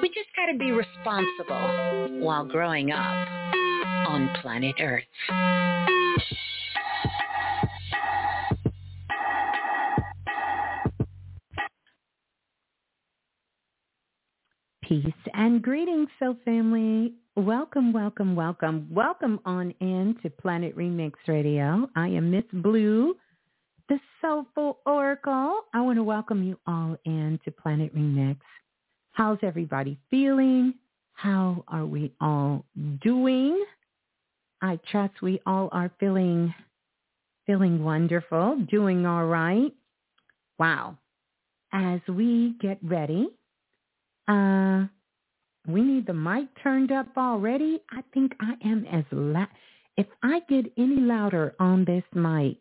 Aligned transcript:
We 0.00 0.08
just 0.08 0.28
got 0.36 0.46
to 0.52 0.58
be 0.58 0.70
responsible 0.70 2.20
while 2.20 2.44
growing 2.44 2.92
up 2.92 3.28
on 4.08 4.30
planet 4.40 4.76
Earth. 4.80 5.04
Peace 14.82 15.04
and 15.34 15.60
greetings, 15.60 16.08
Soul 16.18 16.36
Family. 16.44 17.14
Welcome, 17.36 17.92
welcome, 17.92 18.34
welcome. 18.34 18.88
Welcome 18.90 19.40
on 19.44 19.74
in 19.80 20.16
to 20.22 20.30
Planet 20.30 20.76
Remix 20.76 21.12
Radio. 21.26 21.88
I 21.94 22.08
am 22.08 22.30
Miss 22.30 22.44
Blue 22.52 23.14
the 23.88 23.98
Soulful 24.20 24.80
Oracle. 24.84 25.62
I 25.72 25.80
want 25.80 25.96
to 25.96 26.02
welcome 26.02 26.42
you 26.42 26.58
all 26.66 26.96
in 27.06 27.40
to 27.44 27.50
Planet 27.50 27.94
Remix. 27.96 28.36
How's 29.18 29.38
everybody 29.42 29.98
feeling? 30.10 30.74
How 31.14 31.64
are 31.66 31.84
we 31.84 32.12
all 32.20 32.64
doing? 33.02 33.64
I 34.62 34.78
trust 34.92 35.22
we 35.22 35.40
all 35.44 35.68
are 35.72 35.90
feeling 35.98 36.54
feeling 37.44 37.82
wonderful, 37.82 38.64
doing 38.70 39.06
all 39.06 39.24
right. 39.24 39.72
Wow. 40.56 40.98
As 41.72 41.98
we 42.08 42.54
get 42.60 42.78
ready, 42.80 43.26
uh, 44.28 44.84
we 45.66 45.82
need 45.82 46.06
the 46.06 46.14
mic 46.14 46.46
turned 46.62 46.92
up 46.92 47.08
already. 47.16 47.80
I 47.90 48.02
think 48.14 48.34
I 48.40 48.52
am 48.64 48.86
as 48.86 49.02
loud. 49.10 49.48
If 49.96 50.06
I 50.22 50.42
get 50.48 50.72
any 50.78 51.00
louder 51.00 51.56
on 51.58 51.84
this 51.84 52.04
mic, 52.14 52.58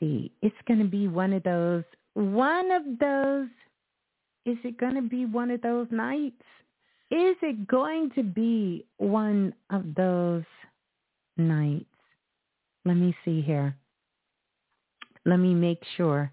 see. 0.00 0.32
It's 0.42 0.56
going 0.66 0.80
to 0.80 0.86
be 0.86 1.06
one 1.06 1.32
of 1.32 1.44
those, 1.44 1.84
one 2.16 2.70
of 2.70 2.82
those, 2.98 3.48
is 4.46 4.56
it 4.64 4.78
going 4.78 4.94
to 4.94 5.02
be 5.02 5.26
one 5.26 5.50
of 5.50 5.60
those 5.60 5.86
nights? 5.90 6.40
Is 7.10 7.36
it 7.42 7.68
going 7.68 8.10
to 8.14 8.22
be 8.22 8.86
one 8.96 9.52
of 9.68 9.94
those 9.94 10.44
nights? 11.36 11.84
Let 12.86 12.94
me 12.94 13.14
see 13.22 13.42
here. 13.42 13.76
Let 15.26 15.36
me 15.36 15.52
make 15.52 15.82
sure 15.98 16.32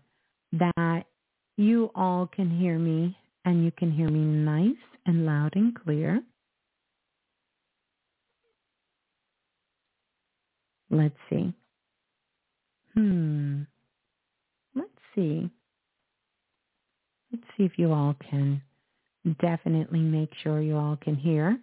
that 0.54 1.04
you 1.58 1.92
all 1.96 2.28
can 2.28 2.50
hear 2.50 2.80
me 2.80 3.18
and 3.44 3.66
you 3.66 3.72
can 3.72 3.92
hear 3.92 4.10
me 4.10 4.20
nice 4.20 4.78
and 5.06 5.26
loud 5.26 5.54
and 5.58 5.76
clear. 5.76 6.24
Let's 10.90 11.18
see. 11.30 11.54
Hmm. 12.94 13.64
Let's 14.76 14.90
see. 15.14 15.50
See 17.58 17.64
if 17.64 17.78
you 17.78 17.92
all 17.94 18.16
can 18.30 18.62
definitely 19.40 20.00
make 20.00 20.32
sure 20.42 20.62
you 20.62 20.78
all 20.78 20.98
can 21.02 21.16
hear. 21.16 21.58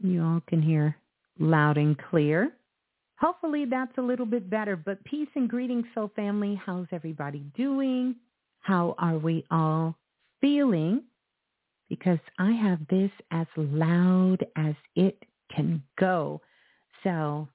You 0.00 0.22
all 0.22 0.42
can 0.48 0.60
hear 0.60 0.96
loud 1.38 1.76
and 1.76 1.96
clear. 2.10 2.52
Hopefully 3.16 3.64
that's 3.64 3.96
a 3.96 4.02
little 4.02 4.26
bit 4.26 4.50
better. 4.50 4.76
But 4.76 5.02
peace 5.04 5.28
and 5.34 5.48
greetings, 5.48 5.86
soul 5.94 6.10
family. 6.16 6.60
How's 6.64 6.86
everybody 6.92 7.44
doing? 7.56 8.16
How 8.60 8.94
are 8.98 9.18
we 9.18 9.44
all 9.50 9.96
feeling? 10.40 11.02
Because 11.88 12.18
I 12.38 12.52
have 12.52 12.80
this 12.90 13.10
as 13.30 13.46
loud 13.56 14.44
as 14.56 14.74
it 14.96 15.22
can 15.54 15.82
go. 15.98 16.40
So 17.04 17.48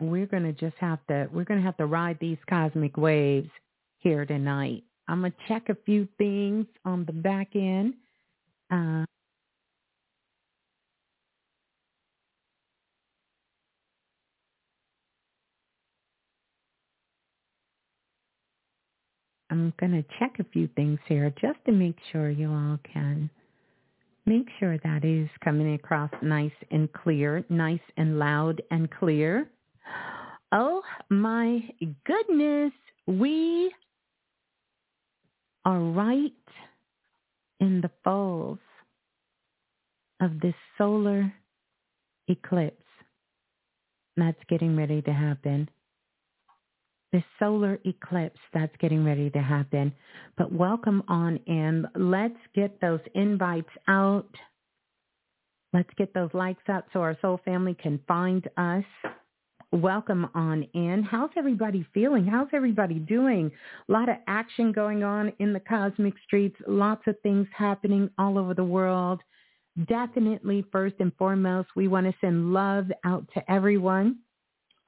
we're 0.00 0.26
going 0.26 0.44
to 0.44 0.52
just 0.52 0.76
have 0.78 1.04
to 1.08 1.28
we're 1.32 1.44
going 1.44 1.60
to 1.60 1.66
have 1.66 1.76
to 1.78 1.86
ride 1.86 2.18
these 2.20 2.38
cosmic 2.48 2.96
waves 2.96 3.50
here 3.98 4.24
tonight. 4.24 4.84
I'm 5.12 5.20
going 5.20 5.32
to 5.32 5.38
check 5.46 5.68
a 5.68 5.76
few 5.84 6.08
things 6.16 6.64
on 6.86 7.04
the 7.04 7.12
back 7.12 7.48
end. 7.54 7.92
Uh, 8.70 9.04
I'm 19.50 19.74
going 19.78 19.92
to 19.92 20.02
check 20.18 20.36
a 20.38 20.44
few 20.50 20.66
things 20.76 20.98
here 21.06 21.30
just 21.42 21.58
to 21.66 21.72
make 21.72 21.96
sure 22.10 22.30
you 22.30 22.50
all 22.50 22.78
can 22.90 23.28
make 24.24 24.46
sure 24.58 24.78
that 24.78 25.04
is 25.04 25.28
coming 25.44 25.74
across 25.74 26.10
nice 26.22 26.50
and 26.70 26.90
clear, 26.94 27.44
nice 27.50 27.80
and 27.98 28.18
loud 28.18 28.62
and 28.70 28.90
clear. 28.90 29.46
Oh 30.52 30.80
my 31.10 31.60
goodness, 32.06 32.72
we 33.06 33.74
are 35.64 35.80
right 35.80 36.32
in 37.60 37.80
the 37.80 37.90
folds 38.04 38.60
of 40.20 40.40
this 40.40 40.54
solar 40.78 41.32
eclipse 42.28 42.76
that's 44.16 44.40
getting 44.48 44.76
ready 44.76 45.02
to 45.02 45.12
happen. 45.12 45.68
This 47.12 47.22
solar 47.38 47.78
eclipse 47.84 48.40
that's 48.54 48.74
getting 48.80 49.04
ready 49.04 49.30
to 49.30 49.38
happen. 49.38 49.92
But 50.38 50.52
welcome 50.52 51.02
on 51.08 51.38
in. 51.46 51.86
Let's 51.94 52.38
get 52.54 52.80
those 52.80 53.00
invites 53.14 53.68
out. 53.88 54.30
Let's 55.72 55.90
get 55.96 56.14
those 56.14 56.30
likes 56.34 56.62
out 56.68 56.84
so 56.92 57.00
our 57.00 57.16
soul 57.20 57.40
family 57.44 57.74
can 57.80 58.00
find 58.06 58.48
us 58.56 58.84
welcome 59.72 60.28
on 60.34 60.62
in. 60.74 61.02
How's 61.02 61.30
everybody 61.36 61.86
feeling? 61.94 62.26
How's 62.26 62.48
everybody 62.52 62.96
doing? 62.96 63.50
A 63.88 63.92
lot 63.92 64.08
of 64.08 64.16
action 64.26 64.70
going 64.70 65.02
on 65.02 65.32
in 65.38 65.52
the 65.52 65.60
cosmic 65.60 66.14
streets, 66.26 66.56
lots 66.66 67.02
of 67.06 67.16
things 67.22 67.46
happening 67.56 68.10
all 68.18 68.38
over 68.38 68.54
the 68.54 68.64
world. 68.64 69.20
Definitely, 69.88 70.66
first 70.70 70.96
and 71.00 71.12
foremost, 71.16 71.70
we 71.74 71.88
want 71.88 72.06
to 72.06 72.14
send 72.20 72.52
love 72.52 72.86
out 73.04 73.26
to 73.34 73.50
everyone 73.50 74.18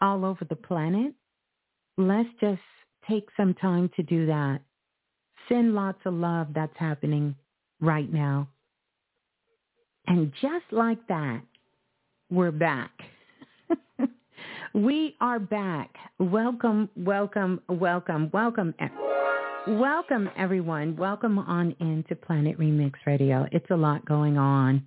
all 0.02 0.24
over 0.24 0.44
the 0.44 0.56
planet. 0.56 1.14
Let's 1.96 2.28
just 2.40 2.60
take 3.08 3.28
some 3.36 3.54
time 3.54 3.90
to 3.96 4.02
do 4.02 4.26
that. 4.26 4.60
Send 5.48 5.74
lots 5.74 6.00
of 6.04 6.12
love 6.12 6.48
that's 6.54 6.76
happening 6.76 7.34
right 7.80 8.12
now. 8.12 8.48
And 10.06 10.32
just 10.42 10.66
like 10.70 11.06
that, 11.08 11.40
we're 12.30 12.50
back. 12.50 12.90
We 14.74 15.16
are 15.20 15.38
back. 15.38 15.94
Welcome, 16.18 16.88
welcome, 16.96 17.60
welcome, 17.68 18.30
welcome. 18.32 18.74
Welcome, 19.66 20.30
everyone. 20.36 20.96
Welcome 20.96 21.38
on 21.38 21.74
into 21.80 22.14
Planet 22.16 22.58
Remix 22.58 22.92
Radio. 23.06 23.46
It's 23.52 23.70
a 23.70 23.76
lot 23.76 24.04
going 24.04 24.36
on 24.36 24.84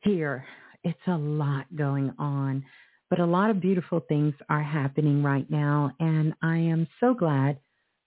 here. 0.00 0.46
It's 0.82 0.98
a 1.08 1.16
lot 1.16 1.66
going 1.76 2.12
on. 2.18 2.64
But 3.10 3.18
a 3.20 3.26
lot 3.26 3.50
of 3.50 3.60
beautiful 3.60 4.00
things 4.08 4.34
are 4.48 4.62
happening 4.62 5.22
right 5.22 5.48
now. 5.50 5.90
And 6.00 6.32
I 6.42 6.56
am 6.56 6.86
so 7.00 7.12
glad 7.14 7.58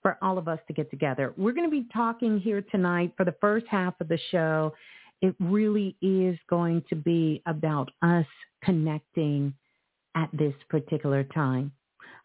for 0.02 0.18
all 0.22 0.38
of 0.38 0.48
us 0.48 0.60
to 0.68 0.74
get 0.74 0.90
together. 0.90 1.34
We're 1.38 1.54
going 1.54 1.70
to 1.70 1.72
be 1.72 1.88
talking 1.94 2.40
here 2.40 2.62
tonight 2.72 3.14
for 3.18 3.26
the 3.26 3.36
first 3.42 3.66
half 3.68 3.94
of 4.00 4.08
the 4.08 4.20
show. 4.32 4.74
It 5.22 5.36
really 5.40 5.96
is 6.02 6.38
going 6.50 6.84
to 6.90 6.96
be 6.96 7.42
about 7.46 7.92
us 8.02 8.26
connecting 8.64 9.54
at 10.18 10.30
this 10.34 10.54
particular 10.70 11.24
time. 11.24 11.72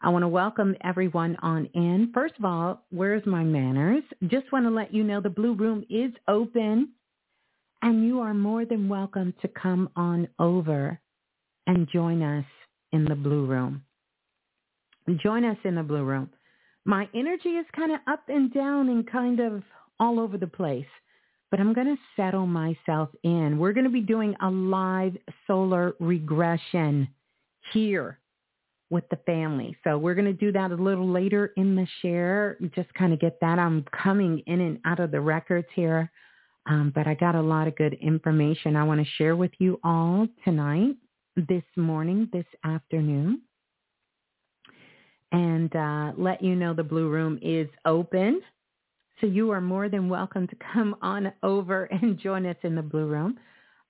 I 0.01 0.09
want 0.09 0.23
to 0.23 0.29
welcome 0.29 0.75
everyone 0.83 1.37
on 1.43 1.67
in. 1.75 2.11
First 2.13 2.35
of 2.39 2.45
all, 2.45 2.83
where's 2.91 3.25
my 3.27 3.45
manners? 3.45 4.03
Just 4.27 4.51
want 4.51 4.65
to 4.65 4.71
let 4.71 4.93
you 4.93 5.05
know 5.05 5.21
the 5.21 5.31
Blue 5.31 5.55
Room 5.55 5.85
is 5.91 6.11
open 6.27 6.89
and 7.83 8.07
you 8.07 8.21
are 8.21 8.35
more 8.35 8.65
than 8.65 8.89
welcome 8.89 9.35
to 9.43 9.49
come 9.49 9.91
on 9.95 10.27
over 10.39 10.99
and 11.67 11.89
join 11.93 12.23
us 12.23 12.45
in 12.93 13.05
the 13.05 13.15
Blue 13.15 13.47
Room. 13.47 13.83
Join 15.23 15.45
us 15.45 15.59
in 15.65 15.75
the 15.75 15.83
Blue 15.83 16.05
Room. 16.05 16.31
My 16.85 17.09
energy 17.15 17.51
is 17.51 17.67
kind 17.77 17.93
of 17.93 18.01
up 18.09 18.23
and 18.29 18.53
down 18.53 18.89
and 18.89 19.09
kind 19.09 19.39
of 19.39 19.63
all 20.01 20.19
over 20.19 20.39
the 20.39 20.47
place, 20.47 20.87
but 21.51 21.61
I'm 21.61 21.75
going 21.75 21.87
to 21.87 22.03
settle 22.17 22.47
myself 22.47 23.11
in. 23.23 23.59
We're 23.59 23.73
going 23.73 23.85
to 23.85 23.91
be 23.91 24.01
doing 24.01 24.35
a 24.41 24.51
live 24.51 25.17
solar 25.47 25.95
regression 26.01 27.09
here 27.73 28.19
with 28.93 29.09
the 29.09 29.17
family. 29.25 29.75
So 29.85 29.97
we're 29.97 30.15
going 30.15 30.27
to 30.27 30.33
do 30.35 30.53
that 30.53 30.71
a 30.71 30.75
little 30.75 31.09
later 31.09 31.53
in 31.57 31.75
the 31.75 31.87
share, 32.03 32.59
just 32.75 32.93
kind 32.93 33.15
of 33.15 33.21
get 33.21 33.41
that. 33.41 33.59
I'm 33.59 33.85
coming 34.03 34.43
in 34.47 34.61
and 34.61 34.79
out 34.85 35.01
of 35.01 35.11
the 35.11 35.21
records 35.21 35.67
here, 35.75 36.11
um, 36.67 36.93
but 36.95 37.07
I 37.07 37.15
got 37.15 37.35
a 37.35 37.41
lot 37.41 37.67
of 37.67 37.77
good 37.77 37.95
information 37.95 38.77
I 38.77 38.85
want 38.85 39.01
to 39.01 39.13
share 39.17 39.35
with 39.35 39.53
you 39.59 39.81
all 39.83 40.29
tonight, 40.45 40.97
this 41.37 41.63
morning, 41.75 42.29
this 42.35 42.45
afternoon. 42.65 43.41
And 45.33 45.75
uh, 45.75 46.13
let 46.19 46.43
you 46.43 46.55
know 46.55 46.75
the 46.75 46.85
Blue 46.85 47.09
Room 47.09 47.39
is 47.41 47.69
open. 47.87 48.43
So 49.23 49.27
you 49.27 49.51
are 49.53 49.61
more 49.63 49.89
than 49.89 50.11
welcome 50.11 50.47
to 50.49 50.57
come 50.75 50.97
on 51.01 51.33
over 51.43 51.85
and 51.85 52.19
join 52.19 52.45
us 52.45 52.57
in 52.63 52.75
the 52.75 52.83
Blue 52.83 53.07
Room. 53.07 53.39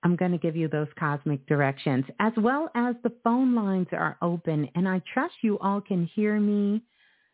I'm 0.02 0.16
going 0.16 0.32
to 0.32 0.38
give 0.38 0.56
you 0.56 0.66
those 0.68 0.88
cosmic 0.98 1.46
directions 1.46 2.04
as 2.18 2.32
well 2.36 2.70
as 2.74 2.96
the 3.02 3.12
phone 3.22 3.54
lines 3.54 3.88
are 3.92 4.16
open 4.20 4.68
and 4.74 4.88
I 4.88 5.00
trust 5.12 5.34
you 5.42 5.58
all 5.60 5.80
can 5.80 6.06
hear 6.14 6.40
me 6.40 6.82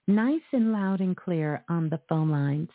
nice 0.06 0.42
and 0.52 0.72
loud 0.72 1.00
and 1.00 1.16
clear 1.16 1.64
on 1.68 1.88
the 1.88 2.00
phone 2.08 2.30
lines. 2.30 2.68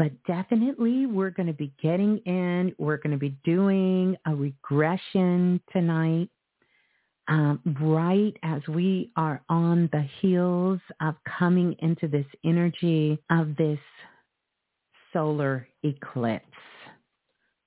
But 0.00 0.12
definitely 0.26 1.04
we're 1.04 1.28
going 1.28 1.48
to 1.48 1.52
be 1.52 1.74
getting 1.82 2.16
in. 2.24 2.74
We're 2.78 2.96
going 2.96 3.10
to 3.10 3.18
be 3.18 3.36
doing 3.44 4.16
a 4.24 4.34
regression 4.34 5.60
tonight. 5.74 6.30
Um, 7.28 7.60
right 7.82 8.32
as 8.42 8.62
we 8.66 9.12
are 9.14 9.42
on 9.50 9.90
the 9.92 10.08
heels 10.22 10.80
of 11.02 11.16
coming 11.38 11.76
into 11.80 12.08
this 12.08 12.24
energy 12.46 13.18
of 13.30 13.54
this 13.56 13.78
solar 15.12 15.68
eclipse. 15.82 16.46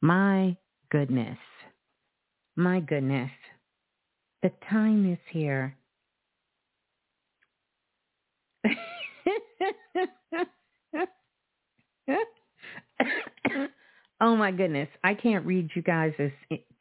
My 0.01 0.57
goodness. 0.89 1.37
My 2.55 2.79
goodness. 2.79 3.29
The 4.41 4.51
time 4.71 5.13
is 5.13 5.19
here. 5.29 5.77
oh 14.21 14.35
my 14.35 14.51
goodness. 14.51 14.89
I 15.03 15.13
can't 15.13 15.45
read 15.45 15.69
you 15.75 15.81
guys' 15.81 16.13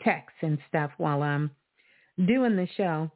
texts 0.03 0.39
and 0.43 0.59
stuff 0.69 0.91
while 0.99 1.23
I'm 1.23 1.51
doing 2.27 2.57
the 2.57 2.69
show. 2.77 3.11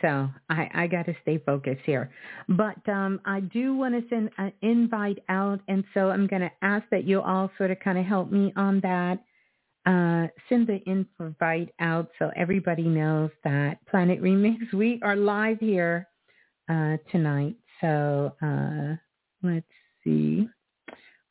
So 0.00 0.30
I, 0.48 0.68
I 0.72 0.86
got 0.86 1.06
to 1.06 1.14
stay 1.22 1.38
focused 1.38 1.82
here. 1.84 2.10
But 2.48 2.88
um, 2.88 3.20
I 3.24 3.40
do 3.40 3.76
want 3.76 3.94
to 3.94 4.08
send 4.08 4.30
an 4.38 4.52
invite 4.62 5.18
out. 5.28 5.60
And 5.68 5.84
so 5.92 6.10
I'm 6.10 6.26
going 6.26 6.42
to 6.42 6.50
ask 6.62 6.84
that 6.90 7.04
you 7.04 7.20
all 7.20 7.50
sort 7.58 7.70
of 7.70 7.80
kind 7.80 7.98
of 7.98 8.04
help 8.04 8.30
me 8.30 8.52
on 8.56 8.80
that. 8.80 9.18
Uh, 9.86 10.28
send 10.48 10.66
the 10.66 10.80
invite 10.86 11.68
out 11.78 12.08
so 12.18 12.30
everybody 12.34 12.84
knows 12.84 13.28
that 13.44 13.76
Planet 13.86 14.22
Remix, 14.22 14.72
we 14.72 14.98
are 15.02 15.14
live 15.14 15.58
here 15.60 16.08
uh, 16.70 16.96
tonight. 17.12 17.56
So 17.82 18.32
uh, 18.42 18.96
let's 19.42 19.66
see. 20.02 20.48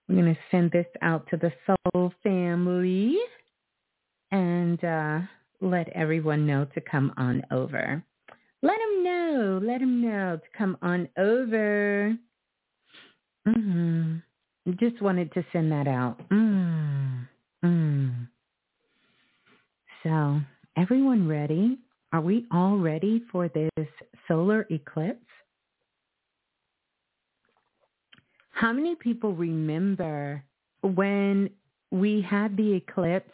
I'm 0.08 0.16
going 0.16 0.34
to 0.34 0.40
send 0.52 0.72
this 0.72 0.86
out 1.02 1.28
to 1.30 1.38
the 1.38 1.52
Soul 1.66 2.14
family 2.24 3.18
and 4.32 4.84
uh, 4.84 5.20
let 5.62 5.90
everyone 5.90 6.46
know 6.46 6.66
to 6.74 6.82
come 6.82 7.14
on 7.18 7.44
over. 7.52 8.04
Let 8.62 8.78
them 8.78 9.04
know. 9.04 9.62
Let 9.64 9.80
them 9.80 10.02
know 10.02 10.38
to 10.38 10.58
come 10.58 10.78
on 10.82 11.08
over. 11.18 12.16
Mm-hmm. 13.48 14.18
Just 14.80 15.02
wanted 15.02 15.34
to 15.34 15.46
send 15.52 15.72
that 15.72 15.88
out. 15.88 16.20
Mm. 16.30 16.94
So, 20.04 20.42
everyone 20.76 21.30
ready? 21.30 21.78
Are 22.12 22.20
we 22.20 22.46
all 22.52 22.78
ready 22.78 23.24
for 23.32 23.48
this 23.48 23.88
solar 24.28 24.68
eclipse? 24.70 25.24
How 28.54 28.72
many 28.72 28.96
people 28.96 29.34
remember 29.34 30.44
when 30.82 31.50
we 31.92 32.22
had 32.22 32.56
the 32.56 32.74
eclipse 32.74 33.34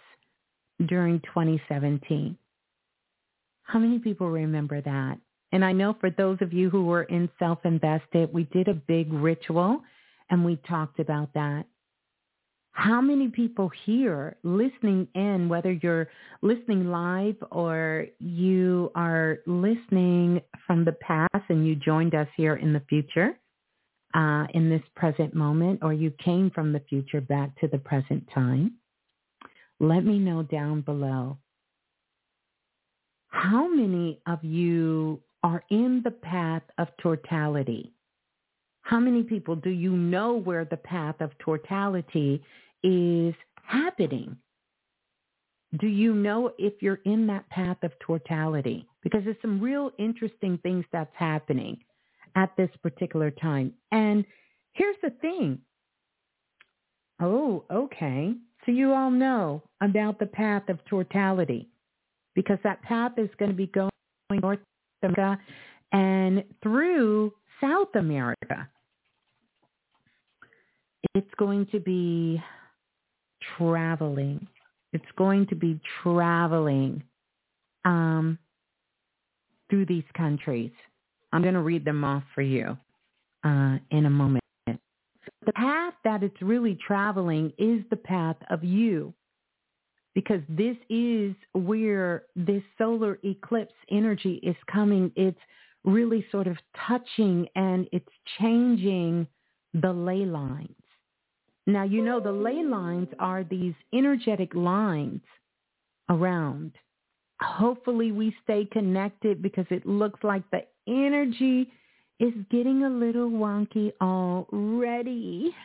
during 0.87 1.19
2017? 1.19 2.37
How 3.63 3.79
many 3.79 3.99
people 3.99 4.29
remember 4.29 4.81
that? 4.81 5.19
And 5.51 5.65
I 5.65 5.73
know 5.73 5.95
for 5.99 6.09
those 6.09 6.37
of 6.41 6.53
you 6.53 6.69
who 6.69 6.85
were 6.85 7.03
in 7.03 7.29
self-invested, 7.37 8.33
we 8.33 8.45
did 8.45 8.69
a 8.69 8.73
big 8.73 9.11
ritual 9.11 9.81
and 10.29 10.45
we 10.45 10.55
talked 10.67 10.99
about 10.99 11.33
that. 11.33 11.65
How 12.71 13.01
many 13.01 13.27
people 13.27 13.69
here 13.85 14.37
listening 14.43 15.09
in, 15.15 15.49
whether 15.49 15.73
you're 15.73 16.07
listening 16.41 16.91
live 16.91 17.35
or 17.51 18.07
you 18.19 18.89
are 18.95 19.39
listening 19.45 20.41
from 20.65 20.85
the 20.85 20.93
past 20.93 21.43
and 21.49 21.67
you 21.67 21.75
joined 21.75 22.15
us 22.15 22.27
here 22.37 22.55
in 22.55 22.71
the 22.71 22.81
future, 22.87 23.37
uh, 24.13 24.45
in 24.53 24.69
this 24.69 24.81
present 24.95 25.33
moment 25.33 25.79
or 25.81 25.93
you 25.93 26.11
came 26.23 26.49
from 26.49 26.73
the 26.73 26.79
future 26.81 27.21
back 27.21 27.59
to 27.59 27.67
the 27.67 27.77
present 27.77 28.27
time, 28.33 28.73
let 29.79 30.03
me 30.03 30.19
know 30.19 30.43
down 30.43 30.81
below. 30.81 31.37
How 33.27 33.67
many 33.67 34.19
of 34.25 34.43
you 34.43 35.21
are 35.43 35.63
in 35.69 36.01
the 36.03 36.11
path 36.11 36.63
of 36.77 36.87
totality? 37.01 37.93
How 38.81 38.99
many 38.99 39.23
people 39.23 39.55
do 39.55 39.69
you 39.69 39.91
know 39.91 40.33
where 40.33 40.65
the 40.65 40.77
path 40.77 41.15
of 41.21 41.31
totality 41.37 42.41
is 42.83 43.35
happening? 43.63 44.35
Do 45.79 45.85
you 45.85 46.15
know 46.15 46.51
if 46.57 46.81
you're 46.81 47.01
in 47.05 47.27
that 47.27 47.47
path 47.49 47.77
of 47.83 47.91
totality? 48.05 48.87
Because 49.03 49.23
there's 49.23 49.37
some 49.43 49.61
real 49.61 49.91
interesting 49.99 50.57
things 50.63 50.83
that's 50.91 51.15
happening 51.15 51.77
at 52.35 52.55
this 52.57 52.69
particular 52.81 53.31
time. 53.31 53.73
And 53.91 54.25
here's 54.73 54.95
the 55.01 55.11
thing. 55.21 55.59
Oh, 57.21 57.65
okay. 57.71 58.33
So 58.65 58.71
you 58.71 58.93
all 58.93 59.11
know 59.11 59.63
about 59.81 60.19
the 60.19 60.25
path 60.25 60.63
of 60.69 60.79
totality 60.89 61.69
because 62.35 62.59
that 62.63 62.81
path 62.83 63.13
is 63.17 63.29
going 63.37 63.51
to 63.51 63.57
be 63.57 63.67
going 63.67 63.89
North 64.31 64.59
America 65.03 65.39
and 65.91 66.43
through 66.61 67.33
South 67.61 67.95
America. 67.95 68.69
It's 71.15 71.33
going 71.37 71.65
to 71.71 71.79
be 71.79 72.41
traveling. 73.57 74.47
It's 74.93 75.03
going 75.17 75.47
to 75.47 75.55
be 75.55 75.79
traveling 76.03 77.03
um, 77.85 78.37
through 79.69 79.85
these 79.85 80.03
countries. 80.15 80.71
I'm 81.31 81.41
going 81.41 81.53
to 81.53 81.61
read 81.61 81.85
them 81.85 82.03
off 82.03 82.23
for 82.33 82.41
you 82.41 82.77
uh, 83.43 83.77
in 83.91 84.05
a 84.05 84.09
moment. 84.09 84.43
The 84.65 85.53
path 85.53 85.93
that 86.03 86.23
it's 86.23 86.41
really 86.41 86.77
traveling 86.85 87.53
is 87.57 87.81
the 87.89 87.97
path 87.97 88.37
of 88.49 88.63
you 88.63 89.13
because 90.15 90.41
this 90.49 90.75
is 90.89 91.33
where 91.53 92.23
this 92.35 92.63
solar 92.77 93.19
eclipse 93.23 93.73
energy 93.89 94.39
is 94.43 94.55
coming. 94.71 95.11
It's 95.15 95.39
really 95.83 96.25
sort 96.31 96.47
of 96.47 96.57
touching 96.87 97.47
and 97.55 97.87
it's 97.91 98.09
changing 98.39 99.27
the 99.73 99.93
ley 99.93 100.25
lines. 100.25 100.75
Now, 101.67 101.83
you 101.83 102.03
know, 102.03 102.19
the 102.19 102.31
ley 102.31 102.63
lines 102.63 103.09
are 103.19 103.43
these 103.43 103.75
energetic 103.93 104.55
lines 104.55 105.21
around 106.09 106.73
hopefully 107.41 108.11
we 108.11 108.35
stay 108.43 108.65
connected 108.65 109.41
because 109.41 109.65
it 109.69 109.85
looks 109.85 110.23
like 110.23 110.43
the 110.51 110.61
energy 110.89 111.71
is 112.19 112.33
getting 112.49 112.83
a 112.83 112.89
little 112.89 113.29
wonky 113.29 113.93
already. 114.01 115.55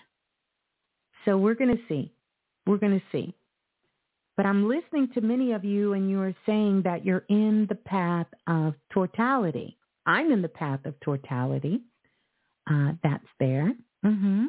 So 1.24 1.38
we're 1.38 1.54
going 1.54 1.76
to 1.76 1.82
see. 1.88 2.12
We're 2.66 2.78
going 2.78 2.98
to 2.98 3.06
see. 3.10 3.34
But 4.36 4.46
I'm 4.46 4.68
listening 4.68 5.08
to 5.14 5.20
many 5.20 5.52
of 5.52 5.64
you 5.64 5.92
and 5.92 6.10
you 6.10 6.20
are 6.20 6.34
saying 6.44 6.82
that 6.82 7.04
you're 7.04 7.24
in 7.28 7.66
the 7.68 7.76
path 7.76 8.26
of 8.46 8.74
totality. 8.92 9.76
I'm 10.06 10.32
in 10.32 10.42
the 10.42 10.48
path 10.48 10.80
of 10.84 10.94
totality. 11.00 11.80
Uh, 12.68 12.92
that's 13.02 13.26
there. 13.38 13.72
Mm-hmm. 14.04 14.46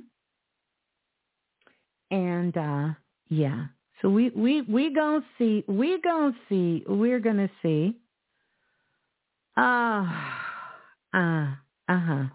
And 2.11 2.57
uh, 2.57 2.93
yeah, 3.29 3.65
so 4.01 4.09
we 4.09 4.29
we 4.29 4.61
we 4.61 4.93
gonna 4.93 5.25
see. 5.37 5.63
We 5.67 5.99
gonna 6.01 6.35
see. 6.47 6.83
We're 6.87 7.19
gonna 7.19 7.49
see. 7.61 7.97
Ah, 9.57 10.03
uh, 10.03 10.54
uh, 11.15 11.55
uh 11.89 11.99
huh. 11.99 12.25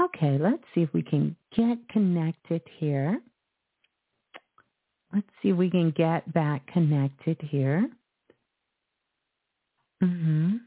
Okay, 0.00 0.38
let's 0.38 0.64
see 0.74 0.82
if 0.82 0.92
we 0.94 1.02
can 1.02 1.36
get 1.56 1.78
connected 1.90 2.62
here. 2.78 3.20
Let's 5.14 5.28
see 5.42 5.50
if 5.50 5.56
we 5.56 5.70
can 5.70 5.92
get 5.92 6.32
back 6.34 6.66
connected 6.68 7.38
here. 7.42 7.88
Mhm. 10.02 10.60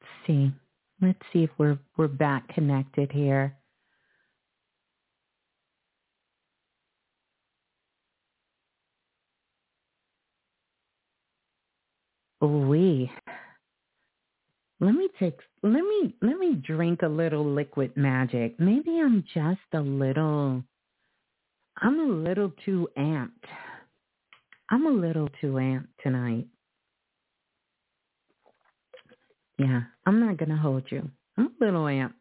Let's 0.00 0.26
see. 0.26 0.52
Let's 1.02 1.20
see 1.32 1.44
if 1.44 1.50
we're 1.58 1.78
we're 1.96 2.08
back 2.08 2.48
connected 2.54 3.12
here. 3.12 3.56
We 12.40 13.10
let 14.80 14.94
me 14.94 15.08
take 15.18 15.38
let 15.62 15.82
me 15.82 16.14
let 16.22 16.38
me 16.38 16.54
drink 16.54 17.02
a 17.02 17.08
little 17.08 17.44
liquid 17.44 17.96
magic. 17.96 18.58
Maybe 18.58 18.98
I'm 19.00 19.24
just 19.34 19.60
a 19.74 19.80
little 19.80 20.64
I'm 21.82 22.00
a 22.00 22.12
little 22.12 22.52
too 22.64 22.88
amped. 22.98 23.30
I'm 24.70 24.86
a 24.86 24.90
little 24.90 25.28
too 25.40 25.52
amped 25.54 25.88
tonight. 26.02 26.46
Yeah, 29.58 29.82
I'm 30.06 30.20
not 30.20 30.36
going 30.38 30.50
to 30.50 30.56
hold 30.56 30.84
you. 30.88 31.10
I'm 31.36 31.52
a 31.60 31.64
little 31.64 31.84
amped. 31.84 32.12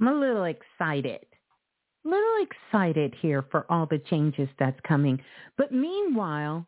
I'm 0.00 0.08
a 0.08 0.14
little 0.14 0.44
excited. 0.44 1.24
A 2.04 2.08
little 2.08 2.46
excited 2.70 3.14
here 3.20 3.44
for 3.50 3.66
all 3.68 3.86
the 3.86 3.98
changes 4.10 4.48
that's 4.58 4.78
coming. 4.86 5.20
But 5.56 5.72
meanwhile, 5.72 6.66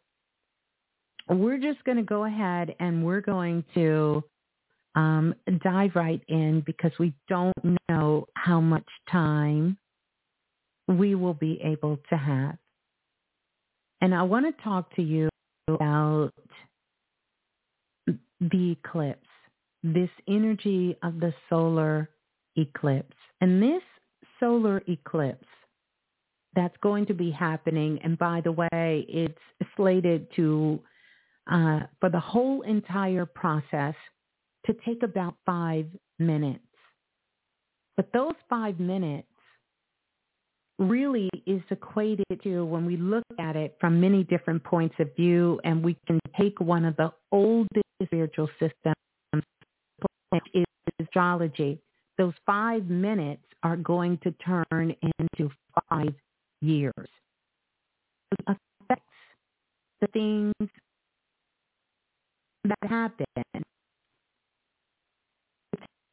we're 1.29 1.59
just 1.59 1.83
going 1.85 1.97
to 1.97 2.03
go 2.03 2.25
ahead 2.25 2.75
and 2.81 3.05
we're 3.05 3.21
going 3.21 3.65
to 3.75 4.23
um, 4.95 5.35
dive 5.63 5.93
right 5.95 6.23
in 6.29 6.63
because 6.67 6.93
we 6.99 7.15
don't 7.29 7.79
know 7.89 8.27
how 8.35 8.61
much 8.61 8.87
time 9.11 9.77
we 10.87 11.15
will 11.15 11.35
be 11.35 11.61
able 11.65 11.99
to 12.11 12.17
have. 12.17 12.57
And 14.01 14.15
I 14.15 14.23
want 14.23 14.47
to 14.47 14.63
talk 14.63 14.95
to 14.97 15.03
you 15.03 15.29
about 15.69 16.33
the 18.07 18.73
eclipse 18.73 19.27
this 19.85 20.09
energy 20.27 20.97
of 21.03 21.21
the 21.21 21.33
solar 21.51 22.09
eclipse. 22.57 23.17
And 23.41 23.63
this 23.63 23.83
solar 24.41 24.83
eclipse 24.89 25.47
that's 26.57 26.77
going 26.83 27.05
to 27.07 27.15
be 27.15 27.31
happening, 27.31 28.01
and 28.03 28.19
by 28.19 28.41
the 28.41 28.53
way, 28.53 29.05
it's 29.09 29.39
slated 29.77 30.27
to, 30.37 30.81
uh, 31.51 31.81
for 32.01 32.11
the 32.11 32.21
whole 32.21 32.63
entire 32.63 33.27
process 33.27 33.95
to 34.67 34.75
take 34.85 35.03
about 35.03 35.35
five 35.45 35.87
minutes. 36.19 36.61
But 37.97 38.13
those 38.13 38.35
five 38.49 38.81
minutes 38.81 39.29
really 40.79 41.31
is 41.47 41.63
equated 41.71 42.25
to 42.43 42.65
when 42.65 42.85
we 42.85 42.97
look 42.97 43.25
at 43.39 43.55
it 43.55 43.77
from 43.81 44.01
many 44.01 44.25
different 44.25 44.65
points 44.65 44.97
of 44.99 45.15
view 45.15 45.61
and 45.65 45.85
we 45.85 45.97
can 46.07 46.19
take 46.39 46.61
one 46.61 46.85
of 46.85 46.97
the 46.97 47.13
oldest 47.31 47.85
spiritual 48.03 48.49
systems 48.59 48.95
is 50.53 50.65
astrology. 51.01 51.81
Those 52.19 52.35
five 52.47 52.87
minutes 52.87 53.43
are 53.63 53.77
going 53.77 54.19
to 54.25 54.33
turn 54.33 54.95
into 55.19 55.51
five 55.89 56.15
years. 56.61 57.09
It 58.33 58.41
affects 58.47 59.05
the 60.01 60.07
things 60.09 60.71
that 62.65 62.89
happen 62.89 63.27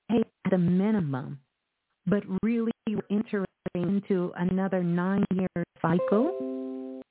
at 0.09 0.53
a 0.53 0.57
minimum, 0.57 1.39
but 2.05 2.23
really 2.43 2.71
we're 2.87 3.01
entering 3.09 3.45
into 3.75 4.33
another 4.37 4.83
nine-year 4.83 5.63
cycle. 5.81 7.01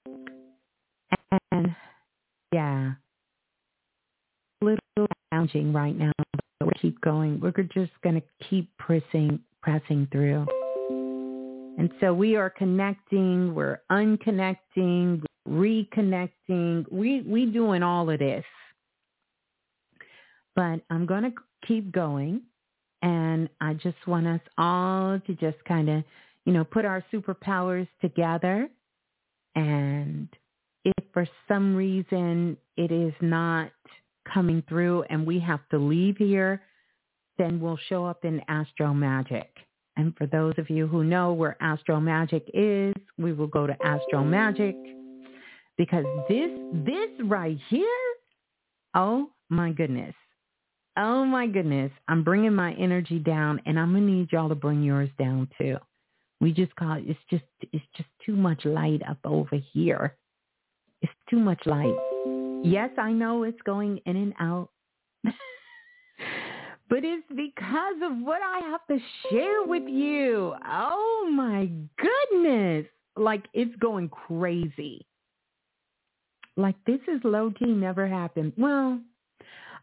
And 1.52 1.74
yeah, 2.52 2.92
a 4.60 4.64
little 4.64 5.06
challenging 5.32 5.72
right 5.72 5.96
now 5.96 6.12
but 6.60 6.66
we 6.66 6.72
keep 6.80 7.00
going. 7.00 7.40
We're 7.40 7.52
just 7.62 7.92
going 8.02 8.16
to 8.16 8.22
keep 8.48 8.70
pressing, 8.78 9.40
pressing 9.62 10.06
through. 10.12 10.46
And 11.78 11.90
so 12.00 12.12
we 12.12 12.36
are 12.36 12.50
connecting, 12.50 13.54
we're 13.54 13.80
unconnecting, 13.90 15.24
reconnecting. 15.48 16.84
We 16.92 17.22
we 17.22 17.46
doing 17.46 17.82
all 17.82 18.10
of 18.10 18.18
this. 18.18 18.44
But 20.60 20.82
I'm 20.90 21.06
going 21.06 21.22
to 21.22 21.32
keep 21.66 21.90
going 21.90 22.42
and 23.00 23.48
I 23.62 23.72
just 23.72 23.96
want 24.06 24.26
us 24.26 24.42
all 24.58 25.18
to 25.18 25.34
just 25.36 25.56
kind 25.64 25.88
of, 25.88 26.04
you 26.44 26.52
know, 26.52 26.64
put 26.64 26.84
our 26.84 27.02
superpowers 27.10 27.88
together 28.02 28.68
and 29.54 30.28
if 30.84 31.04
for 31.14 31.26
some 31.48 31.74
reason 31.74 32.58
it 32.76 32.92
is 32.92 33.14
not 33.22 33.70
coming 34.34 34.62
through 34.68 35.04
and 35.08 35.26
we 35.26 35.40
have 35.40 35.66
to 35.70 35.78
leave 35.78 36.18
here, 36.18 36.60
then 37.38 37.58
we'll 37.58 37.80
show 37.88 38.04
up 38.04 38.26
in 38.26 38.42
Astro 38.48 38.92
Magic. 38.92 39.48
And 39.96 40.14
for 40.18 40.26
those 40.26 40.52
of 40.58 40.68
you 40.68 40.86
who 40.86 41.04
know 41.04 41.32
where 41.32 41.56
Astro 41.62 42.00
Magic 42.00 42.44
is, 42.52 42.92
we 43.16 43.32
will 43.32 43.46
go 43.46 43.66
to 43.66 43.74
Astro 43.82 44.22
Magic 44.22 44.76
because 45.78 46.04
this 46.28 46.50
this 46.84 47.08
right 47.24 47.58
here, 47.70 47.86
oh 48.94 49.30
my 49.48 49.72
goodness. 49.72 50.14
Oh 51.02 51.24
my 51.24 51.46
goodness. 51.46 51.90
I'm 52.08 52.22
bringing 52.22 52.54
my 52.54 52.74
energy 52.74 53.18
down 53.18 53.58
and 53.64 53.80
I'm 53.80 53.92
going 53.92 54.06
to 54.06 54.12
need 54.12 54.32
y'all 54.32 54.50
to 54.50 54.54
bring 54.54 54.82
yours 54.82 55.08
down 55.18 55.48
too. 55.56 55.78
We 56.42 56.52
just 56.52 56.76
call 56.76 56.98
it, 56.98 57.04
it's 57.06 57.18
just 57.30 57.44
it's 57.72 57.84
just 57.96 58.08
too 58.24 58.36
much 58.36 58.66
light 58.66 59.00
up 59.08 59.16
over 59.24 59.56
here. 59.72 60.16
It's 61.00 61.12
too 61.30 61.38
much 61.38 61.64
light. 61.64 61.96
Yes, 62.62 62.90
I 62.98 63.12
know 63.12 63.44
it's 63.44 63.60
going 63.62 64.00
in 64.04 64.16
and 64.16 64.34
out. 64.40 64.68
but 65.24 65.32
it's 67.02 67.26
because 67.30 67.96
of 68.02 68.18
what 68.18 68.42
I 68.42 68.60
have 68.68 68.86
to 68.88 68.98
share 69.30 69.62
with 69.64 69.88
you. 69.88 70.54
Oh 70.66 71.30
my 71.32 71.70
goodness. 71.96 72.84
Like 73.16 73.44
it's 73.54 73.74
going 73.76 74.10
crazy. 74.10 75.06
Like 76.58 76.76
this 76.86 77.00
is 77.08 77.20
low 77.24 77.50
key 77.58 77.72
never 77.72 78.06
happened. 78.06 78.52
Well, 78.58 79.00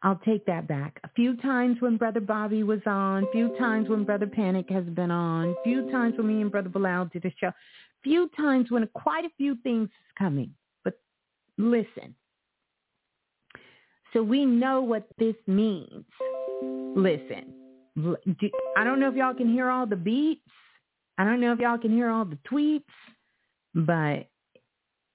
I'll 0.03 0.19
take 0.25 0.45
that 0.45 0.67
back. 0.67 0.99
A 1.03 1.09
few 1.15 1.35
times 1.37 1.77
when 1.79 1.97
Brother 1.97 2.19
Bobby 2.19 2.63
was 2.63 2.81
on, 2.85 3.23
a 3.23 3.31
few 3.31 3.55
times 3.57 3.89
when 3.89 4.03
Brother 4.03 4.27
Panic 4.27 4.69
has 4.69 4.85
been 4.85 5.11
on, 5.11 5.49
a 5.49 5.63
few 5.63 5.89
times 5.91 6.15
when 6.17 6.27
me 6.27 6.41
and 6.41 6.51
Brother 6.51 6.69
Bilal 6.69 7.09
did 7.11 7.25
a 7.25 7.31
show, 7.39 7.51
few 8.03 8.29
times 8.37 8.71
when 8.71 8.87
quite 8.93 9.25
a 9.25 9.29
few 9.37 9.55
things 9.63 9.89
is 9.89 10.13
coming. 10.17 10.53
But 10.83 10.99
listen, 11.57 12.15
so 14.13 14.23
we 14.23 14.45
know 14.45 14.81
what 14.81 15.07
this 15.17 15.35
means. 15.47 16.05
Listen, 16.95 17.53
I 18.77 18.83
don't 18.83 18.99
know 18.99 19.09
if 19.09 19.15
y'all 19.15 19.33
can 19.33 19.51
hear 19.51 19.69
all 19.69 19.85
the 19.85 19.95
beats. 19.95 20.41
I 21.17 21.23
don't 21.23 21.41
know 21.41 21.51
if 21.51 21.59
y'all 21.59 21.77
can 21.79 21.91
hear 21.91 22.09
all 22.09 22.25
the 22.25 22.37
tweets, 22.49 22.83
but 23.73 24.27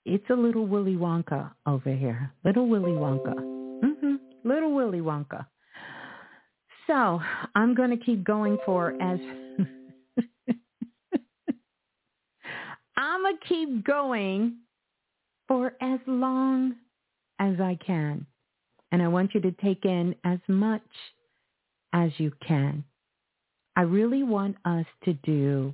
it's 0.04 0.28
a 0.30 0.34
little 0.34 0.66
Willy 0.66 0.96
Wonka 0.96 1.52
over 1.66 1.94
here. 1.94 2.32
Little 2.44 2.66
Willy 2.66 2.90
Wonka. 2.90 3.34
Mm-hmm. 3.34 4.14
Little 4.44 4.74
Willy 4.74 5.00
Wonka. 5.00 5.46
So 6.86 7.20
I'm 7.54 7.74
going 7.74 7.90
to 7.90 7.96
keep 7.96 8.24
going 8.24 8.58
for 8.66 8.90
as 9.00 9.18
I'm 12.96 13.22
going 13.22 13.36
to 13.36 13.48
keep 13.48 13.84
going 13.84 14.56
for 15.48 15.74
as 15.80 16.00
long 16.06 16.76
as 17.38 17.60
I 17.60 17.78
can. 17.84 18.26
And 18.90 19.02
I 19.02 19.08
want 19.08 19.34
you 19.34 19.40
to 19.40 19.52
take 19.52 19.84
in 19.84 20.14
as 20.24 20.38
much 20.48 20.82
as 21.92 22.10
you 22.18 22.32
can. 22.46 22.84
I 23.76 23.82
really 23.82 24.22
want 24.22 24.56
us 24.64 24.84
to 25.04 25.14
do 25.14 25.72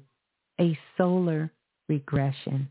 a 0.60 0.78
solar 0.96 1.50
regression. 1.88 2.68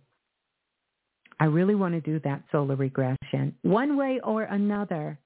I 1.40 1.46
really 1.46 1.76
want 1.76 1.94
to 1.94 2.02
do 2.02 2.20
that 2.24 2.44
solar 2.52 2.76
regression. 2.76 3.56
One 3.62 3.98
way 3.98 4.20
or 4.24 4.44
another, 4.44 5.20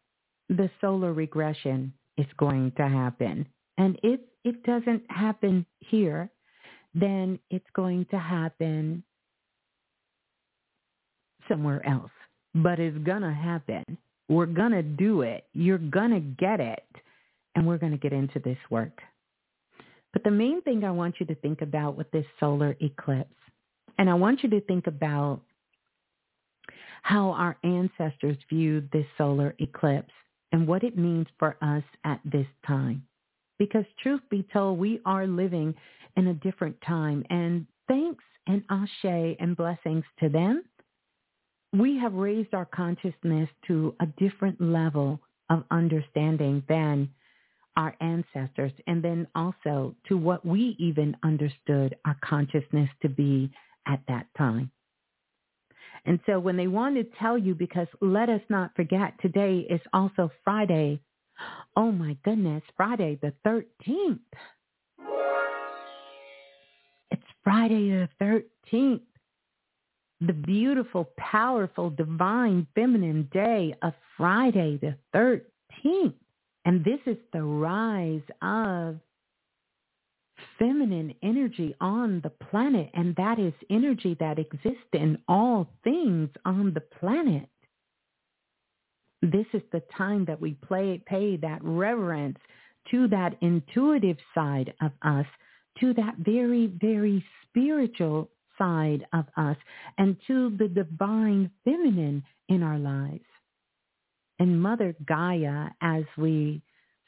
the 0.51 0.69
solar 0.81 1.13
regression 1.13 1.93
is 2.17 2.27
going 2.37 2.73
to 2.75 2.87
happen. 2.87 3.47
And 3.77 3.97
if 4.03 4.19
it 4.43 4.63
doesn't 4.63 5.03
happen 5.09 5.65
here, 5.79 6.29
then 6.93 7.39
it's 7.49 7.65
going 7.73 8.05
to 8.11 8.19
happen 8.19 9.03
somewhere 11.47 11.85
else. 11.87 12.11
But 12.53 12.79
it's 12.79 12.97
going 13.05 13.21
to 13.21 13.33
happen. 13.33 13.97
We're 14.27 14.45
going 14.45 14.73
to 14.73 14.83
do 14.83 15.21
it. 15.21 15.45
You're 15.53 15.77
going 15.77 16.11
to 16.11 16.19
get 16.19 16.59
it. 16.59 16.85
And 17.55 17.65
we're 17.65 17.77
going 17.77 17.93
to 17.93 17.97
get 17.97 18.13
into 18.13 18.39
this 18.39 18.57
work. 18.69 18.99
But 20.11 20.25
the 20.25 20.31
main 20.31 20.61
thing 20.61 20.83
I 20.83 20.91
want 20.91 21.15
you 21.19 21.25
to 21.27 21.35
think 21.35 21.61
about 21.61 21.95
with 21.95 22.11
this 22.11 22.25
solar 22.39 22.75
eclipse, 22.81 23.33
and 23.97 24.09
I 24.09 24.13
want 24.15 24.43
you 24.43 24.49
to 24.49 24.61
think 24.61 24.87
about 24.87 25.41
how 27.03 27.31
our 27.31 27.57
ancestors 27.63 28.37
viewed 28.49 28.89
this 28.91 29.05
solar 29.17 29.55
eclipse 29.59 30.11
and 30.51 30.67
what 30.67 30.83
it 30.83 30.97
means 30.97 31.27
for 31.39 31.57
us 31.61 31.83
at 32.03 32.19
this 32.25 32.47
time. 32.65 33.05
Because 33.57 33.85
truth 34.01 34.21
be 34.29 34.45
told, 34.51 34.79
we 34.79 34.99
are 35.05 35.27
living 35.27 35.73
in 36.17 36.27
a 36.27 36.33
different 36.35 36.75
time. 36.81 37.23
And 37.29 37.65
thanks 37.87 38.23
and 38.47 38.63
ashe 38.69 39.35
and 39.39 39.55
blessings 39.55 40.03
to 40.19 40.29
them, 40.29 40.63
we 41.73 41.97
have 41.97 42.13
raised 42.13 42.53
our 42.53 42.65
consciousness 42.65 43.49
to 43.67 43.95
a 44.01 44.05
different 44.17 44.59
level 44.59 45.19
of 45.49 45.63
understanding 45.71 46.63
than 46.67 47.09
our 47.77 47.95
ancestors 48.01 48.71
and 48.87 49.01
then 49.01 49.27
also 49.35 49.95
to 50.07 50.17
what 50.17 50.45
we 50.45 50.75
even 50.77 51.15
understood 51.23 51.95
our 52.05 52.17
consciousness 52.23 52.89
to 53.01 53.07
be 53.07 53.49
at 53.87 54.01
that 54.07 54.27
time. 54.37 54.69
And 56.05 56.19
so 56.25 56.39
when 56.39 56.57
they 56.57 56.67
want 56.67 56.95
to 56.95 57.03
tell 57.19 57.37
you, 57.37 57.53
because 57.53 57.87
let 58.01 58.29
us 58.29 58.41
not 58.49 58.75
forget, 58.75 59.13
today 59.21 59.65
is 59.69 59.81
also 59.93 60.31
Friday. 60.43 60.99
Oh 61.75 61.91
my 61.91 62.17
goodness, 62.23 62.63
Friday 62.75 63.19
the 63.21 63.33
13th. 63.45 64.19
It's 67.11 67.23
Friday 67.43 67.89
the 67.89 68.43
13th. 68.73 69.01
The 70.21 70.33
beautiful, 70.33 71.09
powerful, 71.17 71.89
divine, 71.89 72.67
feminine 72.75 73.27
day 73.33 73.73
of 73.81 73.93
Friday 74.17 74.79
the 74.81 74.95
13th. 75.15 76.13
And 76.65 76.85
this 76.85 76.99
is 77.07 77.17
the 77.33 77.43
rise 77.43 78.21
of 78.41 78.99
feminine 80.57 81.13
energy 81.23 81.75
on 81.81 82.21
the 82.21 82.29
planet, 82.29 82.89
and 82.93 83.15
that 83.15 83.39
is 83.39 83.53
energy 83.69 84.15
that 84.19 84.39
exists 84.39 84.89
in 84.93 85.17
all 85.27 85.67
things 85.83 86.29
on 86.45 86.73
the 86.73 86.81
planet. 86.81 87.49
This 89.21 89.45
is 89.53 89.61
the 89.71 89.83
time 89.97 90.25
that 90.25 90.41
we 90.41 90.53
play, 90.53 91.01
pay 91.05 91.37
that 91.37 91.63
reverence 91.63 92.39
to 92.89 93.07
that 93.09 93.37
intuitive 93.41 94.17
side 94.33 94.73
of 94.81 94.91
us, 95.03 95.27
to 95.79 95.93
that 95.93 96.15
very, 96.17 96.67
very 96.67 97.23
spiritual 97.47 98.29
side 98.57 99.05
of 99.13 99.25
us, 99.37 99.57
and 99.97 100.17
to 100.27 100.55
the 100.57 100.67
divine 100.67 101.51
feminine 101.63 102.23
in 102.49 102.63
our 102.63 102.79
lives. 102.79 103.23
And 104.39 104.61
Mother 104.61 104.95
Gaia, 105.05 105.69
as 105.81 106.03
we 106.17 106.61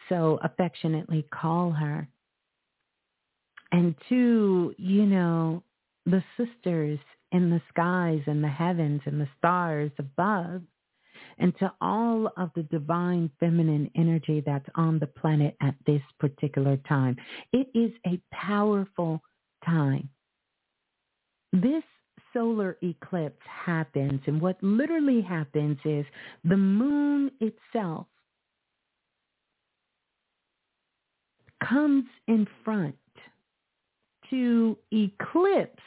so 0.09 0.39
affectionately 0.43 1.25
call 1.33 1.71
her, 1.71 2.07
and 3.73 3.95
to, 4.07 4.73
you 4.77 5.05
know, 5.05 5.63
the 6.05 6.23
sisters 6.37 6.99
in 7.31 7.49
the 7.49 7.61
skies 7.69 8.21
and 8.27 8.43
the 8.43 8.47
heavens 8.47 9.01
and 9.05 9.19
the 9.19 9.27
stars 9.37 9.91
above, 9.97 10.61
and 11.39 11.57
to 11.57 11.73
all 11.81 12.31
of 12.37 12.51
the 12.55 12.63
divine 12.63 13.31
feminine 13.39 13.89
energy 13.95 14.43
that's 14.45 14.69
on 14.75 14.99
the 14.99 15.07
planet 15.07 15.55
at 15.61 15.73
this 15.87 16.01
particular 16.19 16.77
time. 16.87 17.15
It 17.51 17.67
is 17.73 17.91
a 18.05 18.21
powerful 18.31 19.21
time. 19.65 20.07
This 21.51 21.83
solar 22.31 22.77
eclipse 22.83 23.41
happens, 23.47 24.21
and 24.27 24.39
what 24.39 24.61
literally 24.61 25.21
happens 25.21 25.79
is 25.83 26.05
the 26.43 26.57
moon 26.57 27.31
itself 27.39 28.05
comes 31.67 32.05
in 32.27 32.45
front 32.63 32.95
to 34.29 34.77
eclipse 34.91 35.83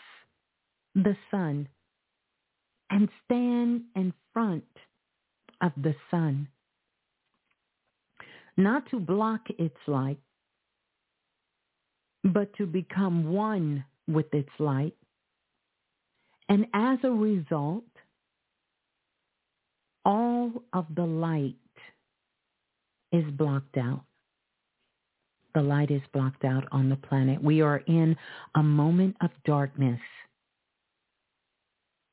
the 0.94 1.16
sun 1.30 1.68
and 2.90 3.08
stand 3.24 3.82
in 3.94 4.12
front 4.32 4.64
of 5.60 5.72
the 5.76 5.94
sun, 6.10 6.48
not 8.56 8.88
to 8.90 9.00
block 9.00 9.40
its 9.58 9.76
light, 9.86 10.18
but 12.24 12.52
to 12.56 12.66
become 12.66 13.32
one 13.32 13.84
with 14.08 14.32
its 14.32 14.50
light. 14.58 14.94
And 16.48 16.66
as 16.74 16.98
a 17.02 17.10
result, 17.10 17.84
all 20.04 20.52
of 20.72 20.86
the 20.94 21.04
light 21.04 21.54
is 23.12 23.24
blocked 23.32 23.76
out 23.76 24.04
the 25.56 25.62
light 25.62 25.90
is 25.90 26.02
blocked 26.12 26.44
out 26.44 26.64
on 26.70 26.90
the 26.90 26.96
planet. 26.96 27.42
We 27.42 27.62
are 27.62 27.78
in 27.86 28.14
a 28.54 28.62
moment 28.62 29.16
of 29.22 29.30
darkness 29.46 30.00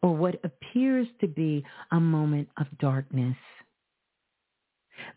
or 0.01 0.15
what 0.15 0.35
appears 0.45 1.07
to 1.19 1.27
be 1.27 1.61
a 1.91 1.99
moment 1.99 2.47
of 2.57 2.67
darkness. 2.79 3.35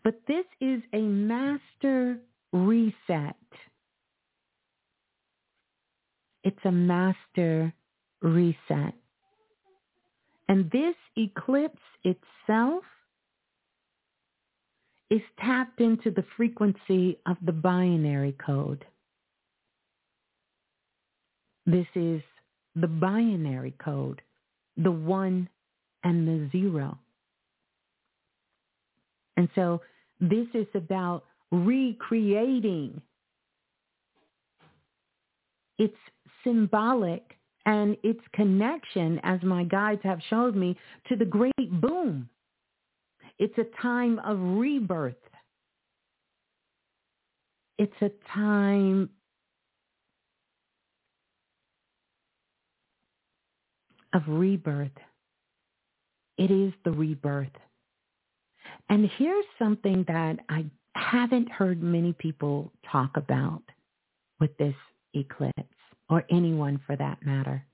But 0.03 0.19
this 0.27 0.43
is 0.59 0.81
a 0.93 0.99
master 0.99 2.17
reset. 2.51 3.37
It's 6.43 6.65
a 6.65 6.71
master 6.71 7.73
reset. 8.21 8.93
And 10.49 10.69
this 10.71 10.95
eclipse 11.15 11.79
itself 12.03 12.83
is 15.09 15.21
tapped 15.39 15.79
into 15.79 16.11
the 16.11 16.25
frequency 16.35 17.17
of 17.25 17.37
the 17.45 17.51
binary 17.51 18.35
code. 18.45 18.85
This 21.65 21.87
is 21.95 22.21
the 22.75 22.87
binary 22.87 23.75
code, 23.83 24.21
the 24.75 24.91
one 24.91 25.49
and 26.03 26.27
the 26.27 26.49
zero. 26.51 26.97
And 29.37 29.49
so 29.55 29.81
this 30.19 30.47
is 30.53 30.67
about 30.73 31.23
recreating. 31.51 33.01
It's 35.77 35.95
symbolic 36.43 37.33
and 37.65 37.97
its 38.03 38.21
connection, 38.33 39.19
as 39.23 39.41
my 39.43 39.63
guides 39.63 40.01
have 40.03 40.19
showed 40.29 40.55
me, 40.55 40.75
to 41.09 41.15
the 41.15 41.25
great 41.25 41.53
boom 41.81 42.29
it's 43.39 43.57
a 43.57 43.81
time 43.81 44.19
of 44.19 44.39
rebirth. 44.39 45.15
It's 47.77 48.01
a 48.01 48.09
time 48.33 49.09
of 54.13 54.23
rebirth. 54.27 54.91
It 56.37 56.51
is 56.51 56.73
the 56.83 56.91
rebirth. 56.91 57.49
And 58.89 59.09
here's 59.17 59.45
something 59.59 60.05
that 60.07 60.37
I 60.49 60.65
haven't 60.95 61.49
heard 61.51 61.81
many 61.81 62.13
people 62.13 62.71
talk 62.91 63.11
about 63.15 63.63
with 64.39 64.55
this 64.57 64.75
eclipse, 65.13 65.53
or 66.09 66.23
anyone 66.29 66.79
for 66.85 66.95
that 66.95 67.23
matter. 67.25 67.65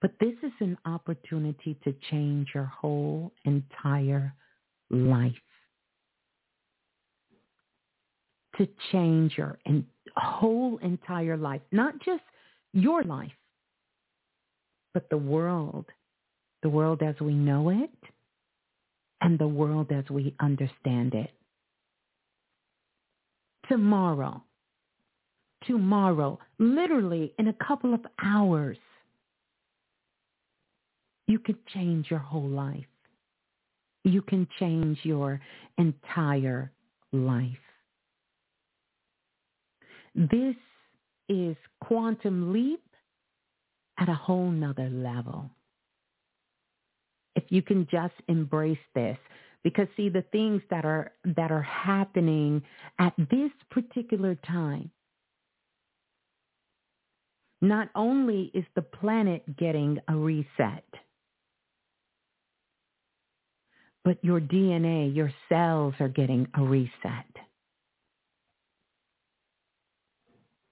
But 0.00 0.12
this 0.20 0.34
is 0.42 0.52
an 0.60 0.78
opportunity 0.84 1.78
to 1.84 1.94
change 2.10 2.48
your 2.54 2.64
whole 2.64 3.32
entire 3.44 4.34
life. 4.90 5.32
To 8.58 8.68
change 8.92 9.38
your 9.38 9.58
whole 10.16 10.78
entire 10.78 11.36
life, 11.36 11.62
not 11.72 11.94
just 12.04 12.22
your 12.72 13.02
life, 13.04 13.32
but 14.92 15.08
the 15.08 15.16
world, 15.16 15.86
the 16.62 16.68
world 16.68 17.02
as 17.02 17.14
we 17.20 17.32
know 17.32 17.70
it 17.70 17.90
and 19.20 19.38
the 19.38 19.48
world 19.48 19.92
as 19.92 20.04
we 20.10 20.34
understand 20.40 21.14
it. 21.14 21.30
Tomorrow, 23.68 24.42
tomorrow, 25.66 26.38
literally 26.58 27.32
in 27.38 27.48
a 27.48 27.54
couple 27.66 27.94
of 27.94 28.00
hours, 28.22 28.78
you 31.28 31.38
could 31.38 31.64
change 31.68 32.10
your 32.10 32.18
whole 32.18 32.48
life 32.48 32.84
you 34.04 34.22
can 34.22 34.46
change 34.58 34.98
your 35.02 35.40
entire 35.78 36.72
life. 37.12 37.52
This 40.14 40.56
is 41.28 41.56
Quantum 41.82 42.52
Leap 42.52 42.82
at 43.98 44.08
a 44.08 44.14
whole 44.14 44.50
nother 44.50 44.88
level. 44.88 45.50
If 47.36 47.44
you 47.48 47.62
can 47.62 47.86
just 47.90 48.14
embrace 48.28 48.78
this, 48.94 49.16
because 49.62 49.86
see 49.96 50.08
the 50.08 50.24
things 50.32 50.62
that 50.70 50.84
are 50.84 51.12
that 51.36 51.52
are 51.52 51.62
happening 51.62 52.62
at 52.98 53.12
this 53.30 53.50
particular 53.70 54.34
time 54.46 54.90
not 57.60 57.88
only 57.94 58.50
is 58.54 58.64
the 58.74 58.82
planet 58.82 59.44
getting 59.56 59.98
a 60.08 60.16
reset 60.16 60.84
but 64.04 64.22
your 64.24 64.40
DNA, 64.40 65.14
your 65.14 65.32
cells 65.48 65.94
are 66.00 66.08
getting 66.08 66.46
a 66.54 66.62
reset. 66.62 66.90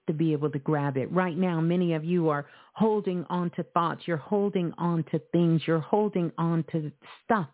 To 0.07 0.13
be 0.13 0.33
able 0.33 0.49
to 0.49 0.59
grab 0.59 0.97
it. 0.97 1.11
Right 1.11 1.37
now, 1.37 1.61
many 1.61 1.93
of 1.93 2.03
you 2.03 2.29
are 2.29 2.47
holding 2.73 3.25
on 3.29 3.51
to 3.51 3.63
thoughts. 3.63 4.01
You're 4.05 4.17
holding 4.17 4.73
on 4.79 5.03
to 5.11 5.19
things. 5.31 5.61
You're 5.67 5.79
holding 5.79 6.31
on 6.37 6.65
to 6.71 6.91
stuff 7.23 7.49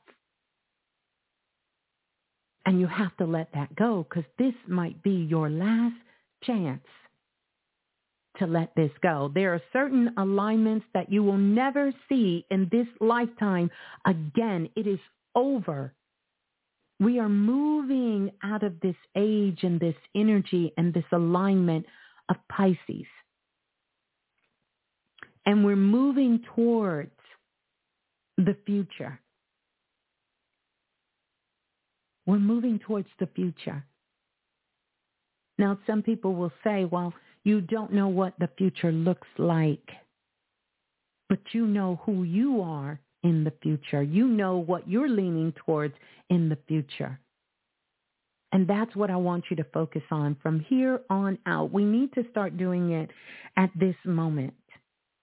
and 2.65 2.79
you 2.79 2.87
have 2.87 3.15
to 3.17 3.25
let 3.25 3.49
that 3.53 3.75
go 3.75 4.05
because 4.09 4.29
this 4.37 4.53
might 4.67 5.01
be 5.03 5.27
your 5.29 5.49
last 5.49 5.95
chance 6.43 6.83
to 8.39 8.47
let 8.47 8.75
this 8.75 8.91
go. 9.01 9.31
There 9.33 9.53
are 9.53 9.61
certain 9.71 10.13
alignments 10.17 10.85
that 10.93 11.11
you 11.11 11.23
will 11.23 11.37
never 11.37 11.93
see 12.09 12.45
in 12.51 12.67
this 12.71 12.87
lifetime 12.99 13.69
again. 14.05 14.69
It 14.75 14.87
is 14.87 14.99
over. 15.35 15.93
We 16.99 17.19
are 17.19 17.29
moving 17.29 18.31
out 18.41 18.63
of 18.63 18.79
this 18.79 18.95
age 19.15 19.59
and 19.63 19.79
this 19.79 19.95
energy 20.15 20.73
and 20.77 20.93
this 20.93 21.03
alignment 21.11 21.85
of 22.29 22.37
Pisces. 22.49 23.05
And 25.45 25.63
we're 25.63 25.75
moving 25.75 26.41
towards 26.55 27.11
the 28.37 28.55
future. 28.65 29.19
We're 32.25 32.39
moving 32.39 32.79
towards 32.79 33.09
the 33.19 33.27
future. 33.27 33.85
Now, 35.57 35.77
some 35.85 36.01
people 36.01 36.33
will 36.33 36.51
say, 36.63 36.85
well, 36.85 37.13
you 37.43 37.61
don't 37.61 37.93
know 37.93 38.07
what 38.07 38.33
the 38.39 38.49
future 38.57 38.91
looks 38.91 39.27
like, 39.37 39.87
but 41.29 41.39
you 41.51 41.67
know 41.67 42.01
who 42.05 42.23
you 42.23 42.61
are 42.61 42.99
in 43.25 43.43
the 43.43 43.51
future. 43.61 44.03
You 44.03 44.27
know 44.27 44.57
what 44.57 44.87
you're 44.87 45.09
leaning 45.09 45.51
towards 45.65 45.95
in 46.29 46.47
the 46.47 46.57
future. 46.67 47.19
And 48.51 48.67
that's 48.67 48.95
what 48.95 49.09
I 49.09 49.15
want 49.17 49.45
you 49.49 49.55
to 49.57 49.65
focus 49.73 50.03
on 50.11 50.37
from 50.41 50.61
here 50.61 51.01
on 51.09 51.39
out. 51.47 51.73
We 51.73 51.83
need 51.83 52.13
to 52.13 52.23
start 52.29 52.55
doing 52.55 52.91
it 52.91 53.09
at 53.57 53.71
this 53.75 53.95
moment. 54.05 54.53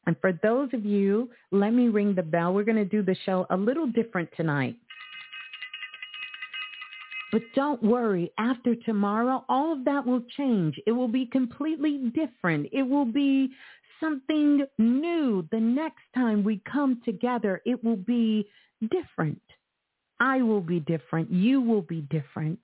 And 0.05 0.17
for 0.21 0.33
those 0.43 0.69
of 0.75 0.85
you, 0.85 1.31
let 1.53 1.71
me 1.71 1.89
ring 1.89 2.15
the 2.15 2.25
bell. 2.25 2.53
We're 2.53 2.65
going 2.65 2.77
to 2.77 2.85
do 2.85 3.03
the 3.03 3.17
show 3.25 3.47
a 3.51 3.57
little 3.57 3.87
different 3.87 4.29
tonight. 4.37 4.77
But 7.31 7.43
don't 7.55 7.83
worry, 7.83 8.33
after 8.37 8.75
tomorrow, 8.75 9.45
all 9.49 9.73
of 9.73 9.85
that 9.85 10.05
will 10.05 10.23
change. 10.37 10.79
It 10.87 10.93
will 10.93 11.09
be 11.09 11.25
completely 11.27 12.11
different. 12.15 12.69
It 12.73 12.83
will 12.83 13.07
be 13.07 13.49
something 14.03 14.67
new. 14.79 15.49
The 15.51 15.61
next 15.61 16.03
time 16.15 16.45
we 16.45 16.61
come 16.71 17.01
together, 17.05 17.63
it 17.65 17.83
will 17.83 17.97
be 17.97 18.47
different. 18.91 19.41
I 20.21 20.43
will 20.43 20.61
be 20.61 20.81
different. 20.81 21.31
You 21.31 21.61
will 21.61 21.83
be 21.83 22.03
different. 22.03 22.61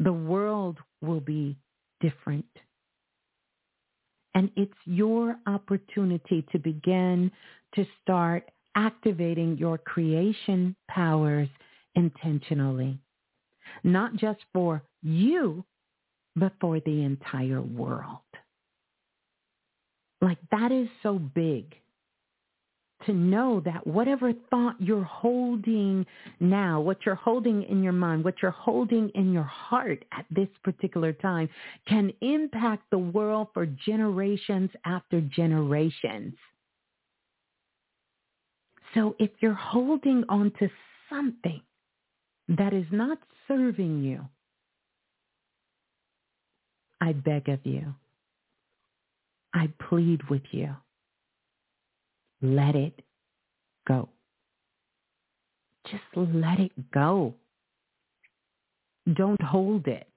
The 0.00 0.12
world 0.12 0.78
will 1.00 1.20
be 1.20 1.56
different. 2.00 2.46
And 4.34 4.50
it's 4.56 4.72
your 4.84 5.36
opportunity 5.46 6.44
to 6.52 6.58
begin 6.58 7.30
to 7.74 7.86
start 8.02 8.50
activating 8.76 9.56
your 9.56 9.78
creation 9.78 10.76
powers 10.88 11.48
intentionally 11.94 12.98
not 13.84 14.14
just 14.16 14.40
for 14.52 14.82
you, 15.02 15.64
but 16.36 16.52
for 16.60 16.80
the 16.80 17.02
entire 17.02 17.62
world. 17.62 18.18
Like 20.20 20.38
that 20.50 20.72
is 20.72 20.88
so 21.02 21.18
big 21.18 21.74
to 23.06 23.12
know 23.12 23.60
that 23.64 23.86
whatever 23.86 24.32
thought 24.50 24.74
you're 24.80 25.04
holding 25.04 26.04
now, 26.40 26.80
what 26.80 26.98
you're 27.06 27.14
holding 27.14 27.62
in 27.62 27.82
your 27.82 27.92
mind, 27.92 28.24
what 28.24 28.42
you're 28.42 28.50
holding 28.50 29.08
in 29.10 29.32
your 29.32 29.44
heart 29.44 30.04
at 30.12 30.26
this 30.30 30.48
particular 30.64 31.12
time 31.12 31.48
can 31.86 32.12
impact 32.20 32.82
the 32.90 32.98
world 32.98 33.48
for 33.54 33.66
generations 33.66 34.70
after 34.84 35.20
generations. 35.20 36.34
So 38.94 39.14
if 39.18 39.30
you're 39.40 39.52
holding 39.52 40.24
on 40.28 40.50
to 40.58 40.68
something 41.08 41.62
that 42.48 42.72
is 42.72 42.86
not 42.90 43.18
serving 43.46 44.02
you, 44.02 44.24
I 47.00 47.12
beg 47.12 47.48
of 47.48 47.60
you, 47.64 47.94
I 49.54 49.70
plead 49.88 50.20
with 50.28 50.42
you, 50.50 50.74
let 52.42 52.74
it 52.74 53.00
go. 53.86 54.08
Just 55.90 56.02
let 56.16 56.60
it 56.60 56.72
go. 56.92 57.34
Don't 59.14 59.40
hold 59.42 59.86
it. 59.86 60.12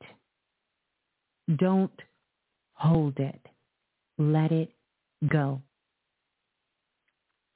Don't 1.57 1.91
hold 2.73 3.17
it. 3.19 3.39
Let 4.17 4.51
it 4.51 4.71
go. 5.29 5.61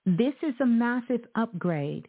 This 0.06 0.34
is 0.42 0.54
a 0.62 0.66
massive 0.66 1.22
upgrade 1.36 2.08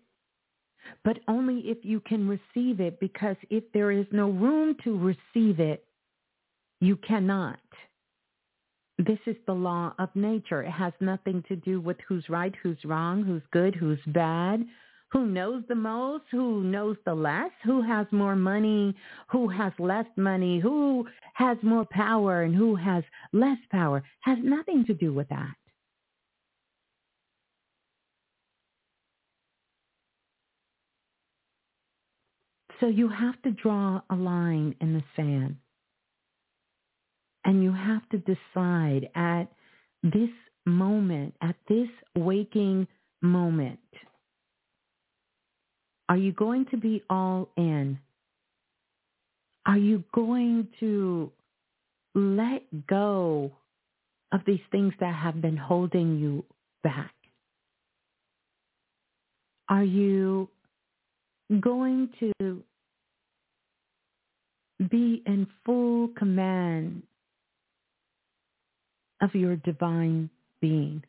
but 1.05 1.19
only 1.29 1.61
if 1.67 1.79
you 1.83 2.01
can 2.01 2.29
receive 2.29 2.81
it 2.81 2.99
because 3.01 3.37
if 3.51 3.65
there 3.73 3.91
is 3.91 4.07
no 4.11 4.31
room 4.31 4.77
to 4.85 4.99
receive 4.99 5.61
it, 5.61 5.85
you 6.81 6.97
cannot. 6.97 7.59
This 8.99 9.19
is 9.27 9.37
the 9.47 9.53
law 9.53 9.93
of 9.99 10.09
nature. 10.15 10.63
It 10.63 10.71
has 10.71 10.93
nothing 11.01 11.43
to 11.49 11.57
do 11.57 11.81
with 11.81 11.99
who's 12.09 12.25
right, 12.31 12.55
who's 12.63 12.83
wrong, 12.85 13.23
who's 13.23 13.43
good, 13.53 13.75
who's 13.75 13.99
bad, 14.07 14.65
who 15.13 15.27
knows 15.27 15.63
the 15.69 15.75
most, 15.75 16.25
who 16.31 16.65
knows 16.65 16.97
the 17.05 17.15
less, 17.15 17.51
who 17.63 17.83
has 17.83 18.07
more 18.11 18.35
money, 18.35 18.95
who 19.29 19.49
has 19.49 19.73
less 19.79 20.07
money, 20.17 20.59
who 20.59 21.07
has 21.35 21.59
more 21.63 21.85
power 21.91 22.43
and 22.43 22.55
who 22.55 22.75
has 22.75 23.05
less 23.33 23.59
power. 23.71 24.03
Has 24.21 24.39
nothing 24.43 24.87
to 24.87 24.95
do 24.95 25.13
with 25.13 25.29
that. 25.29 25.55
So 32.81 32.89
you 32.89 33.09
have 33.09 33.41
to 33.43 33.51
draw 33.53 34.01
a 34.11 34.15
line 34.15 34.75
in 34.81 34.95
the 34.95 35.03
sand. 35.17 35.57
And 37.47 37.63
you 37.63 37.73
have 37.73 38.03
to 38.09 38.19
decide 38.19 39.09
at 39.15 39.45
this 40.03 40.31
moment, 40.67 41.33
at 41.41 41.55
this 41.69 41.89
waking 42.17 42.89
moment, 43.23 43.79
are 46.09 46.17
you 46.17 46.33
going 46.33 46.67
to 46.73 46.77
be 46.77 47.05
all 47.09 47.49
in? 47.57 48.01
Are 49.65 49.79
you 49.79 50.03
going 50.13 50.67
to 50.81 51.31
let 52.17 52.63
go 52.89 53.53
of 54.33 54.41
these 54.45 54.61
things 54.73 54.93
that 54.99 55.15
have 55.15 55.41
been 55.41 55.57
holding 55.57 56.19
you 56.19 56.45
back? 56.83 57.15
Are 59.69 59.85
you 59.85 60.49
going 61.61 62.09
to 62.19 62.63
be 64.91 65.23
in 65.27 65.47
full 65.65 66.09
command 66.17 67.03
of 69.21 69.35
your 69.35 69.57
divine 69.57 70.31
being? 70.61 71.03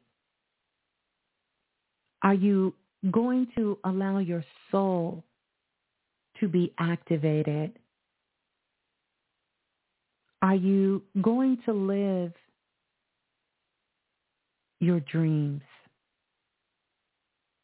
Are 2.24 2.34
you 2.34 2.74
going 3.12 3.48
to 3.56 3.78
allow 3.84 4.20
your 4.20 4.44
soul 4.72 5.24
to 6.40 6.48
be 6.48 6.74
activated? 6.80 7.78
Are 10.42 10.56
you 10.56 11.04
going 11.22 11.58
to 11.66 11.74
live 11.74 12.34
your 14.80 15.00
dreams 15.00 15.62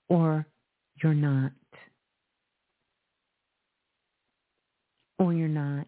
or 0.10 0.46
you're 1.02 1.14
not? 1.14 1.52
or 5.24 5.34
you're 5.34 5.48
not. 5.48 5.88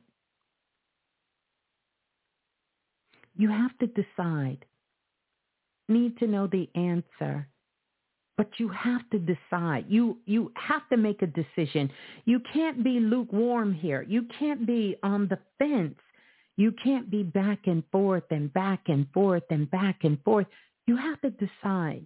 You 3.38 3.50
have 3.50 3.78
to 3.80 3.88
decide. 3.88 4.66
Need 5.88 6.18
to 6.20 6.28
know 6.28 6.48
the 6.48 6.70
answer. 6.76 7.48
But 8.38 8.50
you 8.58 8.68
have 8.70 9.10
to 9.12 9.20
decide. 9.20 9.86
You 9.88 10.18
you 10.26 10.52
have 10.56 10.88
to 10.90 10.98
make 10.98 11.22
a 11.22 11.28
decision. 11.28 11.90
You 12.26 12.42
can't 12.54 12.84
be 12.84 13.00
lukewarm 13.00 13.74
here. 13.74 14.02
You 14.08 14.24
can't 14.40 14.66
be 14.66 14.98
on 15.04 15.28
the 15.28 15.40
fence. 15.58 16.00
You 16.58 16.74
can't 16.84 17.10
be 17.10 17.24
back 17.24 17.60
and 17.66 17.84
forth 17.92 18.24
and 18.32 18.52
back 18.54 18.88
and 18.88 19.08
forth 19.14 19.44
and 19.50 19.70
back 19.72 20.04
and 20.04 20.22
forth. 20.24 20.48
You 20.88 20.98
have 20.98 21.20
to 21.22 21.30
decide. 21.30 22.06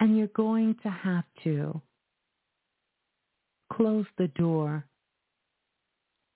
And 0.00 0.16
you're 0.16 0.28
going 0.28 0.76
to 0.82 0.88
have 0.88 1.24
to 1.44 1.80
close 3.72 4.06
the 4.18 4.28
door 4.28 4.84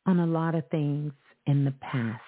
on 0.06 0.20
a 0.20 0.26
lot 0.26 0.54
of 0.54 0.68
things 0.70 1.12
in 1.46 1.64
the 1.64 1.74
past. 1.80 2.20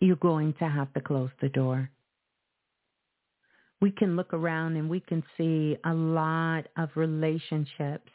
You're 0.00 0.16
going 0.16 0.54
to 0.54 0.68
have 0.68 0.92
to 0.94 1.00
close 1.00 1.30
the 1.40 1.48
door. 1.50 1.90
We 3.80 3.90
can 3.90 4.16
look 4.16 4.32
around 4.32 4.76
and 4.76 4.88
we 4.88 5.00
can 5.00 5.22
see 5.36 5.76
a 5.84 5.92
lot 5.92 6.66
of 6.76 6.90
relationships 6.96 8.10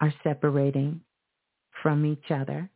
are 0.00 0.12
separating 0.22 1.00
from 1.82 2.06
each 2.06 2.30
other. 2.30 2.70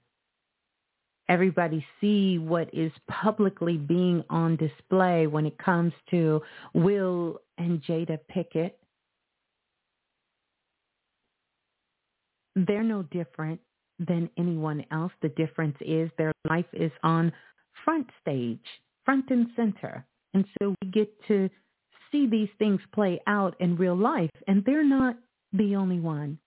Everybody 1.28 1.84
see 2.00 2.38
what 2.38 2.68
is 2.74 2.92
publicly 3.08 3.78
being 3.78 4.22
on 4.28 4.56
display 4.56 5.26
when 5.26 5.46
it 5.46 5.56
comes 5.56 5.92
to 6.10 6.42
Will 6.74 7.40
and 7.56 7.82
Jada 7.82 8.18
Pinkett. 8.30 8.72
They're 12.56 12.82
no 12.82 13.02
different 13.02 13.60
than 13.98 14.30
anyone 14.36 14.84
else. 14.90 15.12
The 15.22 15.28
difference 15.30 15.76
is 15.80 16.10
their 16.16 16.32
life 16.48 16.66
is 16.72 16.92
on 17.02 17.32
front 17.84 18.08
stage, 18.20 18.64
front 19.04 19.30
and 19.30 19.48
center. 19.56 20.04
And 20.34 20.44
so 20.58 20.74
we 20.82 20.90
get 20.90 21.08
to 21.28 21.48
see 22.10 22.26
these 22.26 22.48
things 22.58 22.80
play 22.92 23.20
out 23.26 23.56
in 23.60 23.76
real 23.76 23.96
life, 23.96 24.30
and 24.46 24.64
they're 24.64 24.84
not 24.84 25.16
the 25.52 25.76
only 25.76 26.00
one. 26.00 26.38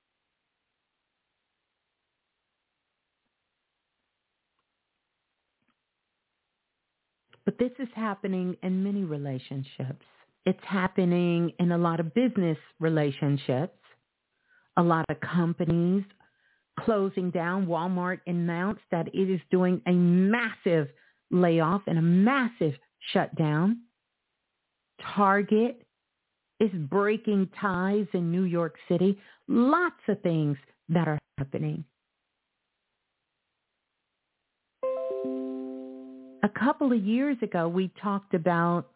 But 7.46 7.58
this 7.60 7.72
is 7.80 7.88
happening 7.96 8.58
in 8.62 8.84
many 8.84 9.06
relationships. 9.06 10.06
It's 10.46 10.60
happening 10.64 11.54
in 11.60 11.72
a 11.72 11.78
lot 11.78 12.02
of 12.02 12.14
business 12.14 12.58
relationships. 12.80 13.77
A 14.78 14.84
lot 14.84 15.06
of 15.10 15.20
companies 15.20 16.04
closing 16.80 17.32
down. 17.32 17.66
Walmart 17.66 18.20
announced 18.28 18.84
that 18.92 19.08
it 19.14 19.30
is 19.30 19.42
doing 19.50 19.82
a 19.88 19.92
massive 19.92 20.88
layoff 21.32 21.82
and 21.88 21.98
a 21.98 22.02
massive 22.02 22.74
shutdown. 23.12 23.80
Target 25.16 25.86
is 26.60 26.72
breaking 26.74 27.50
ties 27.60 28.06
in 28.14 28.32
New 28.32 28.44
York 28.44 28.76
City. 28.88 29.20
Lots 29.48 29.96
of 30.08 30.22
things 30.22 30.58
that 30.90 31.08
are 31.08 31.20
happening. 31.38 31.84
a 36.48 36.60
couple 36.60 36.92
of 36.92 37.04
years 37.04 37.38
ago, 37.42 37.68
we 37.68 37.92
talked 38.02 38.34
about 38.34 38.88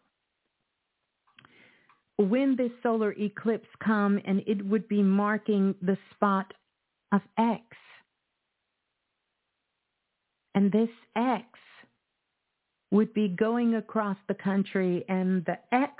when 2.22 2.56
this 2.56 2.70
solar 2.82 3.12
eclipse 3.12 3.68
come 3.84 4.20
and 4.24 4.42
it 4.46 4.64
would 4.64 4.88
be 4.88 5.02
marking 5.02 5.74
the 5.82 5.96
spot 6.14 6.52
of 7.12 7.20
X. 7.38 7.62
And 10.54 10.70
this 10.70 10.88
X 11.16 11.44
would 12.90 13.14
be 13.14 13.28
going 13.28 13.74
across 13.74 14.16
the 14.28 14.34
country 14.34 15.04
and 15.08 15.44
the 15.46 15.58
X 15.72 15.94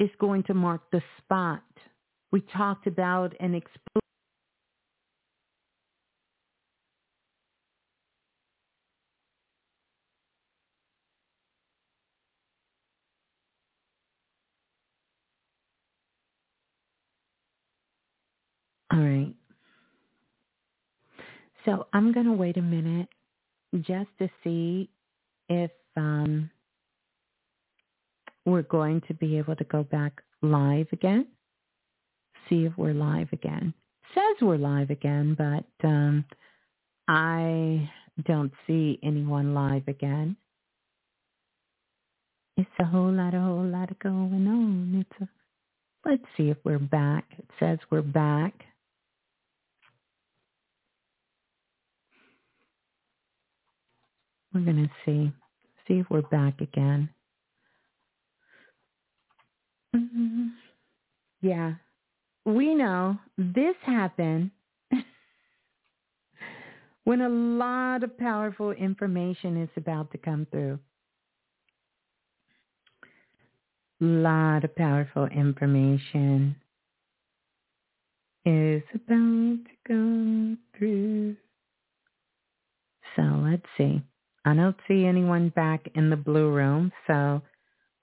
is 0.00 0.10
going 0.18 0.42
to 0.44 0.54
mark 0.54 0.82
the 0.90 1.02
spot. 1.18 1.62
We 2.32 2.42
talked 2.56 2.86
about 2.86 3.34
an 3.40 3.54
explosion 3.54 3.97
All 18.98 19.04
right. 19.04 19.32
So 21.64 21.86
I'm 21.92 22.12
going 22.12 22.26
to 22.26 22.32
wait 22.32 22.56
a 22.56 22.62
minute 22.62 23.08
just 23.82 24.08
to 24.18 24.28
see 24.42 24.90
if 25.48 25.70
um, 25.96 26.50
we're 28.44 28.62
going 28.62 29.02
to 29.06 29.14
be 29.14 29.38
able 29.38 29.54
to 29.54 29.64
go 29.64 29.84
back 29.84 30.20
live 30.42 30.88
again. 30.90 31.28
See 32.48 32.64
if 32.64 32.72
we're 32.76 32.92
live 32.92 33.28
again. 33.32 33.72
says 34.14 34.36
we're 34.40 34.56
live 34.56 34.90
again, 34.90 35.36
but 35.38 35.86
um, 35.86 36.24
I 37.06 37.88
don't 38.24 38.52
see 38.66 38.98
anyone 39.04 39.54
live 39.54 39.86
again. 39.86 40.36
It's 42.56 42.68
a 42.80 42.84
whole 42.84 43.12
lot, 43.12 43.34
a 43.34 43.40
whole 43.40 43.64
lot 43.64 43.92
of 43.92 43.98
going 44.00 44.48
on. 44.48 45.06
It's 45.06 45.22
a, 45.22 46.08
let's 46.08 46.24
see 46.36 46.50
if 46.50 46.56
we're 46.64 46.80
back. 46.80 47.26
It 47.38 47.46
says 47.60 47.78
we're 47.90 48.02
back. 48.02 48.64
We're 54.52 54.60
going 54.60 54.88
to 54.88 54.90
see. 55.04 55.32
See 55.86 56.00
if 56.00 56.06
we're 56.10 56.22
back 56.22 56.60
again. 56.60 57.08
Mm-hmm. 59.94 60.46
Yeah. 61.40 61.74
We 62.44 62.74
know 62.74 63.18
this 63.36 63.76
happened 63.82 64.50
when 67.04 67.20
a 67.20 67.28
lot 67.28 68.02
of 68.02 68.18
powerful 68.18 68.72
information 68.72 69.62
is 69.62 69.70
about 69.76 70.10
to 70.12 70.18
come 70.18 70.46
through. 70.50 70.78
A 74.00 74.04
lot 74.04 74.64
of 74.64 74.74
powerful 74.76 75.26
information 75.26 76.54
is 78.44 78.82
about 78.94 79.58
to 79.64 79.70
come 79.86 80.58
through. 80.78 81.36
So 83.16 83.22
let's 83.22 83.66
see. 83.76 84.02
I 84.48 84.54
don't 84.54 84.76
see 84.88 85.04
anyone 85.04 85.50
back 85.50 85.90
in 85.94 86.08
the 86.08 86.16
blue 86.16 86.50
room, 86.50 86.90
so 87.06 87.42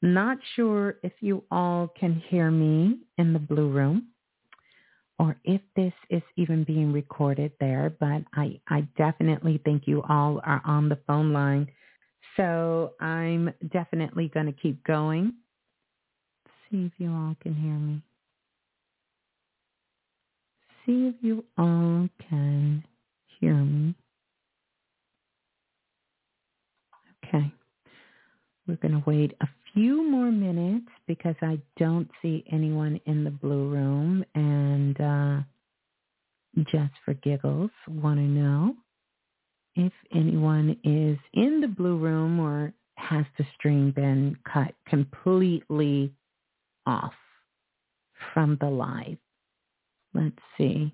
not 0.03 0.37
sure 0.55 0.99
if 1.01 1.13
you 1.19 1.43
all 1.49 1.91
can 1.99 2.21
hear 2.29 2.51
me 2.51 2.99
in 3.17 3.33
the 3.33 3.39
blue 3.39 3.71
room 3.71 4.09
or 5.17 5.37
if 5.43 5.59
this 5.75 5.93
is 6.11 6.21
even 6.35 6.63
being 6.63 6.93
recorded 6.93 7.51
there, 7.59 7.95
but 7.99 8.21
I, 8.35 8.59
I 8.67 8.81
definitely 8.95 9.59
think 9.65 9.87
you 9.87 10.03
all 10.07 10.39
are 10.45 10.61
on 10.65 10.87
the 10.87 10.99
phone 11.07 11.33
line. 11.33 11.67
So 12.37 12.93
I'm 12.99 13.51
definitely 13.73 14.27
going 14.31 14.45
to 14.45 14.51
keep 14.51 14.83
going. 14.83 15.33
See 16.69 16.85
if 16.85 16.91
you 16.99 17.11
all 17.11 17.35
can 17.41 17.55
hear 17.55 17.73
me. 17.73 18.03
See 20.85 21.07
if 21.07 21.15
you 21.21 21.43
all 21.57 22.07
can 22.29 22.83
hear 23.39 23.55
me. 23.55 23.95
Okay. 27.27 27.51
We're 28.67 28.77
going 28.77 28.99
to 28.99 29.09
wait 29.09 29.35
a 29.41 29.47
few 29.73 30.09
more 30.09 30.31
minutes 30.31 30.87
because 31.07 31.35
I 31.41 31.59
don't 31.77 32.09
see 32.21 32.43
anyone 32.51 32.99
in 33.05 33.23
the 33.23 33.29
blue 33.29 33.69
room. 33.69 34.25
And 34.33 34.99
uh, 34.99 35.41
just 36.71 36.93
for 37.03 37.13
giggles, 37.15 37.69
want 37.87 38.19
to 38.19 38.23
know 38.23 38.75
if 39.75 39.93
anyone 40.13 40.77
is 40.83 41.17
in 41.33 41.61
the 41.61 41.67
blue 41.67 41.97
room 41.97 42.39
or 42.39 42.73
has 42.95 43.25
the 43.37 43.45
stream 43.55 43.91
been 43.91 44.37
cut 44.51 44.73
completely 44.87 46.11
off 46.85 47.13
from 48.33 48.57
the 48.61 48.69
live. 48.69 49.17
Let's 50.13 50.39
see. 50.57 50.91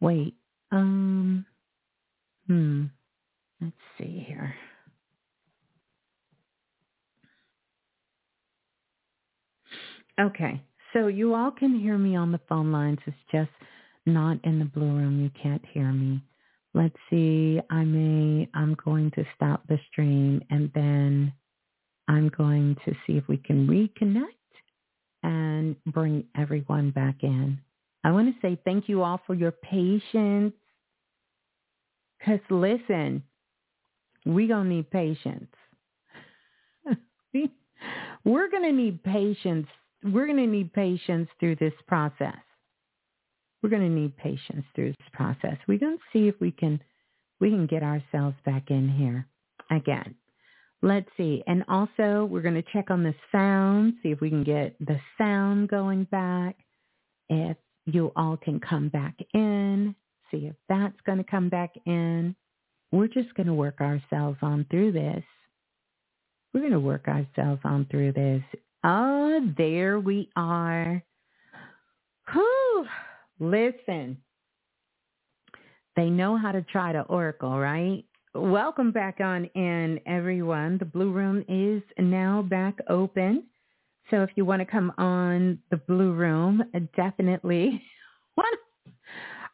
Wait. 0.00 0.34
Um. 0.72 1.44
Hmm. 2.46 2.86
Let's 3.60 3.74
see 3.98 4.24
here. 4.26 4.54
Okay, 10.20 10.62
so 10.92 11.06
you 11.06 11.34
all 11.34 11.50
can 11.50 11.78
hear 11.78 11.96
me 11.96 12.14
on 12.16 12.32
the 12.32 12.40
phone 12.48 12.72
lines. 12.72 12.98
It's 13.06 13.16
just 13.32 13.50
not 14.06 14.38
in 14.44 14.58
the 14.58 14.66
blue 14.66 14.94
room. 14.94 15.22
You 15.22 15.30
can't 15.40 15.64
hear 15.72 15.92
me. 15.92 16.22
Let's 16.74 16.96
see. 17.08 17.60
I 17.70 17.84
may, 17.84 18.48
I'm 18.54 18.76
going 18.84 19.10
to 19.12 19.24
stop 19.34 19.66
the 19.66 19.78
stream 19.90 20.42
and 20.50 20.70
then 20.74 21.32
I'm 22.06 22.28
going 22.36 22.76
to 22.84 22.92
see 23.06 23.16
if 23.16 23.26
we 23.28 23.38
can 23.38 23.66
reconnect 23.66 24.24
and 25.22 25.76
bring 25.86 26.24
everyone 26.36 26.90
back 26.90 27.22
in. 27.22 27.58
I 28.04 28.10
want 28.10 28.34
to 28.34 28.40
say 28.40 28.58
thank 28.64 28.88
you 28.88 29.02
all 29.02 29.20
for 29.26 29.34
your 29.34 29.52
patience. 29.52 30.54
Because 32.18 32.40
listen, 32.50 33.22
we 34.26 34.48
going 34.48 34.64
to 34.68 34.74
need 34.74 34.90
patience. 34.90 35.48
We're 38.24 38.50
going 38.50 38.62
to 38.64 38.72
need 38.72 39.02
patience. 39.02 39.66
We're 40.04 40.26
going 40.26 40.38
to 40.38 40.46
need 40.46 40.72
patience 40.72 41.28
through 41.40 41.56
this 41.56 41.74
process. 41.88 42.36
We're 43.62 43.70
going 43.70 43.82
to 43.82 43.88
need 43.88 44.16
patience 44.16 44.64
through 44.74 44.90
this 44.90 45.08
process. 45.12 45.56
We're 45.68 45.78
going 45.78 45.98
to 45.98 46.04
see 46.12 46.28
if 46.28 46.34
we 46.40 46.50
can 46.50 46.80
we 47.40 47.50
can 47.50 47.66
get 47.66 47.82
ourselves 47.82 48.36
back 48.44 48.70
in 48.70 48.88
here 48.88 49.26
again. 49.70 50.14
let's 50.82 51.08
see. 51.16 51.42
And 51.46 51.64
also, 51.68 52.26
we're 52.30 52.42
going 52.42 52.54
to 52.54 52.64
check 52.72 52.90
on 52.90 53.02
the 53.02 53.14
sound, 53.32 53.94
see 54.02 54.10
if 54.10 54.20
we 54.20 54.30
can 54.30 54.44
get 54.44 54.76
the 54.80 55.00
sound 55.18 55.68
going 55.68 56.04
back. 56.04 56.56
If 57.28 57.56
you 57.86 58.12
all 58.16 58.36
can 58.36 58.60
come 58.60 58.88
back 58.88 59.14
in, 59.34 59.94
see 60.30 60.46
if 60.46 60.56
that's 60.68 61.00
going 61.06 61.18
to 61.18 61.24
come 61.24 61.48
back 61.48 61.70
in. 61.86 62.36
We're 62.92 63.08
just 63.08 63.34
going 63.34 63.46
to 63.46 63.54
work 63.54 63.80
ourselves 63.80 64.38
on 64.42 64.66
through 64.70 64.92
this. 64.92 65.22
We're 66.52 66.60
going 66.60 66.72
to 66.72 66.80
work 66.80 67.06
ourselves 67.06 67.60
on 67.64 67.86
through 67.90 68.12
this. 68.12 68.42
Oh, 68.82 69.40
there 69.56 70.00
we 70.00 70.28
are. 70.34 71.02
Whew. 72.32 72.86
Listen, 73.38 74.18
they 75.96 76.10
know 76.10 76.36
how 76.36 76.52
to 76.52 76.62
try 76.62 76.92
to 76.92 77.02
oracle, 77.02 77.58
right? 77.58 78.04
Welcome 78.34 78.92
back 78.92 79.18
on 79.20 79.44
in, 79.54 80.00
everyone. 80.06 80.78
The 80.78 80.84
Blue 80.84 81.12
Room 81.12 81.44
is 81.48 81.82
now 81.98 82.42
back 82.42 82.78
open. 82.88 83.44
So 84.10 84.22
if 84.22 84.30
you 84.34 84.44
want 84.44 84.60
to 84.60 84.66
come 84.66 84.92
on 84.98 85.58
the 85.70 85.76
Blue 85.76 86.12
Room, 86.12 86.62
definitely. 86.96 87.82
What? 88.36 88.46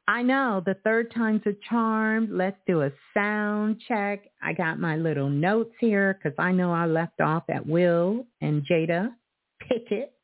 I 0.09 0.23
know 0.23 0.63
the 0.65 0.75
third 0.85 1.13
time's 1.13 1.43
a 1.47 1.53
charm. 1.69 2.29
Let's 2.31 2.59
do 2.67 2.83
a 2.83 2.93
sound 3.13 3.81
check. 3.89 4.29
I 4.41 4.53
got 4.53 4.79
my 4.79 4.97
little 4.97 5.29
notes 5.29 5.75
here 5.81 6.15
because 6.15 6.37
I 6.39 6.53
know 6.53 6.73
I 6.73 6.87
left 6.87 7.21
off 7.21 7.43
at 7.49 7.67
Will 7.67 8.25
and 8.41 8.65
Jada 8.65 9.13
Pickett. 9.61 10.15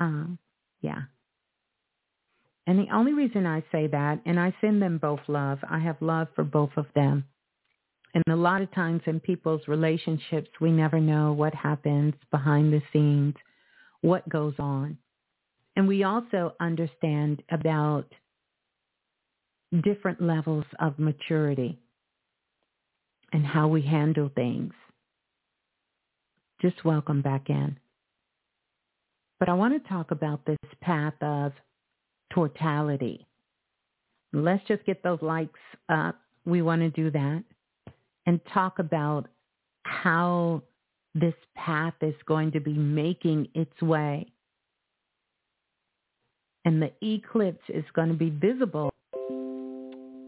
Um, 0.00 0.38
yeah. 0.80 1.02
And 2.66 2.78
the 2.78 2.92
only 2.92 3.12
reason 3.12 3.46
I 3.46 3.62
say 3.70 3.86
that, 3.86 4.20
and 4.26 4.38
I 4.38 4.54
send 4.60 4.82
them 4.82 4.98
both 4.98 5.20
love, 5.28 5.58
I 5.68 5.78
have 5.78 5.96
love 6.00 6.28
for 6.34 6.44
both 6.44 6.70
of 6.76 6.86
them. 6.94 7.24
And 8.14 8.24
a 8.28 8.36
lot 8.36 8.62
of 8.62 8.72
times 8.72 9.02
in 9.06 9.20
people's 9.20 9.68
relationships, 9.68 10.50
we 10.60 10.72
never 10.72 11.00
know 11.00 11.32
what 11.32 11.54
happens 11.54 12.14
behind 12.30 12.72
the 12.72 12.82
scenes, 12.92 13.34
what 14.00 14.28
goes 14.28 14.54
on. 14.58 14.98
And 15.76 15.86
we 15.86 16.02
also 16.02 16.54
understand 16.60 17.42
about 17.50 18.06
different 19.82 20.20
levels 20.20 20.64
of 20.78 20.98
maturity 20.98 21.78
and 23.32 23.46
how 23.46 23.68
we 23.68 23.82
handle 23.82 24.30
things. 24.34 24.72
Just 26.60 26.84
welcome 26.84 27.22
back 27.22 27.48
in. 27.48 27.78
But 29.38 29.48
I 29.48 29.54
want 29.54 29.82
to 29.82 29.88
talk 29.88 30.10
about 30.10 30.44
this 30.44 30.58
path 30.82 31.14
of 31.22 31.52
totality. 32.34 33.26
Let's 34.32 34.66
just 34.68 34.84
get 34.84 35.02
those 35.02 35.22
likes 35.22 35.58
up. 35.88 36.20
We 36.44 36.62
want 36.62 36.82
to 36.82 36.90
do 36.90 37.10
that 37.10 37.44
and 38.26 38.40
talk 38.52 38.78
about 38.78 39.28
how 39.84 40.62
this 41.14 41.34
path 41.56 41.94
is 42.02 42.14
going 42.26 42.52
to 42.52 42.60
be 42.60 42.74
making 42.74 43.48
its 43.54 43.80
way. 43.80 44.26
And 46.64 46.82
the 46.82 46.92
eclipse 47.02 47.64
is 47.68 47.84
going 47.94 48.08
to 48.08 48.14
be 48.14 48.30
visible. 48.30 48.92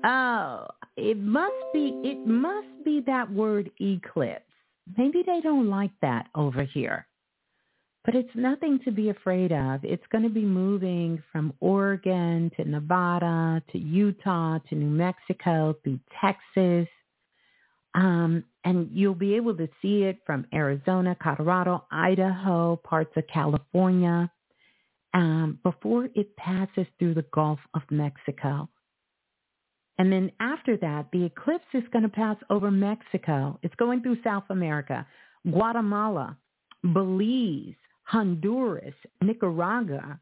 Oh, 0.05 0.67
it 0.97 1.19
must 1.19 1.55
be 1.73 2.01
it 2.05 2.27
must 2.27 2.85
be 2.85 3.01
that 3.07 3.31
word 3.31 3.71
eclipse. 3.81 4.45
Maybe 4.97 5.23
they 5.25 5.41
don't 5.41 5.69
like 5.69 5.93
that 6.03 6.27
over 6.35 6.65
here. 6.65 7.07
But 8.05 8.17
it's 8.17 8.35
nothing 8.35 8.81
to 8.85 8.91
be 8.91 9.11
afraid 9.11 9.53
of. 9.53 9.85
It's 9.85 10.07
going 10.11 10.25
to 10.25 10.31
be 10.31 10.45
moving 10.45 11.23
from 11.31 11.53
Oregon 11.61 12.51
to 12.57 12.65
Nevada 12.65 13.62
to 13.71 13.79
Utah 13.79 14.59
to 14.69 14.75
New 14.75 14.91
Mexico 14.91 15.77
through 15.85 16.01
Texas. 16.21 16.88
Um, 17.95 18.43
and 18.65 18.88
you'll 18.93 19.15
be 19.15 19.37
able 19.37 19.57
to 19.57 19.69
see 19.81 20.03
it 20.03 20.19
from 20.27 20.47
Arizona, 20.53 21.17
Colorado, 21.23 21.85
Idaho, 21.93 22.77
parts 22.77 23.12
of 23.17 23.25
California, 23.33 24.31
um, 25.15 25.61
before 25.62 26.09
it 26.17 26.35
passes 26.37 26.87
through 26.99 27.15
the 27.15 27.27
Gulf 27.33 27.61
of 27.75 27.83
Mexico. 27.91 28.69
And 29.99 30.13
then 30.13 30.33
after 30.41 30.77
that, 30.79 31.07
the 31.13 31.25
eclipse 31.25 31.67
is 31.75 31.83
going 31.93 32.03
to 32.03 32.09
pass 32.09 32.37
over 32.51 32.71
Mexico. 32.71 33.59
It's 33.63 33.75
going 33.77 34.03
through 34.03 34.23
South 34.25 34.45
America, 34.51 35.07
Guatemala, 35.51 36.37
Belize, 36.83 37.75
Honduras, 38.05 38.95
Nicaragua, 39.21 40.19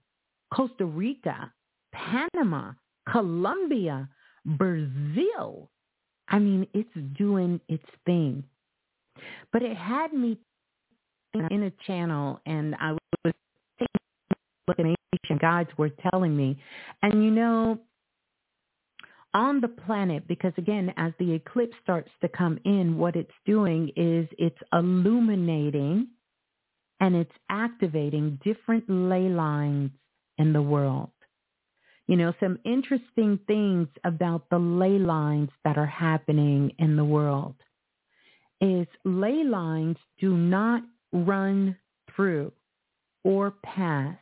Costa 0.52 0.84
Rica, 0.84 1.52
Panama, 1.92 2.72
Colombia, 3.10 4.08
Brazil. 4.44 5.70
I 6.28 6.38
mean, 6.38 6.66
it's 6.74 6.90
doing 7.16 7.60
its 7.68 7.84
thing. 8.06 8.44
But 9.52 9.62
it 9.62 9.76
had 9.76 10.12
me 10.12 10.38
in 11.50 11.64
a 11.64 11.72
channel 11.86 12.40
and 12.46 12.74
I 12.80 12.92
was 12.92 13.34
taking 13.78 13.88
a 14.30 14.34
look 14.68 14.78
at 14.78 14.86
ancient 14.86 15.40
guides 15.40 15.70
were 15.76 15.90
telling 16.10 16.36
me. 16.36 16.58
And 17.02 17.24
you 17.24 17.30
know, 17.30 17.78
on 19.34 19.60
the 19.60 19.68
planet, 19.68 20.26
because 20.26 20.52
again, 20.56 20.92
as 20.96 21.12
the 21.18 21.32
eclipse 21.32 21.76
starts 21.82 22.10
to 22.20 22.28
come 22.28 22.58
in, 22.64 22.98
what 22.98 23.16
it's 23.16 23.30
doing 23.46 23.90
is 23.96 24.28
it's 24.38 24.58
illuminating 24.72 26.08
and 27.00 27.14
it's 27.14 27.32
activating 27.48 28.38
different 28.44 28.84
ley 28.88 29.28
lines 29.28 29.90
in 30.38 30.52
the 30.52 30.62
world. 30.62 31.10
You 32.06 32.16
know, 32.16 32.32
some 32.40 32.58
interesting 32.64 33.38
things 33.46 33.88
about 34.04 34.50
the 34.50 34.58
ley 34.58 34.98
lines 34.98 35.50
that 35.64 35.78
are 35.78 35.86
happening 35.86 36.72
in 36.78 36.96
the 36.96 37.04
world 37.04 37.54
is 38.60 38.86
ley 39.04 39.44
lines 39.44 39.96
do 40.18 40.36
not 40.36 40.82
run 41.12 41.76
through 42.14 42.52
or 43.24 43.52
pass 43.62 44.16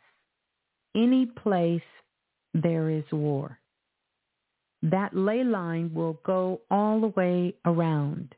any 0.94 1.26
place 1.26 1.80
there 2.54 2.90
is 2.90 3.04
war. 3.10 3.57
That 4.82 5.14
ley 5.14 5.42
line 5.44 5.92
will 5.92 6.20
go 6.24 6.60
all 6.70 7.00
the 7.00 7.08
way 7.08 7.54
around. 7.64 8.34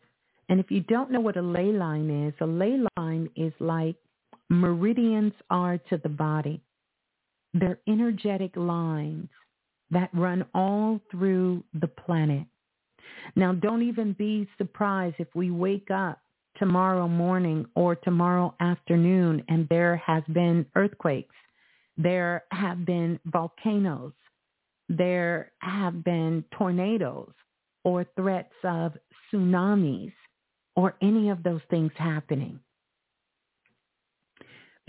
And 0.48 0.58
if 0.58 0.70
you 0.70 0.80
don't 0.80 1.10
know 1.10 1.20
what 1.20 1.36
a 1.36 1.42
ley 1.42 1.72
line 1.72 2.10
is, 2.28 2.34
a 2.40 2.46
ley 2.46 2.78
line 2.96 3.30
is 3.36 3.52
like 3.60 3.96
meridians 4.48 5.32
are 5.50 5.78
to 5.90 5.98
the 5.98 6.08
body. 6.08 6.60
They're 7.54 7.78
energetic 7.88 8.56
lines 8.56 9.28
that 9.90 10.10
run 10.12 10.44
all 10.54 11.00
through 11.10 11.64
the 11.80 11.88
planet. 11.88 12.46
Now, 13.36 13.52
don't 13.52 13.82
even 13.82 14.12
be 14.14 14.48
surprised 14.56 15.16
if 15.18 15.28
we 15.34 15.50
wake 15.50 15.90
up 15.90 16.20
tomorrow 16.58 17.08
morning 17.08 17.66
or 17.74 17.94
tomorrow 17.94 18.54
afternoon 18.60 19.42
and 19.48 19.68
there 19.68 19.96
has 19.96 20.22
been 20.32 20.66
earthquakes. 20.74 21.34
There 21.96 22.44
have 22.50 22.84
been 22.84 23.18
volcanoes. 23.26 24.12
There 24.90 25.52
have 25.60 26.04
been 26.04 26.44
tornadoes 26.58 27.32
or 27.84 28.04
threats 28.16 28.52
of 28.64 28.92
tsunamis 29.32 30.12
or 30.76 30.96
any 31.00 31.30
of 31.30 31.42
those 31.42 31.62
things 31.70 31.92
happening 31.96 32.60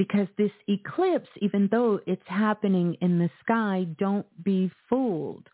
because 0.02 0.28
this 0.36 0.52
eclipse, 0.68 1.30
even 1.42 1.70
though 1.70 2.00
it's 2.08 2.22
happening 2.26 2.98
in 3.02 3.20
the 3.20 3.30
sky, 3.42 3.86
don't 4.00 4.26
be 4.44 4.72
fooled. 4.90 5.48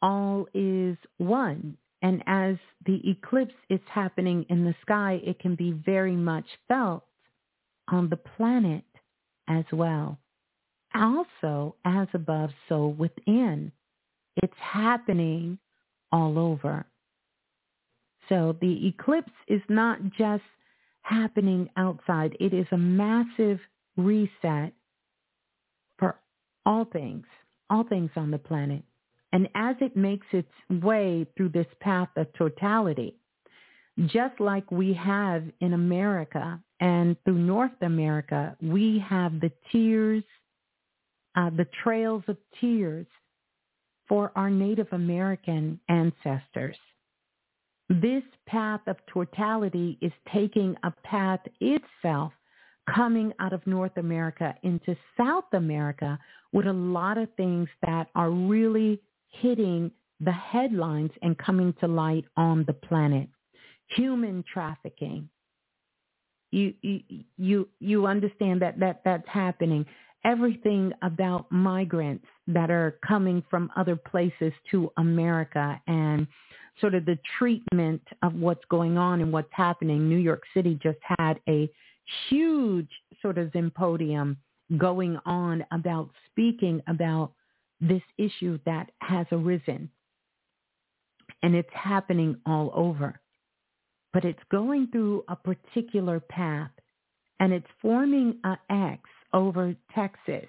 All 0.00 0.46
is 0.54 0.96
one. 1.18 1.76
And 2.00 2.22
as 2.26 2.56
the 2.86 3.00
eclipse 3.10 3.54
is 3.70 3.80
happening 3.92 4.46
in 4.48 4.64
the 4.64 4.74
sky, 4.82 5.20
it 5.24 5.40
can 5.40 5.56
be 5.56 5.72
very 5.72 6.14
much 6.14 6.46
felt 6.68 7.02
on 7.88 8.08
the 8.08 8.16
planet 8.16 8.84
as 9.48 9.64
well. 9.72 10.18
Also, 10.94 11.74
as 11.84 12.08
above, 12.14 12.50
so 12.68 12.88
within. 12.88 13.72
It's 14.36 14.52
happening 14.58 15.58
all 16.10 16.38
over. 16.38 16.86
So 18.28 18.56
the 18.60 18.86
eclipse 18.88 19.32
is 19.48 19.60
not 19.68 19.98
just 20.16 20.42
happening 21.02 21.68
outside. 21.76 22.36
It 22.40 22.54
is 22.54 22.66
a 22.72 22.78
massive 22.78 23.58
reset 23.96 24.72
for 25.98 26.16
all 26.64 26.84
things, 26.84 27.26
all 27.68 27.84
things 27.84 28.10
on 28.16 28.30
the 28.30 28.38
planet. 28.38 28.82
And 29.32 29.48
as 29.54 29.76
it 29.80 29.96
makes 29.96 30.26
its 30.32 30.50
way 30.70 31.26
through 31.36 31.50
this 31.50 31.66
path 31.80 32.08
of 32.16 32.32
totality, 32.34 33.16
just 34.06 34.38
like 34.40 34.70
we 34.70 34.92
have 34.94 35.44
in 35.60 35.72
America 35.72 36.60
and 36.80 37.16
through 37.24 37.38
North 37.38 37.82
America, 37.82 38.56
we 38.62 38.98
have 39.08 39.40
the 39.40 39.50
tears, 39.70 40.24
uh, 41.36 41.50
the 41.50 41.66
trails 41.82 42.22
of 42.28 42.36
tears 42.60 43.06
for 44.08 44.32
our 44.36 44.50
Native 44.50 44.88
American 44.92 45.80
ancestors. 45.88 46.76
This 47.88 48.22
path 48.46 48.80
of 48.86 48.96
totality 49.12 49.98
is 50.00 50.12
taking 50.32 50.76
a 50.82 50.92
path 51.02 51.40
itself 51.60 52.32
coming 52.94 53.32
out 53.38 53.52
of 53.52 53.66
North 53.66 53.96
America 53.96 54.54
into 54.62 54.96
South 55.16 55.44
America 55.52 56.18
with 56.52 56.66
a 56.66 56.72
lot 56.72 57.18
of 57.18 57.28
things 57.36 57.68
that 57.86 58.08
are 58.14 58.30
really 58.30 59.00
hitting 59.28 59.90
the 60.20 60.32
headlines 60.32 61.10
and 61.22 61.36
coming 61.38 61.74
to 61.80 61.88
light 61.88 62.24
on 62.36 62.64
the 62.66 62.72
planet. 62.72 63.28
Human 63.96 64.44
trafficking, 64.52 65.28
you 66.50 66.74
you 66.82 67.00
you 67.36 67.68
you 67.80 68.06
understand 68.06 68.62
that 68.62 68.78
that 68.80 69.02
that's 69.04 69.28
happening. 69.28 69.84
Everything 70.24 70.92
about 71.02 71.50
migrants 71.50 72.26
that 72.46 72.70
are 72.70 72.98
coming 73.06 73.42
from 73.50 73.70
other 73.76 73.96
places 73.96 74.52
to 74.70 74.90
America 74.96 75.80
and 75.86 76.26
sort 76.80 76.94
of 76.94 77.04
the 77.04 77.18
treatment 77.38 78.02
of 78.22 78.34
what's 78.34 78.64
going 78.66 78.96
on 78.96 79.20
and 79.20 79.32
what's 79.32 79.52
happening. 79.52 80.08
New 80.08 80.16
York 80.16 80.42
City 80.54 80.78
just 80.82 80.98
had 81.18 81.40
a 81.48 81.68
huge 82.28 82.88
sort 83.20 83.38
of 83.38 83.50
symposium 83.52 84.36
going 84.78 85.18
on 85.26 85.64
about 85.72 86.10
speaking 86.30 86.80
about 86.86 87.32
this 87.80 88.02
issue 88.16 88.58
that 88.64 88.90
has 89.00 89.26
arisen. 89.32 89.90
And 91.42 91.54
it's 91.54 91.68
happening 91.72 92.36
all 92.46 92.70
over. 92.74 93.20
But 94.12 94.24
it's 94.24 94.42
going 94.50 94.88
through 94.92 95.24
a 95.28 95.36
particular 95.36 96.20
path 96.20 96.70
and 97.40 97.52
it's 97.52 97.66
forming 97.80 98.38
a 98.44 98.56
X 98.70 99.02
over 99.32 99.74
Texas. 99.94 100.46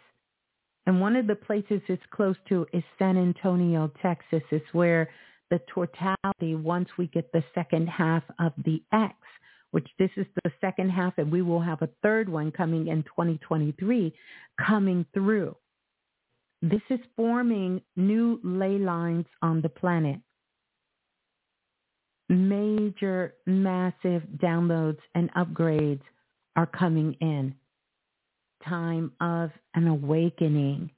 And 0.85 0.99
one 0.99 1.15
of 1.15 1.27
the 1.27 1.35
places 1.35 1.81
it's 1.87 2.03
close 2.11 2.35
to 2.49 2.65
is 2.73 2.83
San 2.99 3.17
Antonio, 3.17 3.91
Texas. 4.01 4.43
Is 4.51 4.61
where 4.73 5.09
the 5.49 5.61
totality, 5.73 6.55
once 6.55 6.89
we 6.97 7.07
get 7.07 7.31
the 7.31 7.43
second 7.55 7.87
half 7.87 8.23
of 8.39 8.53
the 8.65 8.81
X, 8.91 9.15
which 9.71 9.87
this 9.97 10.09
is 10.17 10.25
the 10.43 10.51
second 10.61 10.89
half, 10.89 11.13
and 11.17 11.31
we 11.31 11.41
will 11.41 11.61
have 11.61 11.81
a 11.81 11.89
third 12.01 12.27
one 12.27 12.51
coming 12.51 12.87
in 12.87 13.03
2023, 13.03 14.13
coming 14.65 15.05
through. 15.13 15.55
This 16.61 16.81
is 16.89 16.99
forming 17.15 17.81
new 17.95 18.39
ley 18.43 18.77
lines 18.77 19.25
on 19.41 19.61
the 19.61 19.69
planet. 19.69 20.19
Major, 22.29 23.33
massive 23.45 24.23
downloads 24.37 24.99
and 25.13 25.29
upgrades 25.33 26.01
are 26.55 26.67
coming 26.67 27.15
in. 27.19 27.53
Time 28.67 29.11
of 29.19 29.51
an 29.75 29.87
awakening. 29.87 30.89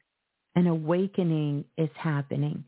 An 0.55 0.67
awakening 0.67 1.65
is 1.77 1.89
happening. 1.95 2.63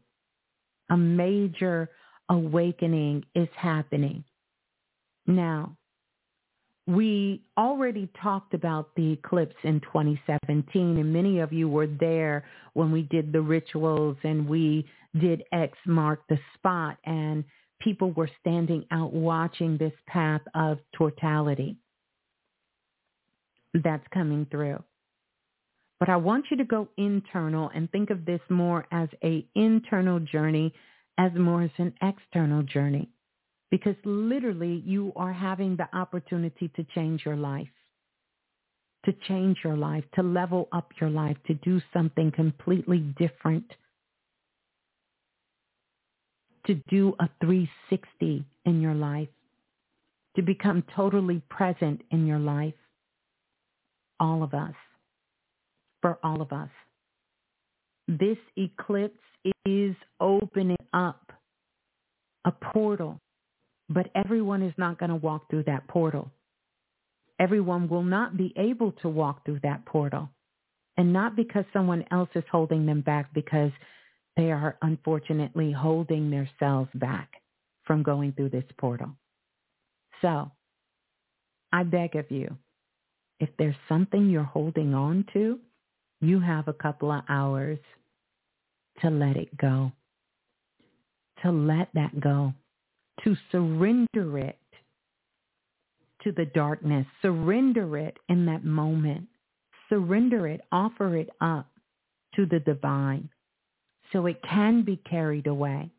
A 0.90 0.98
major 0.98 1.90
awakening 2.30 3.24
is 3.36 3.48
happening. 3.56 4.24
Now, 5.26 5.78
we 6.88 7.44
already 7.58 8.10
talked 8.22 8.54
about 8.54 8.96
the 8.96 9.12
eclipse 9.12 9.56
in 9.64 9.82
2017 9.82 10.98
and 10.98 11.14
many 11.14 11.40
of 11.40 11.52
you 11.52 11.68
were 11.68 11.88
there 11.88 12.46
when 12.74 12.92
we 12.92 13.02
did 13.04 13.34
the 13.34 13.42
rituals 13.42 14.16
and 14.24 14.48
we 14.48 14.86
did 15.20 15.44
X 15.52 15.78
mark 15.86 16.22
the 16.30 16.40
spot 16.56 16.98
and 17.04 17.44
people 17.82 18.12
were 18.12 18.30
standing 18.40 18.86
out 18.92 19.14
watching 19.14 19.78
this 19.78 19.94
path 20.08 20.42
of 20.56 20.80
totality 20.98 21.78
that's 23.84 24.06
coming 24.14 24.48
through. 24.50 24.84
But 26.00 26.10
I 26.10 26.16
want 26.18 26.46
you 26.52 26.58
to 26.58 26.64
go 26.64 26.88
internal 26.98 27.72
and 27.74 27.92
think 27.92 28.10
of 28.12 28.26
this 28.26 28.42
more 28.50 28.86
as 28.92 29.10
a 29.24 29.46
internal 29.56 30.20
journey 30.20 30.74
as 31.18 31.32
more 31.34 31.64
as 31.64 31.72
an 31.78 31.94
external 32.02 32.62
journey 32.64 33.10
because 33.72 33.96
literally 34.06 34.82
you 34.86 35.12
are 35.16 35.34
having 35.34 35.76
the 35.76 35.88
opportunity 35.98 36.70
to 36.76 36.86
change 36.96 37.24
your 37.26 37.36
life, 37.36 37.68
to 39.06 39.14
change 39.28 39.58
your 39.64 39.76
life, 39.76 40.04
to 40.16 40.24
level 40.24 40.68
up 40.72 40.92
your 41.02 41.10
life, 41.10 41.38
to 41.48 41.54
do 41.56 41.82
something 41.94 42.32
completely 42.32 43.00
different, 43.18 43.66
to 46.66 46.76
do 46.90 47.14
a 47.20 47.30
360 47.42 48.46
in 48.66 48.82
your 48.82 48.94
life, 48.94 49.30
to 50.36 50.42
become 50.42 50.84
totally 50.96 51.42
present 51.50 52.02
in 52.12 52.26
your 52.26 52.40
life. 52.40 52.74
All 54.20 54.44
of 54.44 54.54
us, 54.54 54.76
for 56.02 56.18
all 56.24 56.42
of 56.42 56.52
us. 56.52 56.70
This 58.08 58.38
eclipse 58.56 59.20
is 59.66 59.96
opening 60.20 60.78
up 60.94 61.32
a 62.46 62.52
portal 62.52 63.20
but 63.90 64.10
everyone 64.16 64.62
is 64.62 64.74
not 64.78 65.00
going 65.00 65.10
to 65.10 65.16
walk 65.16 65.50
through 65.50 65.64
that 65.64 65.88
portal. 65.88 66.32
Everyone 67.40 67.88
will 67.88 68.04
not 68.04 68.36
be 68.36 68.54
able 68.58 68.92
to 69.04 69.10
walk 69.10 69.46
through 69.46 69.60
that 69.64 69.86
portal. 69.86 70.30
And 70.98 71.14
not 71.14 71.36
because 71.36 71.64
someone 71.72 72.04
else 72.12 72.30
is 72.36 72.44
holding 72.52 72.86
them 72.86 73.02
back, 73.02 73.32
because 73.34 73.72
they 74.36 74.52
are 74.52 74.78
unfortunately 74.82 75.72
holding 75.72 76.32
themselves 76.32 76.90
back 76.96 77.30
from 77.86 78.04
going 78.04 78.34
through 78.34 78.50
this 78.50 78.66
portal. 78.80 79.12
So 80.22 80.52
I 81.72 81.84
beg 81.84 82.16
of 82.16 82.30
you, 82.32 82.58
if 83.40 83.50
there's 83.58 83.76
something 83.88 84.30
you're 84.30 84.44
holding 84.44 84.94
on 84.94 85.26
to, 85.34 85.60
you 86.22 86.40
have 86.40 86.68
a 86.68 86.74
couple 86.74 87.12
of 87.12 87.24
hours 87.30 87.80
to 89.02 89.10
let 89.10 89.38
it 89.38 89.56
go, 89.58 89.92
to 91.44 91.52
let 91.52 91.90
that 91.94 92.20
go 92.20 92.54
to 93.24 93.36
surrender 93.52 94.38
it 94.38 94.60
to 96.24 96.32
the 96.32 96.46
darkness. 96.46 97.06
Surrender 97.22 97.98
it 97.98 98.18
in 98.30 98.46
that 98.46 98.64
moment. 98.64 99.28
Surrender 99.90 100.48
it, 100.48 100.62
offer 100.72 101.16
it 101.16 101.30
up 101.42 101.68
to 102.36 102.46
the 102.46 102.60
divine 102.60 103.30
so 104.12 104.26
it 104.26 104.42
can 104.44 104.84
be 104.84 104.98
carried 105.10 105.48
away. 105.48 105.90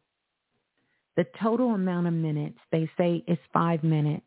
The 1.17 1.27
total 1.41 1.75
amount 1.75 2.07
of 2.07 2.13
minutes, 2.13 2.59
they 2.71 2.89
say, 2.97 3.25
is 3.27 3.39
five 3.53 3.83
minutes. 3.83 4.25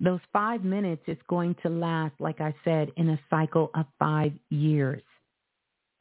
Those 0.00 0.20
five 0.32 0.64
minutes 0.64 1.02
is 1.06 1.18
going 1.28 1.54
to 1.62 1.68
last, 1.68 2.14
like 2.18 2.40
I 2.40 2.54
said, 2.64 2.90
in 2.96 3.10
a 3.10 3.20
cycle 3.30 3.70
of 3.74 3.86
five 3.98 4.32
years. 4.50 5.02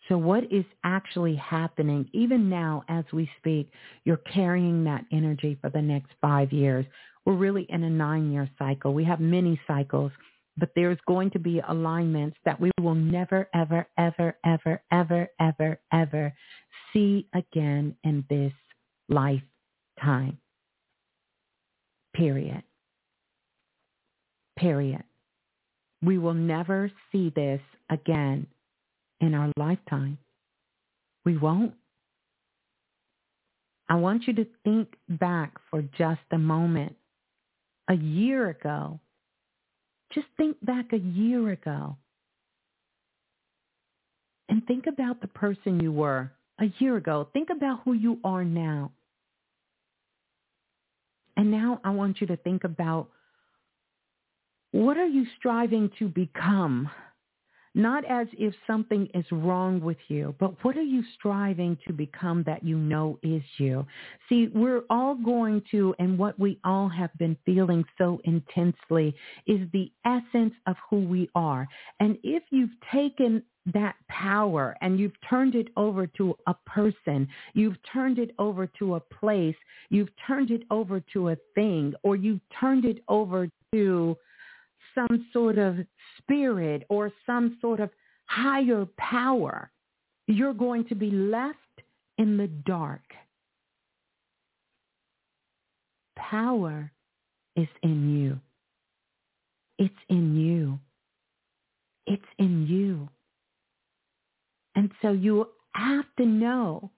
So 0.09 0.17
what 0.17 0.51
is 0.51 0.65
actually 0.83 1.35
happening, 1.35 2.09
even 2.11 2.49
now 2.49 2.83
as 2.89 3.05
we 3.13 3.29
speak, 3.37 3.71
you're 4.03 4.17
carrying 4.17 4.83
that 4.83 5.05
energy 5.13 5.57
for 5.61 5.69
the 5.69 5.81
next 5.81 6.11
five 6.21 6.51
years. 6.51 6.85
We're 7.25 7.35
really 7.35 7.65
in 7.69 7.83
a 7.83 7.89
nine-year 7.89 8.49
cycle. 8.59 8.93
We 8.93 9.05
have 9.05 9.21
many 9.21 9.57
cycles, 9.65 10.11
but 10.57 10.71
there's 10.75 10.97
going 11.07 11.31
to 11.31 11.39
be 11.39 11.61
alignments 11.65 12.37
that 12.43 12.59
we 12.59 12.69
will 12.81 12.95
never, 12.95 13.47
ever, 13.53 13.87
ever, 13.97 14.37
ever, 14.45 14.81
ever, 14.91 15.29
ever, 15.39 15.79
ever 15.93 16.33
see 16.91 17.27
again 17.33 17.95
in 18.03 18.25
this 18.29 18.51
lifetime. 19.07 20.37
Period. 22.13 22.63
Period. 24.57 25.03
We 26.01 26.17
will 26.17 26.33
never 26.33 26.91
see 27.11 27.31
this 27.35 27.61
again 27.89 28.47
in 29.21 29.33
our 29.33 29.51
lifetime. 29.57 30.17
We 31.25 31.37
won't. 31.37 31.73
I 33.89 33.95
want 33.95 34.27
you 34.27 34.33
to 34.33 34.47
think 34.63 34.95
back 35.07 35.53
for 35.69 35.81
just 35.97 36.21
a 36.31 36.37
moment. 36.37 36.95
A 37.89 37.95
year 37.95 38.49
ago, 38.49 38.99
just 40.13 40.27
think 40.37 40.55
back 40.63 40.93
a 40.93 40.97
year 40.97 41.49
ago 41.51 41.97
and 44.47 44.65
think 44.65 44.87
about 44.87 45.19
the 45.21 45.27
person 45.27 45.79
you 45.79 45.91
were 45.91 46.31
a 46.59 46.65
year 46.79 46.95
ago. 46.95 47.27
Think 47.33 47.49
about 47.49 47.81
who 47.83 47.93
you 47.93 48.19
are 48.23 48.45
now. 48.45 48.91
And 51.35 51.51
now 51.51 51.81
I 51.83 51.89
want 51.89 52.21
you 52.21 52.27
to 52.27 52.37
think 52.37 52.63
about 52.63 53.09
what 54.73 54.97
are 54.97 55.07
you 55.07 55.25
striving 55.37 55.89
to 55.99 56.09
become 56.09 56.89
not 57.75 58.05
as 58.05 58.27
if 58.33 58.53
something 58.67 59.07
is 59.13 59.25
wrong 59.31 59.81
with 59.81 59.97
you, 60.07 60.35
but 60.39 60.63
what 60.63 60.77
are 60.77 60.83
you 60.83 61.03
striving 61.15 61.77
to 61.87 61.93
become 61.93 62.43
that 62.43 62.63
you 62.63 62.77
know 62.77 63.17
is 63.23 63.41
you? 63.57 63.85
See, 64.29 64.49
we're 64.53 64.83
all 64.89 65.15
going 65.15 65.63
to, 65.71 65.95
and 65.97 66.17
what 66.17 66.39
we 66.39 66.59
all 66.63 66.87
have 66.89 67.09
been 67.17 67.35
feeling 67.45 67.83
so 67.97 68.21
intensely 68.25 69.15
is 69.47 69.61
the 69.71 69.91
essence 70.05 70.53
of 70.67 70.75
who 70.89 70.99
we 70.99 71.29
are. 71.33 71.67
And 71.99 72.17
if 72.23 72.43
you've 72.51 72.79
taken 72.91 73.41
that 73.73 73.95
power 74.07 74.75
and 74.81 74.99
you've 74.99 75.19
turned 75.27 75.55
it 75.55 75.69
over 75.77 76.05
to 76.05 76.35
a 76.47 76.53
person, 76.65 77.27
you've 77.53 77.77
turned 77.91 78.19
it 78.19 78.35
over 78.37 78.67
to 78.79 78.95
a 78.95 78.99
place, 78.99 79.55
you've 79.89 80.11
turned 80.27 80.51
it 80.51 80.63
over 80.69 80.99
to 81.13 81.29
a 81.29 81.37
thing, 81.55 81.93
or 82.03 82.15
you've 82.15 82.41
turned 82.59 82.85
it 82.85 82.99
over 83.07 83.49
to 83.73 84.15
some 84.95 85.27
sort 85.33 85.57
of 85.57 85.77
spirit 86.17 86.85
or 86.89 87.11
some 87.25 87.57
sort 87.61 87.79
of 87.79 87.89
higher 88.25 88.85
power, 88.97 89.71
you're 90.27 90.53
going 90.53 90.87
to 90.87 90.95
be 90.95 91.11
left 91.11 91.57
in 92.17 92.37
the 92.37 92.47
dark. 92.47 93.01
Power 96.15 96.91
is 97.55 97.67
in 97.81 98.17
you. 98.17 98.39
It's 99.77 99.93
in 100.09 100.35
you. 100.35 100.79
It's 102.05 102.23
in 102.37 102.67
you. 102.67 103.09
And 104.75 104.91
so 105.01 105.11
you 105.11 105.49
have 105.73 106.05
to 106.17 106.25
know 106.25 106.89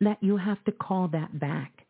that 0.00 0.18
you 0.20 0.36
have 0.36 0.62
to 0.64 0.72
call 0.72 1.08
that 1.08 1.38
back. 1.38 1.86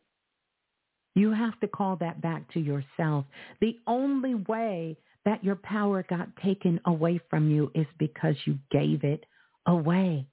You 1.14 1.32
have 1.32 1.58
to 1.60 1.68
call 1.68 1.96
that 1.96 2.20
back 2.20 2.52
to 2.54 2.60
yourself. 2.60 3.24
The 3.60 3.78
only 3.86 4.34
way 4.34 4.96
that 5.24 5.42
your 5.42 5.56
power 5.56 6.04
got 6.08 6.28
taken 6.36 6.80
away 6.84 7.20
from 7.30 7.50
you 7.50 7.70
is 7.74 7.86
because 7.98 8.34
you 8.44 8.58
gave 8.70 9.04
it 9.04 9.24
away. 9.66 10.26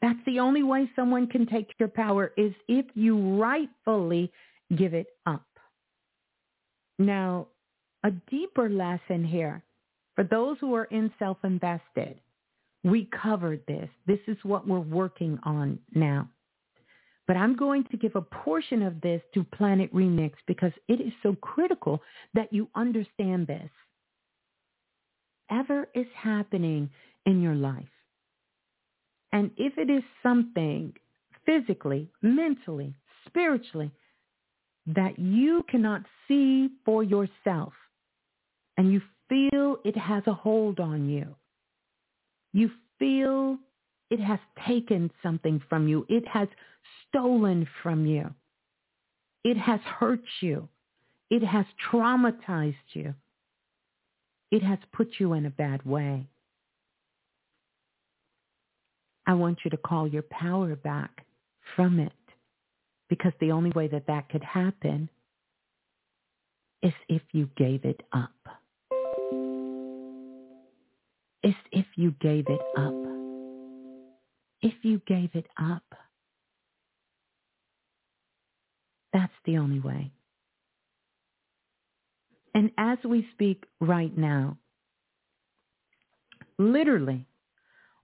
That's 0.00 0.18
the 0.26 0.38
only 0.38 0.62
way 0.62 0.90
someone 0.94 1.26
can 1.26 1.46
take 1.46 1.72
your 1.78 1.88
power 1.88 2.32
is 2.36 2.52
if 2.68 2.86
you 2.94 3.36
rightfully 3.36 4.30
give 4.76 4.94
it 4.94 5.08
up. 5.26 5.46
Now, 6.98 7.48
a 8.04 8.10
deeper 8.30 8.68
lesson 8.68 9.24
here 9.24 9.62
for 10.14 10.24
those 10.24 10.56
who 10.60 10.74
are 10.74 10.84
in 10.84 11.12
self-invested. 11.18 12.20
We 12.84 13.08
covered 13.22 13.62
this. 13.66 13.88
This 14.06 14.20
is 14.28 14.36
what 14.42 14.66
we're 14.68 14.78
working 14.78 15.38
on 15.42 15.80
now. 15.94 16.28
But 17.28 17.36
I'm 17.36 17.54
going 17.56 17.84
to 17.90 17.98
give 17.98 18.16
a 18.16 18.22
portion 18.22 18.82
of 18.82 19.02
this 19.02 19.20
to 19.34 19.44
Planet 19.44 19.94
Remix 19.94 20.32
because 20.46 20.72
it 20.88 21.00
is 21.00 21.12
so 21.22 21.36
critical 21.42 22.02
that 22.34 22.52
you 22.52 22.68
understand 22.74 23.46
this. 23.46 23.70
Ever 25.50 25.88
is 25.94 26.06
happening 26.16 26.88
in 27.26 27.42
your 27.42 27.54
life. 27.54 27.84
And 29.30 29.50
if 29.58 29.76
it 29.76 29.90
is 29.90 30.02
something 30.22 30.94
physically, 31.44 32.08
mentally, 32.22 32.94
spiritually, 33.26 33.90
that 34.86 35.18
you 35.18 35.62
cannot 35.68 36.02
see 36.26 36.70
for 36.86 37.02
yourself 37.02 37.74
and 38.78 38.90
you 38.90 39.02
feel 39.28 39.76
it 39.84 39.98
has 39.98 40.22
a 40.26 40.32
hold 40.32 40.80
on 40.80 41.10
you, 41.10 41.34
you 42.54 42.70
feel 42.98 43.58
it 44.10 44.20
has 44.20 44.38
taken 44.66 45.10
something 45.22 45.60
from 45.68 45.88
you. 45.88 46.06
It 46.08 46.26
has 46.28 46.48
stolen 47.08 47.68
from 47.82 48.06
you. 48.06 48.34
It 49.44 49.56
has 49.56 49.80
hurt 49.80 50.22
you. 50.40 50.68
It 51.30 51.42
has 51.42 51.66
traumatized 51.90 52.76
you. 52.94 53.14
It 54.50 54.62
has 54.62 54.78
put 54.92 55.08
you 55.18 55.34
in 55.34 55.44
a 55.44 55.50
bad 55.50 55.84
way. 55.84 56.26
I 59.26 59.34
want 59.34 59.58
you 59.62 59.70
to 59.70 59.76
call 59.76 60.08
your 60.08 60.22
power 60.22 60.74
back 60.74 61.26
from 61.76 62.00
it 62.00 62.12
because 63.10 63.32
the 63.40 63.52
only 63.52 63.70
way 63.70 63.86
that 63.88 64.06
that 64.06 64.30
could 64.30 64.42
happen 64.42 65.10
is 66.82 66.92
if 67.08 67.22
you 67.32 67.50
gave 67.56 67.84
it 67.84 68.02
up. 68.12 68.30
Is 71.44 71.54
if 71.72 71.86
you 71.96 72.12
gave 72.20 72.46
it 72.48 72.60
up. 72.76 73.07
If 74.62 74.74
you 74.82 75.00
gave 75.06 75.30
it 75.34 75.46
up. 75.60 75.84
That's 79.12 79.32
the 79.46 79.58
only 79.58 79.80
way. 79.80 80.10
And 82.54 82.70
as 82.76 82.98
we 83.04 83.26
speak 83.32 83.64
right 83.80 84.16
now, 84.16 84.58
literally, 86.58 87.24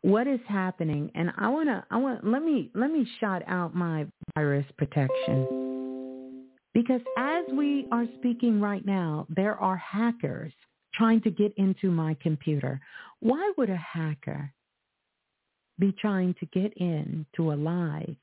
what 0.03 0.27
is 0.27 0.41
happening? 0.47 1.11
And 1.15 1.31
I 1.37 1.49
want 1.49 1.69
to, 1.69 1.85
I 1.91 1.97
want, 1.97 2.27
let 2.27 2.43
me, 2.43 2.71
let 2.75 2.91
me 2.91 3.09
shout 3.21 3.43
out 3.49 3.75
my 3.75 4.07
virus 4.35 4.67
protection. 4.79 6.47
Because 6.73 7.01
as 7.17 7.45
we 7.53 7.87
are 7.91 8.07
speaking 8.19 8.61
right 8.61 8.85
now, 8.85 9.27
there 9.29 9.57
are 9.57 9.77
hackers 9.77 10.53
trying 10.93 11.21
to 11.23 11.31
get 11.31 11.53
into 11.57 11.91
my 11.91 12.17
computer. 12.21 12.81
Why 13.21 13.53
would 13.57 13.71
a 13.71 13.77
hacker 13.77 14.53
be 15.79 15.93
trying 15.93 16.35
to 16.41 16.47
get 16.47 16.73
into 16.77 17.53
a 17.53 17.55
live 17.55 18.17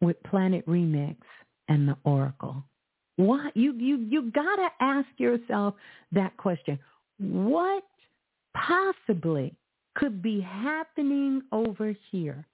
with 0.00 0.22
Planet 0.24 0.66
Remix 0.66 1.16
and 1.68 1.88
the 1.88 1.96
Oracle? 2.04 2.62
Why 3.16 3.50
you 3.54 3.74
you 3.74 3.98
you 4.08 4.30
gotta 4.30 4.68
ask 4.80 5.08
yourself 5.18 5.74
that 6.12 6.36
question. 6.36 6.78
What 7.18 7.84
possibly 8.54 9.54
could 9.94 10.22
be 10.22 10.40
happening 10.40 11.42
over 11.52 11.94
here? 12.10 12.46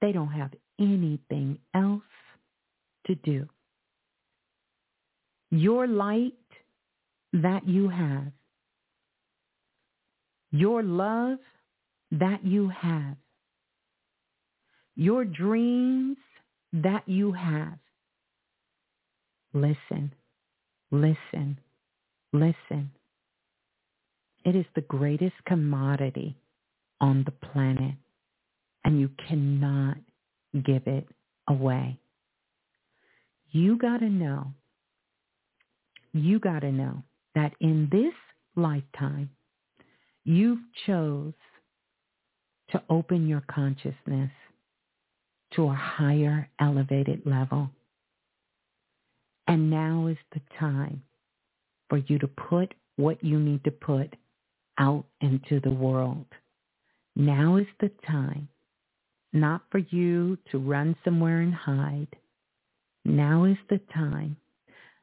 They 0.00 0.12
don't 0.12 0.32
have 0.32 0.50
anything 0.78 1.58
else 1.74 2.02
to 3.06 3.14
do. 3.16 3.48
Your 5.50 5.86
light 5.86 6.32
that 7.32 7.66
you 7.68 7.88
have, 7.88 8.32
your 10.50 10.82
love 10.82 11.38
that 12.18 12.44
you 12.44 12.68
have, 12.68 13.16
your 14.96 15.24
dreams 15.24 16.16
that 16.72 17.02
you 17.06 17.32
have, 17.32 17.78
Listen, 19.54 20.12
listen, 20.90 21.56
listen. 22.32 22.90
It 24.44 24.56
is 24.56 24.64
the 24.74 24.80
greatest 24.80 25.36
commodity 25.46 26.36
on 27.00 27.22
the 27.24 27.30
planet, 27.30 27.94
and 28.84 29.00
you 29.00 29.10
cannot 29.28 29.98
give 30.54 30.88
it 30.88 31.06
away. 31.48 32.00
You 33.52 33.78
got 33.78 33.98
to 33.98 34.10
know, 34.10 34.48
you 36.12 36.40
got 36.40 36.60
to 36.60 36.72
know 36.72 37.04
that 37.36 37.52
in 37.60 37.88
this 37.92 38.14
lifetime, 38.56 39.30
you've 40.24 40.58
chose 40.84 41.32
to 42.74 42.82
open 42.90 43.28
your 43.28 43.42
consciousness 43.48 44.32
to 45.54 45.68
a 45.68 45.74
higher 45.74 46.48
elevated 46.60 47.22
level. 47.24 47.70
And 49.46 49.70
now 49.70 50.08
is 50.08 50.16
the 50.32 50.40
time 50.58 51.00
for 51.88 51.98
you 51.98 52.18
to 52.18 52.26
put 52.26 52.74
what 52.96 53.22
you 53.22 53.38
need 53.38 53.62
to 53.62 53.70
put 53.70 54.16
out 54.78 55.04
into 55.20 55.60
the 55.60 55.70
world. 55.70 56.26
Now 57.14 57.56
is 57.56 57.66
the 57.80 57.92
time 58.04 58.48
not 59.32 59.62
for 59.70 59.78
you 59.78 60.36
to 60.50 60.58
run 60.58 60.96
somewhere 61.04 61.42
and 61.42 61.54
hide. 61.54 62.08
Now 63.04 63.44
is 63.44 63.58
the 63.70 63.80
time 63.94 64.36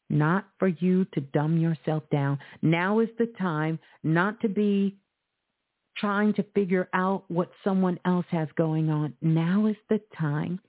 not 0.09 0.45
for 0.59 0.67
you 0.67 1.05
to 1.13 1.21
dumb 1.21 1.57
yourself 1.57 2.03
down. 2.11 2.37
Now 2.61 2.99
is 2.99 3.07
the 3.17 3.31
time 3.39 3.79
not 4.03 4.41
to 4.41 4.49
be 4.49 4.97
trying 5.97 6.33
to 6.33 6.43
figure 6.55 6.89
out 6.93 7.23
what 7.27 7.51
someone 7.63 7.99
else 8.05 8.25
has 8.31 8.47
going 8.55 8.89
on. 8.89 9.13
Now 9.21 9.67
is 9.67 9.75
the 9.89 10.01
time 10.17 10.59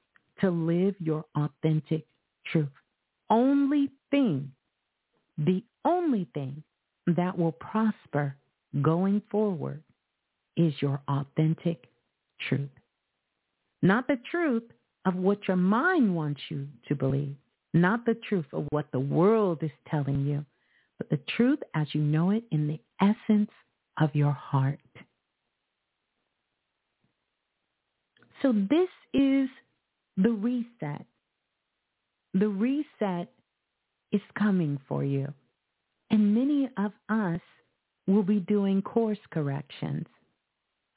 to 0.40 0.50
live 0.50 0.94
your 0.98 1.24
authentic 1.36 2.06
truth 2.50 2.68
only 3.32 3.90
thing, 4.10 4.52
the 5.38 5.64
only 5.84 6.28
thing 6.34 6.62
that 7.06 7.36
will 7.36 7.52
prosper 7.52 8.36
going 8.82 9.22
forward 9.30 9.82
is 10.56 10.74
your 10.80 11.00
authentic 11.08 11.86
truth. 12.48 12.68
Not 13.80 14.06
the 14.06 14.18
truth 14.30 14.64
of 15.06 15.16
what 15.16 15.48
your 15.48 15.56
mind 15.56 16.14
wants 16.14 16.42
you 16.50 16.68
to 16.88 16.94
believe, 16.94 17.34
not 17.72 18.04
the 18.04 18.14
truth 18.28 18.46
of 18.52 18.66
what 18.70 18.92
the 18.92 19.00
world 19.00 19.62
is 19.62 19.70
telling 19.90 20.26
you, 20.26 20.44
but 20.98 21.08
the 21.08 21.20
truth 21.36 21.58
as 21.74 21.86
you 21.94 22.02
know 22.02 22.30
it 22.30 22.44
in 22.52 22.68
the 22.68 22.80
essence 23.00 23.50
of 23.98 24.14
your 24.14 24.32
heart. 24.32 24.78
So 28.42 28.52
this 28.52 28.88
is 29.14 29.48
the 30.16 30.30
reset 30.30 31.06
the 32.34 32.48
reset 32.48 33.30
is 34.10 34.20
coming 34.38 34.78
for 34.88 35.04
you. 35.04 35.32
And 36.10 36.34
many 36.34 36.68
of 36.76 36.92
us 37.08 37.40
will 38.06 38.22
be 38.22 38.40
doing 38.40 38.82
course 38.82 39.18
corrections. 39.30 40.06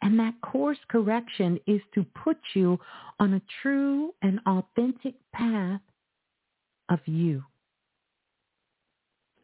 And 0.01 0.19
that 0.19 0.39
course 0.41 0.77
correction 0.89 1.59
is 1.67 1.81
to 1.93 2.05
put 2.23 2.37
you 2.53 2.79
on 3.19 3.33
a 3.33 3.41
true 3.61 4.13
and 4.21 4.39
authentic 4.45 5.15
path 5.33 5.81
of 6.89 6.99
you. 7.05 7.43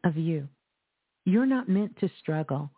Of 0.04 0.16
you. 0.16 0.48
You're 1.24 1.46
not 1.46 1.68
meant 1.68 1.98
to 2.00 2.10
struggle, 2.20 2.70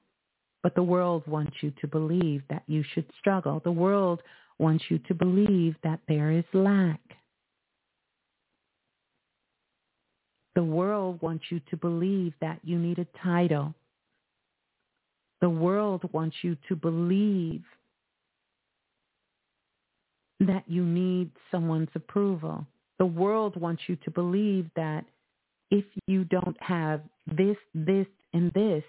but 0.63 0.75
the 0.75 0.83
world 0.83 1.27
wants 1.27 1.57
you 1.61 1.73
to 1.81 1.87
believe 1.87 2.43
that 2.49 2.63
you 2.67 2.85
should 2.95 3.07
struggle. 3.19 3.61
The 3.65 3.73
world 3.73 4.23
wants 4.59 4.85
you 4.89 4.99
to 4.99 5.15
believe 5.15 5.75
that 5.83 6.01
there 6.09 6.31
is 6.31 6.45
lack. 6.53 7.01
The 10.55 10.63
world 10.63 11.21
wants 11.21 11.45
you 11.51 11.61
to 11.71 11.77
believe 11.77 12.33
that 12.41 12.61
you 12.63 12.79
need 12.79 12.99
a 12.99 13.07
title. 13.23 13.75
The 15.41 15.51
world 15.51 16.03
wants 16.13 16.37
you 16.43 16.57
to 16.69 16.77
believe 16.77 17.63
that 20.41 20.65
you 20.67 20.85
need 20.85 21.31
someone's 21.51 21.89
approval. 21.95 22.67
The 22.99 23.07
world 23.07 23.61
wants 23.61 23.83
you 23.89 23.97
to 23.97 24.11
believe 24.11 24.71
that 24.77 25.05
if 25.71 25.85
you 26.07 26.25
don't 26.25 26.57
have 26.61 27.01
this, 27.27 27.57
this, 27.75 28.07
and 28.33 28.53
this, 28.53 28.85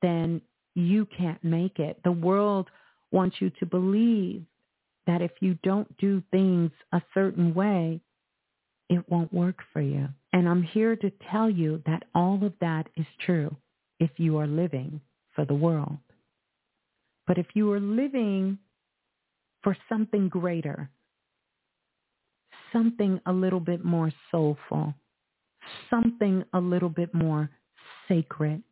then 0.00 0.40
you 0.74 1.06
can't 1.06 1.42
make 1.44 1.78
it. 1.78 1.98
The 2.04 2.12
world 2.12 2.68
wants 3.12 3.36
you 3.40 3.50
to 3.58 3.66
believe 3.66 4.44
that 5.10 5.22
if 5.22 5.32
you 5.40 5.58
don't 5.64 5.96
do 5.98 6.22
things 6.30 6.70
a 6.92 7.02
certain 7.12 7.52
way, 7.52 8.00
it 8.88 9.10
won't 9.10 9.32
work 9.34 9.56
for 9.72 9.80
you. 9.80 10.06
And 10.32 10.48
I'm 10.48 10.62
here 10.62 10.94
to 10.94 11.10
tell 11.32 11.50
you 11.50 11.82
that 11.84 12.04
all 12.14 12.44
of 12.44 12.52
that 12.60 12.86
is 12.96 13.06
true. 13.26 13.56
if 14.00 14.10
you 14.16 14.38
are 14.38 14.46
living 14.46 15.00
for 15.34 15.44
the 15.44 15.54
world. 15.54 15.98
But 17.26 17.38
if 17.38 17.46
you 17.54 17.70
are 17.72 17.80
living 17.80 18.58
for 19.62 19.76
something 19.88 20.28
greater, 20.28 20.88
something 22.72 23.20
a 23.26 23.32
little 23.32 23.60
bit 23.60 23.84
more 23.84 24.10
soulful, 24.30 24.94
something 25.90 26.44
a 26.54 26.60
little 26.60 26.88
bit 26.88 27.12
more 27.12 27.50
sacred, 28.08 28.62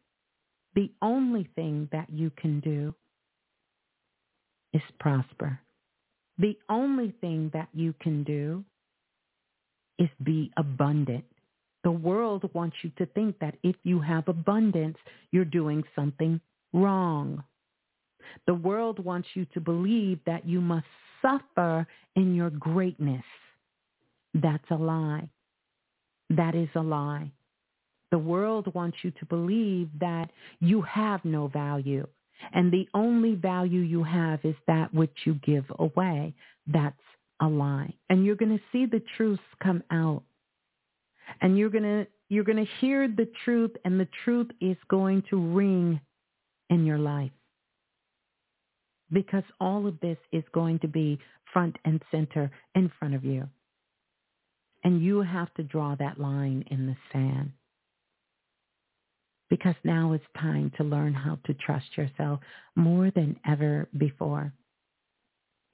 the 0.75 0.91
only 1.03 1.49
thing 1.55 1.89
that 1.93 2.09
you 2.11 2.31
can 2.31 2.61
do 2.61 2.95
is 4.73 4.83
prosper. 4.99 5.61
The 6.39 6.57
only 6.69 7.13
thing 7.21 7.51
that 7.53 7.69
you 7.75 7.95
can 8.01 8.23
do 8.25 8.65
is 9.99 10.09
be 10.23 10.53
abundant. 10.57 11.25
The 11.85 11.91
world 11.91 12.49
wants 12.55 12.77
you 12.83 12.91
to 12.99 13.07
think 13.07 13.39
that 13.41 13.57
if 13.63 13.77
you 13.83 14.01
have 14.01 14.29
abundance, 14.29 14.97
you're 15.33 15.45
doing 15.45 15.83
something 15.97 16.41
wrong. 16.73 17.43
The 18.47 18.55
world 18.55 19.05
wants 19.05 19.29
you 19.35 19.47
to 19.55 19.61
believe 19.61 20.21
that 20.27 20.47
you 20.47 20.61
must 20.61 20.87
suffer 21.23 21.87
in 22.15 22.35
your 22.35 22.51
greatness. 22.51 23.25
That's 24.35 24.71
a 24.71 24.77
lie. 24.77 25.29
That 26.31 26.55
is 26.55 26.69
a 26.75 26.81
lie. 26.81 27.33
The 28.11 28.19
world 28.19 28.73
wants 28.75 28.99
you 29.03 29.11
to 29.13 29.27
believe 29.27 29.89
that 30.01 30.31
you 30.61 30.83
have 30.83 31.25
no 31.25 31.49
value. 31.49 32.07
And 32.53 32.73
the 32.73 32.89
only 32.95 33.35
value 33.35 33.81
you 33.81 34.03
have 34.05 34.41
is 34.45 34.55
that 34.67 34.93
which 34.95 35.15
you 35.25 35.35
give 35.35 35.65
away. 35.79 36.35
That's 36.67 36.97
a 37.41 37.49
lie. 37.49 37.95
And 38.09 38.25
you're 38.25 38.37
going 38.37 38.57
to 38.57 38.65
see 38.73 38.87
the 38.87 39.03
truths 39.17 39.43
come 39.63 39.83
out. 39.91 40.23
And 41.41 41.59
you're 41.59 41.71
going 41.71 41.85
to 41.85 42.07
you're 42.31 42.45
going 42.45 42.65
to 42.65 42.73
hear 42.81 43.09
the 43.09 43.29
truth 43.45 43.71
and 43.85 43.99
the 43.99 44.09
truth 44.25 44.49
is 44.61 44.77
going 44.89 45.23
to 45.31 45.37
ring 45.37 45.99
in 46.69 46.85
your 46.85 46.99
life. 46.99 47.31
Because 49.11 49.45
all 49.61 49.87
of 49.87 49.99
this 50.01 50.19
is 50.31 50.45
going 50.53 50.79
to 50.81 50.89
be 50.89 51.19
front 51.53 51.77
and 51.87 52.03
center 52.11 52.51
in 52.75 52.93
front 52.99 53.15
of 53.15 53.25
you. 53.25 53.49
And 54.85 55.03
you 55.03 55.23
have 55.23 55.53
to 55.55 55.63
draw 55.63 55.95
that 55.97 56.21
line 56.21 56.65
in 56.71 56.87
the 56.87 56.97
sand 57.13 57.53
because 59.51 59.75
now 59.85 60.13
it's 60.13 60.25
time 60.39 60.71
to 60.77 60.85
learn 60.85 61.15
how 61.15 61.39
to 61.47 61.55
trust 61.55 61.97
yourself 61.97 62.41
more 62.77 63.11
than 63.11 63.39
ever 63.47 63.89
before. 63.97 64.53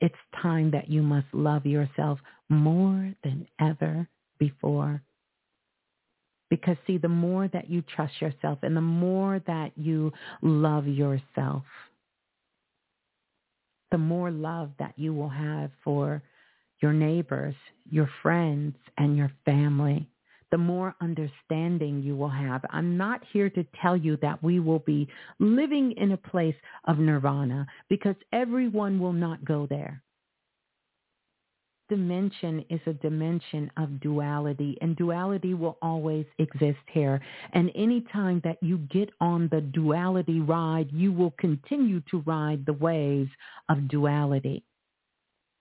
It's 0.01 0.15
time 0.43 0.71
that 0.73 0.89
you 0.89 1.03
must 1.03 1.27
love 1.33 1.67
yourself 1.67 2.19
more 2.49 3.15
than 3.25 3.47
ever 3.61 4.09
before. 4.39 5.03
Because 6.51 6.77
see, 6.87 6.99
the 6.99 7.09
more 7.09 7.49
that 7.49 7.71
you 7.71 7.83
trust 7.83 8.21
yourself 8.21 8.59
and 8.63 8.77
the 8.77 8.81
more 8.81 9.41
that 9.47 9.73
you 9.77 10.13
love 10.43 10.87
yourself, 10.87 11.65
the 13.91 13.99
more 13.99 14.31
love 14.31 14.71
that 14.79 14.95
you 14.97 15.15
will 15.15 15.29
have 15.29 15.71
for 15.83 16.23
your 16.81 16.93
neighbors, 16.93 17.55
your 17.91 18.11
friends, 18.23 18.77
and 18.99 19.17
your 19.17 19.33
family 19.45 20.09
the 20.55 20.59
more 20.59 20.95
understanding 21.01 22.01
you 22.01 22.15
will 22.15 22.29
have. 22.29 22.65
I'm 22.71 22.97
not 22.97 23.21
here 23.33 23.51
to 23.51 23.67
tell 23.83 23.97
you 23.97 24.17
that 24.23 24.41
we 24.41 24.61
will 24.61 24.79
be 24.79 25.09
living 25.41 25.91
in 25.97 26.13
a 26.13 26.17
place 26.17 26.55
of 26.85 27.01
nirvana 27.01 27.67
because 27.89 28.15
everyone 28.33 29.01
will 29.01 29.13
not 29.13 29.45
go 29.45 29.67
there. 29.69 30.01
Dimension 31.89 32.65
is 32.71 32.79
a 32.87 32.93
dimension 32.93 33.69
of 33.77 33.99
duality 33.99 34.79
and 34.81 34.95
duality 34.95 35.55
will 35.55 35.77
always 35.83 36.27
exist 36.39 36.79
here. 36.93 37.21
And 37.53 37.73
anytime 37.75 38.41
that 38.45 38.59
you 38.63 38.79
get 38.79 39.11
on 39.21 39.49
the 39.51 39.61
duality 39.61 40.39
ride, 40.39 40.87
you 40.93 41.13
will 41.13 41.35
continue 41.37 42.01
to 42.13 42.23
ride 42.27 42.65
the 42.65 42.75
waves 42.75 43.31
of 43.69 43.89
duality. 43.89 44.63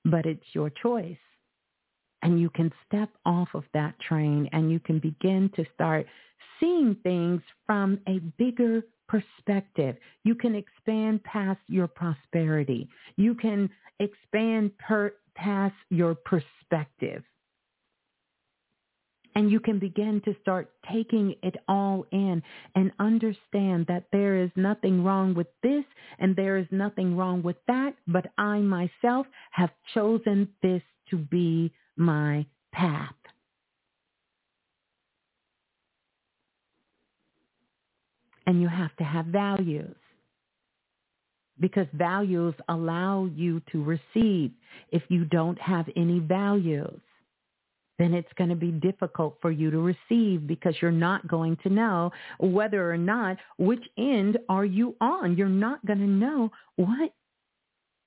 But 0.06 0.28
it's 0.28 0.46
your 0.54 0.70
choice 0.70 1.18
and 2.24 2.39
you 2.39 2.49
can 2.49 2.71
step 2.88 3.09
off 3.26 3.49
of 3.53 3.63
that 3.74 3.93
train 3.99 4.49
and 4.53 4.71
you 4.71 4.80
can 4.80 4.99
begin 4.99 5.51
to 5.55 5.65
start 5.76 6.07
seeing 6.59 6.95
things 7.03 7.41
from 7.65 7.99
a 8.07 8.19
bigger 8.38 8.84
perspective. 9.07 9.97
You 10.24 10.34
can 10.34 10.55
expand 10.55 11.24
past 11.24 11.59
your 11.67 11.88
prosperity. 11.88 12.88
You 13.17 13.36
can 13.36 13.69
expand 13.99 14.71
per, 14.80 15.13
past 15.36 15.76
your 15.89 16.15
perspective. 16.15 17.24
And 19.36 19.52
you 19.52 19.60
can 19.60 19.80
begin 19.80 20.22
to 20.26 20.36
start 20.42 20.70
taking 20.92 21.36
it 21.42 21.56
all 21.68 22.06
in 22.12 22.44
and 22.76 22.92
understand 23.00 23.88
that 23.88 24.06
there 24.12 24.38
is 24.38 24.52
nothing 24.56 25.04
wrong 25.04 25.34
with 25.34 25.48
this 25.64 25.84
and 26.20 26.36
there 26.36 26.58
is 26.58 26.68
nothing 26.72 27.18
wrong 27.18 27.42
with 27.42 27.58
that, 27.68 27.96
but 28.08 28.28
I 28.38 28.60
myself 28.60 29.26
have 29.52 29.72
chosen 29.94 30.50
this 30.62 30.82
to 31.10 31.18
be 31.18 31.72
my 31.98 32.46
path. 32.72 33.14
And 38.46 38.62
you 38.62 38.68
have 38.68 38.96
to 38.98 39.04
have 39.04 39.28
values 39.28 39.96
because 41.60 41.88
values 41.94 42.54
allow 42.68 43.26
you 43.34 43.62
to 43.72 43.84
receive. 43.84 44.52
If 44.92 45.04
you 45.10 45.26
don't 45.26 45.60
have 45.60 45.88
any 45.96 46.20
values, 46.20 47.00
then 48.00 48.14
it's 48.14 48.32
going 48.38 48.50
to 48.50 48.56
be 48.56 48.72
difficult 48.72 49.38
for 49.41 49.52
you 49.52 49.70
to 49.72 49.80
receive 49.80 50.48
because 50.48 50.76
you're 50.82 50.91
not 50.91 51.28
going 51.28 51.58
to 51.64 51.70
know 51.70 52.12
whether 52.39 52.91
or 52.91 52.98
not 52.98 53.38
which 53.58 53.84
end 53.98 54.38
are 54.50 54.66
you 54.66 54.96
on. 55.00 55.38
You're 55.38 55.48
not 55.48 55.86
going 55.86 56.00
to 56.00 56.08
know 56.08 56.52
what 56.76 57.14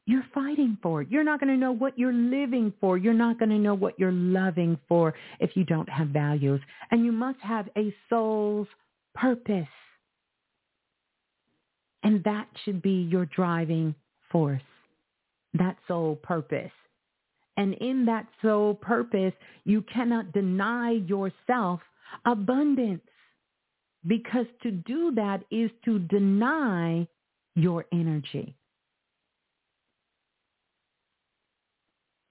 you're 0.07 0.27
fighting 0.33 0.79
for. 0.83 1.03
You're 1.03 1.25
not 1.25 1.41
going 1.41 1.53
to 1.53 1.59
know 1.59 1.73
what 1.73 1.99
you're 1.99 2.13
living 2.13 2.73
for. 2.81 2.97
You're 2.97 3.13
not 3.13 3.39
going 3.39 3.51
to 3.51 3.59
know 3.59 3.75
what 3.75 3.99
you're 3.99 4.13
loving 4.13 4.79
for 4.89 5.15
if 5.41 5.57
you 5.57 5.65
don't 5.65 5.89
have 5.89 6.09
values. 6.09 6.61
And 6.91 7.05
you 7.05 7.13
must 7.13 7.41
have 7.41 7.69
a 7.77 7.95
soul's 8.09 8.69
purpose. 9.15 9.67
And 12.03 12.23
that 12.25 12.47
should 12.65 12.83
be 12.83 13.09
your 13.11 13.27
driving 13.27 13.95
force, 14.31 14.63
that 15.55 15.77
soul 15.89 16.17
purpose. 16.23 16.71
And 17.57 17.75
in 17.75 18.05
that 18.07 18.27
sole 18.43 18.75
purpose, 18.75 19.35
you 19.65 19.83
cannot 19.83 20.33
deny 20.33 20.93
yourself 20.93 21.81
abundance 22.25 23.03
because 24.07 24.47
to 24.63 24.71
do 24.71 25.13
that 25.17 25.43
is 25.51 25.71
to 25.85 25.99
deny 25.99 27.09
your 27.55 27.87
energy. 27.93 28.55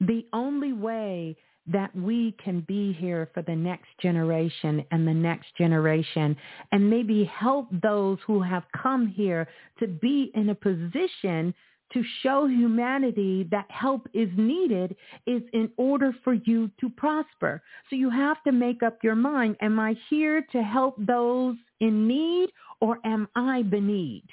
the 0.02 0.26
only 0.34 0.74
way 0.74 1.36
that 1.68 1.96
we 1.96 2.36
can 2.44 2.62
be 2.68 2.94
here 2.94 3.30
for 3.34 3.42
the 3.42 3.56
next 3.56 3.88
generation 4.00 4.86
and 4.92 5.08
the 5.08 5.14
next 5.14 5.48
generation 5.58 6.36
and 6.72 6.90
maybe 6.90 7.24
help 7.24 7.68
those 7.82 8.20
who 8.28 8.42
have 8.42 8.64
come 8.84 9.08
here 9.08 9.48
to 9.80 9.88
be 9.88 10.32
in 10.36 10.50
a 10.50 10.56
position 10.56 11.54
to 11.94 12.04
show 12.24 12.48
humanity 12.48 13.48
that 13.52 13.70
help 13.70 14.08
is 14.14 14.30
needed 14.36 14.96
is 15.26 15.42
in 15.54 15.70
order 15.78 16.16
for 16.24 16.34
you 16.34 16.70
to 16.82 16.90
prosper. 16.90 17.62
So 17.90 17.96
you 17.96 18.10
have 18.10 18.42
to 18.44 18.52
make 18.52 18.84
up 18.84 18.98
your 19.04 19.16
mind. 19.16 19.56
Am 19.62 19.80
I 19.80 19.96
here 20.10 20.46
to 20.52 20.62
help 20.62 20.96
those 20.98 21.56
in 21.80 22.08
need 22.08 22.50
or 22.82 23.00
am 23.06 23.28
I 23.36 23.62
beneath? 23.64 24.24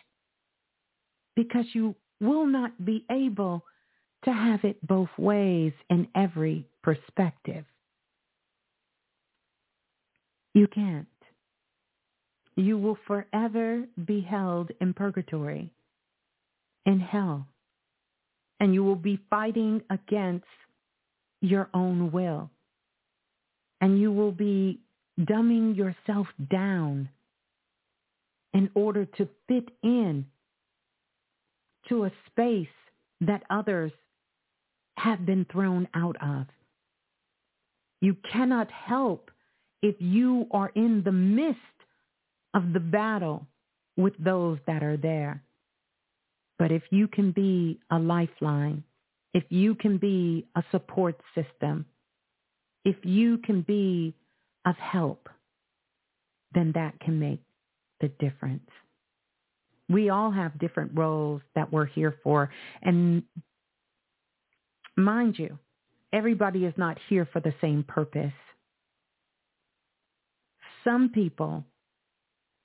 Because 1.36 1.66
you 1.72 1.94
will 2.20 2.46
not 2.46 2.84
be 2.84 3.05
able 3.11 3.64
to 4.24 4.32
have 4.32 4.64
it 4.64 4.84
both 4.86 5.09
ways 5.18 5.72
in 5.90 6.09
every 6.14 6.66
perspective. 6.82 7.64
You 10.55 10.68
can't. 10.68 11.07
You 12.57 12.76
will 12.76 12.98
forever 13.07 13.84
be 14.05 14.20
held 14.20 14.70
in 14.80 14.92
purgatory, 14.92 15.70
in 16.87 17.01
hell, 17.01 17.47
and 18.61 18.74
you 18.74 18.85
will 18.85 18.97
be 18.97 19.20
fighting 19.30 19.83
against 19.91 20.47
your 21.41 21.68
own 21.74 22.12
will. 22.12 22.51
And 23.80 24.01
you 24.01 24.12
will 24.12 24.33
be 24.33 24.80
dumbing 25.20 25.76
yourself 25.76 26.28
down 26.51 27.09
in 28.53 28.70
order 28.74 29.05
to 29.05 29.28
fit 29.49 29.68
in 29.83 30.26
to 31.89 32.05
a 32.05 32.12
space 32.26 32.68
that 33.20 33.43
others 33.51 33.93
have 34.99 35.26
been 35.26 35.47
thrown 35.51 35.89
out 35.95 36.16
of. 36.22 36.47
You 38.01 38.16
cannot 38.30 38.70
help 38.70 39.30
if 39.83 39.97
you 39.99 40.47
are 40.53 40.70
in 40.74 41.03
the 41.05 41.12
midst 41.12 41.59
of 42.55 42.72
the 42.72 42.80
battle 42.80 43.47
with 43.97 44.14
those 44.18 44.59
that 44.66 44.83
are 44.83 44.97
there. 44.97 45.43
But 46.63 46.71
if 46.71 46.85
you 46.91 47.09
can 47.09 47.33
be 47.33 47.81
a 47.91 47.99
lifeline, 47.99 48.85
if 49.35 49.43
you 49.49 49.75
can 49.75 49.99
be 49.99 50.47
a 50.55 50.63
support 50.71 51.21
system, 51.35 51.87
if 52.85 52.95
you 53.03 53.39
can 53.39 53.63
be 53.63 54.15
of 54.65 54.77
help, 54.77 55.29
then 56.55 56.71
that 56.77 57.01
can 57.01 57.19
make 57.19 57.43
the 58.01 58.07
difference. 58.21 58.71
We 59.89 60.11
all 60.11 60.31
have 60.31 60.57
different 60.61 60.93
roles 60.95 61.43
that 61.57 61.73
we're 61.73 61.87
here 61.87 62.15
for. 62.23 62.49
And 62.83 63.25
mind 64.97 65.41
you, 65.41 65.59
everybody 66.13 66.65
is 66.65 66.75
not 66.77 66.97
here 67.09 67.29
for 67.33 67.41
the 67.41 67.55
same 67.61 67.83
purpose. 67.83 68.39
Some 70.85 71.09
people 71.09 71.65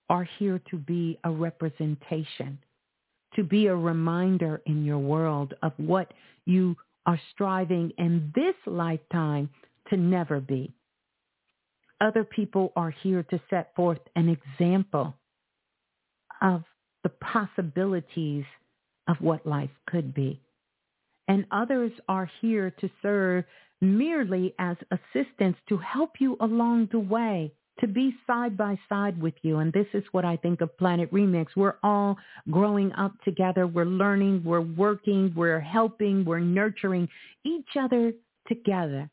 are 0.07 0.27
here 0.37 0.61
to 0.69 0.77
be 0.77 1.17
a 1.23 1.31
representation, 1.31 2.59
to 3.35 3.43
be 3.43 3.67
a 3.67 3.75
reminder 3.75 4.61
in 4.65 4.85
your 4.85 4.99
world 4.99 5.53
of 5.61 5.73
what 5.77 6.13
you 6.45 6.75
are 7.05 7.19
striving 7.33 7.91
in 7.97 8.31
this 8.35 8.55
lifetime 8.65 9.49
to 9.89 9.97
never 9.97 10.39
be. 10.39 10.73
Other 11.99 12.23
people 12.23 12.73
are 12.75 12.91
here 12.91 13.23
to 13.23 13.41
set 13.49 13.73
forth 13.75 13.99
an 14.15 14.29
example 14.29 15.15
of 16.41 16.63
the 17.03 17.09
possibilities 17.09 18.45
of 19.07 19.17
what 19.19 19.45
life 19.45 19.69
could 19.87 20.13
be. 20.13 20.41
And 21.27 21.45
others 21.51 21.91
are 22.07 22.29
here 22.41 22.71
to 22.79 22.89
serve 23.01 23.45
merely 23.81 24.53
as 24.59 24.77
assistants 24.91 25.59
to 25.69 25.77
help 25.77 26.13
you 26.19 26.37
along 26.39 26.89
the 26.91 26.99
way 26.99 27.53
to 27.79 27.87
be 27.87 28.15
side 28.25 28.57
by 28.57 28.77
side 28.89 29.21
with 29.21 29.33
you. 29.41 29.59
And 29.59 29.71
this 29.71 29.87
is 29.93 30.03
what 30.11 30.25
I 30.25 30.37
think 30.37 30.61
of 30.61 30.77
Planet 30.77 31.11
Remix. 31.11 31.47
We're 31.55 31.75
all 31.83 32.17
growing 32.49 32.91
up 32.93 33.13
together. 33.23 33.67
We're 33.67 33.85
learning, 33.85 34.43
we're 34.43 34.61
working, 34.61 35.33
we're 35.35 35.59
helping, 35.59 36.25
we're 36.25 36.39
nurturing 36.39 37.07
each 37.45 37.69
other 37.79 38.13
together. 38.47 39.09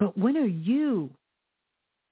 But 0.00 0.18
when 0.18 0.36
are 0.36 0.46
you, 0.46 1.10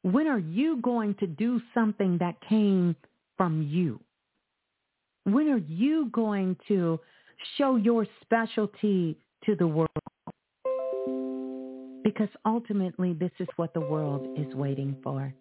when 0.02 0.26
are 0.26 0.38
you 0.38 0.80
going 0.80 1.14
to 1.16 1.26
do 1.26 1.60
something 1.74 2.18
that 2.18 2.36
came 2.48 2.96
from 3.36 3.62
you? 3.62 4.00
When 5.24 5.48
are 5.48 5.58
you 5.68 6.08
going 6.12 6.56
to 6.68 6.98
show 7.56 7.76
your 7.76 8.06
specialty 8.22 9.16
to 9.44 9.54
the 9.56 9.66
world? 9.66 9.90
Because 12.02 12.28
ultimately, 12.44 13.12
this 13.12 13.30
is 13.38 13.48
what 13.56 13.74
the 13.74 13.80
world 13.80 14.38
is 14.38 14.54
waiting 14.54 14.96
for. 15.02 15.32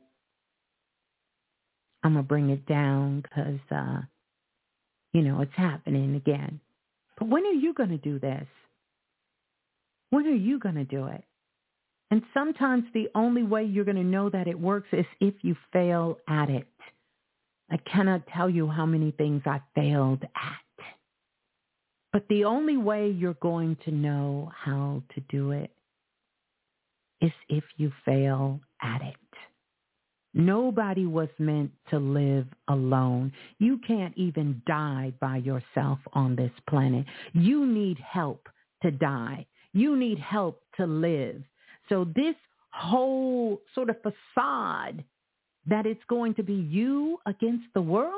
I'm 2.04 2.14
going 2.14 2.24
to 2.24 2.28
bring 2.28 2.50
it 2.50 2.66
down 2.66 3.22
because, 3.22 3.60
uh, 3.72 4.02
you 5.14 5.22
know, 5.22 5.42
it's 5.42 5.52
happening 5.56 6.16
again. 6.16 6.60
But 7.18 7.30
when 7.30 7.46
are 7.46 7.52
you 7.52 7.74
going 7.74 7.90
to 7.90 7.98
do 7.98 8.20
this? 8.20 8.48
When 10.10 10.26
are 10.26 10.32
you 10.32 10.60
going 10.60 10.76
to 10.76 10.84
do 10.84 11.08
it? 11.08 11.24
And 12.10 12.24
sometimes 12.34 12.84
the 12.94 13.08
only 13.16 13.44
way 13.44 13.64
you're 13.64 13.86
going 13.86 13.96
to 13.98 14.04
know 14.04 14.30
that 14.30 14.48
it 14.48 14.60
works 14.60 14.90
is 14.92 15.06
if 15.20 15.36
you 15.42 15.56
fail 15.72 16.18
at 16.28 16.50
it. 16.50 16.68
I 17.70 17.78
cannot 17.78 18.28
tell 18.28 18.50
you 18.50 18.68
how 18.68 18.86
many 18.86 19.12
things 19.12 19.44
I 19.46 19.62
failed 19.76 20.24
at. 20.24 20.86
But 22.12 22.28
the 22.28 22.44
only 22.44 22.76
way 22.76 23.10
you're 23.10 23.36
going 23.36 23.78
to 23.86 23.92
know 23.92 24.52
how 24.54 25.04
to 25.16 25.22
do 25.30 25.52
it 25.52 25.72
is 27.22 27.32
if 27.50 27.64
you 27.78 27.92
fail 28.04 28.60
at 28.82 29.02
it. 29.02 29.16
Nobody 30.34 31.06
was 31.06 31.28
meant 31.40 31.72
to 31.90 32.00
live 32.00 32.48
alone. 32.70 33.34
You 33.60 33.80
can't 33.86 34.18
even 34.18 34.62
die 34.66 35.14
by 35.20 35.38
yourself 35.38 36.00
on 36.14 36.36
this 36.36 36.52
planet. 36.70 37.06
You 37.34 37.66
need 37.66 38.00
help 38.00 38.48
to 38.82 38.92
die. 38.92 39.46
You 39.74 39.98
need 39.98 40.20
help 40.20 40.62
to 40.78 40.86
live. 40.86 41.44
So 41.90 42.06
this 42.16 42.36
whole 42.72 43.62
sort 43.76 43.90
of 43.90 43.98
facade 44.02 45.04
that 45.68 45.86
it's 45.86 46.04
going 46.08 46.34
to 46.36 46.44
be 46.44 46.54
you 46.54 47.20
against 47.26 47.66
the 47.74 47.82
world, 47.82 48.14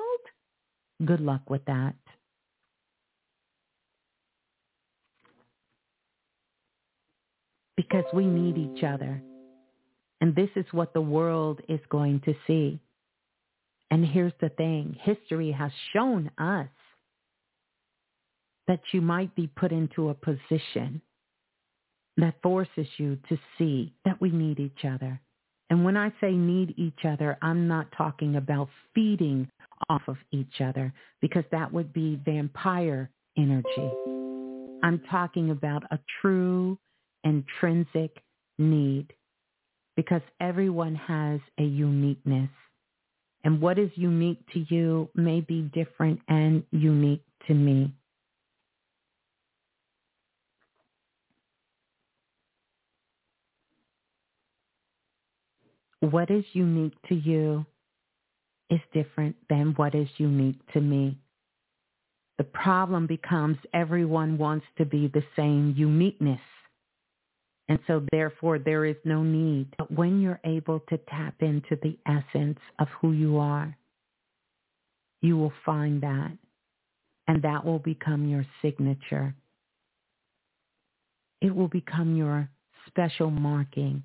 good 1.06 1.20
luck 1.20 1.50
with 1.50 1.66
that. 1.66 1.96
Because 7.76 8.06
we 8.14 8.26
need 8.26 8.58
each 8.58 8.84
other. 8.84 9.22
And 10.22 10.36
this 10.36 10.50
is 10.56 10.66
what 10.72 10.94
the 10.94 11.02
world 11.02 11.60
is 11.68 11.80
going 11.90 12.22
to 12.22 12.34
see. 12.48 12.80
And 13.92 14.06
here's 14.06 14.34
the 14.42 14.50
thing. 14.50 14.98
History 15.02 15.52
has 15.52 15.72
shown 15.92 16.32
us 16.38 16.70
that 18.68 18.80
you 18.92 19.02
might 19.02 19.36
be 19.36 19.48
put 19.48 19.72
into 19.72 20.10
a 20.10 20.14
position 20.14 21.02
that 22.18 22.42
forces 22.42 22.88
you 22.98 23.18
to 23.30 23.38
see 23.58 23.94
that 24.06 24.22
we 24.22 24.30
need 24.30 24.60
each 24.60 24.86
other. 24.86 25.20
And 25.70 25.84
when 25.84 25.98
I 25.98 26.14
say 26.22 26.32
need 26.32 26.76
each 26.78 27.06
other, 27.06 27.38
I'm 27.42 27.68
not 27.68 27.88
talking 27.98 28.36
about 28.36 28.70
feeding 28.94 29.50
off 29.90 30.04
of 30.08 30.18
each 30.32 30.62
other 30.62 30.94
because 31.22 31.44
that 31.52 31.74
would 31.74 31.92
be 31.92 32.20
vampire 32.24 33.10
energy. 33.38 33.92
I'm 34.84 35.02
talking 35.10 35.50
about 35.50 35.84
a 35.92 36.00
true 36.22 36.78
intrinsic 37.24 38.22
need 38.58 39.14
because 39.96 40.22
everyone 40.40 40.96
has 40.96 41.40
a 41.60 41.64
uniqueness. 41.64 42.50
And 43.44 43.60
what 43.62 43.78
is 43.78 43.90
unique 43.96 44.40
to 44.54 44.66
you 44.74 45.10
may 45.16 45.42
be 45.42 45.62
different 45.74 46.22
and 46.28 46.64
unique 46.72 47.24
to 47.48 47.54
me. 47.54 47.94
What 56.00 56.30
is 56.30 56.44
unique 56.54 56.96
to 57.10 57.16
you 57.16 57.66
is 58.70 58.80
different 58.94 59.36
than 59.50 59.74
what 59.76 59.96
is 59.96 60.08
unique 60.18 60.60
to 60.74 60.82
me. 60.82 61.18
The 62.38 62.44
problem 62.44 63.08
becomes 63.08 63.58
everyone 63.74 64.38
wants 64.38 64.66
to 64.78 64.86
be 64.86 65.08
the 65.08 65.24
same 65.36 65.76
uniqueness. 65.78 66.42
And 67.70 67.80
so 67.88 68.06
therefore 68.12 68.60
there 68.60 68.86
is 68.86 68.98
no 69.06 69.24
need. 69.24 69.68
But 69.78 69.92
when 69.92 70.20
you're 70.20 70.42
able 70.44 70.82
to 70.90 70.98
tap 71.10 71.36
into 71.42 71.78
the 71.82 71.98
essence 72.06 72.60
of 72.80 72.88
who 73.00 73.14
you 73.14 73.38
are, 73.38 73.76
you 75.22 75.38
will 75.38 75.54
find 75.66 76.02
that. 76.04 76.32
And 77.28 77.42
that 77.44 77.64
will 77.64 77.80
become 77.80 78.28
your 78.28 78.46
signature. 78.62 79.34
It 81.42 81.56
will 81.56 81.70
become 81.70 82.16
your 82.16 82.50
special 82.88 83.32
marking. 83.32 84.04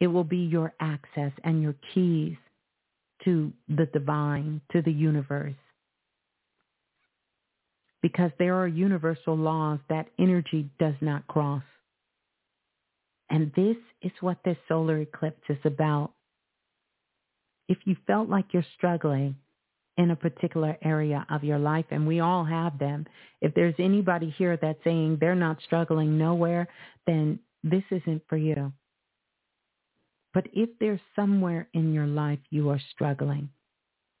It 0.00 0.08
will 0.08 0.24
be 0.24 0.38
your 0.38 0.74
access 0.80 1.32
and 1.44 1.62
your 1.62 1.74
keys 1.94 2.36
to 3.24 3.52
the 3.68 3.86
divine, 3.86 4.60
to 4.72 4.82
the 4.82 4.92
universe. 4.92 5.54
Because 8.02 8.30
there 8.38 8.54
are 8.56 8.68
universal 8.68 9.36
laws 9.36 9.78
that 9.88 10.08
energy 10.18 10.70
does 10.78 10.94
not 11.00 11.26
cross. 11.26 11.62
And 13.30 13.52
this 13.54 13.76
is 14.02 14.12
what 14.20 14.38
this 14.44 14.56
solar 14.68 14.98
eclipse 14.98 15.42
is 15.48 15.58
about. 15.64 16.12
If 17.68 17.78
you 17.84 17.96
felt 18.06 18.28
like 18.28 18.46
you're 18.52 18.64
struggling 18.76 19.36
in 19.96 20.10
a 20.10 20.16
particular 20.16 20.76
area 20.82 21.24
of 21.30 21.44
your 21.44 21.58
life, 21.58 21.84
and 21.90 22.06
we 22.06 22.20
all 22.20 22.44
have 22.44 22.78
them, 22.78 23.06
if 23.40 23.54
there's 23.54 23.74
anybody 23.78 24.34
here 24.36 24.58
that's 24.60 24.82
saying 24.82 25.18
they're 25.20 25.34
not 25.36 25.62
struggling 25.64 26.18
nowhere, 26.18 26.66
then 27.06 27.38
this 27.62 27.84
isn't 27.90 28.22
for 28.28 28.36
you. 28.36 28.72
But 30.34 30.46
if 30.52 30.70
there's 30.80 31.00
somewhere 31.14 31.68
in 31.72 31.92
your 31.92 32.06
life 32.06 32.38
you 32.50 32.70
are 32.70 32.80
struggling, 32.92 33.50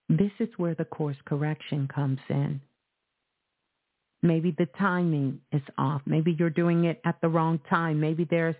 this 0.08 0.32
is 0.38 0.48
where 0.56 0.74
the 0.74 0.84
course 0.84 1.16
correction 1.24 1.88
comes 1.92 2.18
in. 2.28 2.60
Maybe 4.22 4.54
the 4.56 4.68
timing 4.78 5.40
is 5.50 5.62
off. 5.78 6.02
Maybe 6.04 6.36
you're 6.38 6.50
doing 6.50 6.84
it 6.84 7.00
at 7.04 7.20
the 7.22 7.28
wrong 7.28 7.58
time. 7.70 8.00
Maybe 8.00 8.26
there's 8.28 8.56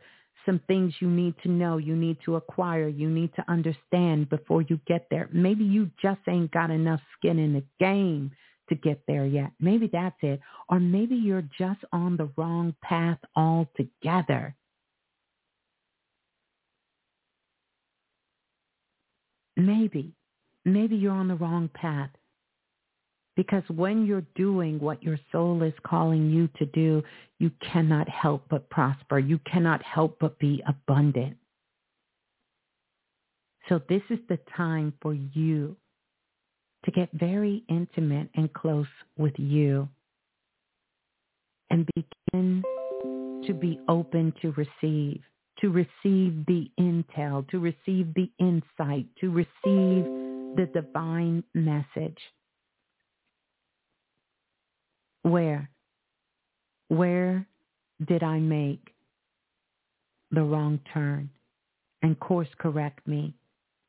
some 0.47 0.61
things 0.68 0.95
you 1.01 1.09
need 1.09 1.34
to 1.43 1.51
know, 1.51 1.78
you 1.78 1.97
need 1.97 2.18
to 2.24 2.36
acquire, 2.36 2.88
you 2.88 3.09
need 3.09 3.34
to 3.36 3.45
understand 3.49 4.28
before 4.30 4.62
you 4.62 4.80
get 4.86 5.07
there. 5.11 5.28
Maybe 5.32 5.64
you 5.64 5.91
just 6.03 6.20
ain't 6.28 6.51
got 6.53 6.70
enough 6.70 7.01
skin 7.18 7.38
in 7.38 7.53
the 7.55 7.64
game 7.80 8.32
to 8.68 8.74
get 8.76 9.03
there 9.07 9.26
yet. 9.26 9.53
Maybe 9.61 9.88
that's 9.93 10.16
it. 10.22 10.41
Or 10.68 10.80
maybe 10.80 11.16
you're 11.16 11.49
just 11.59 11.80
on 11.93 12.16
the 12.16 12.30
wrong 12.36 12.74
path 12.82 13.18
altogether. 13.36 14.57
Maybe, 19.57 20.14
maybe 20.64 20.97
you're 20.97 21.12
on 21.12 21.28
the 21.28 21.36
wrong 21.36 21.70
path. 21.74 22.11
Because 23.41 23.62
when 23.70 24.05
you're 24.05 24.26
doing 24.34 24.78
what 24.78 25.03
your 25.03 25.18
soul 25.32 25.62
is 25.62 25.72
calling 25.82 26.28
you 26.28 26.47
to 26.59 26.66
do, 26.66 27.03
you 27.38 27.51
cannot 27.72 28.07
help 28.07 28.45
but 28.51 28.68
prosper. 28.68 29.18
You 29.18 29.41
cannot 29.51 29.82
help 29.82 30.18
but 30.20 30.38
be 30.38 30.62
abundant. 30.68 31.38
So 33.66 33.80
this 33.88 34.03
is 34.11 34.18
the 34.28 34.38
time 34.55 34.93
for 35.01 35.14
you 35.14 35.74
to 36.84 36.91
get 36.91 37.09
very 37.14 37.64
intimate 37.70 38.28
and 38.34 38.53
close 38.53 38.84
with 39.16 39.32
you 39.38 39.88
and 41.70 41.88
begin 41.95 42.62
to 43.47 43.55
be 43.55 43.80
open 43.88 44.34
to 44.43 44.53
receive, 44.53 45.22
to 45.62 45.70
receive 45.70 46.45
the 46.45 46.70
intel, 46.78 47.49
to 47.49 47.59
receive 47.59 48.12
the 48.12 48.30
insight, 48.38 49.07
to 49.22 49.30
receive 49.30 50.05
the 50.57 50.68
divine 50.74 51.43
message. 51.55 52.18
Where? 55.23 55.71
Where 56.89 57.47
did 58.07 58.23
I 58.23 58.39
make 58.39 58.95
the 60.31 60.43
wrong 60.43 60.81
turn? 60.93 61.31
And 62.03 62.18
course 62.18 62.49
correct 62.59 63.07
me. 63.07 63.35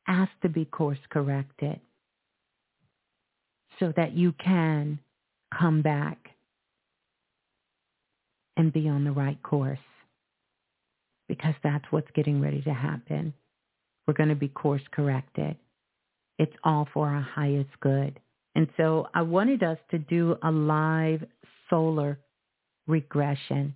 Ask 0.06 0.30
to 0.42 0.48
be 0.48 0.64
course 0.64 0.98
corrected 1.10 1.80
so 3.80 3.92
that 3.96 4.12
you 4.12 4.32
can 4.32 4.98
come 5.58 5.82
back 5.82 6.18
and 8.56 8.72
be 8.72 8.88
on 8.88 9.04
the 9.04 9.12
right 9.12 9.42
course 9.42 9.78
because 11.28 11.54
that's 11.62 11.84
what's 11.90 12.10
getting 12.14 12.40
ready 12.40 12.60
to 12.62 12.74
happen. 12.74 13.32
We're 14.06 14.14
going 14.14 14.28
to 14.28 14.34
be 14.34 14.48
course 14.48 14.82
corrected. 14.90 15.56
It's 16.38 16.52
all 16.64 16.88
for 16.92 17.08
our 17.08 17.22
highest 17.22 17.70
good. 17.80 18.20
And 18.54 18.68
so 18.76 19.08
I 19.14 19.22
wanted 19.22 19.62
us 19.62 19.78
to 19.90 19.98
do 19.98 20.36
a 20.42 20.50
live 20.50 21.24
solar 21.70 22.18
regression. 22.86 23.74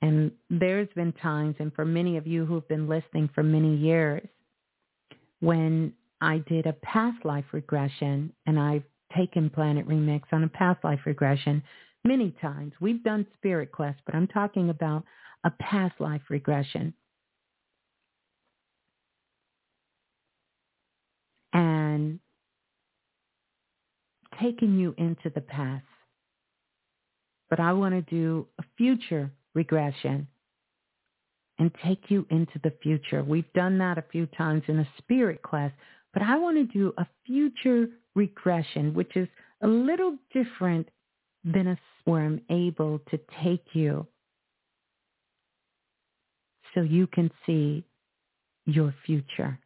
And 0.00 0.32
there's 0.50 0.88
been 0.94 1.12
times, 1.12 1.56
and 1.58 1.72
for 1.74 1.84
many 1.84 2.16
of 2.16 2.26
you 2.26 2.44
who've 2.44 2.66
been 2.68 2.88
listening 2.88 3.30
for 3.34 3.42
many 3.42 3.76
years, 3.76 4.26
when 5.40 5.92
I 6.20 6.38
did 6.38 6.66
a 6.66 6.72
past 6.72 7.24
life 7.24 7.44
regression, 7.52 8.32
and 8.46 8.58
I've 8.58 8.84
taken 9.16 9.50
Planet 9.50 9.86
Remix 9.88 10.22
on 10.32 10.44
a 10.44 10.48
past 10.48 10.82
life 10.84 11.00
regression 11.04 11.62
many 12.04 12.34
times. 12.40 12.72
We've 12.80 13.02
done 13.02 13.26
Spirit 13.36 13.72
Quest, 13.72 13.98
but 14.06 14.14
I'm 14.14 14.28
talking 14.28 14.70
about 14.70 15.04
a 15.44 15.50
past 15.50 16.00
life 16.00 16.22
regression. 16.30 16.94
And 21.52 22.18
taking 24.42 24.78
you 24.78 24.94
into 24.98 25.30
the 25.34 25.40
past. 25.40 25.84
But 27.48 27.60
I 27.60 27.72
want 27.72 27.94
to 27.94 28.02
do 28.02 28.46
a 28.58 28.64
future 28.76 29.30
regression 29.54 30.26
and 31.58 31.70
take 31.84 32.10
you 32.10 32.26
into 32.30 32.58
the 32.64 32.72
future. 32.82 33.22
We've 33.22 33.52
done 33.54 33.78
that 33.78 33.98
a 33.98 34.04
few 34.10 34.26
times 34.26 34.62
in 34.68 34.80
a 34.80 34.88
spirit 34.98 35.42
class, 35.42 35.70
but 36.12 36.22
I 36.22 36.36
want 36.36 36.56
to 36.56 36.64
do 36.64 36.92
a 36.98 37.06
future 37.26 37.88
regression, 38.14 38.94
which 38.94 39.16
is 39.16 39.28
a 39.62 39.68
little 39.68 40.16
different 40.32 40.88
than 41.44 41.68
a 41.68 41.78
where 42.04 42.24
I'm 42.24 42.40
able 42.50 43.00
to 43.10 43.18
take 43.44 43.64
you 43.74 44.06
so 46.74 46.80
you 46.80 47.06
can 47.06 47.30
see 47.46 47.84
your 48.66 48.94
future. 49.06 49.58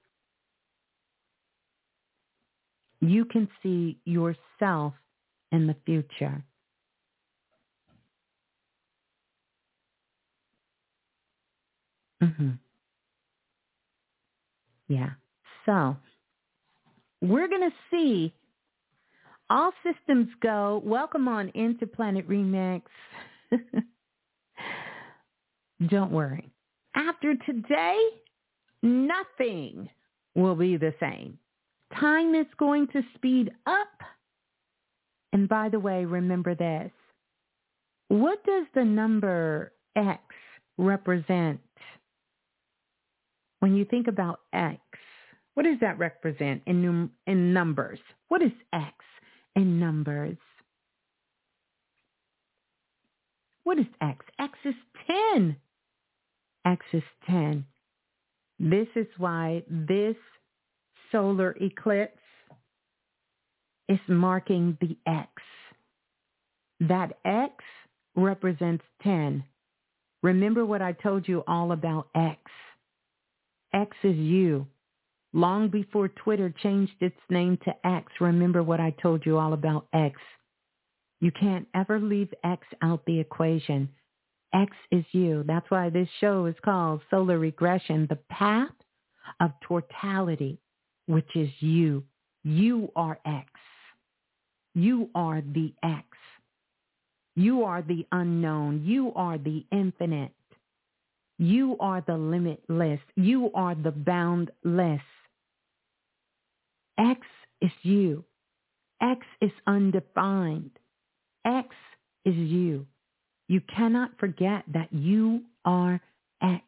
You 3.09 3.25
can 3.25 3.49
see 3.63 3.99
yourself 4.05 4.95
in 5.53 5.67
the 5.67 5.77
future. 5.85 6.43
Mm-hmm. 12.23 12.51
Yeah. 14.89 15.11
So 15.65 15.97
we're 17.21 17.49
going 17.49 17.71
to 17.71 17.77
see 17.91 18.33
all 19.51 19.73
systems 19.85 20.29
go. 20.43 20.83
Welcome 20.85 21.29
on 21.29 21.51
into 21.51 21.87
Planet 21.87 22.29
Remix. 22.29 22.83
Don't 25.89 26.11
worry. 26.11 26.51
After 26.95 27.35
today, 27.47 27.99
nothing 28.83 29.89
will 30.35 30.55
be 30.55 30.77
the 30.77 30.95
same. 30.99 31.39
Time 32.01 32.35
is 32.35 32.47
going 32.59 32.89
to 32.89 33.03
speed 33.15 33.51
up. 33.67 33.89
And 35.33 35.49
by 35.49 35.69
the 35.69 35.81
way, 35.81 36.05
remember 36.05 36.55
this. 36.55 36.91
What 38.09 38.45
does 38.45 38.67
the 38.75 38.85
number 38.85 39.73
X 39.97 40.23
represent? 40.79 41.61
When 43.61 43.75
you 43.75 43.85
think 43.85 44.09
about 44.09 44.41
X, 44.53 44.81
what 45.55 45.65
does 45.65 45.81
that 45.81 45.99
represent 45.99 46.63
in, 46.67 46.83
num- 46.83 47.13
in 47.27 47.53
numbers? 47.53 47.99
What 48.29 48.43
is 48.43 48.53
X 48.73 48.95
in 49.55 49.81
numbers? 49.81 50.37
What 53.65 53.79
is 53.79 53.87
X? 54.01 54.25
X 54.39 54.53
is 54.65 54.75
10. 55.35 55.57
X 56.65 56.87
is 56.93 57.03
10. 57.27 57.65
This 58.59 58.87
is 58.95 59.07
why 59.19 59.63
this 59.69 60.17
solar 61.13 61.57
eclipse 61.61 62.19
is 63.89 63.99
marking 64.09 64.77
the 64.81 64.97
X. 65.07 65.31
That 66.81 67.19
X 67.25 67.55
represents 68.15 68.85
10. 69.03 69.45
Remember 70.23 70.67
what 70.67 70.83
I 70.83 70.93
told 70.93 71.29
you 71.29 71.45
all 71.47 71.73
about 71.73 72.09
X. 72.15 72.41
X 73.73 73.97
is 74.03 74.17
you. 74.17 74.67
Long 75.33 75.69
before 75.69 76.09
Twitter 76.09 76.53
changed 76.63 76.95
its 77.01 77.17
name 77.29 77.59
to 77.65 77.87
X, 77.87 78.11
remember 78.21 78.63
what 78.63 78.81
I 78.81 78.91
told 79.03 79.27
you 79.27 79.37
all 79.37 79.53
about 79.53 79.87
X. 79.93 80.19
You 81.21 81.31
can't 81.31 81.67
ever 81.75 82.01
leave 82.01 82.33
X 82.45 82.67
out 82.83 83.05
the 83.07 83.21
equation. 83.21 83.89
X 84.55 84.75
is 84.91 85.05
you. 85.13 85.45
That's 85.47 85.71
why 85.71 85.91
this 85.91 86.09
show 86.21 86.47
is 86.47 86.55
called 86.65 87.03
Soul 87.11 87.27
Regression, 87.27 88.07
the 88.09 88.19
path 88.31 88.71
of 89.41 89.51
totality, 89.67 90.59
which 91.07 91.29
is 91.35 91.51
you. 91.61 92.05
You 92.45 92.91
are 92.95 93.19
X. 93.25 93.49
You 94.75 95.09
are 95.15 95.41
the 95.41 95.73
X. 95.83 96.05
You 97.35 97.65
are 97.65 97.83
the 97.83 98.07
unknown. 98.13 98.85
You 98.85 99.13
are 99.15 99.39
the 99.39 99.65
infinite. 99.73 100.33
You 101.39 101.77
are 101.81 102.03
the 102.07 102.17
limitless. 102.17 103.01
You 103.15 103.51
are 103.55 103.75
the 103.75 103.91
boundless. 103.91 105.03
X 106.99 107.21
is 107.61 107.73
you. 107.83 108.25
X 109.03 109.21
is 109.41 109.51
undefined. 109.67 110.71
X 111.45 111.69
is 112.25 112.35
you. 112.35 112.87
You 113.49 113.61
cannot 113.75 114.19
forget 114.19 114.65
that 114.73 114.93
you 114.93 115.43
are 115.65 116.01
X. 116.43 116.63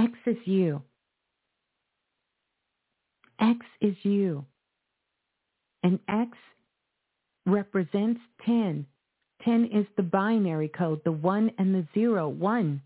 X 0.00 0.12
is 0.24 0.36
you. 0.46 0.82
X 3.38 3.58
is 3.82 3.94
you. 4.02 4.46
And 5.82 5.98
X 6.08 6.30
represents 7.44 8.20
10. 8.46 8.86
10 9.44 9.64
is 9.66 9.86
the 9.96 10.02
binary 10.02 10.68
code, 10.68 11.02
the 11.04 11.12
1 11.12 11.50
and 11.58 11.74
the 11.74 11.86
0, 11.94 12.28
1 12.28 12.82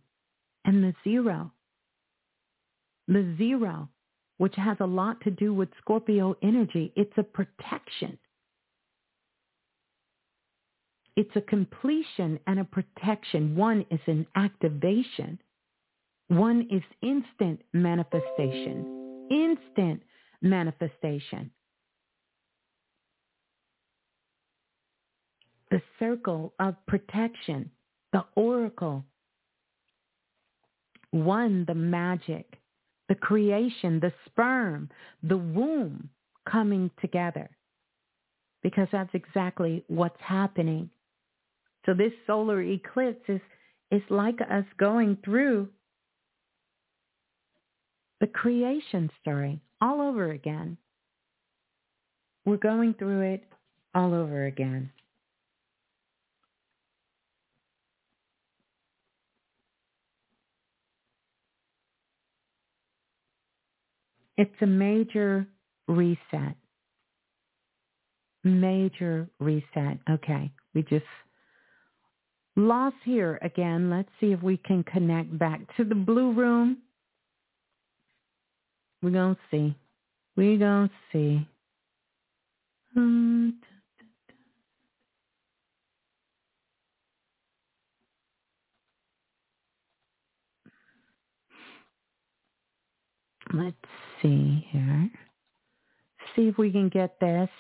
and 0.65 0.85
the 0.85 0.95
0. 1.05 1.53
The 3.07 3.35
0, 3.39 3.89
which 4.39 4.55
has 4.57 4.77
a 4.81 4.87
lot 4.87 5.21
to 5.23 5.31
do 5.31 5.55
with 5.55 5.69
Scorpio 5.81 6.37
energy, 6.43 6.93
it's 6.97 7.17
a 7.17 7.23
protection. 7.23 8.19
It's 11.17 11.37
a 11.37 11.41
completion 11.41 12.41
and 12.49 12.59
a 12.59 12.65
protection. 12.65 13.55
One 13.55 13.85
is 13.91 14.01
an 14.07 14.27
activation. 14.35 15.39
One 16.35 16.69
is 16.71 16.83
instant 17.03 17.61
manifestation. 17.73 19.27
Instant 19.31 20.03
manifestation. 20.43 21.51
The 25.71 25.81
circle 25.99 26.55
of 26.59 26.75
protection, 26.87 27.71
the 28.13 28.25
oracle. 28.37 29.05
One, 31.11 31.65
the 31.67 31.75
magic, 31.75 32.59
the 33.09 33.15
creation, 33.15 34.01
the 34.01 34.13
sperm, 34.27 34.91
the 35.23 35.37
womb 35.37 36.09
coming 36.51 36.91
together. 37.01 37.51
Because 38.63 38.89
that's 38.93 39.15
exactly 39.15 39.85
what's 39.89 40.21
happening 40.21 40.91
so 41.87 41.93
this 41.95 42.13
solar 42.27 42.63
eclipse 42.63 43.23
is, 43.29 43.41
is 43.91 44.03
like 44.09 44.41
us 44.41 44.65
going 44.79 45.19
through 45.25 45.69
the 48.25 48.31
creation 48.31 49.11
story 49.21 49.61
all 49.83 50.01
over 50.01 50.31
again. 50.31 50.79
We're 52.47 52.57
going 52.57 52.95
through 52.95 53.21
it 53.35 53.45
all 53.95 54.15
over 54.15 54.47
again. 54.47 54.91
It's 64.39 64.51
a 64.63 64.67
major 64.67 65.47
reset. 65.87 66.57
Major 68.43 69.29
reset. 69.39 69.99
Okay, 70.09 70.51
we 70.73 70.83
just 70.85 71.05
Lost 72.57 72.95
here 73.05 73.39
again. 73.43 73.91
Let's 73.91 74.09
see 74.21 74.31
if 74.31 74.41
we 74.41 74.57
can 74.59 74.85
connect 74.85 75.37
back 75.39 75.61
to 75.77 75.85
the 75.85 75.95
blue 75.95 76.33
room. 76.33 76.79
We're 79.05 79.11
going 79.11 79.35
to 79.35 79.41
see. 79.51 79.77
We're 80.35 80.59
going 80.59 80.89
to 80.89 80.95
see. 81.13 81.49
Um, 82.97 83.61
let's 93.53 93.77
see 94.23 94.67
here. 94.71 95.11
See 96.35 96.49
if 96.49 96.57
we 96.57 96.73
can 96.73 96.89
get 96.89 97.21
this. 97.21 97.51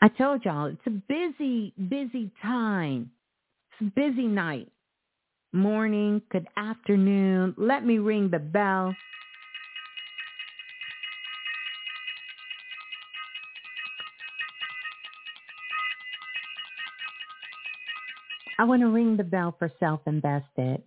I 0.00 0.06
told 0.06 0.44
y'all 0.44 0.66
it's 0.66 0.78
a 0.86 0.90
busy, 0.90 1.74
busy 1.88 2.30
time. 2.40 3.10
It's 3.72 3.88
a 3.88 4.00
busy 4.00 4.28
night. 4.28 4.68
Morning, 5.52 6.20
good 6.30 6.46
afternoon. 6.56 7.54
Let 7.56 7.84
me 7.84 7.98
ring 7.98 8.30
the 8.30 8.38
bell. 8.38 8.94
I 18.58 18.64
want 18.64 18.82
to 18.82 18.88
ring 18.88 19.16
the 19.16 19.24
bell 19.24 19.54
for 19.58 19.70
self-invested. 19.78 20.82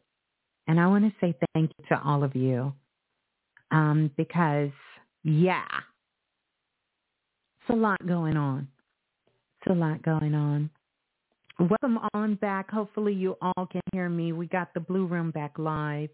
And 0.67 0.79
I 0.79 0.87
want 0.87 1.05
to 1.05 1.11
say 1.19 1.35
thank 1.53 1.71
you 1.79 1.85
to 1.89 2.01
all 2.03 2.23
of 2.23 2.35
you. 2.35 2.73
Um, 3.71 4.11
because, 4.17 4.71
yeah, 5.23 5.65
it's 7.61 7.69
a 7.69 7.75
lot 7.75 8.05
going 8.05 8.37
on. 8.37 8.67
It's 9.61 9.71
a 9.71 9.75
lot 9.75 10.03
going 10.03 10.35
on. 10.35 10.69
Welcome 11.59 11.99
on 12.13 12.35
back. 12.35 12.71
Hopefully 12.71 13.13
you 13.13 13.35
all 13.41 13.65
can 13.65 13.81
hear 13.91 14.07
me. 14.07 14.31
We 14.31 14.47
got 14.47 14.73
the 14.73 14.79
Blue 14.79 15.05
Room 15.05 15.29
back 15.31 15.59
live. 15.59 16.09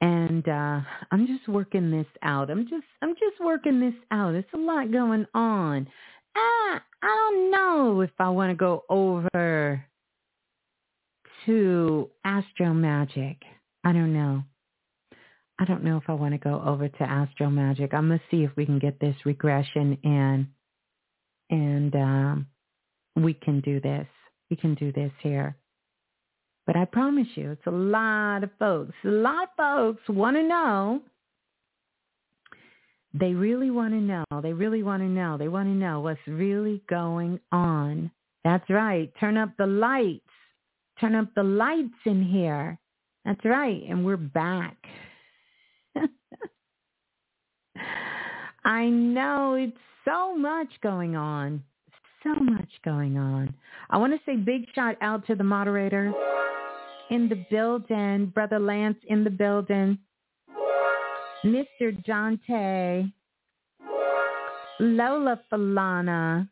And 0.00 0.48
uh, 0.48 0.80
I'm 1.12 1.26
just 1.28 1.46
working 1.46 1.92
this 1.92 2.06
out. 2.22 2.50
I'm 2.50 2.66
just 2.68 2.84
I'm 3.00 3.14
just 3.14 3.40
working 3.40 3.78
this 3.78 3.94
out. 4.10 4.34
It's 4.34 4.52
a 4.52 4.58
lot 4.58 4.90
going 4.90 5.24
on. 5.34 5.86
Ah, 6.36 6.82
I 7.00 7.06
don't 7.06 7.50
know 7.52 8.00
if 8.00 8.10
I 8.18 8.28
want 8.28 8.50
to 8.50 8.56
go 8.56 8.84
over 8.88 9.86
to 11.46 12.10
Astro 12.24 12.74
Magic. 12.74 13.36
I 13.84 13.92
don't 13.92 14.12
know. 14.12 14.42
I 15.60 15.64
don't 15.64 15.84
know 15.84 15.96
if 15.96 16.04
I 16.08 16.14
want 16.14 16.34
to 16.34 16.38
go 16.38 16.60
over 16.66 16.88
to 16.88 17.02
Astro 17.04 17.50
Magic. 17.50 17.94
I'm 17.94 18.08
gonna 18.08 18.20
see 18.32 18.42
if 18.42 18.50
we 18.56 18.66
can 18.66 18.80
get 18.80 18.98
this 18.98 19.14
regression 19.24 19.96
in, 20.02 20.48
and 21.50 21.94
um, 21.94 22.46
we 23.14 23.32
can 23.32 23.60
do 23.60 23.80
this. 23.80 24.08
We 24.50 24.56
can 24.56 24.74
do 24.74 24.92
this 24.92 25.12
here. 25.20 25.56
But 26.66 26.76
I 26.76 26.84
promise 26.86 27.28
you, 27.34 27.50
it's 27.52 27.66
a 27.66 27.70
lot 27.70 28.42
of 28.42 28.50
folks. 28.58 28.94
A 29.04 29.08
lot 29.08 29.44
of 29.44 29.48
folks 29.56 30.02
want 30.08 30.36
to 30.36 30.42
know. 30.42 31.02
They 33.12 33.32
really 33.32 33.70
want 33.70 33.92
to 33.92 34.00
know. 34.00 34.24
They 34.42 34.52
really 34.52 34.82
want 34.82 35.02
to 35.02 35.08
know. 35.08 35.36
They 35.38 35.48
want 35.48 35.68
to 35.68 35.74
know 35.74 36.00
what's 36.00 36.26
really 36.26 36.82
going 36.88 37.38
on. 37.52 38.10
That's 38.42 38.68
right. 38.68 39.12
Turn 39.20 39.36
up 39.36 39.50
the 39.56 39.66
lights. 39.66 40.22
Turn 41.00 41.14
up 41.14 41.28
the 41.34 41.42
lights 41.42 41.94
in 42.06 42.22
here. 42.22 42.78
That's 43.24 43.44
right. 43.44 43.82
And 43.88 44.04
we're 44.04 44.16
back. 44.16 44.76
I 48.64 48.86
know 48.86 49.54
it's 49.54 49.76
so 50.04 50.36
much 50.36 50.68
going 50.82 51.14
on. 51.16 51.62
So 52.24 52.34
much 52.34 52.68
going 52.84 53.18
on. 53.18 53.54
I 53.90 53.98
want 53.98 54.12
to 54.12 54.18
say 54.26 54.36
big 54.36 54.66
shout 54.74 54.96
out 55.00 55.26
to 55.26 55.34
the 55.34 55.44
moderator 55.44 56.12
in 57.10 57.28
the 57.28 57.44
building, 57.50 58.32
Brother 58.34 58.58
Lance 58.58 58.98
in 59.08 59.22
the 59.22 59.30
building, 59.30 59.98
Mr. 61.44 62.04
Jonte, 62.04 63.12
Lola 64.80 65.38
Falana, 65.52 66.48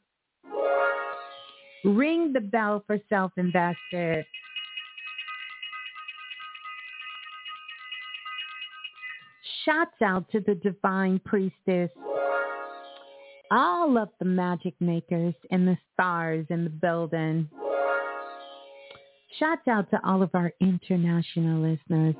Ring 1.84 2.32
the 2.32 2.40
bell 2.40 2.84
for 2.86 2.96
self-invested. 3.08 4.24
Shouts 9.64 10.00
out 10.02 10.30
to 10.30 10.40
the 10.40 10.54
divine 10.54 11.20
priestess. 11.24 11.90
All 13.54 13.98
of 13.98 14.08
the 14.18 14.24
magic 14.24 14.72
makers 14.80 15.34
and 15.50 15.68
the 15.68 15.76
stars 15.92 16.46
in 16.48 16.64
the 16.64 16.70
building. 16.70 17.50
Shouts 19.38 19.68
out 19.68 19.90
to 19.90 20.00
all 20.06 20.22
of 20.22 20.30
our 20.32 20.54
international 20.62 21.60
listeners. 21.60 22.14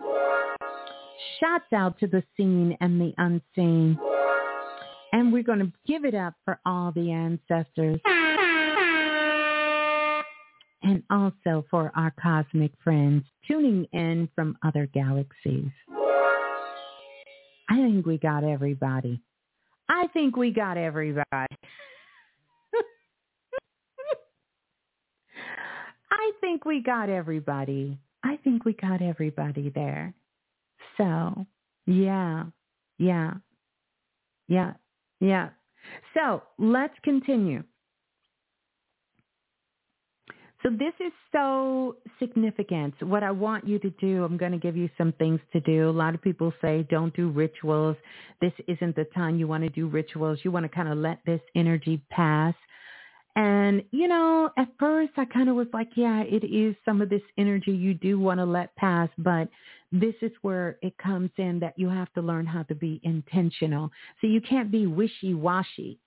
Shouts 1.41 1.73
out 1.75 1.99
to 2.01 2.07
the 2.07 2.23
seen 2.37 2.77
and 2.83 3.01
the 3.01 3.15
unseen. 3.17 3.99
And 5.15 5.33
we're 5.33 5.43
going 5.43 5.61
to 5.61 5.73
give 5.87 6.05
it 6.05 6.15
up 6.15 6.35
for 6.45 6.61
all 6.67 6.93
the 6.93 7.11
ancestors 7.11 7.99
and 10.83 11.03
also 11.09 11.65
for 11.71 11.93
our 11.97 12.13
cosmic 12.23 12.73
friends 12.85 13.25
tuning 13.49 13.87
in 13.95 14.29
from 14.35 14.59
other 14.63 14.87
galaxies. 14.93 15.71
I 17.71 17.77
think 17.77 18.05
we 18.05 18.19
got 18.19 18.45
everybody. 18.45 19.23
I 19.95 20.07
think 20.15 20.37
we 20.37 20.51
got 20.51 20.79
everybody. 20.79 21.27
I 26.11 26.33
think 26.41 26.65
we 26.65 26.81
got 26.81 27.11
everybody. 27.11 27.99
I 28.25 28.39
think 28.43 28.65
we 28.65 28.73
got 28.73 29.03
everybody 29.03 29.69
there. 29.69 30.15
So, 30.97 31.47
yeah, 31.85 32.45
yeah, 32.97 33.35
yeah, 34.49 34.73
yeah. 35.21 35.51
So 36.15 36.43
let's 36.59 36.95
continue. 37.05 37.63
So 40.63 40.71
this 40.71 40.95
is 41.01 41.13
so 41.33 41.97
significant. 42.21 42.95
What 43.03 43.25
I 43.25 43.33
want 43.33 43.67
you 43.67 43.81
to 43.81 43.91
do, 43.91 44.23
I'm 44.23 44.37
going 44.37 44.53
to 44.53 44.59
give 44.59 44.77
you 44.77 44.89
some 44.97 45.13
things 45.15 45.41
to 45.53 45.61
do. 45.61 45.89
A 45.89 45.91
lot 45.91 46.15
of 46.15 46.23
people 46.23 46.53
say 46.63 46.87
don't 46.89 47.15
do 47.17 47.31
rituals. 47.31 47.97
This 48.41 48.53
isn't 48.69 48.95
the 48.95 49.07
time 49.07 49.39
you 49.39 49.49
want 49.49 49.65
to 49.65 49.71
do 49.71 49.89
rituals. 49.89 50.39
You 50.45 50.53
want 50.53 50.65
to 50.65 50.69
kind 50.69 50.89
of 50.89 50.99
let 50.99 51.19
this 51.27 51.41
energy 51.57 52.01
pass. 52.11 52.55
And, 53.35 53.83
you 53.91 54.07
know, 54.07 54.51
at 54.57 54.69
first 54.79 55.13
I 55.17 55.25
kind 55.25 55.49
of 55.49 55.57
was 55.57 55.67
like, 55.73 55.89
yeah, 55.97 56.23
it 56.23 56.45
is 56.45 56.77
some 56.85 57.01
of 57.01 57.09
this 57.09 57.23
energy 57.39 57.73
you 57.73 57.95
do 57.95 58.21
want 58.21 58.39
to 58.39 58.45
let 58.45 58.77
pass, 58.77 59.09
but 59.19 59.49
this 59.91 60.15
is 60.23 60.33
where 60.43 60.79
it 60.83 60.97
comes 60.99 61.31
in 61.39 61.59
that 61.61 61.79
you 61.79 61.89
have 61.89 62.13
to 62.13 62.21
learn 62.21 62.47
how 62.47 62.63
to 62.65 62.75
be 62.75 63.01
intentional. 63.03 63.91
So 64.21 64.27
you 64.27 64.41
can't 64.41 64.71
be 64.71 64.87
wishy-washy. 64.87 65.99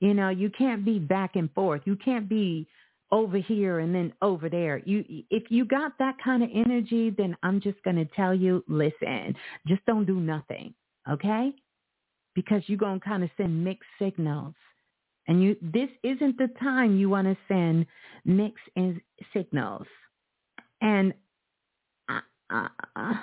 You 0.00 0.14
know, 0.14 0.28
you 0.28 0.50
can't 0.50 0.84
be 0.84 0.98
back 1.00 1.34
and 1.34 1.52
forth. 1.52 1.82
You 1.84 1.96
can't 1.96 2.28
be 2.28 2.68
over 3.10 3.38
here 3.38 3.78
and 3.78 3.94
then 3.94 4.12
over 4.22 4.48
there. 4.48 4.78
You 4.84 5.04
if 5.30 5.50
you 5.50 5.64
got 5.64 5.92
that 5.98 6.16
kind 6.22 6.42
of 6.42 6.50
energy, 6.54 7.10
then 7.10 7.36
I'm 7.42 7.60
just 7.60 7.82
going 7.82 7.96
to 7.96 8.04
tell 8.04 8.34
you, 8.34 8.64
listen, 8.68 9.34
just 9.66 9.84
don't 9.86 10.04
do 10.04 10.20
nothing, 10.20 10.74
okay? 11.10 11.52
Because 12.34 12.62
you're 12.66 12.78
going 12.78 13.00
to 13.00 13.06
kind 13.06 13.24
of 13.24 13.30
send 13.36 13.64
mixed 13.64 13.88
signals. 13.98 14.54
And 15.26 15.42
you 15.42 15.56
this 15.60 15.90
isn't 16.02 16.38
the 16.38 16.48
time 16.60 16.96
you 16.96 17.10
want 17.10 17.26
to 17.26 17.36
send 17.48 17.86
mixed 18.24 18.64
signals. 19.32 19.86
And 20.80 21.12
uh, 22.08 22.20
uh, 22.50 22.68
uh, 22.96 23.14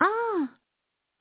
ah, 0.00 0.48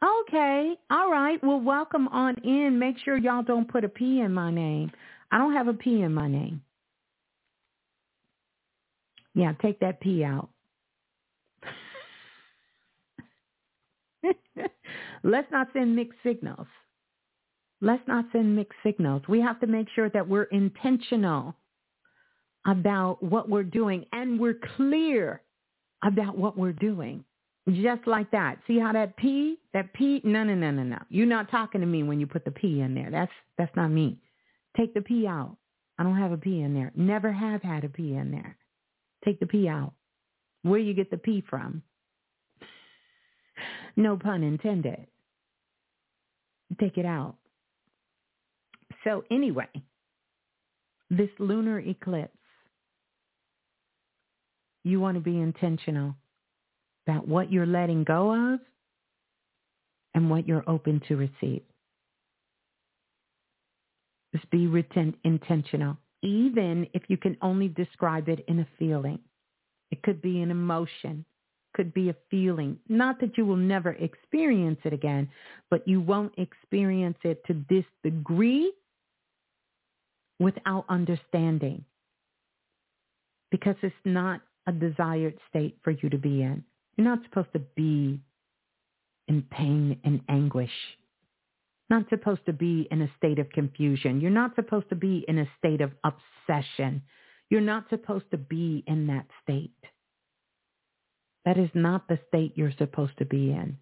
okay, 0.04 0.76
all 0.90 1.12
right. 1.12 1.44
Well, 1.44 1.60
welcome 1.60 2.08
on 2.10 2.36
in. 2.44 2.80
Make 2.80 2.98
sure 3.00 3.18
y'all 3.18 3.44
don't 3.44 3.68
put 3.70 3.84
a 3.84 3.90
P 3.90 4.22
in 4.22 4.34
my 4.34 4.52
name. 4.52 4.92
I 5.32 5.38
don't 5.38 5.54
have 5.54 5.68
a 5.68 5.74
P 5.74 6.02
in 6.02 6.14
my 6.14 6.28
name. 6.28 6.62
Yeah, 9.36 9.54
take 9.62 9.80
that 9.80 10.02
P 10.02 10.24
out. 10.24 10.50
Let's 15.24 15.52
not 15.52 15.68
send 15.74 15.96
mixed 15.96 16.20
signals. 16.24 16.68
Let's 17.82 18.06
not 18.08 18.26
send 18.32 18.56
mixed 18.56 18.78
signals. 18.84 19.22
We 19.28 19.42
have 19.42 19.60
to 19.62 19.68
make 19.68 19.88
sure 19.96 20.10
that 20.10 20.28
we're 20.28 20.44
intentional 20.44 21.56
about 22.66 23.24
what 23.24 23.50
we're 23.50 23.64
doing 23.64 24.06
and 24.12 24.40
we're 24.40 24.60
clear 24.76 25.42
about 26.04 26.38
what 26.38 26.58
we're 26.58 26.74
doing. 26.74 27.24
Just 27.70 28.08
like 28.08 28.32
that. 28.32 28.58
See 28.68 28.80
how 28.80 28.92
that 28.94 29.16
P, 29.18 29.58
that 29.74 29.94
P, 29.94 30.22
no, 30.24 30.44
no, 30.44 30.56
no, 30.56 30.72
no, 30.72 30.84
no. 30.84 30.98
You're 31.10 31.28
not 31.28 31.52
talking 31.52 31.82
to 31.82 31.88
me 31.88 32.04
when 32.04 32.20
you 32.20 32.26
put 32.26 32.44
the 32.44 32.52
P 32.52 32.82
in 32.82 32.96
there. 32.96 33.12
That's, 33.12 33.32
that's 33.58 33.76
not 33.76 33.90
me. 33.90 34.20
Take 34.76 34.94
the 34.94 35.02
P 35.02 35.28
out. 35.28 35.56
I 35.98 36.04
don't 36.04 36.18
have 36.18 36.32
a 36.32 36.38
P 36.38 36.62
in 36.62 36.74
there. 36.74 36.92
Never 36.96 37.32
have 37.32 37.62
had 37.62 37.84
a 37.84 37.90
P 37.90 38.16
in 38.16 38.32
there. 38.32 38.58
Take 39.26 39.40
the 39.40 39.46
P 39.46 39.68
out. 39.68 39.94
Where 40.64 40.80
you 40.80 40.94
get 40.94 41.12
the 41.12 41.18
P 41.18 41.44
from? 41.50 41.84
No 43.96 44.18
pun 44.18 44.44
intended. 44.44 45.08
Take 46.80 46.98
it 46.98 47.06
out. 47.06 47.36
So 49.04 49.24
anyway, 49.32 49.70
this 51.10 51.30
lunar 51.40 51.80
eclipse, 51.80 52.36
you 54.84 55.00
want 55.00 55.16
to 55.16 55.22
be 55.22 55.38
intentional 55.38 56.16
about 57.08 57.28
what 57.28 57.52
you're 57.52 57.66
letting 57.66 58.04
go 58.04 58.54
of 58.54 58.60
and 60.14 60.30
what 60.30 60.48
you're 60.48 60.64
open 60.68 61.02
to 61.08 61.16
receive. 61.16 61.64
Just 64.34 64.50
be 64.52 64.70
intentional, 65.24 65.98
even 66.22 66.88
if 66.94 67.04
you 67.08 67.18
can 67.18 67.38
only 67.42 67.68
describe 67.70 68.30
it 68.30 68.44
in 68.48 68.60
a 68.60 68.68
feeling. 68.78 69.20
It 69.92 70.04
could 70.04 70.22
be 70.22 70.42
an 70.42 70.52
emotion, 70.52 71.26
could 71.74 71.94
be 71.94 72.10
a 72.10 72.16
feeling. 72.30 72.78
Not 72.88 73.20
that 73.22 73.38
you 73.38 73.46
will 73.46 73.56
never 73.56 73.92
experience 73.94 74.80
it 74.84 74.94
again, 74.94 75.30
but 75.70 75.88
you 75.88 76.02
won't 76.02 76.34
experience 76.38 77.18
it 77.24 77.44
to 77.46 77.64
this 77.70 77.86
degree 78.04 78.72
without 80.40 80.86
understanding 80.90 81.84
because 83.52 83.76
it's 83.82 83.96
not 84.06 84.42
a 84.68 84.72
desired 84.72 85.38
state 85.50 85.78
for 85.84 85.92
you 85.92 86.10
to 86.10 86.18
be 86.18 86.42
in. 86.42 86.64
You're 86.96 87.08
not 87.08 87.24
supposed 87.24 87.52
to 87.54 87.60
be 87.60 88.20
in 89.28 89.42
pain 89.52 90.00
and 90.04 90.22
anguish. 90.30 90.72
Not 91.90 92.08
supposed 92.10 92.46
to 92.46 92.54
be 92.54 92.88
in 92.92 93.02
a 93.02 93.12
state 93.18 93.40
of 93.40 93.50
confusion. 93.50 94.22
You're 94.22 94.32
not 94.32 94.56
supposed 94.56 94.90
to 94.90 94.96
be 94.96 95.26
in 95.28 95.40
a 95.40 95.50
state 95.58 95.82
of 95.82 95.92
obsession. 96.04 97.02
You're 97.50 97.62
not 97.62 97.90
supposed 97.90 98.30
to 98.32 98.38
be 98.38 98.84
in 98.86 99.08
that 99.08 99.26
state. 99.42 99.72
That 101.46 101.58
is 101.58 101.70
not 101.74 102.08
the 102.08 102.20
state 102.28 102.54
you're 102.56 102.74
supposed 102.78 103.18
to 103.18 103.26
be 103.26 103.50
in. 103.52 103.78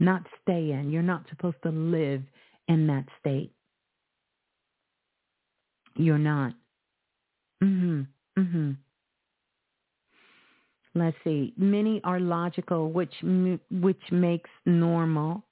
Not 0.00 0.22
stay 0.42 0.72
in. 0.72 0.90
You're 0.90 1.02
not 1.02 1.28
supposed 1.28 1.58
to 1.62 1.70
live 1.70 2.22
in 2.66 2.88
that 2.88 3.04
state. 3.20 3.52
You're 5.96 6.18
not. 6.18 6.54
Mm-hmm. 7.62 8.02
Mm-hmm. 8.40 8.70
Let's 10.96 11.16
see. 11.24 11.52
Many 11.56 12.00
are 12.04 12.20
logical, 12.20 12.90
which 12.90 13.14
which 13.70 14.02
makes 14.10 14.50
normal. 14.64 15.44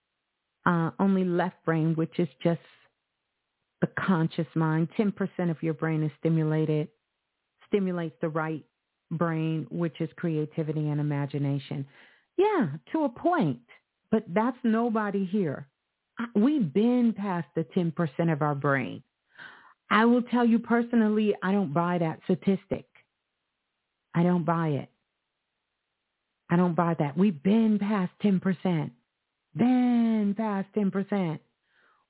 Uh, 0.65 0.91
only 1.01 1.25
left 1.25 1.57
brain, 1.65 1.95
which 1.95 2.19
is 2.19 2.29
just 2.43 2.61
the 3.81 3.89
conscious 3.99 4.47
mind. 4.55 4.89
Ten 4.97 5.11
percent 5.13 5.51
of 5.51 5.63
your 5.63 5.75
brain 5.75 6.03
is 6.03 6.13
stimulated. 6.19 6.89
Stimulates 7.67 8.15
the 8.21 8.29
right 8.29 8.65
brain, 9.11 9.67
which 9.71 10.01
is 10.01 10.09
creativity 10.17 10.89
and 10.89 11.01
imagination. 11.01 11.87
Yeah, 12.37 12.69
to 12.93 13.05
a 13.05 13.09
point, 13.09 13.61
but 14.11 14.25
that's 14.29 14.57
nobody 14.65 15.25
here. 15.25 15.69
We've 16.35 16.73
been 16.73 17.15
past 17.17 17.49
the 17.55 17.65
10% 17.77 18.33
of 18.33 18.43
our 18.43 18.55
brain. 18.55 19.03
I 19.91 20.05
will 20.05 20.23
tell 20.23 20.45
you 20.45 20.59
personally, 20.59 21.35
I 21.43 21.53
don't 21.53 21.73
buy 21.73 21.99
that 21.99 22.21
statistic. 22.25 22.87
I 24.15 24.23
don't 24.23 24.45
buy 24.45 24.69
it. 24.69 24.89
I 26.51 26.57
don't 26.57 26.75
buy 26.75 26.95
that. 26.99 27.17
We've 27.17 27.43
been 27.43 27.79
past 27.79 28.13
10%. 28.23 28.91
Been 29.57 30.35
past 30.37 30.69
10%. 30.77 31.39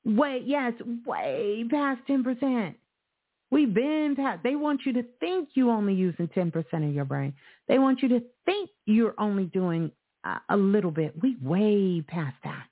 Wait, 0.05 0.43
yes, 0.47 0.72
way 1.07 1.64
past 1.70 2.01
10%. 2.09 2.74
We've 3.51 3.72
been 3.72 4.14
past, 4.16 4.43
they 4.43 4.57
want 4.57 4.80
you 4.86 4.95
to 4.95 5.05
think 5.20 5.51
you 5.55 5.70
only 5.70 5.95
using 5.95 6.28
10% 6.28 6.88
of 6.88 6.95
your 6.95 7.05
brain. 7.05 7.34
They 7.68 7.78
want 7.78 8.01
you 8.03 8.09
to 8.09 8.22
think 8.47 8.70
you're 8.86 9.14
only 9.18 9.45
doing 9.45 9.93
a, 10.24 10.40
a 10.49 10.57
little 10.57 10.90
bit. 10.90 11.14
We 11.20 11.36
way 11.43 12.03
past 12.07 12.36
that. 12.45 12.66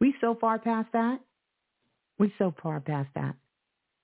We 0.00 0.14
so 0.20 0.36
far 0.40 0.58
past 0.58 0.88
that. 0.92 1.20
We 2.18 2.32
so 2.38 2.54
far 2.62 2.80
past 2.80 3.10
that. 3.14 3.34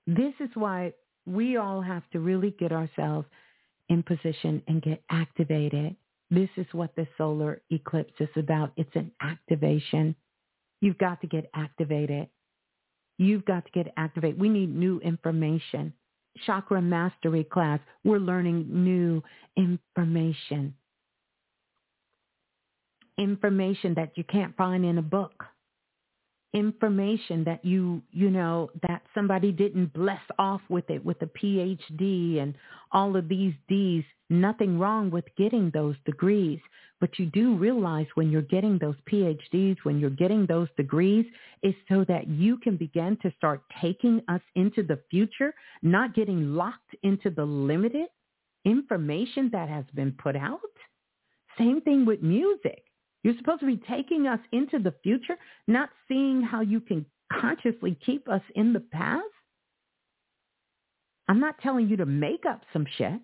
This 0.07 0.35
is 0.41 0.51
why 0.55 0.93
we 1.27 1.57
all 1.57 1.81
have 1.81 2.09
to 2.13 2.21
really 2.21 2.55
get 2.59 2.73
ourselves 2.73 3.27
in 3.89 4.03
position 4.03 4.63
and 4.69 4.81
get 4.81 5.03
activated. 5.11 5.97
This 6.31 6.51
is 6.57 6.67
what 6.73 6.95
the 6.97 7.07
solar 7.19 7.61
eclipse 7.71 8.13
is 8.21 8.29
about. 8.37 8.73
It's 8.77 8.95
an 8.95 9.13
activation. 9.21 10.15
You've 10.81 10.99
got 10.99 11.21
to 11.23 11.27
get 11.27 11.51
activated. 11.55 12.29
You've 13.19 13.45
got 13.45 13.65
to 13.67 13.71
get 13.73 13.93
activated. 13.97 14.41
We 14.41 14.49
need 14.49 14.75
new 14.75 15.01
information 15.01 15.93
chakra 16.47 16.81
mastery 16.83 17.45
class, 17.45 17.81
we're 18.05 18.19
learning 18.19 18.67
new 18.69 19.23
information. 19.57 20.75
Information 23.19 23.95
that 23.95 24.13
you 24.17 24.25
can't 24.25 24.57
find 24.57 24.85
in 24.85 24.99
a 24.99 25.03
book. 25.03 25.45
Information 26.53 27.45
that 27.45 27.65
you, 27.65 28.03
you 28.11 28.31
know, 28.31 28.71
that 28.89 29.03
somebody 29.15 29.53
didn't 29.53 29.93
bless 29.93 30.23
off 30.39 30.63
with 30.69 30.89
it 30.91 31.05
with 31.05 31.21
a 31.23 31.27
PhD 31.27 32.41
and 32.41 32.55
all 32.93 33.17
of 33.17 33.29
these 33.29 33.55
D's. 33.69 34.05
Nothing 34.31 34.79
wrong 34.79 35.11
with 35.11 35.25
getting 35.37 35.71
those 35.75 35.97
degrees. 36.07 36.61
But 37.01 37.19
you 37.19 37.27
do 37.27 37.57
realize 37.57 38.07
when 38.15 38.31
you're 38.31 38.43
getting 38.43 38.79
those 38.79 38.95
PhDs, 39.11 39.77
when 39.83 39.99
you're 39.99 40.11
getting 40.11 40.47
those 40.47 40.69
degrees, 40.77 41.27
is 41.63 41.75
so 41.89 42.05
that 42.09 42.29
you 42.29 42.59
can 42.59 42.77
begin 42.77 43.17
to 43.23 43.33
start 43.37 43.63
taking 43.81 44.23
us 44.29 44.43
into 44.55 44.83
the 44.83 45.01
future, 45.11 45.55
not 45.83 46.15
getting 46.15 46.55
locked 46.55 46.95
into 47.03 47.31
the 47.31 47.45
limited 47.45 48.07
information 48.65 49.49
that 49.53 49.69
has 49.69 49.85
been 49.95 50.13
put 50.13 50.37
out. 50.37 50.61
Same 51.59 51.81
thing 51.81 52.05
with 52.05 52.23
music. 52.23 52.85
You're 53.25 53.37
supposed 53.39 53.61
to 53.61 53.67
be 53.67 53.83
taking 53.89 54.27
us 54.27 54.41
into 54.53 54.79
the 54.79 54.95
future, 55.03 55.37
not 55.67 55.91
seeing 56.07 56.43
how 56.43 56.61
you 56.61 56.81
can 56.81 57.05
consciously 57.33 57.99
keep 58.05 58.29
us 58.29 58.43
in 58.55 58.73
the 58.73 58.81
past. 58.81 59.25
I'm 61.29 61.41
not 61.41 61.61
telling 61.61 61.89
you 61.89 61.97
to 61.99 62.07
make 62.07 62.45
up 62.49 62.63
some 62.73 62.87
shit. 62.97 63.21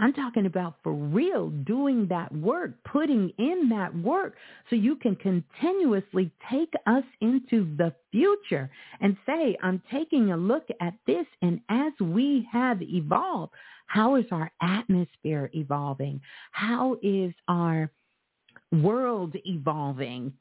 I'm 0.00 0.12
talking 0.12 0.46
about 0.46 0.76
for 0.82 0.92
real 0.92 1.50
doing 1.50 2.06
that 2.08 2.32
work, 2.32 2.72
putting 2.84 3.32
in 3.38 3.68
that 3.70 3.94
work 3.96 4.34
so 4.70 4.76
you 4.76 4.96
can 4.96 5.16
continuously 5.16 6.30
take 6.50 6.72
us 6.86 7.02
into 7.20 7.74
the 7.76 7.92
future 8.12 8.70
and 9.00 9.16
say, 9.26 9.56
I'm 9.62 9.82
taking 9.90 10.30
a 10.30 10.36
look 10.36 10.66
at 10.80 10.94
this 11.06 11.26
and 11.42 11.60
as 11.68 11.92
we 12.00 12.46
have 12.52 12.80
evolved, 12.80 13.52
how 13.86 14.16
is 14.16 14.26
our 14.30 14.52
atmosphere 14.62 15.50
evolving? 15.54 16.20
How 16.52 16.96
is 17.02 17.32
our 17.48 17.90
world 18.70 19.34
evolving? 19.44 20.32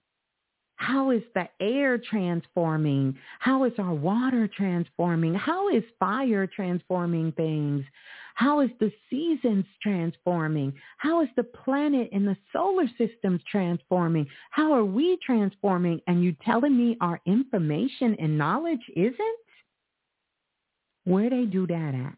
How 0.77 1.09
is 1.09 1.23
the 1.33 1.49
air 1.59 1.97
transforming? 1.97 3.17
How 3.39 3.63
is 3.65 3.73
our 3.79 3.93
water 3.93 4.47
transforming? 4.47 5.33
How 5.33 5.69
is 5.69 5.83
fire 5.99 6.47
transforming 6.47 7.31
things? 7.31 7.83
How 8.35 8.59
is 8.59 8.69
the 8.79 8.91
seasons 9.09 9.65
transforming? 9.81 10.71
How 10.97 11.23
is 11.23 11.29
the 11.35 11.43
planet 11.43 12.09
and 12.13 12.27
the 12.27 12.37
solar 12.53 12.87
systems 12.95 13.41
transforming? 13.49 14.27
How 14.51 14.71
are 14.71 14.85
we 14.85 15.17
transforming? 15.25 15.99
And 16.05 16.23
you 16.23 16.35
telling 16.45 16.77
me 16.77 16.95
our 17.01 17.19
information 17.25 18.15
and 18.19 18.37
knowledge 18.37 18.83
isn't? 18.95 19.39
Where 21.05 21.31
they 21.31 21.45
do 21.45 21.65
that 21.65 21.95
at? 21.95 22.15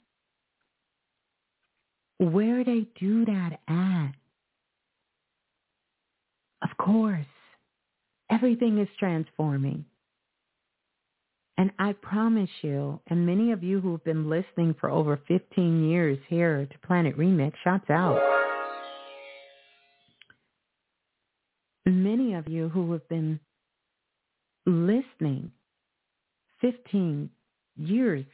Where 2.28 2.66
they 2.66 2.88
do 3.00 3.24
that 3.24 3.60
at? 3.70 4.12
Of 6.62 6.76
course. 6.78 7.26
Everything 8.30 8.80
is 8.80 8.88
transforming. 9.00 9.86
And 11.58 11.72
I 11.78 11.94
promise 11.94 12.50
you, 12.62 13.02
and 13.08 13.26
many 13.26 13.52
of 13.52 13.64
you 13.64 13.82
who've 13.82 14.04
been 14.06 14.30
listening 14.30 14.76
for 14.80 14.90
over 14.90 15.20
15 15.28 15.90
years 15.90 16.18
here 16.30 16.66
to 16.66 16.88
Planet 16.88 17.18
Remix, 17.18 17.52
shouts 17.64 17.90
out. 17.90 18.18
Many 21.86 22.34
of 22.36 22.48
you 22.48 22.70
who 22.70 22.92
have 22.94 23.08
been 23.10 23.40
listening 24.66 25.52
15 26.62 27.30
years. 27.76 28.26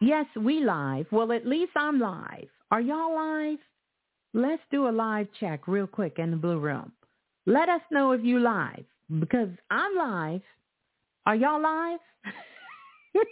Yes, 0.00 0.26
we 0.36 0.64
live. 0.64 1.06
Well, 1.12 1.32
at 1.32 1.46
least 1.46 1.72
I'm 1.76 2.00
live. 2.00 2.48
Are 2.70 2.80
y'all 2.80 3.14
live? 3.14 3.58
Let's 4.34 4.62
do 4.70 4.88
a 4.88 4.90
live 4.90 5.26
check 5.40 5.66
real 5.66 5.86
quick 5.86 6.18
in 6.18 6.30
the 6.30 6.36
blue 6.36 6.58
room. 6.58 6.92
Let 7.46 7.68
us 7.70 7.80
know 7.90 8.12
if 8.12 8.22
you 8.22 8.40
live 8.40 8.84
because 9.20 9.48
I'm 9.70 9.96
live. 9.96 10.42
Are 11.24 11.34
y'all 11.34 11.62
live? 11.62 12.00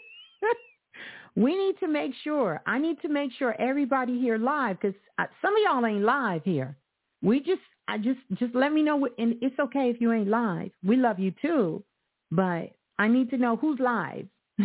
we 1.36 1.54
need 1.54 1.78
to 1.80 1.88
make 1.88 2.12
sure. 2.24 2.62
I 2.66 2.78
need 2.78 3.00
to 3.02 3.08
make 3.08 3.30
sure 3.38 3.54
everybody 3.60 4.18
here 4.18 4.38
live 4.38 4.80
because 4.80 4.96
some 5.42 5.54
of 5.54 5.60
y'all 5.64 5.84
ain't 5.84 6.02
live 6.02 6.42
here. 6.44 6.76
We 7.22 7.40
just, 7.40 7.60
I 7.88 7.98
just, 7.98 8.20
just 8.34 8.54
let 8.54 8.72
me 8.72 8.82
know. 8.82 9.06
And 9.18 9.36
it's 9.42 9.58
okay 9.58 9.90
if 9.90 10.00
you 10.00 10.12
ain't 10.12 10.28
live. 10.28 10.70
We 10.82 10.96
love 10.96 11.18
you 11.18 11.32
too, 11.42 11.84
but 12.30 12.70
I 12.98 13.08
need 13.08 13.28
to 13.30 13.36
know 13.36 13.56
who's 13.56 13.78
live. 13.78 14.26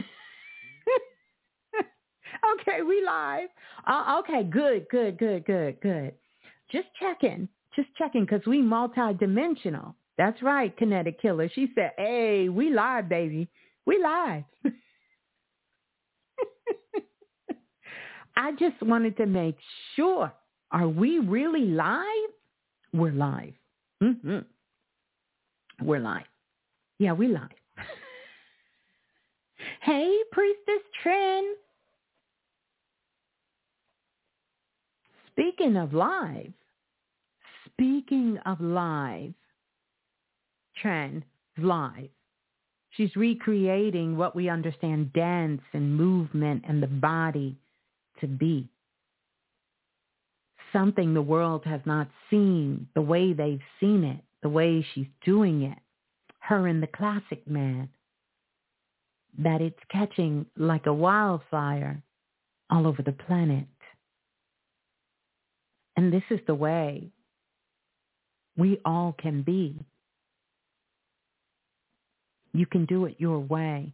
okay, 2.54 2.82
we 2.88 3.04
live. 3.06 3.50
Uh, 3.86 4.20
okay, 4.20 4.44
good, 4.44 4.88
good, 4.90 5.18
good, 5.18 5.46
good, 5.46 5.82
good. 5.82 6.14
Just 6.72 6.88
checking, 7.00 7.50
just 7.76 7.90
checking 7.98 8.26
because 8.26 8.46
we 8.46 8.62
multidimensional. 8.62 9.96
That's 10.18 10.42
right, 10.42 10.76
Kinetic 10.78 11.22
Killer. 11.22 11.50
She 11.54 11.70
said, 11.76 11.92
hey, 11.98 12.50
we 12.50 12.70
live, 12.70 13.10
baby. 13.10 13.50
We 13.86 14.02
live. 14.02 14.44
I 18.36 18.52
just 18.54 18.82
wanted 18.82 19.18
to 19.18 19.26
make 19.26 19.58
sure. 19.96 20.32
Are 20.72 20.88
we 20.88 21.20
really 21.20 21.66
live? 21.66 22.06
We're 22.94 23.12
live. 23.12 23.54
Mm-hmm. 24.02 24.40
We're 25.84 26.00
live. 26.00 26.26
Yeah, 27.00 27.14
we 27.14 27.28
live. 27.28 27.50
hey, 29.82 30.16
Priestess 30.32 30.84
Trin. 31.02 31.56
Speaking 35.32 35.78
of 35.78 35.94
live, 35.94 36.54
speaking 37.82 38.38
of 38.46 38.62
live, 38.62 39.34
Trin 40.80 41.24
live. 41.58 42.10
She's 42.92 43.16
recreating 43.16 44.18
what 44.18 44.36
we 44.36 44.50
understand 44.50 45.14
dance 45.14 45.64
and 45.74 45.98
movement 45.98 46.64
and 46.68 46.84
the 46.84 46.88
body 46.88 47.58
to 48.20 48.28
be. 48.28 48.70
Something 50.72 51.16
the 51.16 51.24
world 51.24 51.64
has 51.66 51.82
not 51.86 52.08
seen 52.30 52.88
the 52.94 53.02
way 53.02 53.34
they've 53.34 53.64
seen 53.80 54.04
it, 54.04 54.20
the 54.44 54.50
way 54.50 54.86
she's 54.94 55.10
doing 55.26 55.64
it. 55.64 55.80
Her 56.38 56.68
and 56.68 56.84
the 56.84 56.88
classic 56.88 57.48
man. 57.48 57.90
That 59.40 59.60
it's 59.60 59.80
catching 59.92 60.46
like 60.56 60.86
a 60.86 60.94
wildfire 60.94 62.04
all 62.70 62.86
over 62.86 63.02
the 63.02 63.12
planet. 63.12 63.66
And 65.98 66.14
this 66.14 66.24
is 66.30 66.40
the 66.46 66.54
way 66.54 67.12
we 68.62 68.80
all 68.86 69.16
can 69.20 69.42
be 69.42 69.84
you 72.54 72.66
can 72.66 72.86
do 72.86 73.06
it 73.06 73.16
your 73.18 73.40
way. 73.40 73.92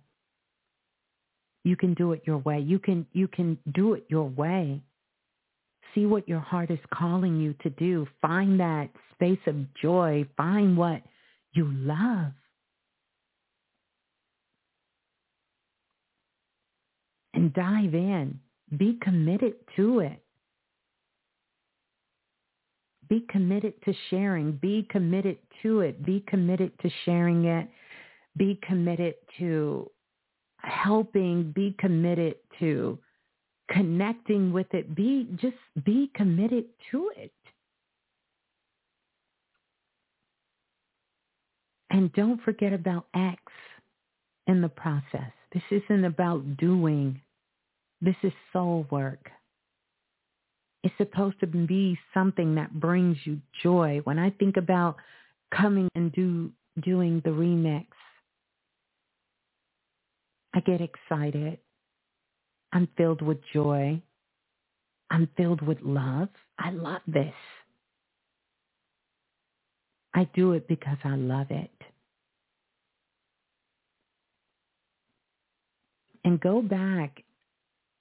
You 1.64 1.76
can 1.76 1.94
do 1.94 2.14
it 2.14 2.22
your 2.26 2.38
way. 2.40 2.60
You 2.60 2.80
can 2.80 3.06
you 3.14 3.28
can 3.28 3.58
do 3.74 3.94
it 3.94 4.06
your 4.10 4.30
way. 4.30 4.82
See 5.94 6.06
what 6.06 6.28
your 6.28 6.40
heart 6.40 6.72
is 6.72 6.80
calling 6.94 7.40
you 7.40 7.54
to 7.64 7.70
do. 7.72 8.08
Find 8.22 8.60
that 8.60 8.90
space 9.14 9.40
of 9.48 9.56
joy. 9.76 10.26
Find 10.36 10.78
what 10.78 11.02
you 11.54 11.70
love. 11.72 12.32
And 17.34 17.54
dive 17.54 17.94
in. 17.94 18.40
Be 18.76 18.98
committed 19.02 19.54
to 19.76 20.00
it. 20.00 20.24
Be 23.10 23.26
committed 23.30 23.74
to 23.86 23.94
sharing. 24.10 24.54
Be 24.54 24.88
committed 24.90 25.38
to 25.64 25.82
it. 25.82 26.06
Be 26.06 26.24
committed 26.28 26.72
to 26.82 26.90
sharing 27.06 27.46
it 27.46 27.68
be 28.38 28.60
committed 28.66 29.16
to 29.40 29.90
helping, 30.58 31.52
be 31.52 31.76
committed 31.80 32.36
to 32.60 32.98
connecting 33.72 34.54
with 34.54 34.68
it, 34.74 34.96
be 34.96 35.28
just 35.42 35.58
be 35.84 36.10
committed 36.14 36.66
to 36.92 37.12
it. 37.18 37.34
And 41.90 42.12
don't 42.14 42.42
forget 42.44 42.74
about 42.74 43.08
X 43.16 43.42
in 44.46 44.62
the 44.62 44.70
process. 44.70 45.32
This 45.54 45.64
isn't 45.72 46.06
about 46.06 46.58
doing. 46.58 47.22
This 48.02 48.16
is 48.24 48.34
soul 48.54 48.86
work. 48.92 49.30
It's 50.84 50.94
supposed 50.98 51.40
to 51.42 51.48
be 51.48 51.98
something 52.14 52.56
that 52.56 52.80
brings 52.80 53.18
you 53.26 53.42
joy. 53.64 54.02
When 54.04 54.20
I 54.20 54.30
think 54.32 54.58
about 54.58 54.98
coming 55.54 55.90
and 55.96 56.12
do 56.12 56.52
doing 56.82 57.22
the 57.26 57.32
remix, 57.32 57.88
I 60.54 60.60
get 60.62 60.82
excited. 60.82 61.58
I'm 62.72 62.88
filled 62.98 63.22
with 63.22 63.40
joy. 63.54 64.02
I'm 65.10 65.30
filled 65.38 65.62
with 65.62 65.80
love. 65.82 66.30
I 66.60 66.72
love 66.72 67.02
this. 67.08 67.34
I 70.14 70.28
do 70.34 70.54
it 70.54 70.68
because 70.68 70.98
I 71.04 71.16
love 71.16 71.48
it. 71.52 71.72
And 76.24 76.40
go 76.40 76.62
back 76.62 77.24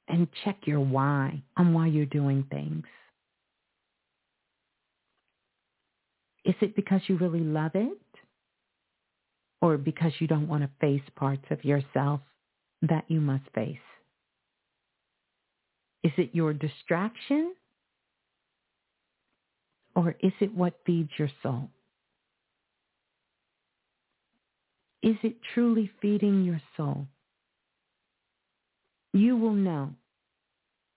and 0.09 0.29
check 0.45 0.59
your 0.65 0.81
why 0.81 1.43
on 1.57 1.73
why 1.73 1.87
you're 1.87 2.07
doing 2.07 2.45
things. 2.51 2.85
Is 6.45 6.55
it 6.61 6.77
because 6.77 7.01
you 7.09 7.17
really 7.17 7.41
love 7.41 7.73
it? 7.75 7.99
Or 9.61 9.77
because 9.77 10.13
you 10.21 10.29
don't 10.29 10.49
want 10.49 10.63
to 10.63 10.71
face 10.81 11.03
parts 11.17 11.45
of 11.51 11.65
yourself 11.65 12.21
that 12.83 13.05
you 13.09 13.21
must 13.21 13.45
face? 13.55 13.79
Is 16.05 16.13
it 16.19 16.31
your 16.33 16.53
distraction? 16.53 17.55
Or 19.97 20.15
is 20.21 20.33
it 20.41 20.55
what 20.55 20.79
feeds 20.87 21.11
your 21.19 21.31
soul? 21.43 21.71
Is 25.03 25.17
it 25.23 25.37
truly 25.55 25.91
feeding 26.01 26.45
your 26.45 26.61
soul? 26.77 27.09
You 29.17 29.35
will 29.35 29.55
know 29.55 29.95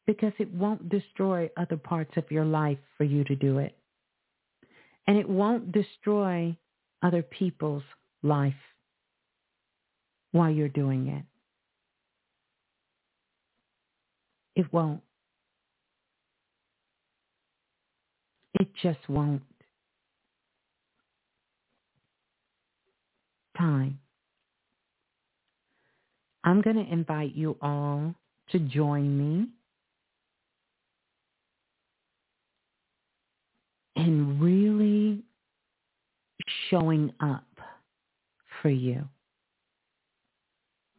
because 0.05 0.33
it 0.39 0.53
won't 0.53 0.89
destroy 0.89 1.49
other 1.55 1.77
parts 1.77 2.11
of 2.17 2.29
your 2.29 2.43
life 2.43 2.77
for 2.97 3.05
you 3.05 3.23
to 3.23 3.33
do 3.33 3.59
it. 3.59 3.77
And 5.07 5.17
it 5.17 5.29
won't 5.29 5.71
destroy 5.71 6.57
other 7.01 7.23
people's 7.23 7.83
life 8.21 8.53
while 10.33 10.51
you're 10.51 10.67
doing 10.67 11.07
it. 11.07 11.23
It 14.59 14.73
won't. 14.73 15.01
It 18.59 18.67
just 18.83 18.99
won't. 19.07 19.43
Time. 23.57 23.99
I'm 26.49 26.61
going 26.61 26.77
to 26.77 26.91
invite 26.91 27.35
you 27.35 27.57
all 27.61 28.15
to 28.51 28.59
join 28.59 29.17
me 29.17 29.47
in 33.95 34.39
really 34.39 35.23
showing 36.69 37.13
up 37.19 37.45
for 38.61 38.69
you. 38.69 39.07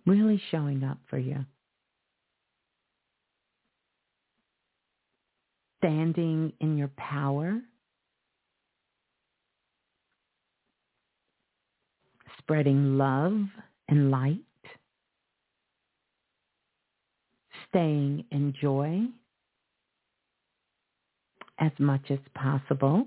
Really 0.07 0.41
showing 0.51 0.85
up 0.85 0.99
for 1.09 1.19
you. 1.19 1.45
standing 5.81 6.53
in 6.61 6.77
your 6.77 6.91
power, 6.99 7.59
spreading 12.39 12.99
love 12.99 13.41
and 13.89 14.11
light, 14.11 14.41
staying 17.71 18.25
in 18.31 18.55
joy 18.61 19.03
as 21.59 21.73
much 21.79 22.11
as 22.11 22.19
possible 22.35 23.07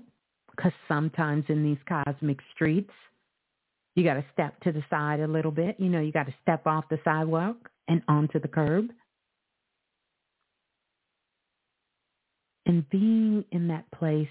because 0.50 0.72
sometimes 0.88 1.44
in 1.48 1.64
these 1.64 1.78
cosmic 1.88 2.38
streets, 2.54 2.92
you 3.94 4.04
got 4.04 4.14
to 4.14 4.24
step 4.32 4.58
to 4.60 4.72
the 4.72 4.82
side 4.90 5.20
a 5.20 5.26
little 5.26 5.50
bit. 5.50 5.76
You 5.78 5.88
know, 5.88 6.00
you 6.00 6.12
got 6.12 6.26
to 6.26 6.34
step 6.42 6.66
off 6.66 6.84
the 6.90 6.98
sidewalk 7.04 7.56
and 7.88 8.02
onto 8.08 8.40
the 8.40 8.48
curb. 8.48 8.90
and 12.66 12.88
being 12.90 13.44
in 13.52 13.68
that 13.68 13.90
place 13.92 14.28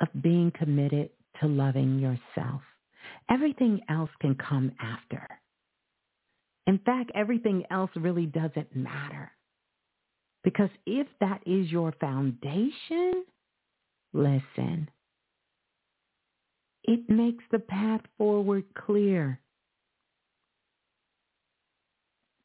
of 0.00 0.08
being 0.22 0.52
committed 0.58 1.10
to 1.40 1.46
loving 1.46 1.98
yourself. 1.98 2.62
Everything 3.30 3.80
else 3.88 4.10
can 4.20 4.34
come 4.34 4.72
after. 4.80 5.26
In 6.66 6.78
fact, 6.84 7.12
everything 7.14 7.64
else 7.70 7.90
really 7.94 8.26
doesn't 8.26 8.74
matter. 8.74 9.30
Because 10.46 10.70
if 10.86 11.08
that 11.18 11.40
is 11.44 11.72
your 11.72 11.90
foundation, 12.00 13.24
listen, 14.12 14.88
it 16.84 17.00
makes 17.10 17.42
the 17.50 17.58
path 17.58 18.02
forward 18.16 18.62
clear. 18.78 19.40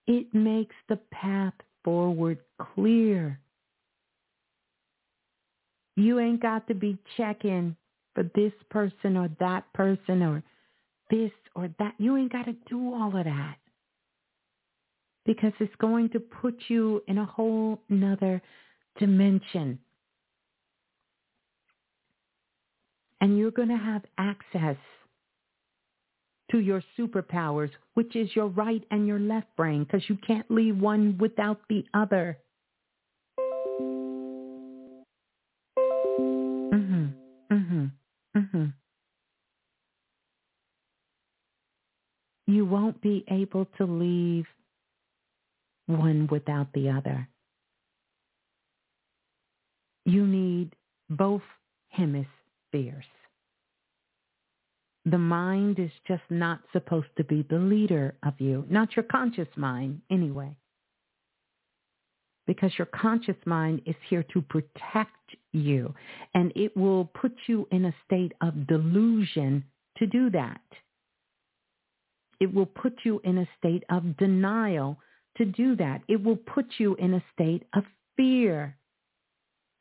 It 0.08 0.34
makes 0.34 0.74
the 0.90 0.96
path 1.12 1.54
forward 1.84 2.40
clear. 2.74 3.40
You 5.96 6.18
ain't 6.20 6.42
got 6.42 6.68
to 6.70 6.74
be 6.74 6.98
checking 7.18 7.76
for 8.16 8.24
this 8.34 8.54
person 8.72 9.16
or 9.16 9.30
that 9.40 9.72
person 9.74 10.24
or 10.24 10.42
this 11.12 11.32
or 11.56 11.70
that. 11.78 11.94
You 12.00 12.18
ain't 12.18 12.34
got 12.34 12.46
to 12.46 12.56
do 12.68 12.96
all 12.96 13.16
of 13.16 13.26
that 13.26 13.58
because 15.26 15.54
it's 15.60 15.76
going 15.80 16.10
to 16.10 16.20
put 16.20 16.56
you 16.68 17.04
in 17.08 17.18
a 17.18 17.26
whole 17.26 17.82
nother 17.90 18.42
dimension. 19.00 19.80
And 23.20 23.38
you're 23.38 23.52
going 23.52 23.70
to 23.70 23.78
have 23.78 24.02
access 24.18 24.78
to 26.52 26.60
your 26.60 26.84
superpowers, 26.98 27.70
which 27.94 28.16
is 28.16 28.36
your 28.36 28.48
right 28.48 28.84
and 28.92 29.08
your 29.08 29.20
left 29.20 29.56
brain, 29.56 29.84
because 29.84 30.10
you 30.10 30.18
can't 30.26 30.50
leave 30.50 30.78
one 30.78 31.18
without 31.20 31.62
the 31.70 31.86
other. 31.94 32.38
Mm-hmm, 36.74 37.06
mm-hmm, 37.52 37.86
mm-hmm. 38.38 38.66
You 42.48 42.66
won't 42.66 43.02
be 43.02 43.24
able 43.30 43.66
to 43.78 43.86
leave 43.86 44.46
one 45.88 46.28
without 46.32 46.72
the 46.74 46.90
other. 46.90 47.28
You 50.06 50.26
need 50.26 50.76
both 51.10 51.44
hemispheres. 51.90 53.06
The 55.06 55.18
mind 55.18 55.80
is 55.80 55.92
just 56.08 56.24
not 56.30 56.60
supposed 56.72 57.08
to 57.18 57.24
be 57.24 57.46
the 57.50 57.58
leader 57.58 58.16
of 58.24 58.34
you, 58.40 58.66
not 58.70 58.96
your 58.96 59.04
conscious 59.04 59.48
mind 59.56 60.02
anyway. 60.12 60.56
Because 62.46 62.72
your 62.78 62.88
conscious 62.88 63.38
mind 63.46 63.82
is 63.86 63.96
here 64.10 64.24
to 64.34 64.42
protect 64.42 65.36
you 65.54 65.94
and 66.34 66.52
it 66.56 66.76
will 66.76 67.06
put 67.06 67.34
you 67.48 67.68
in 67.72 67.86
a 67.86 67.96
state 68.06 68.34
of 68.42 68.68
delusion 68.68 69.64
to 69.98 70.08
do 70.08 70.30
that. 70.32 70.62
It 72.40 72.54
will 72.54 72.66
put 72.66 72.94
you 73.04 73.22
in 73.24 73.38
a 73.38 73.50
state 73.58 73.84
of 73.90 74.18
denial 74.18 74.98
to 75.38 75.46
do 75.46 75.76
that. 75.78 76.02
It 76.08 76.24
will 76.24 76.36
put 76.36 76.66
you 76.78 76.96
in 76.96 77.14
a 77.14 77.24
state 77.34 77.64
of 77.74 77.84
fear 78.18 78.78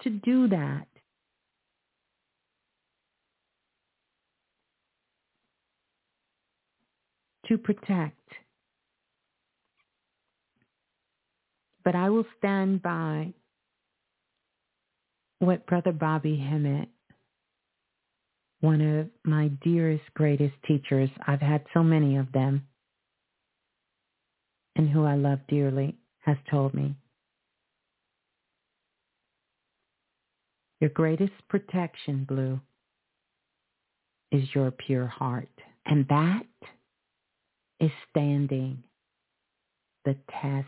to 0.02 0.10
do 0.10 0.48
that. 0.48 0.86
To 7.48 7.58
protect. 7.58 8.16
But 11.84 11.96
I 11.96 12.10
will 12.10 12.26
stand 12.38 12.82
by 12.82 13.32
what 15.40 15.66
Brother 15.66 15.92
Bobby 15.92 16.36
Hemmitt, 16.36 16.88
one 18.60 18.80
of 18.80 19.08
my 19.24 19.48
dearest, 19.64 20.04
greatest 20.14 20.54
teachers, 20.68 21.08
I've 21.26 21.40
had 21.40 21.64
so 21.72 21.82
many 21.82 22.18
of 22.18 22.30
them, 22.32 22.66
and 24.80 24.88
who 24.88 25.04
I 25.04 25.14
love 25.14 25.40
dearly, 25.46 25.94
has 26.20 26.38
told 26.50 26.72
me. 26.72 26.94
Your 30.80 30.88
greatest 30.88 31.34
protection, 31.50 32.24
Blue, 32.26 32.58
is 34.32 34.42
your 34.54 34.70
pure 34.70 35.06
heart. 35.06 35.50
And 35.84 36.06
that 36.08 36.46
is 37.78 37.90
standing 38.08 38.82
the 40.06 40.16
test 40.40 40.66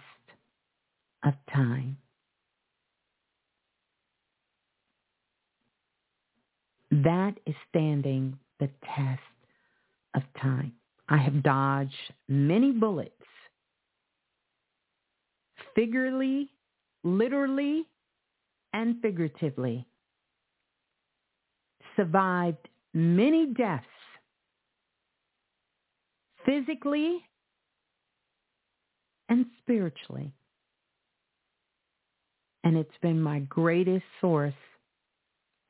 of 1.24 1.32
time. 1.50 1.96
That 6.90 7.32
is 7.46 7.54
standing 7.70 8.38
the 8.60 8.68
test 8.94 9.22
of 10.14 10.22
time. 10.38 10.74
I 11.08 11.16
have 11.16 11.42
dodged 11.42 12.12
many 12.28 12.72
bullets, 12.72 13.21
figuratively, 15.74 16.50
literally, 17.04 17.86
and 18.72 19.00
figuratively. 19.02 19.86
Survived 21.96 22.68
many 22.94 23.46
deaths, 23.46 23.86
physically 26.44 27.24
and 29.28 29.46
spiritually. 29.60 30.32
And 32.64 32.76
it's 32.76 32.90
been 33.00 33.20
my 33.20 33.40
greatest 33.40 34.04
source 34.20 34.54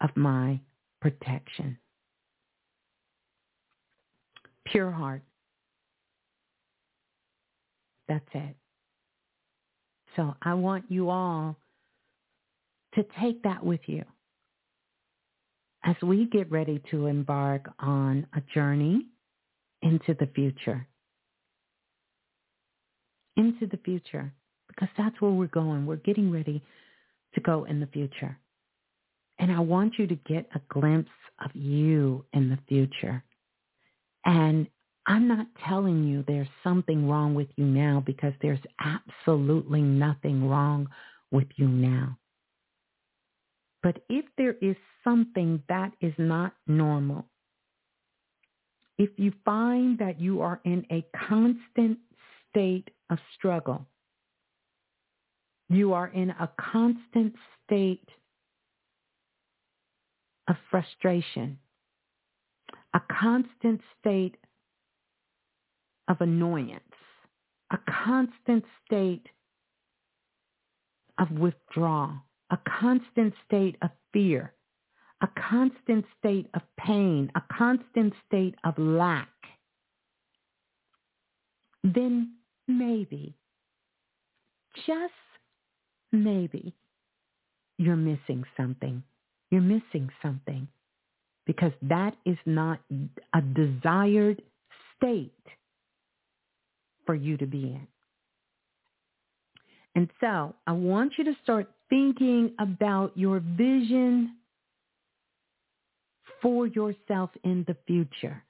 of 0.00 0.10
my 0.16 0.60
protection. 1.00 1.78
Pure 4.66 4.90
heart. 4.90 5.22
That's 8.08 8.28
it. 8.34 8.56
So 10.16 10.34
I 10.43 10.55
want 10.55 10.84
you 10.89 11.10
all 11.10 11.56
to 12.94 13.05
take 13.20 13.43
that 13.43 13.64
with 13.64 13.80
you 13.86 14.05
as 15.84 15.97
we 16.02 16.26
get 16.26 16.51
ready 16.51 16.80
to 16.90 17.06
embark 17.06 17.68
on 17.78 18.26
a 18.34 18.40
journey 18.55 19.06
into 19.82 20.14
the 20.18 20.28
future. 20.34 20.86
Into 23.36 23.66
the 23.66 23.78
future, 23.78 24.32
because 24.68 24.90
that's 24.97 25.20
where 25.20 25.30
we're 25.30 25.47
going. 25.47 25.86
We're 25.86 25.97
getting 25.97 26.30
ready 26.30 26.62
to 27.34 27.40
go 27.40 27.64
in 27.64 27.80
the 27.80 27.86
future. 27.86 28.36
And 29.39 29.51
I 29.51 29.59
want 29.60 29.94
you 29.98 30.06
to 30.06 30.14
get 30.14 30.48
a 30.55 30.60
glimpse 30.68 31.10
of 31.43 31.51
you 31.55 32.24
in 32.34 32.51
the 32.51 32.59
future. 32.68 33.24
And 34.24 34.68
I'm 35.06 35.26
not 35.26 35.46
telling 35.66 36.04
you 36.04 36.24
there's 36.26 36.48
something 36.62 37.08
wrong 37.08 37.34
with 37.34 37.48
you 37.56 37.64
now 37.64 38.02
because 38.04 38.34
there's 38.40 38.60
absolutely 38.80 39.82
nothing 39.82 40.48
wrong 40.48 40.88
with 41.30 41.48
you 41.56 41.66
now. 41.66 42.18
But 43.82 44.04
if 44.08 44.24
there 44.38 44.54
is 44.62 44.76
something 45.02 45.62
that 45.68 45.92
is 46.00 46.14
not 46.18 46.54
normal, 46.68 47.26
if 48.96 49.10
you 49.16 49.32
find 49.44 49.98
that 49.98 50.20
you 50.20 50.40
are 50.40 50.60
in 50.64 50.86
a 50.90 51.04
constant 51.28 51.98
state 52.48 52.88
of 53.10 53.18
struggle, 53.34 53.86
you 55.68 55.92
are 55.94 56.08
in 56.08 56.30
a 56.30 56.48
constant 56.60 57.34
state 57.64 58.08
of 60.48 60.56
frustration, 60.70 61.58
a 62.94 63.00
constant 63.20 63.80
state 63.98 64.36
of 66.12 66.20
annoyance, 66.20 66.82
a 67.72 67.78
constant 68.05 68.64
state 68.86 69.26
of 71.18 71.30
withdrawal, 71.32 72.12
a 72.51 72.59
constant 72.80 73.32
state 73.47 73.76
of 73.82 73.90
fear, 74.12 74.52
a 75.22 75.28
constant 75.51 76.05
state 76.18 76.48
of 76.55 76.62
pain, 76.78 77.32
a 77.34 77.43
constant 77.56 78.12
state 78.26 78.55
of 78.64 78.74
lack, 78.78 79.28
then 81.82 82.34
maybe, 82.68 83.34
just 84.86 85.12
maybe, 86.12 86.74
you're 87.78 87.97
missing 87.97 88.44
something. 88.56 89.02
You're 89.51 89.62
missing 89.62 90.10
something 90.22 90.68
because 91.47 91.72
that 91.82 92.14
is 92.24 92.39
not 92.47 92.80
a 93.34 93.40
desired 93.40 94.43
state 94.97 95.32
for 97.06 97.14
you 97.14 97.36
to 97.36 97.46
be 97.46 97.64
in. 97.64 97.86
And 99.94 100.08
so 100.20 100.54
I 100.66 100.72
want 100.72 101.12
you 101.18 101.24
to 101.24 101.34
start 101.42 101.70
thinking 101.90 102.52
about 102.58 103.16
your 103.16 103.40
vision 103.40 104.36
for 106.40 106.66
yourself 106.66 107.30
in 107.44 107.64
the 107.68 107.76
future. 107.86 108.42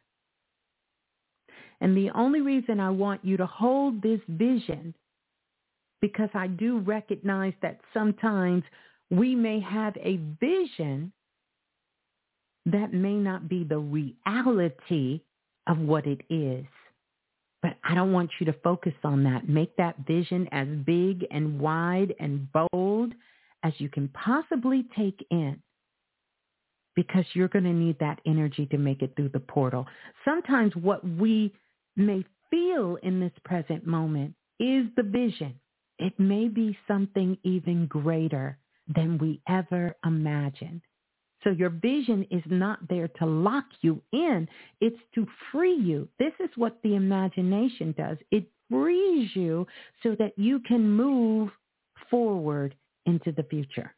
And 1.81 1.97
the 1.97 2.11
only 2.11 2.41
reason 2.41 2.79
I 2.79 2.91
want 2.91 3.25
you 3.25 3.37
to 3.39 3.47
hold 3.47 4.01
this 4.03 4.21
vision, 4.29 4.95
because 6.01 6.31
I 6.33 6.47
do 6.47 6.79
recognize 6.79 7.55
that 7.61 7.81
sometimes 7.93 8.63
we 9.11 9.35
may 9.35 9.59
have 9.61 9.97
a 9.97 10.21
vision 10.41 11.13
that 12.67 12.95
may 12.95 13.15
not 13.15 13.49
be 13.49 13.65
the 13.65 13.79
reality 13.79 15.21
of 15.67 15.79
what 15.79 16.07
it 16.07 16.21
is. 16.31 16.65
But 17.63 17.77
I 17.85 17.95
don't 17.95 18.13
want 18.13 18.31
you 18.41 18.47
to 18.47 18.55
focus 18.65 18.95
on 19.05 19.23
that. 19.25 19.49
Make 19.49 19.77
that 19.77 19.97
vision 20.07 20.49
as 20.51 20.67
big 20.85 21.25
and 21.31 21.61
wide 21.61 22.15
and 22.19 22.49
bold 22.53 23.15
as 23.63 23.73
you 23.79 23.89
can 23.89 24.09
possibly 24.09 24.85
take 24.97 25.25
in 25.31 25.63
because 26.95 27.25
you're 27.33 27.49
going 27.49 27.65
to 27.65 27.73
need 27.73 27.99
that 28.01 28.21
energy 28.27 28.67
to 28.67 28.79
make 28.79 29.03
it 29.03 29.15
through 29.17 29.31
the 29.31 29.41
portal. 29.41 29.87
Sometimes 30.25 30.75
what 30.77 31.07
we 31.07 31.53
may 31.97 32.25
feel 32.51 32.99
in 33.03 33.21
this 33.21 33.33
present 33.45 33.87
moment 33.87 34.35
is 34.59 34.87
the 34.97 35.03
vision. 35.03 35.55
It 35.99 36.19
may 36.19 36.49
be 36.49 36.77
something 36.89 37.39
even 37.45 37.87
greater 37.87 38.59
than 38.95 39.19
we 39.19 39.41
ever 39.49 39.97
imagined. 40.05 40.83
So 41.45 41.51
your 41.51 41.71
vision 41.71 42.27
is 42.31 42.43
not 42.47 42.79
there 42.89 43.09
to 43.09 43.27
lock 43.27 43.65
you 43.81 44.01
in. 44.13 44.49
It's 44.81 44.99
to 45.15 45.27
free 45.51 45.75
you. 45.75 46.09
This 46.19 46.33
is 46.41 46.51
what 46.57 46.79
the 46.83 46.95
imagination 46.95 47.95
does. 47.99 48.17
It 48.31 48.47
frees 48.71 49.31
you 49.35 49.67
so 50.03 50.17
that 50.19 50.33
you 50.37 50.61
can 50.61 50.89
move 50.89 51.51
forward 52.11 52.75
into 53.07 53.33
the 53.33 53.43
future. 53.45 53.95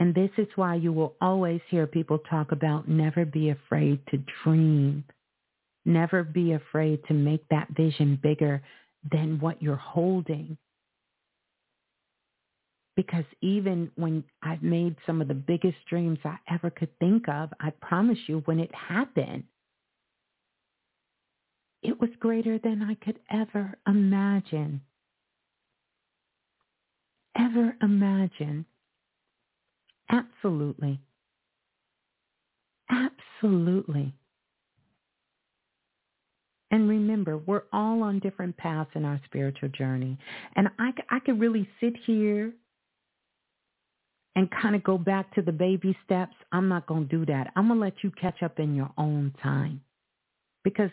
And 0.00 0.14
this 0.14 0.30
is 0.38 0.46
why 0.54 0.76
you 0.76 0.92
will 0.92 1.14
always 1.20 1.60
hear 1.68 1.86
people 1.86 2.18
talk 2.30 2.52
about 2.52 2.88
never 2.88 3.24
be 3.24 3.50
afraid 3.50 4.00
to 4.10 4.22
dream. 4.44 5.04
Never 5.84 6.22
be 6.22 6.52
afraid 6.52 7.00
to 7.08 7.14
make 7.14 7.48
that 7.48 7.68
vision 7.76 8.18
bigger 8.22 8.62
than 9.10 9.40
what 9.40 9.62
you're 9.62 9.76
holding. 9.76 10.56
Because 12.98 13.24
even 13.42 13.92
when 13.96 14.24
I've 14.42 14.62
made 14.62 14.96
some 15.06 15.22
of 15.22 15.28
the 15.28 15.34
biggest 15.34 15.78
dreams 15.88 16.18
I 16.26 16.36
ever 16.50 16.70
could 16.70 16.90
think 16.98 17.30
of, 17.30 17.50
I 17.60 17.70
promise 17.70 18.18
you 18.28 18.42
when 18.46 18.60
it 18.60 18.74
happened, 18.74 19.44
It 21.82 22.00
was 22.00 22.10
greater 22.18 22.58
than 22.58 22.82
I 22.82 22.94
could 22.96 23.20
ever 23.30 23.78
imagine. 23.86 24.82
Ever 27.36 27.76
imagine. 27.82 28.66
Absolutely. 30.10 31.00
Absolutely. 32.90 34.14
And 36.70 36.88
remember, 36.88 37.38
we're 37.38 37.64
all 37.72 38.02
on 38.02 38.18
different 38.18 38.56
paths 38.56 38.90
in 38.94 39.04
our 39.04 39.20
spiritual 39.24 39.70
journey. 39.70 40.18
And 40.56 40.68
I, 40.78 40.92
I 41.10 41.20
could 41.20 41.40
really 41.40 41.68
sit 41.80 41.94
here 42.06 42.52
and 44.38 44.48
kind 44.52 44.76
of 44.76 44.84
go 44.84 44.96
back 44.96 45.34
to 45.34 45.42
the 45.42 45.50
baby 45.50 45.98
steps. 46.04 46.36
I'm 46.52 46.68
not 46.68 46.86
going 46.86 47.08
to 47.08 47.16
do 47.18 47.26
that. 47.26 47.50
I'm 47.56 47.66
going 47.66 47.80
to 47.80 47.84
let 47.84 48.04
you 48.04 48.12
catch 48.12 48.40
up 48.44 48.60
in 48.60 48.76
your 48.76 48.88
own 48.96 49.34
time. 49.42 49.80
Because 50.62 50.92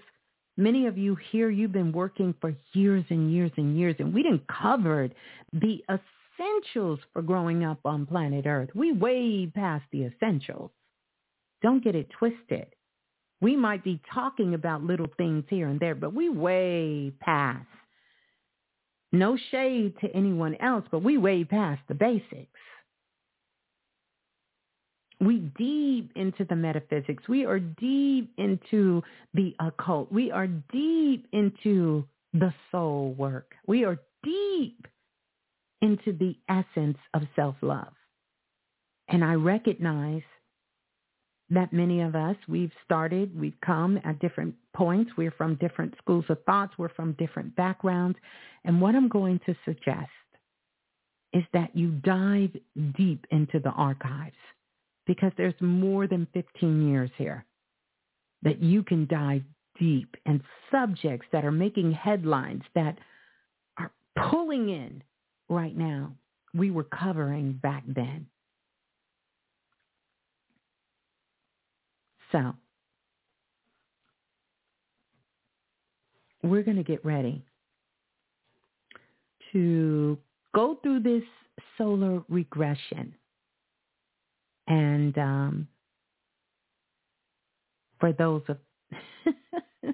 many 0.57 0.87
of 0.87 0.97
you 0.97 1.15
here, 1.31 1.51
you've 1.51 1.71
been 1.71 1.91
working 1.91 2.33
for 2.41 2.55
years 2.73 3.05
and 3.11 3.31
years 3.31 3.51
and 3.55 3.77
years, 3.77 3.95
and 3.99 4.15
we 4.15 4.23
didn't 4.23 4.47
cover 4.47 5.09
the 5.53 5.83
essentials 5.87 6.99
for 7.13 7.21
growing 7.21 7.63
up 7.63 7.77
on 7.85 8.07
planet 8.07 8.47
Earth. 8.47 8.69
We 8.73 8.93
way 8.93 9.45
past 9.45 9.85
the 9.91 10.05
essentials. 10.05 10.71
Don't 11.61 11.83
get 11.83 11.93
it 11.93 12.09
twisted. 12.17 12.65
We 13.41 13.55
might 13.55 13.83
be 13.83 14.01
talking 14.11 14.55
about 14.55 14.81
little 14.81 15.09
things 15.17 15.43
here 15.49 15.67
and 15.67 15.79
there, 15.79 15.93
but 15.93 16.15
we 16.15 16.29
way 16.29 17.13
past. 17.19 17.67
No 19.11 19.37
shade 19.51 19.93
to 20.01 20.09
anyone 20.15 20.55
else, 20.55 20.85
but 20.89 21.03
we 21.03 21.19
way 21.19 21.43
past 21.43 21.83
the 21.87 21.93
basics. 21.93 22.49
We 25.19 25.51
deep 25.57 26.11
into 26.15 26.45
the 26.45 26.55
metaphysics. 26.55 27.27
We 27.27 27.45
are 27.45 27.59
deep 27.59 28.33
into 28.37 29.01
the 29.33 29.55
occult. 29.59 30.11
We 30.11 30.31
are 30.31 30.47
deep 30.47 31.27
into 31.31 32.05
the 32.33 32.53
soul 32.71 33.15
work. 33.17 33.53
We 33.65 33.85
are 33.85 33.97
deep 34.23 34.87
into 35.81 36.13
the 36.13 36.35
essence 36.49 36.97
of 37.13 37.21
self-love. 37.35 37.93
And 39.07 39.23
I 39.23 39.35
recognize 39.35 40.23
that 41.49 41.71
many 41.71 42.01
of 42.01 42.15
us, 42.15 42.35
we've 42.47 42.71
started, 42.83 43.39
we've 43.39 43.59
come 43.63 43.99
at 44.03 44.19
different 44.19 44.55
points. 44.75 45.11
We're 45.15 45.31
from 45.31 45.55
different 45.55 45.93
schools 45.99 46.25
of 46.29 46.43
thoughts. 46.45 46.73
We're 46.77 46.89
from 46.89 47.13
different 47.13 47.55
backgrounds. 47.55 48.17
And 48.63 48.81
what 48.81 48.95
I'm 48.95 49.07
going 49.07 49.39
to 49.45 49.55
suggest 49.63 50.09
is 51.33 51.43
that 51.53 51.75
you 51.75 51.91
dive 52.03 52.51
deep 52.97 53.25
into 53.29 53.59
the 53.59 53.69
archives 53.69 54.35
because 55.05 55.31
there's 55.37 55.53
more 55.59 56.07
than 56.07 56.27
15 56.33 56.87
years 56.89 57.09
here 57.17 57.45
that 58.43 58.61
you 58.61 58.83
can 58.83 59.05
dive 59.07 59.43
deep 59.79 60.15
and 60.25 60.41
subjects 60.71 61.27
that 61.31 61.43
are 61.43 61.51
making 61.51 61.91
headlines 61.91 62.63
that 62.75 62.97
are 63.77 63.91
pulling 64.29 64.69
in 64.69 65.03
right 65.49 65.75
now. 65.75 66.13
We 66.53 66.71
were 66.71 66.85
covering 66.85 67.53
back 67.53 67.83
then. 67.87 68.27
So 72.31 72.53
we're 76.43 76.63
going 76.63 76.77
to 76.77 76.83
get 76.83 77.03
ready 77.05 77.43
to 79.51 80.17
go 80.53 80.77
through 80.83 81.01
this 81.01 81.23
soul 81.77 82.23
regression. 82.29 83.13
And 84.67 85.17
um, 85.17 85.67
for 87.99 88.13
those 88.13 88.41
of 88.47 88.57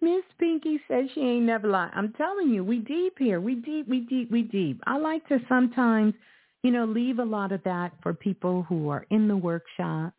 Miss 0.00 0.24
Pinky 0.38 0.80
says 0.88 1.10
she 1.14 1.20
ain't 1.20 1.44
never 1.44 1.68
lied. 1.68 1.90
I'm 1.94 2.12
telling 2.14 2.48
you, 2.50 2.64
we 2.64 2.78
deep 2.78 3.18
here. 3.18 3.40
We 3.40 3.56
deep, 3.56 3.88
we 3.88 4.00
deep, 4.00 4.30
we 4.30 4.42
deep. 4.42 4.80
I 4.86 4.96
like 4.96 5.26
to 5.28 5.38
sometimes, 5.48 6.14
you 6.62 6.70
know, 6.70 6.86
leave 6.86 7.18
a 7.18 7.24
lot 7.24 7.52
of 7.52 7.62
that 7.64 7.92
for 8.02 8.14
people 8.14 8.62
who 8.68 8.88
are 8.88 9.06
in 9.10 9.28
the 9.28 9.36
workshops 9.36 10.14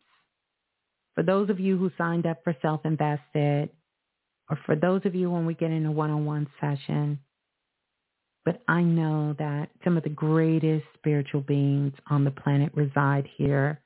for 1.16 1.24
those 1.24 1.50
of 1.50 1.60
you 1.60 1.78
who 1.78 1.92
signed 1.98 2.26
up 2.26 2.44
for 2.44 2.56
self-invested, 2.62 3.70
or 4.50 4.60
for 4.66 4.76
those 4.76 5.02
of 5.06 5.16
you 5.16 5.30
when 5.30 5.46
we 5.46 5.54
get 5.54 5.72
in 5.72 5.86
a 5.86 5.92
one-on-one 5.92 6.48
session, 6.60 7.20
but 8.46 8.62
I 8.68 8.82
know 8.82 9.36
that 9.38 9.70
some 9.84 9.98
of 9.98 10.04
the 10.04 10.10
greatest 10.10 10.86
spiritual 10.98 11.42
beings 11.42 11.94
on 12.10 12.24
the 12.24 12.32
planet 12.32 12.72
reside 12.74 13.28
here, 13.38 13.82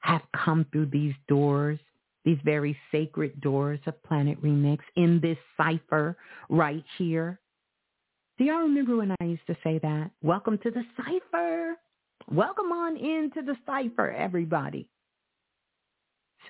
have 0.00 0.22
come 0.44 0.64
through 0.70 0.86
these 0.86 1.14
doors, 1.28 1.78
these 2.24 2.38
very 2.44 2.76
sacred 2.92 3.40
doors 3.40 3.80
of 3.86 4.00
Planet 4.04 4.40
Remix 4.42 4.78
in 4.94 5.20
this 5.20 5.38
cipher 5.56 6.16
right 6.48 6.84
here. 6.96 7.40
Do 8.38 8.44
y'all 8.44 8.60
remember 8.60 8.96
when 8.96 9.14
I 9.20 9.24
used 9.24 9.46
to 9.48 9.56
say 9.64 9.78
that? 9.80 10.10
Welcome 10.22 10.58
to 10.58 10.70
the 10.70 10.84
cipher. 10.96 11.74
Welcome 12.30 12.72
on 12.72 12.96
into 12.96 13.42
the 13.42 13.56
cipher, 13.66 14.12
everybody. 14.12 14.88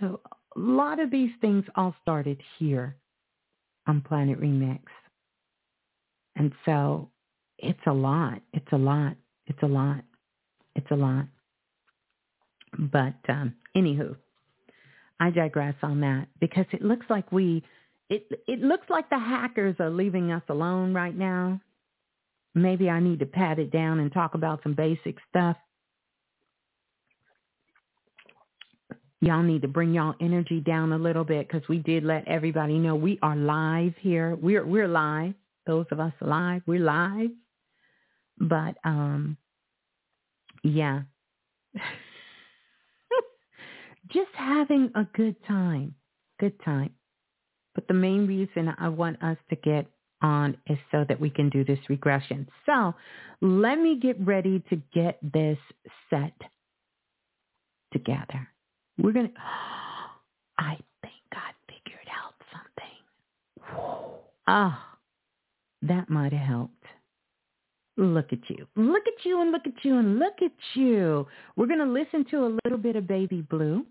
So 0.01 0.21
a 0.57 0.59
lot 0.59 1.01
of 1.01 1.11
these 1.11 1.31
things 1.41 1.65
all 1.77 1.95
started 2.03 2.41
here 2.59 2.97
on 3.87 4.03
Planet 4.03 4.41
Remix. 4.41 4.81
And 6.35 6.53
so 6.65 7.09
it's 7.59 7.81
a 7.87 7.93
lot. 7.93 8.41
It's 8.53 8.73
a 8.73 8.79
lot. 8.79 9.17
It's 9.47 9.63
a 9.63 9.67
lot. 9.67 10.03
It's 10.75 10.91
a 10.91 10.97
lot. 10.97 11.27
But 12.79 13.15
um, 13.29 13.55
anywho, 13.77 14.17
I 15.21 15.31
digress 15.31 15.75
on 15.83 16.01
that 16.01 16.29
because 16.41 16.67
it 16.73 16.83
looks 16.83 17.07
like 17.09 17.33
we, 17.33 17.63
it 18.11 18.27
it 18.47 18.61
looks 18.61 18.87
like 18.91 19.09
the 19.09 19.19
hackers 19.19 19.77
are 19.81 19.91
leaving 19.91 20.31
us 20.33 20.43
alone 20.49 20.93
right 20.93 21.17
now. 21.17 21.61
Maybe 22.55 22.89
I 22.89 23.01
need 23.01 23.21
to 23.21 23.27
pat 23.27 23.59
it 23.59 23.71
down 23.71 24.01
and 24.01 24.13
talk 24.13 24.35
about 24.35 24.63
some 24.63 24.75
basic 24.75 25.17
stuff. 25.31 25.57
y'all 29.21 29.43
need 29.43 29.63
to 29.63 29.69
bring 29.69 29.95
y'all 29.95 30.15
energy 30.21 30.61
down 30.61 30.93
a 30.93 30.99
little 30.99 31.25
bit 31.25 31.49
because 31.49 31.67
we 31.69 31.79
did 31.79 32.05
let 32.05 32.27
everybody 32.29 32.79
know 32.79 32.95
we 32.95 33.19
are 33.23 33.37
live 33.37 33.95
here. 34.01 34.37
We're 34.37 34.65
we're 34.65 34.89
live. 34.89 35.35
Those 35.67 35.87
of 35.91 36.01
us 36.01 36.13
live, 36.21 36.63
we're 36.67 36.81
live. 36.81 37.31
But 38.39 38.77
um, 38.85 39.37
yeah, 40.63 41.03
just 44.13 44.31
having 44.35 44.91
a 44.95 45.05
good 45.15 45.37
time, 45.47 45.95
good 46.39 46.63
time. 46.65 46.91
But 47.75 47.89
the 47.89 47.95
main 47.95 48.27
reason 48.27 48.75
I 48.79 48.89
want 48.89 49.23
us 49.23 49.37
to 49.51 49.57
get 49.57 49.87
on 50.23 50.57
is 50.67 50.79
so 50.91 51.05
that 51.09 51.21
we 51.21 51.31
can 51.31 51.51
do 51.51 51.65
this 51.65 51.79
regression. 51.89 52.49
So 52.65 52.95
let 53.41 53.79
me 53.79 53.99
get 54.01 54.17
ready 54.25 54.63
to 54.71 54.77
get 54.95 55.19
this 55.23 55.59
set 56.09 56.33
together. 57.93 58.49
We're 58.99 59.13
going 59.13 59.29
to, 59.35 59.35
I 60.59 60.79
think 61.03 61.15
I 61.33 61.51
figured 61.67 62.09
out 62.11 62.35
something. 62.53 64.23
Oh, 64.49 64.79
that 65.83 66.09
might 66.09 66.33
have 66.33 66.47
helped. 66.47 66.76
Look 67.97 68.33
at 68.33 68.41
you. 68.49 68.67
Look 68.77 69.05
at 69.07 69.25
you 69.25 69.41
and 69.41 69.53
look 69.53 69.67
at 69.67 69.83
you 69.83 69.99
and 69.99 70.19
look 70.19 70.35
at 70.43 70.53
you. 70.75 71.27
We're 71.57 71.67
going 71.67 71.79
to 71.79 71.87
listen 71.87 72.27
to 72.31 72.45
a 72.45 72.59
little 72.65 72.79
bit 72.79 72.95
of 72.95 73.07
Baby 73.07 73.41
Blue. 73.41 73.87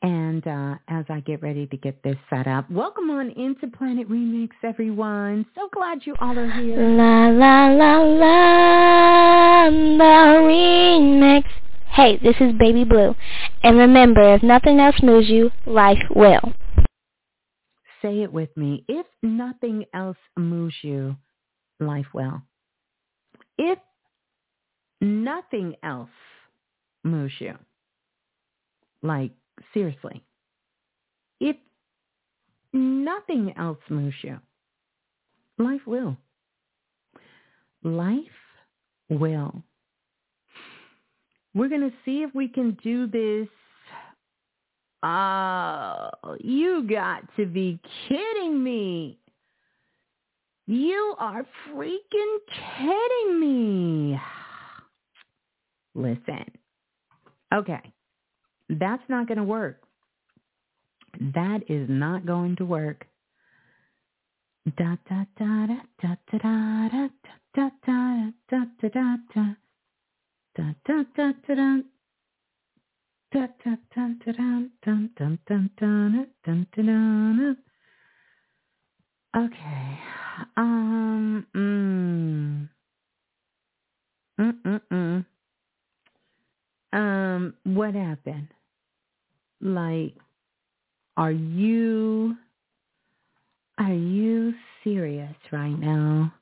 And 0.00 0.44
uh, 0.48 0.76
as 0.88 1.04
I 1.10 1.20
get 1.20 1.42
ready 1.42 1.66
to 1.66 1.76
get 1.76 2.02
this 2.02 2.16
set 2.28 2.48
up, 2.48 2.68
welcome 2.70 3.10
on 3.10 3.30
into 3.30 3.68
Planet 3.68 4.08
Remix, 4.08 4.48
everyone. 4.64 5.46
So 5.54 5.68
glad 5.72 6.00
you 6.04 6.16
all 6.20 6.36
are 6.36 6.50
here. 6.50 6.76
La 6.76 7.28
la 7.28 7.68
la 7.68 7.98
la, 7.98 9.70
the 9.70 10.38
remix. 10.48 11.44
Hey, 11.90 12.18
this 12.22 12.34
is 12.40 12.52
Baby 12.58 12.84
Blue. 12.84 13.14
And 13.62 13.76
remember, 13.76 14.34
if 14.34 14.42
nothing 14.42 14.80
else 14.80 14.96
moves 15.02 15.28
you, 15.28 15.50
life 15.66 16.02
will. 16.16 16.52
Say 18.00 18.22
it 18.22 18.32
with 18.32 18.48
me. 18.56 18.84
If 18.88 19.06
nothing 19.22 19.84
else 19.94 20.16
moves 20.36 20.74
you, 20.82 21.16
life 21.86 22.06
will. 22.14 22.42
If 23.58 23.78
nothing 25.00 25.74
else 25.82 26.10
moves 27.04 27.34
you, 27.38 27.54
like 29.02 29.32
seriously, 29.74 30.22
if 31.40 31.56
nothing 32.72 33.52
else 33.56 33.78
moves 33.88 34.16
you, 34.22 34.38
life 35.58 35.86
will. 35.86 36.16
Life 37.82 38.18
will. 39.08 39.62
We're 41.54 41.68
going 41.68 41.90
to 41.90 41.92
see 42.04 42.22
if 42.22 42.34
we 42.34 42.48
can 42.48 42.78
do 42.82 43.06
this. 43.06 43.48
Oh, 45.02 46.10
you 46.38 46.86
got 46.88 47.24
to 47.36 47.44
be 47.44 47.80
kidding 48.08 48.62
me. 48.62 49.18
You 50.66 51.14
are 51.18 51.44
freaking 51.68 52.36
kidding 52.78 53.40
me. 53.40 54.18
Listen. 55.94 56.44
Okay. 57.52 57.92
That's 58.68 59.02
not 59.08 59.26
going 59.26 59.38
to 59.38 59.44
work. 59.44 59.82
That 61.34 61.60
is 61.68 61.88
not 61.90 62.24
going 62.24 62.56
to 62.56 62.64
work. 62.64 63.06
Da 64.78 64.96
da 65.08 65.24
da 65.38 65.66
da 65.66 65.76
da 66.00 66.16
da 66.30 66.38
da 66.38 67.08
da 67.54 67.70
da 67.84 68.00
da 68.48 68.48
da 68.48 68.64
da 68.92 69.16
da 69.34 69.56
da 70.54 70.74
da 70.86 71.04
da 71.16 71.32
da 71.46 71.54
da 71.54 71.82
Da, 73.32 73.46
da, 73.64 73.76
da, 73.96 74.08
da, 74.26 74.32
dun, 74.34 74.68
dun, 74.84 75.10
dun, 75.16 75.38
dun, 75.48 75.70
dun, 75.78 76.26
dun, 76.44 76.66
dun, 76.66 76.66
dun. 76.76 77.56
Okay. 79.34 80.21
Um. 80.56 81.46
Mm. 81.54 82.68
Mm. 84.40 84.80
Mm. 84.92 85.24
Um. 86.92 87.54
What 87.64 87.94
happened? 87.94 88.48
Like, 89.60 90.14
are 91.16 91.32
you? 91.32 92.36
Are 93.78 93.92
you 93.92 94.54
serious 94.84 95.34
right 95.50 95.78
now? 95.78 96.32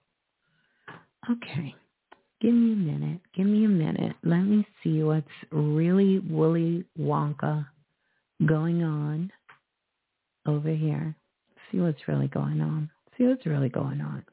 Okay. 1.31 1.75
Give 2.41 2.55
me 2.55 2.73
a 2.73 2.77
minute. 2.77 3.21
Give 3.37 3.47
me 3.47 3.67
a 3.67 3.69
minute. 3.69 4.17
Let 4.25 4.41
me 4.43 4.67
see 4.83 5.03
what's 5.03 5.27
really 5.51 6.19
Willy 6.21 6.85
Wonka 6.99 7.67
going 8.47 8.83
on 8.83 9.31
over 10.47 10.71
here. 10.71 11.15
See 11.71 11.79
what's 11.79 12.09
really 12.09 12.29
going 12.29 12.61
on. 12.63 12.91
See 13.21 13.27
what's 13.27 13.45
really 13.45 13.69
going 13.69 14.01
on. 14.01 14.25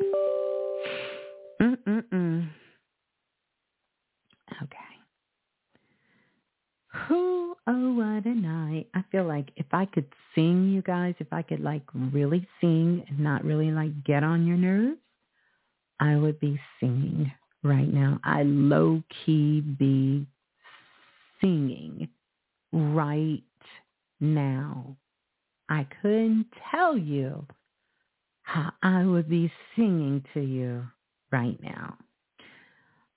Mm-mm-mm. 1.61 2.47
Okay. 4.63 4.77
Who, 6.93 7.57
oh, 7.67 7.93
what 7.95 8.25
a 8.25 8.33
night. 8.33 8.87
I 8.95 9.03
feel 9.11 9.25
like 9.25 9.51
if 9.57 9.65
I 9.73 9.87
could 9.87 10.05
sing, 10.33 10.69
you 10.69 10.81
guys, 10.83 11.15
if 11.19 11.27
I 11.33 11.41
could 11.41 11.59
like 11.59 11.81
really 11.93 12.47
sing 12.61 13.03
and 13.09 13.19
not 13.19 13.43
really 13.43 13.71
like 13.71 14.05
get 14.05 14.23
on 14.23 14.47
your 14.47 14.55
nerves, 14.55 15.01
I 15.99 16.15
would 16.15 16.39
be 16.39 16.57
singing 16.79 17.29
right 17.63 17.93
now. 17.93 18.21
I 18.23 18.43
low 18.43 19.03
key 19.25 19.59
be 19.59 20.25
singing 21.41 22.07
right 22.71 23.43
now. 24.21 24.95
I 25.67 25.85
couldn't 26.01 26.45
tell 26.71 26.97
you 26.97 27.45
how 28.47 28.71
I 28.81 29.03
would 29.03 29.27
be 29.27 29.51
singing 29.75 30.23
to 30.33 30.39
you 30.39 30.81
right 31.33 31.61
now. 31.61 31.97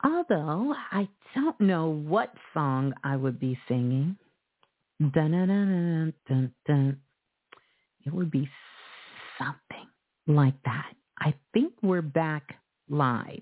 Although 0.02 0.74
I 0.90 1.08
don't 1.36 1.60
know 1.60 1.88
what 1.88 2.34
song 2.52 2.92
I 3.04 3.14
would 3.14 3.38
be 3.38 3.56
singing. 3.68 4.16
Dun, 4.98 5.30
dun, 5.30 6.12
dun, 6.28 6.52
dun. 6.66 7.00
It 8.04 8.12
would 8.12 8.32
be 8.32 8.48
something 9.38 9.86
like 10.26 10.60
that. 10.64 10.94
I 11.20 11.32
think 11.52 11.74
we're 11.80 12.02
back 12.02 12.56
live. 12.88 13.40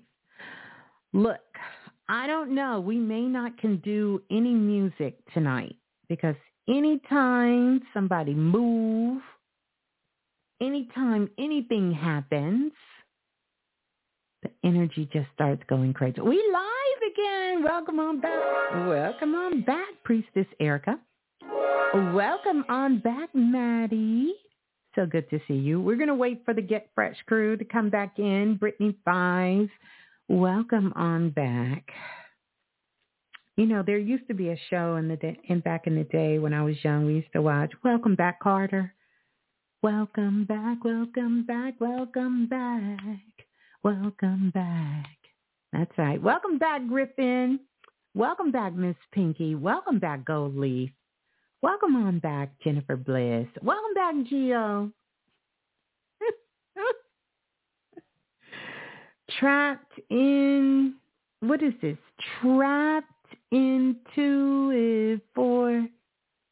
Look, 1.11 1.41
I 2.07 2.27
don't 2.27 2.53
know. 2.53 2.79
We 2.79 2.99
may 2.99 3.23
not 3.23 3.57
can 3.57 3.77
do 3.77 4.21
any 4.29 4.53
music 4.53 5.17
tonight 5.33 5.75
because 6.07 6.35
anytime 6.67 7.81
somebody 7.95 8.35
move, 8.35 9.23
anytime 10.61 11.29
anything 11.37 11.93
happens, 11.93 12.71
the 14.43 14.49
energy 14.63 15.09
just 15.11 15.27
starts 15.33 15.61
going 15.67 15.93
crazy. 15.93 16.21
We 16.21 16.37
live 16.51 17.11
again. 17.13 17.63
Welcome 17.63 17.99
on 17.99 18.21
back. 18.21 18.39
Welcome 18.87 19.35
on 19.35 19.61
back, 19.63 19.87
Priestess 20.03 20.47
Erica. 20.59 20.99
Welcome 21.93 22.63
on 22.69 22.99
back, 22.99 23.29
Maddie. 23.33 24.33
So 24.95 25.05
good 25.05 25.29
to 25.29 25.39
see 25.47 25.55
you. 25.55 25.81
We're 25.81 25.97
going 25.97 26.07
to 26.07 26.15
wait 26.15 26.43
for 26.45 26.53
the 26.53 26.61
Get 26.61 26.89
Fresh 26.95 27.17
crew 27.27 27.57
to 27.57 27.65
come 27.65 27.89
back 27.89 28.19
in. 28.19 28.57
Brittany 28.57 28.95
Five. 29.05 29.69
Welcome 30.27 30.93
on 30.95 31.31
back. 31.31 31.83
You 33.57 33.65
know, 33.65 33.83
there 33.85 33.97
used 33.97 34.27
to 34.27 34.33
be 34.33 34.49
a 34.49 34.57
show 34.69 34.95
in 34.95 35.09
the 35.09 35.17
day, 35.17 35.37
in 35.49 35.59
back 35.59 35.85
in 35.85 35.95
the 35.95 36.05
day 36.05 36.39
when 36.39 36.53
I 36.53 36.61
was 36.63 36.75
young. 36.83 37.05
We 37.05 37.15
used 37.15 37.33
to 37.33 37.41
watch 37.41 37.71
Welcome 37.83 38.15
Back, 38.15 38.41
Kotter. 38.41 38.91
Welcome 39.81 40.43
back, 40.43 40.83
welcome 40.83 41.45
back, 41.45 41.75
welcome 41.79 42.47
back, 42.47 42.99
welcome 43.81 44.51
back. 44.53 45.05
That's 45.71 45.97
right. 45.97 46.21
Welcome 46.21 46.57
back, 46.57 46.85
Griffin. 46.85 47.61
Welcome 48.13 48.51
back, 48.51 48.73
Miss 48.73 48.97
Pinky. 49.13 49.55
Welcome 49.55 49.99
back, 49.99 50.25
Gold 50.25 50.57
Leaf. 50.57 50.91
Welcome 51.61 51.95
on 51.95 52.19
back, 52.19 52.49
Jennifer 52.61 52.97
Bliss. 52.97 53.47
Welcome 53.61 53.93
back, 53.95 54.15
Geo. 54.27 54.91
trapped 59.39 59.93
in 60.09 60.95
what 61.39 61.63
is 61.63 61.73
this? 61.81 61.97
Trapped 62.41 63.05
into 63.51 65.21
four 65.33 65.87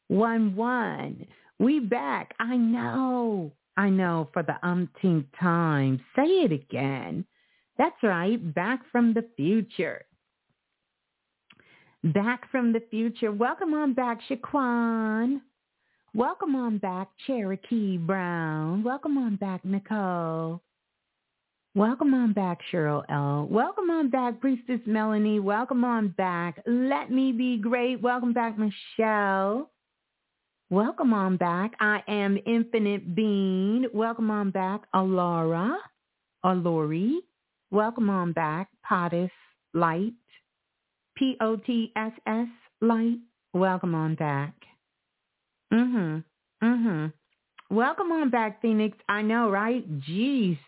one 0.08 0.56
one. 0.56 1.26
We 1.58 1.80
back. 1.80 2.34
I 2.38 2.56
know. 2.56 3.52
I 3.76 3.88
know 3.90 4.28
for 4.32 4.42
the 4.42 4.56
umpteenth 4.62 5.26
time. 5.38 6.00
Say 6.14 6.22
it 6.22 6.52
again. 6.52 7.24
That's 7.78 8.02
right. 8.02 8.54
Back 8.54 8.80
from 8.90 9.14
the 9.14 9.24
future. 9.36 10.02
Back 12.04 12.50
from 12.50 12.72
the 12.72 12.82
future. 12.90 13.32
Welcome 13.32 13.74
on 13.74 13.92
back, 13.92 14.20
Shaquan. 14.28 15.40
Welcome 16.14 16.54
on 16.54 16.78
back, 16.78 17.08
Cherokee 17.26 17.98
Brown. 17.98 18.82
Welcome 18.82 19.18
on 19.18 19.36
back, 19.36 19.64
Nicole. 19.64 20.62
Welcome 21.74 22.14
on 22.14 22.32
back, 22.32 22.58
Cheryl 22.72 23.04
L. 23.08 23.46
Welcome 23.50 23.90
on 23.90 24.10
back, 24.10 24.40
Priestess 24.40 24.80
Melanie. 24.86 25.38
Welcome 25.38 25.84
on 25.84 26.08
back. 26.16 26.60
Let 26.66 27.10
me 27.10 27.30
be 27.30 27.58
great. 27.58 28.00
Welcome 28.00 28.32
back, 28.32 28.56
Michelle. 28.58 29.70
Welcome 30.70 31.14
on 31.14 31.38
back. 31.38 31.72
I 31.80 32.02
am 32.08 32.38
Infinite 32.44 33.14
Being. 33.14 33.86
Welcome 33.94 34.30
on 34.30 34.50
back, 34.50 34.82
Alara. 34.94 35.76
Alori. 36.44 37.14
Welcome 37.70 38.10
on 38.10 38.32
back, 38.32 38.68
Pottis 38.88 39.30
Light. 39.72 40.12
P-O-T-S-S 41.16 42.48
Light. 42.82 43.18
Welcome 43.54 43.94
on 43.94 44.14
back. 44.14 44.52
Mm-hmm. 45.72 46.66
Mm-hmm. 46.66 47.74
Welcome 47.74 48.12
on 48.12 48.28
back, 48.28 48.60
Phoenix. 48.60 48.98
I 49.08 49.22
know, 49.22 49.48
right? 49.48 49.88
Jeez. 50.02 50.58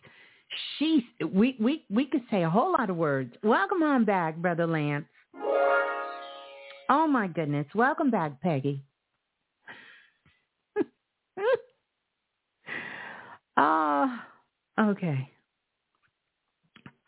She's 0.78 1.02
we 1.32 1.56
we 1.60 1.84
we 1.90 2.06
could 2.06 2.22
say 2.30 2.42
a 2.42 2.50
whole 2.50 2.72
lot 2.72 2.88
of 2.88 2.96
words. 2.96 3.34
Welcome 3.42 3.82
on 3.82 4.06
back, 4.06 4.36
brother 4.36 4.66
Lance. 4.66 5.04
Oh 6.88 7.06
my 7.06 7.28
goodness. 7.28 7.66
Welcome 7.74 8.10
back, 8.10 8.40
Peggy. 8.40 8.82
Ah, 13.56 14.26
uh, 14.78 14.90
okay. 14.90 15.28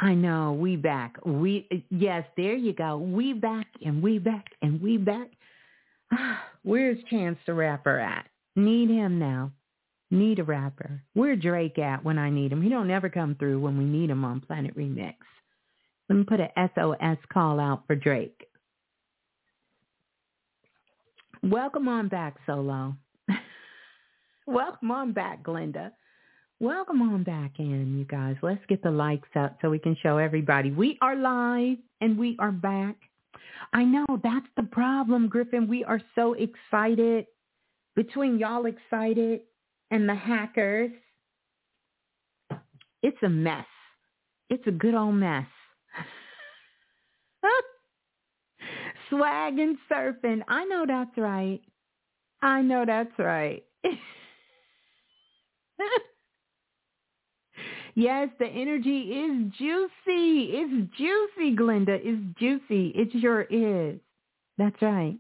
I 0.01 0.13
know. 0.13 0.53
We 0.53 0.77
back. 0.77 1.17
We 1.25 1.87
yes, 1.89 2.25
there 2.37 2.57
you 2.57 2.75
go. 2.75 2.99
We 2.99 3.33
back 3.33 3.69
and 3.83 4.03
we 4.03 4.19
back 4.19 4.47
and 4.61 4.83
we 4.83 4.99
back. 4.99 5.29
Where's 6.63 6.99
Chance 7.09 7.39
the 7.47 7.55
Rapper 7.55 7.99
at? 8.01 8.27
Need 8.57 8.91
him 8.91 9.19
now. 9.19 9.53
Need 10.11 10.41
a 10.41 10.45
rapper. 10.45 11.01
Where 11.15 11.37
Drake 11.37 11.79
at 11.79 12.05
when 12.05 12.19
I 12.19 12.29
need 12.29 12.53
him? 12.53 12.61
He 12.61 12.69
don't 12.69 12.91
ever 12.91 13.09
come 13.09 13.35
through 13.37 13.61
when 13.61 13.79
we 13.79 13.85
need 13.85 14.11
him 14.11 14.25
on 14.25 14.41
Planet 14.41 14.77
Remix. 14.77 15.15
Let 16.11 16.17
me 16.17 16.25
put 16.25 16.41
a 16.41 16.51
SOS 16.75 17.17
call 17.33 17.59
out 17.59 17.85
for 17.87 17.97
Drake. 17.97 18.47
Welcome 21.43 21.89
on 21.89 22.09
back, 22.09 22.37
Solo. 22.45 22.95
Welcome 24.47 24.91
on 24.91 25.13
back, 25.13 25.45
Glenda. 25.45 25.93
Welcome 26.59 27.01
on 27.03 27.23
back 27.23 27.53
in, 27.59 27.97
you 27.97 28.05
guys. 28.05 28.37
Let's 28.43 28.65
get 28.69 28.83
the 28.83 28.91
likes 28.91 29.29
up 29.37 29.57
so 29.63 29.71
we 29.71 29.79
can 29.79 29.97
show 30.03 30.19
everybody. 30.19 30.73
We 30.73 30.99
are 31.01 31.15
live 31.15 31.79
and 32.01 32.19
we 32.19 32.37
are 32.41 32.51
back. 32.51 32.97
I 33.73 33.85
know 33.85 34.05
that's 34.23 34.47
the 34.57 34.65
problem, 34.65 35.29
Griffin. 35.29 35.69
We 35.69 35.85
are 35.85 36.01
so 36.17 36.35
excited. 36.35 37.27
Between 37.95 38.39
y'all 38.39 38.67
excited 38.67 39.43
and 39.91 40.09
the 40.09 40.15
hackers. 40.15 40.91
It's 43.03 43.23
a 43.23 43.29
mess. 43.29 43.67
It's 44.51 44.67
a 44.67 44.73
good 44.73 44.95
old 44.95 45.15
mess. 45.15 45.47
Swag 49.09 49.59
and 49.59 49.77
surfing. 49.91 50.43
I 50.49 50.65
know 50.65 50.85
that's 50.87 51.17
right. 51.17 51.61
I 52.41 52.63
know 52.63 52.85
that's 52.87 53.17
right. 53.19 53.63
yes, 57.95 58.29
the 58.39 58.47
energy 58.47 59.01
is 59.01 59.53
juicy. 59.59 60.51
It's 60.53 60.97
juicy, 60.97 61.57
Glenda. 61.57 61.99
It's 62.03 62.39
juicy. 62.39 62.89
It 62.95 63.09
sure 63.21 63.43
is. 63.43 63.99
That's 64.59 64.81
right. 64.83 65.17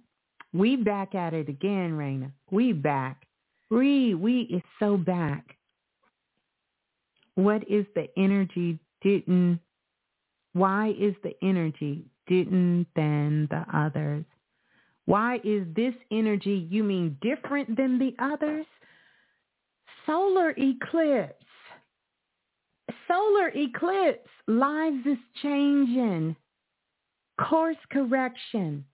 We 0.52 0.76
back 0.76 1.14
at 1.14 1.34
it 1.34 1.48
again, 1.48 1.92
Raina. 1.92 2.32
We 2.50 2.72
back. 2.72 3.26
free. 3.68 4.14
We 4.14 4.42
is 4.42 4.62
so 4.78 4.96
back. 4.96 5.56
What 7.34 7.68
is 7.68 7.86
the 7.94 8.08
energy 8.18 8.78
didn't, 9.02 9.60
why 10.52 10.94
is 10.98 11.14
the 11.22 11.34
energy 11.42 12.04
didn't 12.26 12.86
than 12.94 13.48
the 13.50 13.64
others? 13.74 14.24
Why 15.06 15.40
is 15.42 15.66
this 15.74 15.94
energy, 16.10 16.68
you 16.70 16.84
mean 16.84 17.16
different 17.22 17.76
than 17.76 17.98
the 17.98 18.14
others? 18.18 18.66
Solar 20.06 20.54
eclipse. 20.56 21.34
Solar 23.08 23.48
eclipse. 23.54 24.28
Lives 24.46 25.06
is 25.06 25.18
changing. 25.42 26.36
Course 27.38 27.76
correction. 27.90 28.84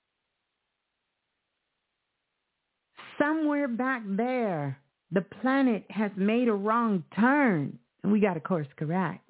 Somewhere 3.19 3.69
back 3.69 4.03
there, 4.07 4.79
the 5.11 5.23
planet 5.23 5.85
has 5.91 6.11
made 6.17 6.49
a 6.49 6.53
wrong 6.53 7.03
turn 7.19 7.79
and 8.03 8.13
we 8.13 8.21
got 8.21 8.35
to 8.35 8.41
course 8.41 8.69
correct. 8.77 9.25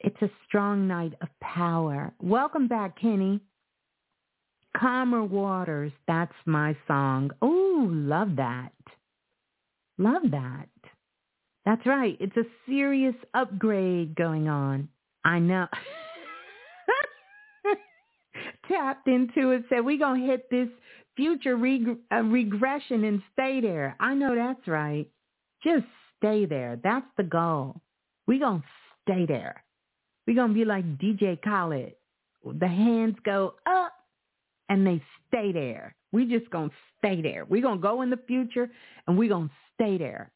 It's 0.00 0.20
a 0.20 0.30
strong 0.46 0.88
night 0.88 1.14
of 1.22 1.28
power. 1.40 2.12
Welcome 2.20 2.68
back, 2.68 3.00
Kenny. 3.00 3.40
Calmer 4.76 5.22
Waters, 5.22 5.92
that's 6.08 6.34
my 6.44 6.76
song. 6.88 7.30
Oh, 7.40 7.88
love 7.90 8.36
that. 8.36 8.72
Love 10.02 10.30
that. 10.32 10.68
That's 11.64 11.86
right. 11.86 12.16
It's 12.18 12.36
a 12.36 12.42
serious 12.66 13.14
upgrade 13.34 14.16
going 14.16 14.48
on. 14.48 14.88
I 15.24 15.38
know. 15.38 15.68
Tapped 18.68 19.06
into 19.06 19.52
it, 19.52 19.62
said 19.68 19.84
we're 19.84 19.98
going 19.98 20.22
to 20.22 20.26
hit 20.26 20.50
this 20.50 20.66
future 21.14 21.56
reg- 21.56 21.98
uh, 22.12 22.22
regression 22.22 23.04
and 23.04 23.22
stay 23.32 23.60
there. 23.60 23.94
I 24.00 24.14
know 24.14 24.34
that's 24.34 24.66
right. 24.66 25.08
Just 25.62 25.84
stay 26.18 26.46
there. 26.46 26.80
That's 26.82 27.06
the 27.16 27.22
goal. 27.22 27.80
We're 28.26 28.40
going 28.40 28.62
to 28.62 28.66
stay 29.02 29.24
there. 29.26 29.62
We're 30.26 30.34
going 30.34 30.48
to 30.48 30.54
be 30.54 30.64
like 30.64 30.98
DJ 30.98 31.40
Khaled. 31.42 31.92
The 32.44 32.66
hands 32.66 33.14
go 33.24 33.54
up 33.66 33.92
and 34.68 34.84
they 34.84 35.00
stay 35.28 35.52
there. 35.52 35.94
We 36.10 36.26
just 36.26 36.50
going 36.50 36.70
to 36.70 36.76
stay 36.98 37.22
there. 37.22 37.44
We're 37.44 37.62
going 37.62 37.78
to 37.78 37.82
go 37.82 38.02
in 38.02 38.10
the 38.10 38.18
future 38.26 38.68
and 39.06 39.16
we're 39.16 39.28
going 39.28 39.48
to 39.48 39.54
stay 39.82 39.98
there. 39.98 40.30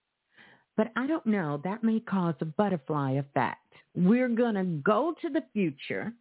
But 0.77 0.89
I 0.97 1.07
don't 1.07 1.27
know. 1.27 1.61
That 1.65 1.83
may 1.83 2.01
cause 2.01 2.35
a 2.41 2.45
butterfly 2.45 3.13
effect. 3.13 3.61
We're 3.95 4.29
going 4.29 4.55
to 4.57 4.65
go 4.65 5.15
to 5.23 5.31
the 5.31 5.43
future, 5.53 6.13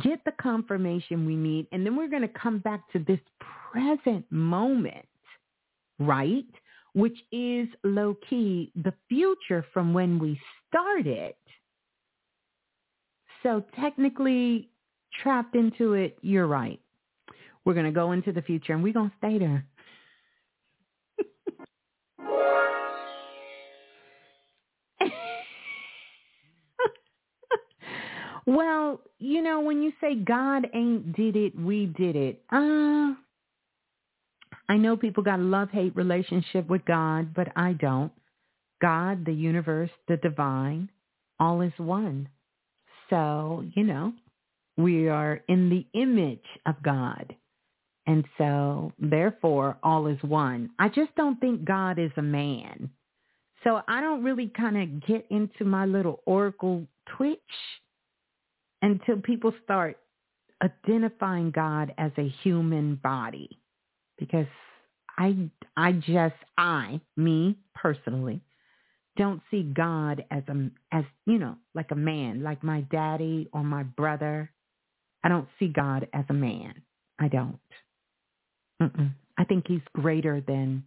get 0.00 0.24
the 0.24 0.32
confirmation 0.40 1.26
we 1.26 1.36
need, 1.36 1.68
and 1.70 1.86
then 1.86 1.96
we're 1.96 2.08
going 2.08 2.22
to 2.22 2.28
come 2.28 2.58
back 2.58 2.90
to 2.92 2.98
this 2.98 3.20
present 3.72 4.24
moment, 4.30 5.06
right? 6.00 6.44
Which 6.94 7.16
is 7.30 7.68
low 7.84 8.16
key 8.28 8.72
the 8.74 8.92
future 9.08 9.64
from 9.72 9.94
when 9.94 10.18
we 10.18 10.40
started. 10.68 11.34
So 13.44 13.64
technically 13.78 14.70
trapped 15.22 15.54
into 15.54 15.94
it, 15.94 16.18
you're 16.22 16.46
right. 16.46 16.80
We're 17.64 17.74
going 17.74 17.86
to 17.86 17.92
go 17.92 18.10
into 18.10 18.32
the 18.32 18.42
future 18.42 18.72
and 18.72 18.82
we're 18.82 18.92
going 18.92 19.10
to 19.10 19.16
stay 19.18 19.38
there. 19.38 19.64
Well, 28.46 29.00
you 29.18 29.42
know, 29.42 29.60
when 29.60 29.82
you 29.82 29.92
say 30.00 30.14
God 30.14 30.66
ain't 30.74 31.14
did 31.14 31.36
it, 31.36 31.58
we 31.58 31.86
did 31.86 32.16
it. 32.16 32.42
Uh, 32.50 33.14
I 34.68 34.76
know 34.76 34.96
people 34.96 35.22
got 35.22 35.38
a 35.38 35.42
love-hate 35.42 35.94
relationship 35.96 36.68
with 36.68 36.84
God, 36.84 37.34
but 37.34 37.48
I 37.56 37.74
don't. 37.74 38.12
God, 38.80 39.24
the 39.24 39.32
universe, 39.32 39.90
the 40.08 40.16
divine, 40.16 40.90
all 41.38 41.60
is 41.60 41.72
one. 41.76 42.28
So, 43.10 43.64
you 43.74 43.84
know, 43.84 44.12
we 44.76 45.08
are 45.08 45.40
in 45.48 45.68
the 45.68 45.86
image 45.98 46.44
of 46.66 46.82
God. 46.82 47.34
And 48.06 48.24
so, 48.38 48.92
therefore, 48.98 49.78
all 49.82 50.08
is 50.08 50.20
one. 50.22 50.70
I 50.78 50.88
just 50.88 51.14
don't 51.14 51.38
think 51.38 51.64
God 51.64 51.98
is 51.98 52.10
a 52.16 52.22
man. 52.22 52.90
So 53.62 53.82
I 53.86 54.00
don't 54.00 54.24
really 54.24 54.48
kind 54.48 54.76
of 54.76 55.06
get 55.06 55.26
into 55.30 55.64
my 55.64 55.86
little 55.86 56.20
oracle 56.26 56.84
twitch 57.16 57.38
until 58.82 59.16
people 59.16 59.54
start 59.64 59.98
identifying 60.62 61.50
God 61.50 61.94
as 61.98 62.12
a 62.18 62.28
human 62.42 62.96
body. 62.96 63.58
Because 64.18 64.46
I, 65.18 65.50
I 65.76 65.92
just, 65.92 66.34
I, 66.58 67.00
me 67.16 67.56
personally, 67.74 68.42
don't 69.16 69.42
see 69.50 69.62
God 69.62 70.24
as 70.30 70.42
a, 70.48 70.70
as, 70.92 71.04
you 71.26 71.38
know, 71.38 71.56
like 71.74 71.90
a 71.90 71.96
man, 71.96 72.42
like 72.42 72.62
my 72.62 72.82
daddy 72.82 73.48
or 73.52 73.62
my 73.62 73.82
brother. 73.82 74.50
I 75.24 75.28
don't 75.28 75.48
see 75.58 75.68
God 75.68 76.08
as 76.12 76.24
a 76.28 76.34
man. 76.34 76.82
I 77.18 77.28
don't. 77.28 77.58
Mm-mm. 78.80 79.12
I 79.38 79.44
think 79.44 79.66
he's 79.68 79.82
greater 79.94 80.40
than 80.40 80.84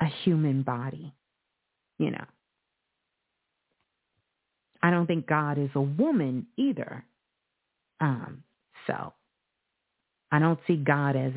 a 0.00 0.06
human 0.24 0.62
body, 0.62 1.12
you 1.98 2.10
know. 2.10 2.24
I 4.82 4.90
don't 4.90 5.06
think 5.06 5.26
God 5.26 5.58
is 5.58 5.70
a 5.74 5.80
woman 5.80 6.46
either. 6.56 7.04
Um, 8.00 8.42
so 8.86 9.12
I 10.30 10.38
don't 10.38 10.58
see 10.66 10.76
God 10.76 11.16
as 11.16 11.32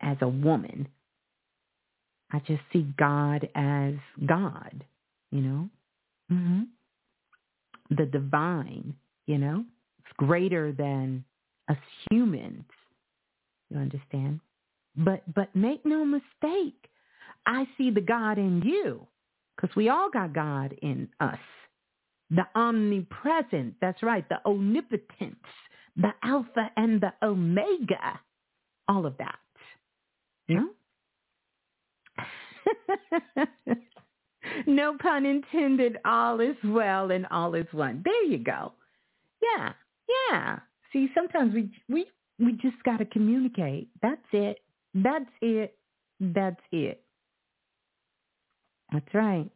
as 0.00 0.16
a 0.20 0.28
woman. 0.28 0.88
I 2.32 2.38
just 2.40 2.62
see 2.72 2.86
God 2.98 3.48
as 3.54 3.94
God, 4.26 4.84
you 5.30 5.40
know. 5.40 5.68
Mm-hmm. 6.30 6.62
The 7.96 8.06
divine, 8.06 8.94
you 9.26 9.38
know, 9.38 9.64
it's 9.98 10.12
greater 10.16 10.72
than 10.72 11.24
us 11.68 11.76
humans. 12.10 12.64
You 13.70 13.78
understand? 13.78 14.40
But 14.96 15.22
but 15.34 15.54
make 15.56 15.84
no 15.84 16.04
mistake, 16.04 16.88
I 17.46 17.66
see 17.78 17.90
the 17.90 18.00
God 18.00 18.38
in 18.38 18.62
you 18.62 19.06
because 19.56 19.74
we 19.74 19.88
all 19.88 20.10
got 20.10 20.32
God 20.32 20.74
in 20.82 21.08
us. 21.20 21.38
The 22.30 22.44
omnipresent, 22.54 23.74
that's 23.80 24.02
right, 24.02 24.28
the 24.28 24.38
omnipotence, 24.46 25.36
the 25.96 26.10
alpha 26.22 26.70
and 26.76 27.00
the 27.00 27.12
omega, 27.22 28.20
all 28.88 29.06
of 29.06 29.16
that. 29.18 29.38
Yeah. 30.48 30.66
no 34.66 34.96
pun 34.98 35.26
intended, 35.26 35.98
all 36.04 36.40
is 36.40 36.56
well 36.64 37.10
and 37.10 37.26
all 37.30 37.54
is 37.54 37.66
one. 37.72 38.02
There 38.04 38.24
you 38.24 38.38
go. 38.38 38.72
Yeah, 39.42 39.72
yeah. 40.30 40.58
See, 40.92 41.08
sometimes 41.14 41.54
we 41.54 41.70
we 41.88 42.06
we 42.38 42.52
just 42.54 42.82
got 42.84 42.98
to 42.98 43.04
communicate. 43.04 43.88
That's 44.02 44.20
it. 44.32 44.58
That's 44.94 45.30
it. 45.40 45.76
That's 46.20 46.60
it. 46.72 47.02
That's 48.92 49.14
right. 49.14 49.50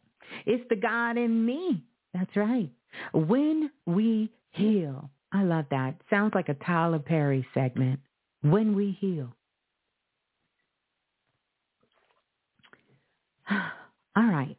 It's 0.46 0.64
the 0.70 0.76
God 0.76 1.18
in 1.18 1.44
me. 1.44 1.84
That's 2.14 2.34
right. 2.36 2.70
When 3.12 3.70
we 3.86 4.30
heal. 4.52 5.10
I 5.32 5.42
love 5.42 5.66
that. 5.72 5.96
Sounds 6.08 6.32
like 6.34 6.48
a 6.48 6.54
Tyler 6.54 7.00
Perry 7.00 7.44
segment. 7.52 7.98
When 8.42 8.76
we 8.76 8.96
heal. 9.00 9.34
All 13.50 14.26
right. 14.26 14.56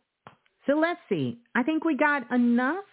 So 0.68 0.73
let's 0.73 0.99
see. 1.07 1.40
I 1.56 1.64
think 1.64 1.86
we 1.86 1.95
got 1.95 2.30
enough. 2.32 2.84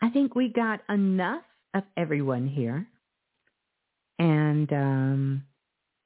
I 0.00 0.10
think 0.10 0.34
we 0.34 0.48
got 0.48 0.80
enough 0.88 1.42
of 1.72 1.82
everyone 1.96 2.46
here 2.46 2.86
and 4.18 4.72
um, 4.72 5.44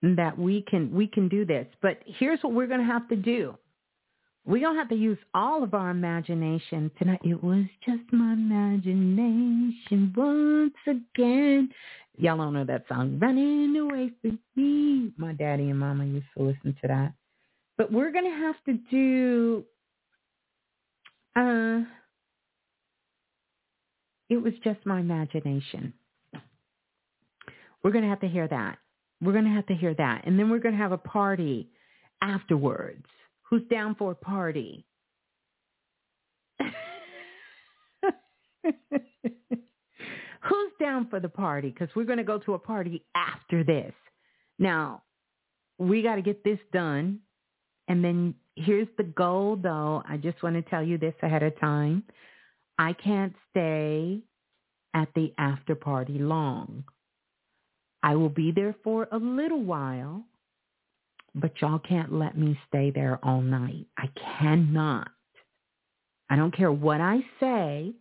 that 0.02 0.38
we 0.38 0.62
can 0.62 0.94
we 0.94 1.06
can 1.06 1.28
do 1.28 1.44
this. 1.44 1.66
But 1.82 1.98
here's 2.06 2.38
what 2.42 2.52
we're 2.52 2.66
going 2.66 2.80
to 2.80 2.86
have 2.86 3.08
to 3.08 3.16
do. 3.16 3.56
We're 4.48 4.60
going 4.60 4.76
have 4.76 4.88
to 4.88 4.94
use 4.94 5.18
all 5.34 5.62
of 5.62 5.74
our 5.74 5.90
imagination 5.90 6.90
tonight. 6.98 7.20
It 7.22 7.44
was 7.44 7.66
just 7.84 8.10
my 8.12 8.32
imagination 8.32 10.14
once 10.16 10.72
again. 10.86 11.68
Y'all 12.16 12.38
don't 12.38 12.54
know 12.54 12.64
that 12.64 12.84
song, 12.88 13.18
Running 13.20 13.76
Away 13.76 14.10
From 14.22 14.38
Me. 14.56 15.12
My 15.18 15.34
daddy 15.34 15.68
and 15.68 15.78
mama 15.78 16.06
used 16.06 16.28
to 16.34 16.44
listen 16.44 16.74
to 16.80 16.88
that. 16.88 17.12
But 17.76 17.92
we're 17.92 18.10
going 18.10 18.24
to 18.24 18.30
have 18.30 18.54
to 18.64 18.78
do, 18.90 19.64
uh, 21.36 21.84
it 24.30 24.42
was 24.42 24.54
just 24.64 24.78
my 24.86 25.00
imagination. 25.00 25.92
We're 27.84 27.92
going 27.92 28.04
to 28.04 28.08
have 28.08 28.20
to 28.20 28.28
hear 28.28 28.48
that. 28.48 28.78
We're 29.20 29.32
going 29.32 29.44
to 29.44 29.50
have 29.50 29.66
to 29.66 29.74
hear 29.74 29.92
that. 29.92 30.22
And 30.24 30.38
then 30.38 30.48
we're 30.48 30.58
going 30.58 30.74
to 30.74 30.80
have 30.80 30.92
a 30.92 30.96
party 30.96 31.68
afterwards. 32.22 33.04
Who's 33.50 33.62
down 33.70 33.94
for 33.94 34.12
a 34.12 34.14
party? 34.14 34.84
Who's 40.42 40.72
down 40.80 41.08
for 41.08 41.20
the 41.20 41.28
party? 41.28 41.70
Because 41.70 41.88
we're 41.94 42.04
going 42.04 42.18
to 42.18 42.24
go 42.24 42.38
to 42.38 42.54
a 42.54 42.58
party 42.58 43.04
after 43.14 43.64
this. 43.64 43.92
Now, 44.58 45.02
we 45.78 46.02
got 46.02 46.16
to 46.16 46.22
get 46.22 46.44
this 46.44 46.58
done. 46.72 47.20
And 47.86 48.04
then 48.04 48.34
here's 48.56 48.88
the 48.98 49.04
goal, 49.04 49.56
though. 49.56 50.02
I 50.06 50.18
just 50.18 50.42
want 50.42 50.56
to 50.56 50.62
tell 50.62 50.82
you 50.82 50.98
this 50.98 51.14
ahead 51.22 51.42
of 51.42 51.58
time. 51.58 52.02
I 52.78 52.92
can't 52.92 53.34
stay 53.50 54.20
at 54.94 55.08
the 55.14 55.32
after 55.38 55.74
party 55.74 56.18
long. 56.18 56.84
I 58.02 58.14
will 58.14 58.28
be 58.28 58.52
there 58.52 58.74
for 58.84 59.08
a 59.10 59.18
little 59.18 59.62
while, 59.62 60.24
but 61.40 61.52
y'all 61.60 61.78
can't 61.78 62.12
let 62.12 62.36
me 62.36 62.58
stay 62.68 62.90
there 62.90 63.18
all 63.22 63.40
night. 63.40 63.86
I 63.96 64.08
cannot. 64.40 65.08
I 66.30 66.36
don't 66.36 66.54
care 66.54 66.72
what 66.72 67.00
I 67.00 67.18
say. 67.40 67.92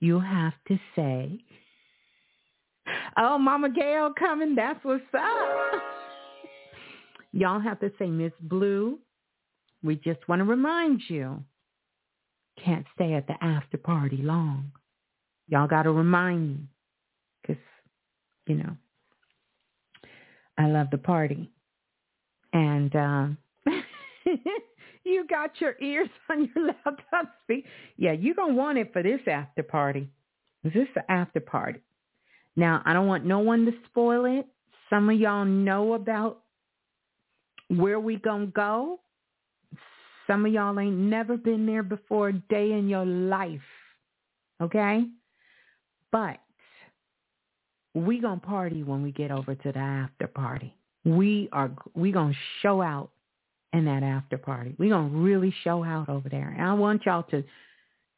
You 0.00 0.20
have 0.20 0.52
to 0.68 0.78
say, 0.94 1.40
oh, 3.16 3.38
Mama 3.38 3.70
Gail 3.70 4.12
coming. 4.18 4.54
That's 4.54 4.78
what's 4.84 5.02
up. 5.14 5.82
Y'all 7.32 7.60
have 7.60 7.80
to 7.80 7.90
say, 7.98 8.06
Miss 8.06 8.32
Blue, 8.40 8.98
we 9.82 9.96
just 9.96 10.26
want 10.28 10.40
to 10.40 10.44
remind 10.44 11.02
you, 11.08 11.42
can't 12.62 12.86
stay 12.94 13.14
at 13.14 13.26
the 13.26 13.34
after 13.42 13.76
party 13.76 14.18
long. 14.18 14.72
Y'all 15.48 15.68
got 15.68 15.82
to 15.82 15.92
remind 15.92 16.48
me 16.48 16.58
because, 17.42 17.62
you 18.46 18.56
know, 18.56 18.76
I 20.58 20.66
love 20.68 20.88
the 20.90 20.98
party. 20.98 21.50
And 22.52 22.94
uh, 22.94 23.26
you 25.04 25.26
got 25.28 25.60
your 25.60 25.76
ears 25.80 26.08
on 26.30 26.50
your 26.54 26.66
laptop 26.66 27.34
speak. 27.44 27.64
Yeah, 27.96 28.12
you're 28.12 28.34
going 28.34 28.54
to 28.54 28.58
want 28.58 28.78
it 28.78 28.92
for 28.92 29.02
this 29.02 29.20
after 29.26 29.62
party. 29.62 30.08
This 30.64 30.74
is 30.74 30.88
the 30.94 31.10
after 31.10 31.40
party. 31.40 31.80
Now, 32.56 32.82
I 32.84 32.92
don't 32.92 33.06
want 33.06 33.24
no 33.24 33.40
one 33.40 33.66
to 33.66 33.72
spoil 33.86 34.24
it. 34.24 34.46
Some 34.88 35.10
of 35.10 35.18
y'all 35.18 35.44
know 35.44 35.94
about 35.94 36.42
where 37.68 38.00
we 38.00 38.16
going 38.16 38.46
to 38.46 38.52
go. 38.52 39.00
Some 40.26 40.46
of 40.46 40.52
y'all 40.52 40.78
ain't 40.80 40.96
never 40.96 41.36
been 41.36 41.66
there 41.66 41.82
before 41.82 42.30
a 42.30 42.32
day 42.32 42.72
in 42.72 42.88
your 42.88 43.04
life. 43.04 43.60
Okay? 44.60 45.04
But 46.10 46.38
we 47.94 48.20
going 48.20 48.40
to 48.40 48.46
party 48.46 48.82
when 48.82 49.02
we 49.02 49.12
get 49.12 49.30
over 49.30 49.54
to 49.54 49.72
the 49.72 49.78
after 49.78 50.26
party. 50.26 50.74
We 51.06 51.48
are 51.52 51.70
we 51.94 52.12
going 52.12 52.32
to 52.32 52.38
show 52.60 52.82
out 52.82 53.10
in 53.72 53.86
that 53.86 54.02
after 54.02 54.36
party. 54.36 54.74
We're 54.78 54.90
going 54.90 55.10
to 55.10 55.16
really 55.16 55.54
show 55.64 55.82
out 55.82 56.08
over 56.08 56.28
there. 56.28 56.48
And 56.48 56.66
I 56.66 56.74
want 56.74 57.06
y'all 57.06 57.22
to 57.30 57.42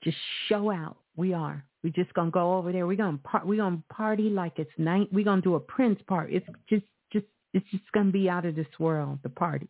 just 0.02 0.16
show 0.48 0.70
out. 0.70 0.96
We 1.16 1.34
are. 1.34 1.64
We're 1.82 1.92
just 1.92 2.12
gonna 2.14 2.30
go 2.30 2.56
over 2.56 2.72
there. 2.72 2.86
We're 2.86 2.96
gonna 2.96 3.18
par- 3.18 3.44
we 3.44 3.56
gonna 3.56 3.82
party 3.88 4.30
like 4.30 4.58
it's 4.58 4.70
night. 4.78 5.08
We're 5.12 5.24
gonna 5.24 5.42
do 5.42 5.54
a 5.54 5.60
Prince 5.60 6.00
party. 6.06 6.34
It's 6.36 6.46
just 6.68 6.84
just 7.12 7.26
it's 7.54 7.66
just 7.70 7.90
gonna 7.92 8.10
be 8.10 8.28
out 8.28 8.44
of 8.44 8.56
this 8.56 8.66
world. 8.78 9.20
The 9.22 9.28
party, 9.28 9.68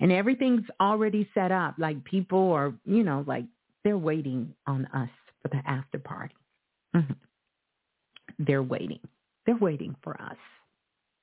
and 0.00 0.12
everything's 0.12 0.66
already 0.80 1.28
set 1.34 1.50
up. 1.50 1.76
Like 1.78 2.04
people 2.04 2.52
are, 2.52 2.74
you 2.84 3.04
know, 3.04 3.24
like 3.26 3.44
they're 3.84 3.98
waiting 3.98 4.54
on 4.66 4.86
us 4.86 5.08
for 5.40 5.48
the 5.48 5.62
after 5.66 5.98
party. 5.98 6.34
Mm-hmm. 6.94 7.12
They're 8.38 8.62
waiting. 8.62 9.00
They're 9.46 9.56
waiting 9.56 9.96
for 10.02 10.20
us. 10.20 10.36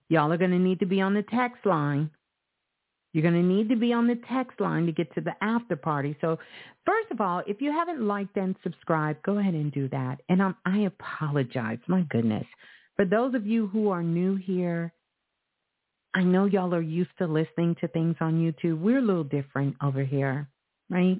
Y'all 0.10 0.32
are 0.32 0.38
gonna 0.38 0.60
need 0.60 0.80
to 0.80 0.86
be 0.86 1.02
on 1.02 1.14
the 1.14 1.24
text 1.24 1.66
line 1.66 2.12
you're 3.14 3.24
going 3.24 3.42
to 3.42 3.42
need 3.42 3.70
to 3.70 3.76
be 3.76 3.92
on 3.92 4.08
the 4.08 4.20
text 4.32 4.60
line 4.60 4.86
to 4.86 4.92
get 4.92 5.14
to 5.16 5.22
the 5.22 5.34
after 5.42 5.76
party. 5.76 6.16
So 6.22 6.38
first 6.86 7.10
of 7.12 7.22
all, 7.22 7.42
if 7.48 7.60
you 7.62 7.72
haven't 7.72 8.02
liked 8.02 8.38
and 8.38 8.56
subscribed, 8.64 9.24
go 9.24 9.40
ahead 9.40 9.56
and 9.56 9.72
do 9.72 9.90
that. 9.90 10.22
And 10.30 10.42
um, 10.42 10.56
I 10.66 10.80
apologize. 10.80 11.80
My 11.88 12.02
goodness. 12.10 12.46
For 12.96 13.06
those 13.06 13.34
of 13.34 13.48
you 13.48 13.68
who 13.68 13.90
are 13.90 14.04
new 14.04 14.36
here, 14.36 14.94
I 16.14 16.24
know 16.24 16.46
y'all 16.46 16.74
are 16.76 16.82
used 16.82 17.12
to 17.18 17.26
listening 17.26 17.76
to 17.82 17.88
things 17.88 18.16
on 18.20 18.40
YouTube. 18.40 18.80
We're 18.80 19.00
a 19.00 19.02
little 19.02 19.24
different 19.24 19.76
over 19.82 20.04
here, 20.04 20.48
right? 20.90 21.20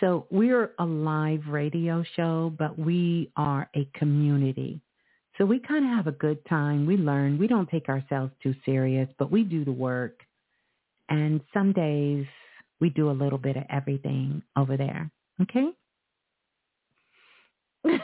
So 0.00 0.26
we're 0.30 0.72
a 0.78 0.84
live 0.84 1.46
radio 1.48 2.04
show, 2.16 2.52
but 2.58 2.78
we 2.78 3.30
are 3.36 3.68
a 3.76 3.88
community. 3.94 4.80
So 5.38 5.44
we 5.44 5.58
kind 5.58 5.84
of 5.84 5.90
have 5.90 6.06
a 6.06 6.12
good 6.16 6.44
time. 6.46 6.86
We 6.86 6.96
learn. 6.96 7.38
We 7.38 7.46
don't 7.46 7.68
take 7.68 7.88
ourselves 7.88 8.32
too 8.42 8.54
serious, 8.64 9.08
but 9.18 9.30
we 9.30 9.42
do 9.42 9.64
the 9.64 9.72
work. 9.72 10.20
And 11.08 11.40
some 11.52 11.72
days 11.72 12.26
we 12.80 12.90
do 12.90 13.10
a 13.10 13.12
little 13.12 13.38
bit 13.38 13.56
of 13.56 13.64
everything 13.70 14.42
over 14.56 14.76
there. 14.76 15.10
Okay? 15.42 15.68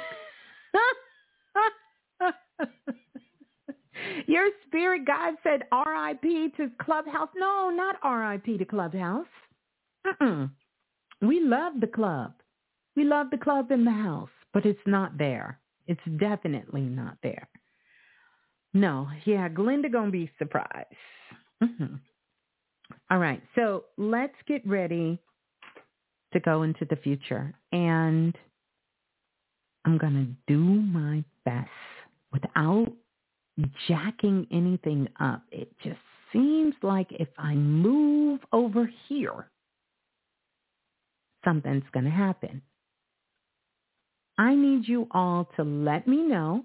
Your 4.27 4.49
spirit 4.67 5.07
God 5.07 5.35
said 5.43 5.65
RIP 5.73 6.57
to 6.57 6.71
Clubhouse. 6.83 7.29
No, 7.37 7.71
not 7.71 7.97
RIP 8.05 8.59
to 8.59 8.65
Clubhouse. 8.65 9.27
Mm-mm. 10.07 10.51
We 11.21 11.41
love 11.41 11.75
the 11.81 11.87
club. 11.87 12.35
We 12.97 13.05
love 13.05 13.29
the 13.31 13.39
club 13.39 13.71
in 13.71 13.85
the 13.85 13.93
house, 13.93 14.31
but 14.53 14.67
it's 14.67 14.79
not 14.87 15.17
there. 15.19 15.59
It's 15.87 16.01
definitely 16.19 16.83
not 16.83 17.17
there. 17.23 17.49
No, 18.75 19.09
yeah, 19.25 19.49
Glenda 19.49 19.93
gonna 19.93 20.11
be 20.11 20.31
surprised. 20.39 20.87
Mm-hmm. 21.63 21.97
All 23.11 23.19
right. 23.19 23.43
So 23.55 23.85
let's 23.97 24.35
get 24.47 24.67
ready 24.67 25.19
to 26.33 26.41
go 26.41 26.63
into 26.63 26.87
the 26.89 26.97
future. 26.97 27.55
And 27.73 28.37
I'm 29.85 29.99
to 30.15 30.53
do 30.53 30.59
my 30.59 31.25
best 31.45 31.69
without 32.33 32.91
jacking 33.89 34.47
anything 34.51 35.09
up. 35.21 35.43
It 35.51 35.71
just 35.83 35.99
seems 36.33 36.75
like 36.83 37.09
if 37.11 37.29
I 37.39 37.55
move 37.55 38.41
over 38.53 38.91
here, 39.09 39.51
something's 41.45 41.85
to 42.05 42.11
happen. 42.11 42.63
I 44.43 44.57
need 44.57 44.89
you 44.89 45.07
all 45.13 45.49
to 45.55 45.63
let 45.63 46.09
me 46.09 46.17
know 46.17 46.65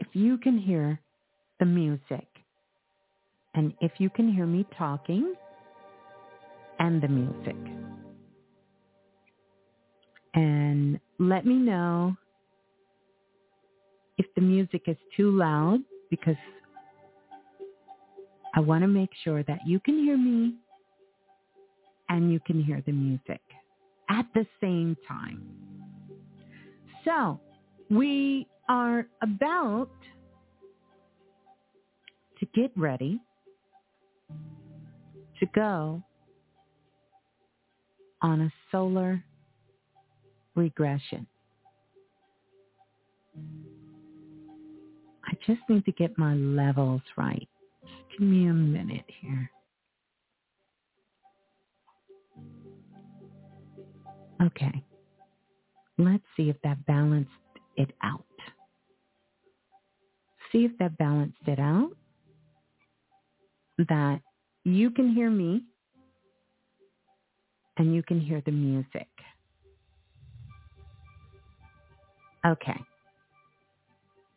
if 0.00 0.08
you 0.12 0.38
can 0.38 0.58
hear 0.58 1.00
the 1.60 1.66
music. 1.66 2.26
And 3.54 3.72
if 3.80 3.92
you 3.98 4.10
can 4.10 4.34
hear 4.34 4.44
me 4.44 4.66
talking 4.76 5.34
and 6.80 7.00
the 7.00 7.06
music. 7.06 7.54
And 10.34 10.98
let 11.20 11.46
me 11.46 11.54
know 11.54 12.16
if 14.16 14.26
the 14.34 14.42
music 14.42 14.82
is 14.88 14.96
too 15.16 15.30
loud 15.30 15.78
because 16.10 16.34
I 18.56 18.58
want 18.58 18.82
to 18.82 18.88
make 18.88 19.10
sure 19.22 19.44
that 19.44 19.60
you 19.64 19.78
can 19.78 19.96
hear 19.96 20.18
me 20.18 20.56
and 22.08 22.32
you 22.32 22.40
can 22.40 22.64
hear 22.64 22.82
the 22.84 22.92
music 22.92 23.42
at 24.10 24.26
the 24.34 24.44
same 24.60 24.96
time. 25.06 25.67
So 27.08 27.40
we 27.90 28.46
are 28.68 29.06
about 29.22 29.88
to 32.38 32.46
get 32.54 32.70
ready 32.76 33.18
to 35.40 35.46
go 35.54 36.02
on 38.20 38.42
a 38.42 38.52
soul 38.70 39.16
regression. 40.54 41.26
I 45.24 45.32
just 45.46 45.60
need 45.70 45.86
to 45.86 45.92
get 45.92 46.18
my 46.18 46.34
levels 46.34 47.00
right. 47.16 47.48
Just 47.82 48.18
give 48.18 48.28
me 48.28 48.48
a 48.48 48.52
minute 48.52 49.06
here. 49.22 49.50
Okay. 54.42 54.84
Let's 55.98 56.22
see 56.36 56.48
if 56.48 56.56
that 56.62 56.86
balanced 56.86 57.30
it 57.76 57.90
out. 58.02 58.24
See 60.52 60.64
if 60.64 60.72
that 60.78 60.96
balanced 60.96 61.46
it 61.46 61.58
out. 61.58 61.90
That 63.88 64.20
you 64.64 64.90
can 64.90 65.12
hear 65.12 65.30
me 65.30 65.62
and 67.76 67.94
you 67.94 68.02
can 68.02 68.20
hear 68.20 68.42
the 68.44 68.52
music. 68.52 69.08
Okay. 72.46 72.80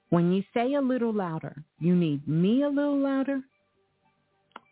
When 0.09 0.31
you 0.31 0.43
say 0.53 0.73
a 0.73 0.81
little 0.81 1.13
louder, 1.13 1.63
you 1.79 1.95
need 1.95 2.27
me 2.27 2.63
a 2.63 2.69
little 2.69 2.99
louder 2.99 3.41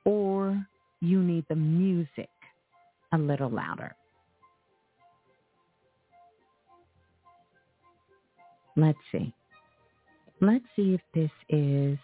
or 0.06 0.66
you 1.02 1.22
need 1.22 1.45
the 1.49 1.56
music 1.56 2.30
a 3.14 3.18
little 3.18 3.49
louder. 3.49 3.95
Let's 8.80 8.97
see. 9.11 9.34
Let's 10.39 10.64
see 10.76 10.93
if 10.93 11.01
this 11.14 11.31
is 11.49 11.97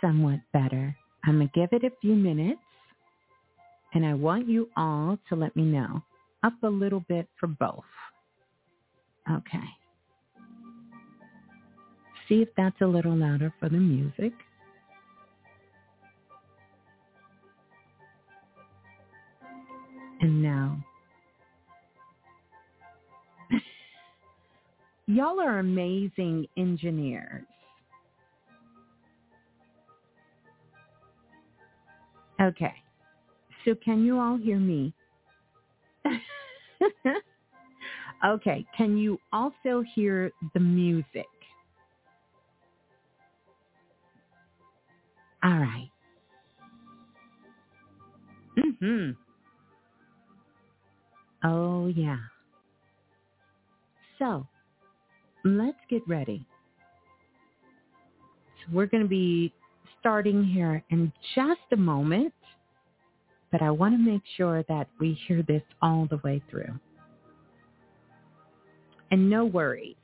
somewhat 0.00 0.40
better. 0.54 0.96
I'm 1.24 1.36
going 1.36 1.50
to 1.52 1.60
give 1.60 1.68
it 1.72 1.84
a 1.84 1.94
few 2.00 2.14
minutes 2.14 2.60
and 3.92 4.06
I 4.06 4.14
want 4.14 4.48
you 4.48 4.70
all 4.78 5.18
to 5.28 5.36
let 5.36 5.54
me 5.54 5.64
know. 5.64 6.02
Up 6.42 6.54
a 6.62 6.68
little 6.68 7.04
bit 7.08 7.28
for 7.38 7.48
both. 7.48 7.84
Okay. 9.30 9.58
See 12.28 12.36
if 12.36 12.48
that's 12.56 12.80
a 12.80 12.86
little 12.86 13.14
louder 13.16 13.52
for 13.60 13.68
the 13.68 13.76
music. 13.76 14.32
And 20.20 20.42
now 20.42 20.82
Y'all 25.08 25.40
are 25.40 25.58
amazing 25.58 26.46
engineers. 26.58 27.46
Okay. 32.42 32.74
So 33.64 33.74
can 33.82 34.04
you 34.04 34.18
all 34.20 34.36
hear 34.36 34.58
me? 34.58 34.92
okay. 38.26 38.66
Can 38.76 38.98
you 38.98 39.18
also 39.32 39.82
hear 39.94 40.30
the 40.52 40.60
music? 40.60 41.24
All 45.42 45.58
right. 45.58 45.90
Mhm. 48.58 49.16
Oh 51.44 51.86
yeah. 51.86 52.18
So, 54.18 54.46
let's 55.56 55.78
get 55.88 56.06
ready. 56.08 56.44
So 58.60 58.72
we're 58.74 58.86
going 58.86 59.04
to 59.04 59.08
be 59.08 59.54
starting 60.00 60.44
here 60.44 60.82
in 60.90 61.12
just 61.34 61.60
a 61.72 61.76
moment, 61.76 62.34
but 63.50 63.62
I 63.62 63.70
want 63.70 63.94
to 63.94 63.98
make 63.98 64.22
sure 64.36 64.64
that 64.68 64.88
we 65.00 65.18
hear 65.26 65.42
this 65.42 65.62
all 65.80 66.06
the 66.10 66.20
way 66.24 66.42
through. 66.50 66.78
And 69.10 69.30
no 69.30 69.46
worries. 69.46 69.96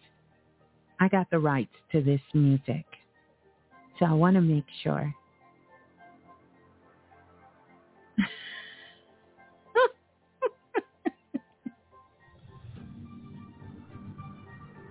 I 1.01 1.09
got 1.09 1.29
the 1.31 1.39
rights 1.39 1.75
to 1.93 2.03
this 2.03 2.21
music. 2.33 2.85
So 3.99 4.07
I 4.07 4.12
want 4.12 4.37
to 4.37 4.41
make 4.41 4.65
sure. 4.83 5.15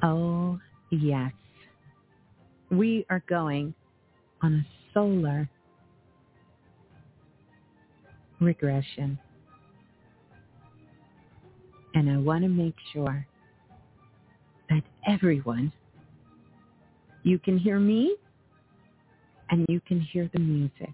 oh, 0.03 0.59
yes. 0.91 1.31
We 2.69 3.05
are 3.09 3.23
going 3.27 3.73
on 4.41 4.53
a 4.53 4.93
soul 4.93 5.45
regression. 8.39 9.17
And 11.95 12.09
I 12.09 12.17
want 12.17 12.43
to 12.43 12.49
make 12.49 12.75
sure 12.91 13.25
that 14.69 14.81
everyone, 15.07 15.71
you 17.23 17.39
can 17.39 17.57
hear 17.57 17.79
me 17.79 18.15
and 19.49 19.65
you 19.69 19.79
can 19.87 20.01
hear 20.01 20.29
the 20.33 20.39
music 20.39 20.93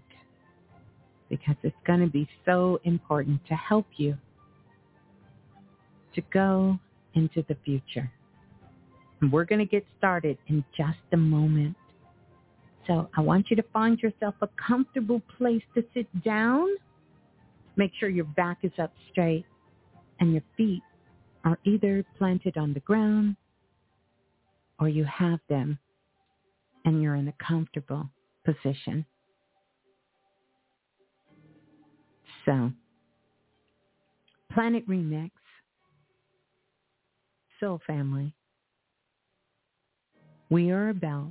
because 1.28 1.56
it's 1.62 1.76
going 1.86 2.00
to 2.00 2.06
be 2.06 2.28
so 2.44 2.78
important 2.84 3.40
to 3.46 3.54
help 3.54 3.86
you 3.96 4.16
to 6.14 6.20
go 6.32 6.78
into 7.14 7.44
the 7.48 7.56
future. 7.64 8.10
We're 9.30 9.44
going 9.44 9.58
to 9.58 9.66
get 9.66 9.84
started 9.98 10.38
in 10.48 10.64
just 10.76 10.98
a 11.12 11.16
moment. 11.16 11.76
So 12.86 13.08
I 13.16 13.20
want 13.20 13.50
you 13.50 13.56
to 13.56 13.64
find 13.72 13.98
yourself 13.98 14.34
a 14.40 14.48
comfortable 14.66 15.20
place 15.36 15.62
to 15.74 15.84
sit 15.94 16.06
down. 16.24 16.68
Make 17.76 17.92
sure 17.98 18.08
your 18.08 18.24
back 18.24 18.58
is 18.62 18.72
up 18.78 18.92
straight 19.10 19.44
and 20.20 20.32
your 20.32 20.42
feet 20.56 20.82
are 21.44 21.58
either 21.64 22.04
planted 22.18 22.56
on 22.56 22.72
the 22.72 22.80
ground 22.80 23.36
or 24.78 24.88
you 24.88 25.04
have 25.04 25.40
them 25.48 25.78
and 26.84 27.02
you're 27.02 27.14
in 27.14 27.28
a 27.28 27.34
comfortable 27.46 28.08
position. 28.44 29.04
So, 32.46 32.72
Planet 34.52 34.88
Remix, 34.88 35.30
Soul 37.60 37.80
Family, 37.86 38.34
we 40.50 40.70
are 40.70 40.88
about 40.88 41.30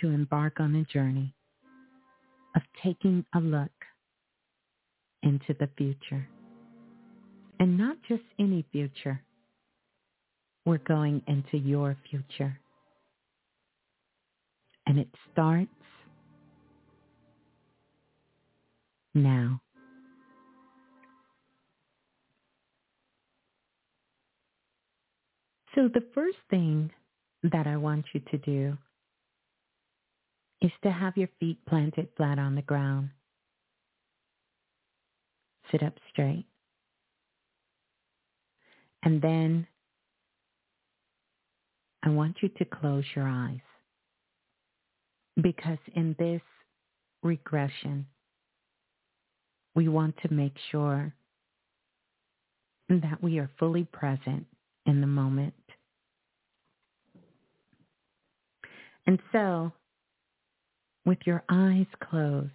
to 0.00 0.08
embark 0.08 0.60
on 0.60 0.76
a 0.76 0.84
journey 0.84 1.34
of 2.54 2.62
taking 2.84 3.24
a 3.34 3.40
look 3.40 3.70
into 5.22 5.54
the 5.58 5.68
future. 5.76 6.28
And 7.58 7.76
not 7.76 7.96
just 8.08 8.22
any 8.38 8.64
future. 8.70 9.20
We're 10.64 10.78
going 10.78 11.22
into 11.26 11.56
your 11.56 11.96
future. 12.10 12.58
And 14.86 14.98
it 14.98 15.08
starts 15.32 15.70
now. 19.14 19.60
So 25.74 25.88
the 25.92 26.04
first 26.14 26.38
thing 26.50 26.90
that 27.42 27.66
I 27.66 27.76
want 27.76 28.06
you 28.12 28.20
to 28.30 28.38
do 28.38 28.76
is 30.60 30.72
to 30.82 30.90
have 30.90 31.16
your 31.16 31.28
feet 31.38 31.58
planted 31.66 32.08
flat 32.16 32.38
on 32.38 32.54
the 32.54 32.62
ground. 32.62 33.10
Sit 35.70 35.82
up 35.82 35.94
straight. 36.10 36.46
And 39.02 39.22
then 39.22 39.66
I 42.02 42.10
want 42.10 42.38
you 42.42 42.48
to 42.48 42.64
close 42.64 43.04
your 43.14 43.28
eyes 43.28 43.60
because 45.40 45.78
in 45.94 46.16
this 46.18 46.42
regression, 47.22 48.06
we 49.74 49.88
want 49.88 50.16
to 50.22 50.32
make 50.32 50.56
sure 50.70 51.12
that 52.88 53.22
we 53.22 53.38
are 53.38 53.50
fully 53.58 53.84
present 53.84 54.46
in 54.86 55.00
the 55.00 55.06
moment. 55.06 55.54
And 59.08 59.18
so, 59.32 59.72
with 61.06 61.16
your 61.24 61.42
eyes 61.48 61.86
closed, 62.10 62.50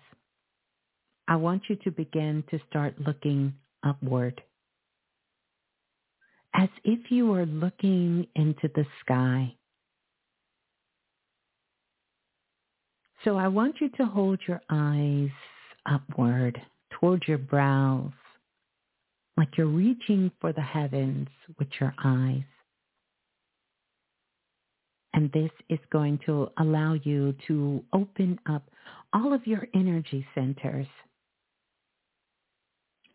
I 1.27 1.35
want 1.35 1.63
you 1.67 1.75
to 1.77 1.89
begin 1.89 2.43
to 2.51 2.59
start 2.69 2.93
looking 2.99 3.55
upward 3.81 4.39
as 6.53 6.69
if 6.83 7.09
you 7.09 7.25
were 7.25 7.47
looking 7.47 8.27
into 8.35 8.69
the 8.75 8.85
sky. 9.01 9.55
So 13.23 13.35
I 13.35 13.47
want 13.47 13.77
you 13.81 13.89
to 13.97 14.05
hold 14.05 14.39
your 14.47 14.61
eyes 14.69 15.31
upward 15.87 16.61
towards 16.99 17.27
your 17.27 17.39
brows, 17.39 18.11
like 19.37 19.57
you're 19.57 19.65
reaching 19.65 20.29
for 20.39 20.53
the 20.53 20.61
heavens 20.61 21.29
with 21.57 21.69
your 21.79 21.95
eyes. 22.03 22.43
And 25.13 25.31
this 25.31 25.51
is 25.69 25.79
going 25.91 26.19
to 26.25 26.49
allow 26.57 26.93
you 26.93 27.35
to 27.47 27.83
open 27.93 28.39
up 28.47 28.69
all 29.13 29.33
of 29.33 29.45
your 29.45 29.67
energy 29.75 30.25
centers. 30.33 30.87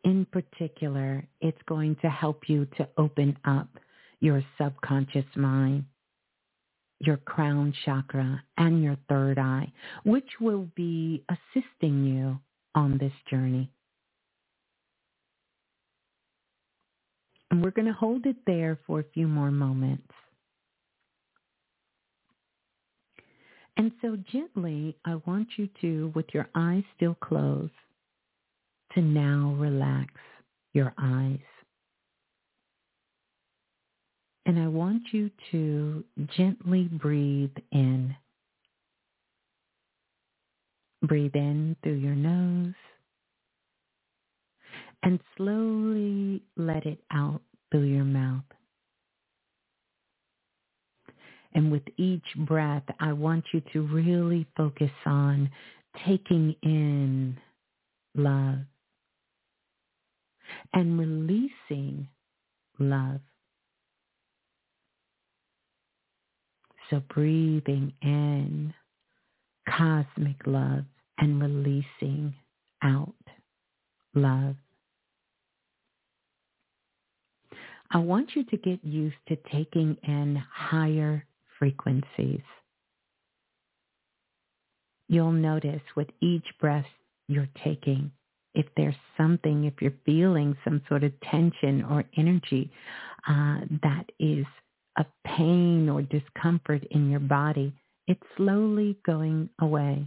In 0.05 0.25
particular, 0.27 1.27
it's 1.41 1.61
going 1.67 1.97
to 2.03 2.09
help 2.09 2.49
you 2.49 2.67
to 2.77 2.89
open 2.97 3.37
up 3.45 3.69
your 4.21 4.43
subconscious 4.61 5.25
mind, 5.35 5.85
your 7.01 7.17
crown 7.17 7.75
chakra, 7.85 8.43
and 8.57 8.83
your 8.83 8.97
third 9.09 9.39
eye, 9.39 9.73
which 10.05 10.29
will 10.41 10.69
be 10.77 11.25
assisting 11.29 12.05
you 12.05 12.39
on 12.75 12.99
this 12.99 13.13
journey. 13.29 13.71
And 17.51 17.63
we're 17.63 17.71
going 17.71 17.87
to 17.87 17.93
hold 17.93 18.27
it 18.27 18.37
there 18.47 18.79
for 18.87 19.01
a 19.01 19.05
few 19.15 19.27
more 19.27 19.51
moments. 19.51 20.13
And 23.79 23.93
so 24.03 24.17
gently, 24.33 24.97
I 25.05 25.15
want 25.25 25.47
you 25.57 25.69
to, 25.81 26.13
with 26.15 26.27
your 26.35 26.49
eyes 26.57 26.83
still 26.97 27.15
closed, 27.15 27.73
to 28.95 29.01
now 29.01 29.55
relax 29.57 30.13
your 30.75 30.93
eyes. 30.99 31.39
And 34.47 34.59
I 34.59 34.67
want 34.67 35.03
you 35.13 35.31
to 35.53 36.05
gently 36.37 36.85
breathe 36.85 37.57
in. 37.71 38.17
Breathe 41.03 41.37
in 41.37 41.77
through 41.83 41.99
your 41.99 42.17
nose 42.17 42.75
and 45.05 45.21
slowly 45.37 46.43
let 46.57 46.85
it 46.85 46.99
out 47.13 47.41
through 47.71 47.85
your 47.85 48.05
mouth. 48.05 48.43
And 51.59 51.73
with 51.73 51.83
each 51.97 52.23
breath, 52.47 52.85
I 53.01 53.13
want 53.13 53.45
you 53.53 53.61
to 53.73 53.83
really 53.83 54.47
focus 54.57 54.93
on 55.05 55.51
taking 56.07 56.55
in 56.63 57.37
love 58.15 58.61
and 60.73 60.97
releasing 60.97 62.07
love. 62.79 63.19
So 66.91 67.03
breathing 67.13 67.93
in 68.03 68.73
cosmic 69.69 70.37
love 70.47 70.85
and 71.19 71.43
releasing 71.43 72.35
out 72.85 73.15
love. 74.15 74.55
I 77.91 77.99
want 77.99 78.37
you 78.37 78.45
to 78.45 78.57
get 78.59 78.85
used 78.85 79.17
to 79.27 79.37
taking 79.51 79.97
in 80.05 80.41
higher 80.55 81.25
frequencies. 81.59 82.43
You'll 85.09 85.33
notice 85.33 85.83
with 85.97 86.09
each 86.21 86.47
breath 86.61 86.87
you're 87.29 87.49
taking, 87.65 88.11
if 88.55 88.67
there's 88.77 88.95
something, 89.17 89.65
if 89.65 89.75
you're 89.81 89.93
feeling 90.05 90.57
some 90.65 90.83
sort 90.89 91.05
of 91.05 91.13
tension 91.21 91.85
or 91.85 92.05
energy 92.17 92.71
uh, 93.29 93.61
that 93.83 94.05
is 94.19 94.45
a 94.99 95.07
pain 95.27 95.89
or 95.89 96.03
discomfort 96.03 96.85
in 96.91 97.11
your 97.11 97.21
body, 97.21 97.73
it's 98.07 98.23
slowly 98.37 98.97
going 99.07 99.49
away. 99.61 100.07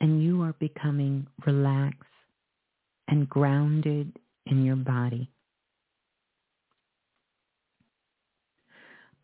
And 0.00 0.22
you 0.22 0.42
are 0.42 0.54
becoming 0.58 1.26
relaxed 1.46 2.02
and 3.08 3.28
grounded 3.28 4.18
in 4.46 4.64
your 4.64 4.76
body. 4.76 5.30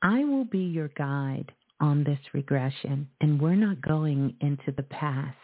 I 0.02 0.24
will 0.24 0.44
be 0.44 0.58
your 0.58 0.88
guide 0.88 1.52
on 1.80 2.02
this 2.02 2.18
regression, 2.34 3.08
and 3.20 3.40
we're 3.40 3.54
not 3.54 3.80
going 3.80 4.34
into 4.40 4.72
the 4.76 4.82
past. 4.82 5.36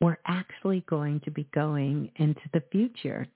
We're 0.00 0.18
actually 0.26 0.84
going 0.88 1.20
to 1.24 1.30
be 1.30 1.48
going 1.52 2.10
into 2.16 2.40
the 2.52 2.62
future. 2.72 3.26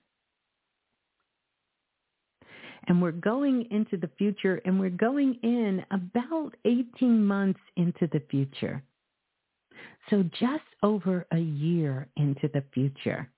And 2.87 3.01
we're 3.01 3.11
going 3.11 3.67
into 3.69 3.97
the 3.97 4.09
future, 4.17 4.61
and 4.65 4.79
we're 4.79 4.89
going 4.89 5.37
in 5.43 5.85
about 5.91 6.55
18 6.65 7.25
months 7.25 7.59
into 7.75 8.07
the 8.11 8.21
future. 8.29 8.81
So 10.09 10.23
just 10.39 10.63
over 10.83 11.25
a 11.31 11.39
year 11.39 12.07
into 12.15 12.47
the 12.53 12.63
future. 12.73 13.29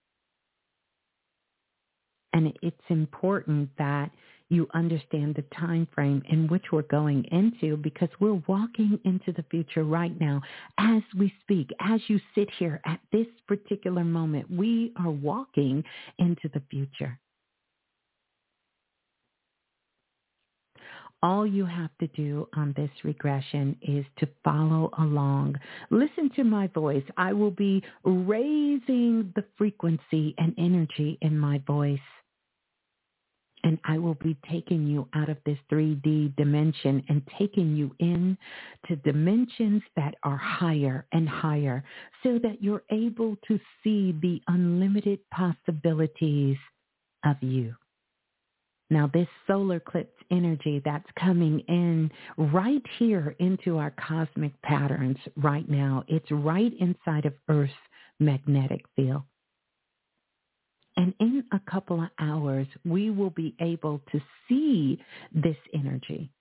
And 2.33 2.53
it's 2.61 2.75
important 2.89 3.69
that 3.77 4.11
you 4.49 4.67
understand 4.73 5.35
the 5.35 5.43
time 5.55 5.87
frame 5.93 6.23
in 6.29 6.47
which 6.47 6.65
we're 6.71 6.83
going 6.83 7.25
into 7.31 7.77
because 7.77 8.09
we're 8.19 8.41
walking 8.47 8.99
into 9.03 9.31
the 9.33 9.45
future 9.49 9.83
right 9.83 10.17
now 10.19 10.41
as 10.77 11.01
we 11.17 11.33
speak. 11.41 11.69
As 11.79 11.99
you 12.07 12.19
sit 12.33 12.49
here 12.57 12.79
at 12.85 12.99
this 13.11 13.27
particular 13.47 14.03
moment, 14.03 14.49
we 14.49 14.93
are 14.97 15.11
walking 15.11 15.83
into 16.17 16.49
the 16.53 16.61
future. 16.69 17.19
All 21.23 21.47
you 21.47 21.65
have 21.65 21.89
to 21.99 22.07
do 22.07 22.47
on 22.53 22.73
this 22.77 22.91
regression 23.03 23.75
is 23.81 24.05
to 24.19 24.27
follow 24.43 24.91
along. 24.99 25.55
Listen 25.89 26.29
to 26.35 26.43
my 26.43 26.67
voice. 26.67 27.03
I 27.17 27.33
will 27.33 27.51
be 27.51 27.83
raising 28.03 29.33
the 29.35 29.43
frequency 29.57 30.35
and 30.37 30.53
energy 30.59 31.17
in 31.21 31.37
my 31.37 31.57
voice 31.65 31.99
and 33.67 33.77
I 33.83 33.97
will 33.97 34.13
be 34.13 34.37
taking 34.49 34.87
you 34.87 35.09
out 35.13 35.27
of 35.27 35.35
this 35.45 35.57
3D 35.69 36.37
dimension 36.37 37.03
and 37.09 37.21
taking 37.37 37.75
you 37.75 37.93
in 37.99 38.37
to 38.87 38.95
dimensions 38.95 39.83
that 39.97 40.15
are 40.23 40.37
higher 40.37 41.05
and 41.11 41.27
higher 41.27 41.83
so 42.23 42.39
that 42.43 42.63
you're 42.63 42.83
able 42.91 43.35
to 43.49 43.59
see 43.83 44.17
the 44.21 44.39
unlimited 44.47 45.19
possibilities 45.31 46.55
of 47.25 47.35
you. 47.41 47.75
Now 48.89 49.11
this 49.13 49.27
solar 49.47 49.75
eclipse 49.75 50.15
energy 50.31 50.81
that's 50.85 51.09
coming 51.19 51.59
in 51.67 52.09
right 52.37 52.83
here 52.97 53.35
into 53.39 53.77
our 53.77 53.91
cosmic 53.99 54.53
patterns 54.61 55.17
right 55.35 55.69
now, 55.69 56.05
it's 56.07 56.31
right 56.31 56.71
inside 56.79 57.25
of 57.25 57.33
Earth's 57.49 57.73
magnetic 58.21 58.85
field. 58.95 59.23
And 60.97 61.13
in 61.19 61.43
a 61.51 61.61
couple 61.71 62.01
of 62.01 62.09
hours, 62.19 62.67
we 62.83 63.11
will 63.11 63.29
be 63.29 63.55
able 63.61 64.01
to 64.11 64.19
see 64.49 64.99
this 65.31 65.55
energy. 65.73 66.31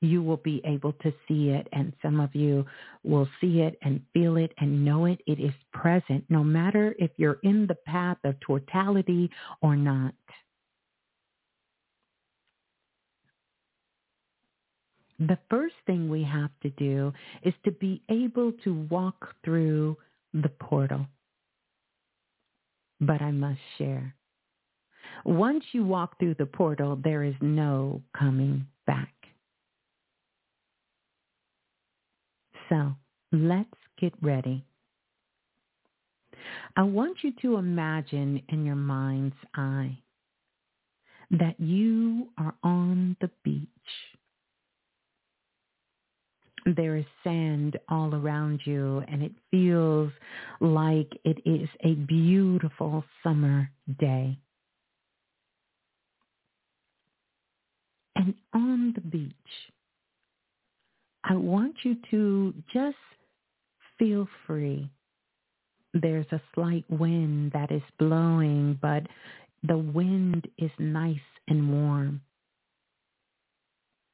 You 0.00 0.22
will 0.22 0.38
be 0.38 0.62
able 0.64 0.92
to 0.94 1.12
see 1.28 1.50
it, 1.50 1.68
and 1.72 1.92
some 2.02 2.18
of 2.18 2.34
you 2.34 2.64
will 3.04 3.28
see 3.40 3.60
it 3.60 3.78
and 3.82 4.00
feel 4.12 4.36
it 4.36 4.52
and 4.58 4.84
know 4.84 5.04
it. 5.04 5.20
It 5.26 5.38
is 5.38 5.52
present, 5.72 6.24
no 6.30 6.42
matter 6.42 6.94
if 6.98 7.10
you're 7.18 7.38
in 7.42 7.66
the 7.66 7.76
path 7.86 8.18
of 8.24 8.34
totality 8.46 9.30
or 9.60 9.76
not. 9.76 10.14
The 15.18 15.38
first 15.48 15.76
thing 15.86 16.08
we 16.10 16.24
have 16.24 16.50
to 16.62 16.70
do 16.70 17.12
is 17.42 17.54
to 17.64 17.70
be 17.70 18.02
able 18.10 18.52
to 18.64 18.86
walk 18.90 19.34
through 19.44 19.96
the 20.32 20.48
portal 20.48 21.06
but 23.00 23.20
I 23.22 23.30
must 23.30 23.60
share. 23.78 24.14
Once 25.24 25.64
you 25.72 25.84
walk 25.84 26.18
through 26.18 26.34
the 26.34 26.46
portal, 26.46 26.98
there 27.02 27.22
is 27.22 27.34
no 27.40 28.02
coming 28.16 28.66
back. 28.86 29.12
So 32.68 32.92
let's 33.32 33.68
get 34.00 34.12
ready. 34.22 34.64
I 36.76 36.82
want 36.82 37.18
you 37.22 37.32
to 37.42 37.56
imagine 37.56 38.42
in 38.48 38.64
your 38.64 38.76
mind's 38.76 39.36
eye 39.54 39.98
that 41.30 41.58
you 41.58 42.28
are 42.38 42.54
on 42.62 43.16
the 43.20 43.30
beach 43.44 43.68
there 46.64 46.96
is 46.96 47.04
sand 47.22 47.78
all 47.88 48.14
around 48.14 48.60
you 48.64 49.02
and 49.08 49.22
it 49.22 49.32
feels 49.50 50.10
like 50.60 51.12
it 51.24 51.38
is 51.44 51.68
a 51.84 51.94
beautiful 51.94 53.04
summer 53.22 53.70
day. 53.98 54.38
And 58.16 58.34
on 58.54 58.92
the 58.94 59.00
beach, 59.00 59.32
I 61.24 61.34
want 61.34 61.76
you 61.82 61.96
to 62.10 62.54
just 62.72 62.96
feel 63.98 64.28
free. 64.46 64.90
There's 65.92 66.26
a 66.32 66.40
slight 66.54 66.84
wind 66.88 67.52
that 67.52 67.70
is 67.70 67.82
blowing, 67.98 68.78
but 68.80 69.04
the 69.62 69.78
wind 69.78 70.46
is 70.58 70.70
nice 70.78 71.16
and 71.48 71.70
warm. 71.72 72.20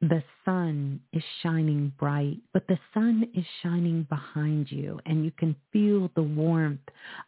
The 0.03 0.23
sun 0.47 1.01
is 1.13 1.23
shining 1.43 1.93
bright, 1.99 2.39
but 2.55 2.67
the 2.67 2.79
sun 2.95 3.29
is 3.35 3.45
shining 3.63 4.05
behind 4.05 4.73
you 4.73 4.99
and 5.05 5.27
you 5.27 5.31
can 5.31 5.55
feel 5.73 6.11
the 6.15 6.23
warmth 6.23 6.81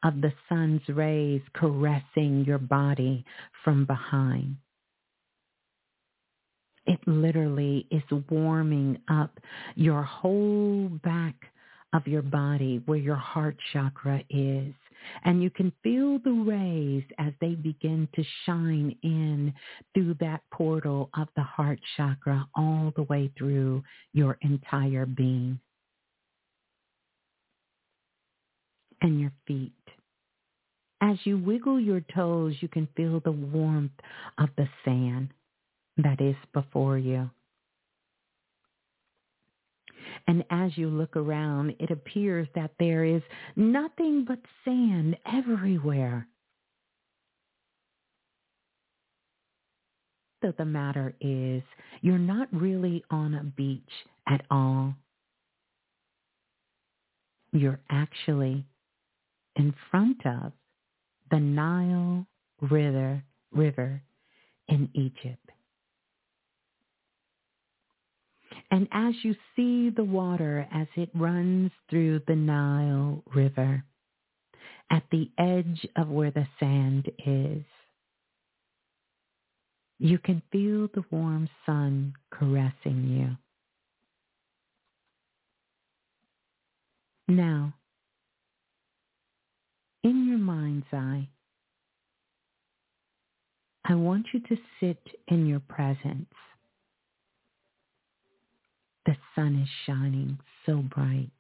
of 0.03 0.23
the 0.23 0.33
sun's 0.49 0.81
rays 0.89 1.43
caressing 1.53 2.45
your 2.47 2.59
body 2.59 3.27
from 3.63 3.85
behind. 3.85 4.57
It 6.87 6.99
literally 7.07 7.87
is 7.91 8.03
warming 8.31 8.99
up 9.09 9.39
your 9.75 10.03
whole 10.03 10.89
back 10.89 11.35
of 11.93 12.07
your 12.07 12.23
body 12.23 12.83
where 12.87 12.99
your 12.99 13.17
heart 13.17 13.57
chakra 13.73 14.23
is. 14.31 14.75
And 15.25 15.43
you 15.43 15.51
can 15.51 15.73
feel 15.83 16.19
the 16.19 16.33
rays 16.33 17.05
as 17.19 17.33
they 17.41 17.55
begin 17.55 18.09
to 18.15 18.25
shine 18.45 18.97
in 19.03 19.55
through 19.95 20.17
that 20.21 20.43
portal 20.53 21.11
of 21.17 21.29
the 21.37 21.43
heart 21.43 21.81
chakra 21.97 22.47
all 22.55 22.93
the 22.97 23.05
way 23.05 23.31
through 23.37 23.83
your 24.13 24.39
entire 24.43 25.07
being. 25.07 25.59
And 29.01 29.21
your 29.21 29.33
feet. 29.47 29.73
As 31.01 31.17
you 31.25 31.37
wiggle 31.37 31.81
your 31.81 32.03
toes, 32.15 32.55
you 32.61 32.69
can 32.69 32.87
feel 32.97 33.19
the 33.21 33.33
warmth 33.33 33.91
of 34.39 34.49
the 34.57 34.69
sand 34.85 35.31
that 35.97 36.21
is 36.21 36.37
before 36.53 36.97
you. 36.97 37.29
And 40.27 40.45
as 40.51 40.77
you 40.77 40.89
look 40.89 41.17
around, 41.17 41.75
it 41.81 41.91
appears 41.91 42.49
that 42.55 42.73
there 42.79 43.05
is 43.05 43.23
nothing 43.57 44.25
but 44.27 44.39
sand 44.65 45.17
everywhere. 45.27 46.29
So 50.43 50.53
the 50.59 50.65
matter 50.65 51.15
is, 51.21 51.63
you're 52.01 52.19
not 52.19 52.49
really 52.53 53.05
on 53.11 53.35
a 53.35 53.45
beach 53.45 53.83
at 54.29 54.45
all. 54.51 54.95
You're 57.53 57.81
actually 57.91 58.65
in 59.57 59.75
front 59.91 60.25
of 60.27 60.53
the 61.31 61.39
Nile 61.39 62.27
River, 62.61 63.23
river 63.53 64.03
in 64.69 64.89
Egypt. 64.95 65.51
And 68.73 68.89
as 68.91 69.13
you 69.23 69.37
see 69.55 69.91
the 69.91 70.03
water 70.03 70.67
as 70.73 70.87
it 70.97 71.11
runs 71.15 71.71
through 71.91 72.23
the 72.27 72.35
Nile 72.35 73.23
River, 73.35 73.85
at 74.91 75.03
the 75.13 75.31
edge 75.39 75.87
of 75.95 76.09
where 76.09 76.31
the 76.31 76.47
sand 76.59 77.11
is, 77.27 77.65
you 79.99 80.19
can 80.19 80.41
feel 80.51 80.89
the 80.95 81.05
warm 81.11 81.51
sun 81.67 82.15
caressing 82.31 83.37
you. 87.29 87.35
Now, 87.35 87.75
in 90.03 90.27
your 90.27 90.39
mind's 90.39 90.87
eye, 90.95 91.29
I 93.85 93.97
want 93.97 94.29
you 94.33 94.41
to 94.41 94.57
sit 94.81 95.03
in 95.29 95.45
your 95.47 95.61
presence. 95.61 96.33
The 99.07 99.17
sun 99.35 99.57
is 99.61 99.69
shining 99.87 100.39
so 100.67 100.79
bright. 100.95 101.31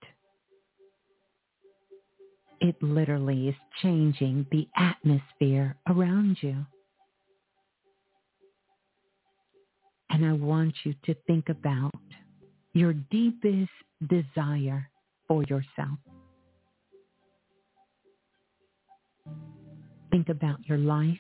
It 2.60 2.80
literally 2.82 3.48
is 3.48 3.56
changing 3.82 4.47
the 4.51 4.68
atmosphere 4.76 5.76
around 5.89 6.39
you. 6.40 6.64
And 10.10 10.24
I 10.26 10.32
want 10.32 10.74
you 10.84 10.94
to 11.06 11.14
think 11.26 11.48
about 11.48 11.93
your 12.74 12.93
deepest 12.93 13.70
desire 14.09 14.89
for 15.26 15.43
yourself. 15.44 15.98
Think 20.10 20.28
about 20.28 20.59
your 20.68 20.78
life. 20.78 21.18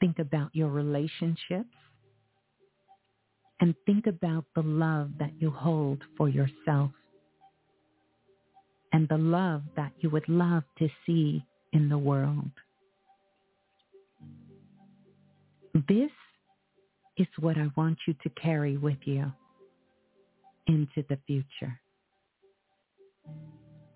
Think 0.00 0.18
about 0.18 0.50
your 0.54 0.68
relationships. 0.68 1.75
And 3.60 3.74
think 3.86 4.06
about 4.06 4.44
the 4.54 4.62
love 4.62 5.10
that 5.18 5.32
you 5.38 5.50
hold 5.50 6.02
for 6.16 6.28
yourself 6.28 6.90
and 8.92 9.08
the 9.08 9.18
love 9.18 9.62
that 9.76 9.92
you 10.00 10.10
would 10.10 10.28
love 10.28 10.62
to 10.78 10.88
see 11.04 11.44
in 11.72 11.88
the 11.88 11.98
world. 11.98 12.50
This 15.88 16.10
is 17.16 17.26
what 17.38 17.56
I 17.56 17.68
want 17.76 17.98
you 18.06 18.14
to 18.22 18.28
carry 18.30 18.76
with 18.76 18.98
you 19.04 19.32
into 20.66 21.04
the 21.08 21.18
future. 21.26 21.78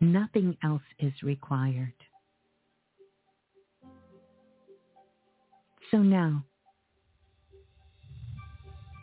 Nothing 0.00 0.56
else 0.62 0.82
is 0.98 1.12
required. 1.22 1.92
So 5.90 5.98
now, 5.98 6.44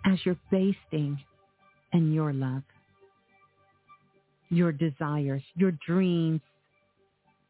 as 0.08 0.20
you're 0.26 0.40
basting 0.50 1.20
in 1.94 2.14
your 2.14 2.32
love, 2.32 2.64
your 4.50 4.72
desires, 4.72 5.44
your 5.56 5.72
dreams, 5.86 6.42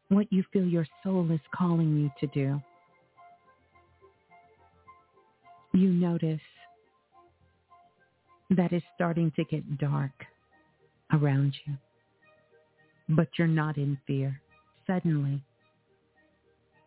what 0.08 0.32
you 0.32 0.42
feel 0.52 0.64
your 0.64 0.86
soul 1.04 1.30
is 1.30 1.40
calling 1.54 1.96
you 1.96 2.10
to 2.18 2.26
do, 2.34 2.60
you 5.72 5.90
notice 5.90 6.40
that 8.50 8.72
it's 8.72 8.84
starting 8.94 9.30
to 9.36 9.44
get 9.44 9.78
dark 9.78 10.10
around 11.12 11.54
you, 11.66 11.74
but 13.14 13.28
you're 13.38 13.46
not 13.46 13.76
in 13.76 13.98
fear. 14.06 14.40
Suddenly, 14.86 15.40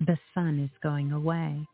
the 0.01 0.17
sun 0.33 0.59
is 0.59 0.71
going 0.81 1.11
away. 1.11 1.65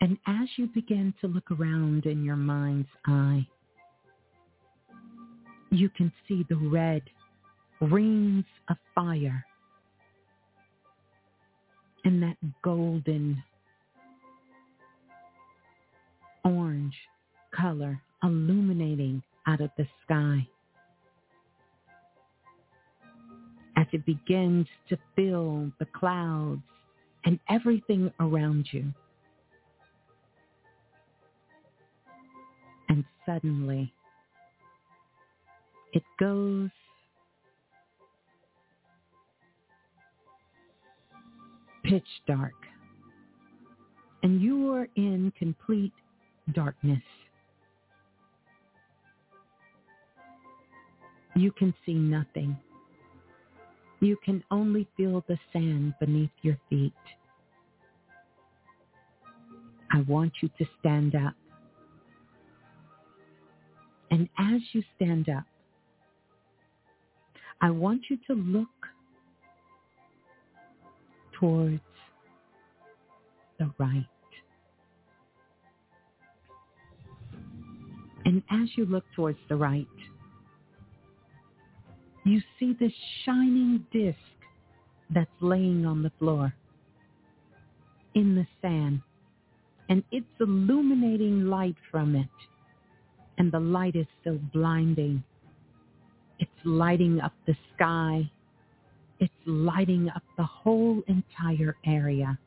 And 0.00 0.18
as 0.26 0.48
you 0.56 0.66
begin 0.68 1.14
to 1.20 1.26
look 1.26 1.50
around 1.50 2.06
in 2.06 2.22
your 2.22 2.36
mind's 2.36 2.88
eye, 3.06 3.46
you 5.70 5.88
can 5.90 6.12
see 6.28 6.44
the 6.48 6.56
red 6.56 7.02
rings 7.80 8.44
of 8.68 8.76
fire 8.94 9.44
and 12.04 12.22
that 12.22 12.36
golden 12.62 13.42
orange 16.44 16.94
color 17.54 18.00
illuminating 18.22 19.22
out 19.46 19.60
of 19.60 19.70
the 19.76 19.86
sky. 20.04 20.46
As 23.76 23.86
it 23.92 24.06
begins 24.06 24.66
to 24.88 24.96
fill 25.14 25.70
the 25.78 25.86
clouds 25.86 26.62
and 27.24 27.38
everything 27.48 28.12
around 28.20 28.68
you. 28.70 28.92
And 32.88 33.04
suddenly 33.24 33.92
it 35.92 36.02
goes 36.18 36.70
pitch 41.84 42.02
dark. 42.26 42.52
And 44.22 44.40
you 44.40 44.72
are 44.72 44.88
in 44.96 45.32
complete 45.38 45.92
darkness. 46.52 47.02
You 51.36 51.52
can 51.52 51.74
see 51.84 51.94
nothing. 51.94 52.56
You 54.00 54.16
can 54.24 54.42
only 54.50 54.88
feel 54.96 55.24
the 55.28 55.38
sand 55.52 55.94
beneath 56.00 56.30
your 56.42 56.58
feet. 56.68 56.92
I 59.92 60.00
want 60.02 60.32
you 60.42 60.50
to 60.58 60.66
stand 60.80 61.14
up. 61.14 61.34
And 64.10 64.28
as 64.38 64.60
you 64.72 64.82
stand 64.96 65.28
up, 65.28 65.44
I 67.60 67.70
want 67.70 68.02
you 68.10 68.18
to 68.28 68.34
look 68.34 68.68
towards 71.38 71.80
the 73.58 73.70
right. 73.78 74.06
And 78.24 78.42
as 78.50 78.68
you 78.76 78.86
look 78.86 79.04
towards 79.14 79.38
the 79.48 79.56
right, 79.56 79.86
you 82.24 82.40
see 82.58 82.76
this 82.78 82.92
shining 83.24 83.86
disc 83.92 84.18
that's 85.14 85.30
laying 85.40 85.86
on 85.86 86.02
the 86.02 86.10
floor 86.18 86.52
in 88.14 88.34
the 88.34 88.46
sand. 88.60 89.00
And 89.88 90.02
it's 90.10 90.26
illuminating 90.40 91.46
light 91.46 91.76
from 91.90 92.16
it. 92.16 92.26
And 93.38 93.52
the 93.52 93.60
light 93.60 93.96
is 93.96 94.06
so 94.24 94.38
blinding. 94.52 95.22
It's 96.38 96.50
lighting 96.64 97.20
up 97.20 97.32
the 97.46 97.56
sky. 97.74 98.30
It's 99.20 99.32
lighting 99.46 100.08
up 100.14 100.22
the 100.36 100.44
whole 100.44 101.02
entire 101.08 101.76
area. 101.84 102.38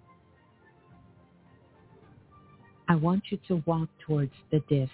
I 2.87 2.95
want 2.95 3.23
you 3.29 3.37
to 3.47 3.61
walk 3.65 3.89
towards 4.05 4.33
the 4.51 4.59
disc. 4.67 4.91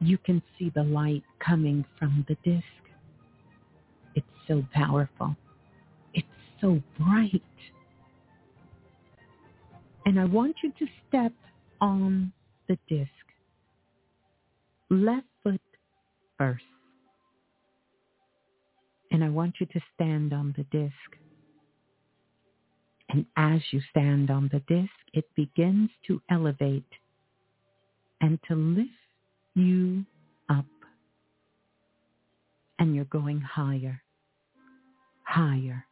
You 0.00 0.16
can 0.18 0.40
see 0.58 0.70
the 0.74 0.84
light 0.84 1.24
coming 1.40 1.84
from 1.98 2.24
the 2.28 2.36
disc. 2.44 2.64
It's 4.14 4.26
so 4.48 4.64
powerful. 4.72 5.36
It's 6.14 6.26
so 6.60 6.80
bright. 6.98 7.42
And 10.06 10.18
I 10.18 10.24
want 10.24 10.56
you 10.62 10.72
to 10.78 10.86
step 11.08 11.32
on 11.80 12.32
the 12.70 12.78
disc. 12.88 13.10
Left 14.90 15.26
foot 15.42 15.60
first. 16.38 16.62
And 19.10 19.24
I 19.24 19.28
want 19.28 19.56
you 19.58 19.66
to 19.66 19.80
stand 19.94 20.32
on 20.32 20.54
the 20.56 20.62
disc. 20.70 20.94
And 23.08 23.26
as 23.36 23.60
you 23.72 23.80
stand 23.90 24.30
on 24.30 24.48
the 24.52 24.60
disc, 24.72 24.92
it 25.12 25.24
begins 25.34 25.90
to 26.06 26.22
elevate 26.30 26.84
and 28.20 28.38
to 28.46 28.54
lift 28.54 28.90
you 29.56 30.04
up. 30.48 30.66
And 32.78 32.94
you're 32.94 33.04
going 33.06 33.40
higher, 33.40 34.00
higher, 35.24 35.84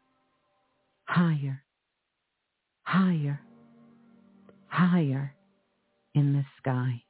higher, 1.07 1.61
higher, 2.85 3.41
higher 4.69 5.35
in 6.15 6.33
the 6.33 6.45
sky. 6.59 7.03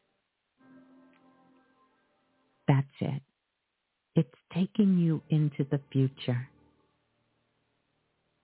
That's 2.66 2.86
it. 3.00 3.22
It's 4.16 4.28
taking 4.52 4.98
you 4.98 5.22
into 5.30 5.64
the 5.70 5.80
future. 5.92 6.48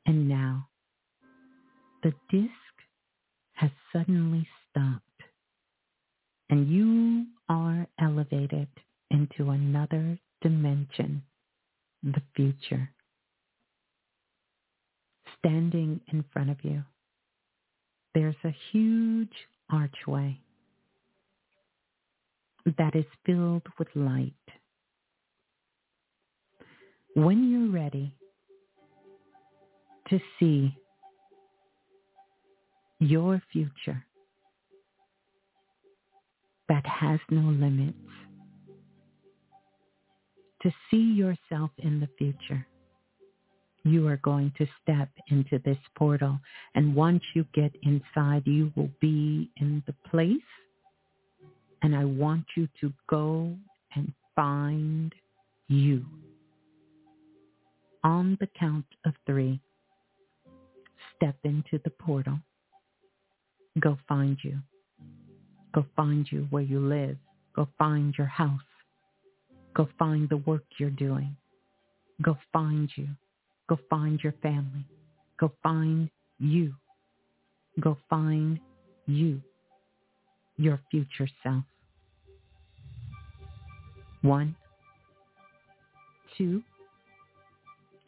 And 0.07 0.29
now 0.29 0.69
the 2.03 2.13
disc 2.31 2.51
has 3.55 3.71
suddenly 3.93 4.47
stopped 4.71 5.01
and 6.51 6.69
you 6.69 7.27
are 7.49 7.87
elevated 8.01 8.69
into 9.11 9.51
another 9.51 10.19
dimension, 10.43 11.23
the 12.03 12.23
future. 12.37 12.91
Standing 15.39 16.01
in 16.13 16.25
front 16.33 16.51
of 16.51 16.59
you, 16.63 16.85
there's 18.15 18.37
a 18.45 18.55
huge 18.71 19.33
archway 19.71 20.39
that 22.79 22.95
is 22.95 23.05
filled 23.27 23.63
with 23.79 23.89
light. 23.95 24.33
When 27.15 27.51
you're 27.51 27.73
ready 27.73 28.13
to 30.11 30.19
see 30.39 30.77
your 32.99 33.41
future 33.53 34.05
that 36.69 36.85
has 36.87 37.21
no 37.31 37.51
limits, 37.51 37.99
to 40.63 40.71
see 40.91 41.13
yourself 41.13 41.71
in 41.79 42.01
the 42.01 42.09
future 42.19 42.67
you 43.85 44.09
are 44.09 44.17
going 44.19 44.53
to 44.57 44.67
step 44.83 45.11
into 45.31 45.59
this 45.65 45.77
portal. 45.97 46.39
And 46.75 46.95
once 46.95 47.23
you 47.35 47.45
get 47.55 47.73
inside, 47.83 48.43
you 48.47 48.73
will 48.77 48.91
be 49.01 49.51
in 49.59 49.83
the 49.87 49.95
place. 50.11 50.39
And 51.85 51.95
I 51.95 52.07
want 52.07 52.47
you 52.57 52.67
to 52.81 52.91
go 53.11 53.55
and 53.95 54.11
find 54.35 55.15
you. 55.69 56.03
On 58.03 58.39
the 58.41 58.49
count 58.59 58.87
of 59.05 59.13
three, 59.27 59.61
step 61.15 61.37
into 61.45 61.79
the 61.85 61.91
portal. 61.91 62.39
Go 63.81 63.99
find 64.09 64.39
you. 64.43 64.61
Go 65.75 65.85
find 65.95 66.27
you 66.33 66.47
where 66.49 66.63
you 66.63 66.81
live. 66.81 67.19
Go 67.55 67.69
find 67.77 68.15
your 68.17 68.29
house. 68.29 68.49
Go 69.75 69.87
find 69.99 70.27
the 70.31 70.39
work 70.39 70.65
you're 70.79 70.89
doing. 70.89 71.37
Go 72.23 72.39
find 72.51 72.89
you. 72.97 73.09
Go 73.69 73.79
find 73.91 74.19
your 74.23 74.35
family. 74.43 74.87
Go 75.39 75.53
find 75.63 76.09
you. 76.39 76.73
Go 77.79 77.99
find 78.09 78.59
you, 79.07 79.43
your 80.57 80.81
future 80.91 81.29
self. 81.43 81.65
One, 84.25 84.57
two, 86.39 86.63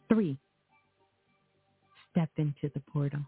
three. 0.09 0.35
Step 2.11 2.29
into 2.37 2.71
the 2.73 2.81
portal. 2.91 3.19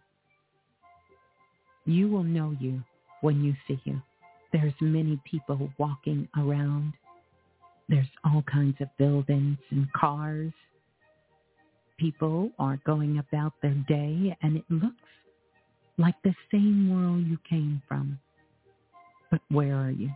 You 1.85 2.09
will 2.09 2.23
know 2.23 2.55
you 2.59 2.81
when 3.21 3.43
you 3.43 3.53
see 3.67 3.79
you. 3.83 4.01
There's 4.51 4.73
many 4.81 5.21
people 5.29 5.69
walking 5.77 6.27
around. 6.35 6.93
There's 7.87 8.09
all 8.25 8.43
kinds 8.51 8.77
of 8.81 8.87
buildings 8.97 9.59
and 9.69 9.87
cars 9.93 10.51
people 11.99 12.49
are 12.57 12.79
going 12.85 13.19
about 13.19 13.53
their 13.61 13.75
day 13.87 14.35
and 14.41 14.55
it 14.55 14.63
looks 14.69 14.95
like 15.97 16.15
the 16.23 16.33
same 16.51 16.89
world 16.89 17.25
you 17.27 17.37
came 17.47 17.81
from. 17.87 18.17
But 19.29 19.41
where 19.51 19.75
are 19.75 19.91
you? 19.91 20.09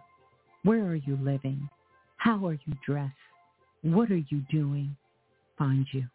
Where 0.63 0.85
are 0.85 0.95
you 0.95 1.17
living? 1.21 1.69
How 2.23 2.47
are 2.47 2.53
you 2.53 2.73
dressed? 2.85 3.11
What 3.81 4.09
are 4.09 4.15
you 4.15 4.43
doing? 4.49 4.95
Find 5.57 5.85
you. 5.91 6.05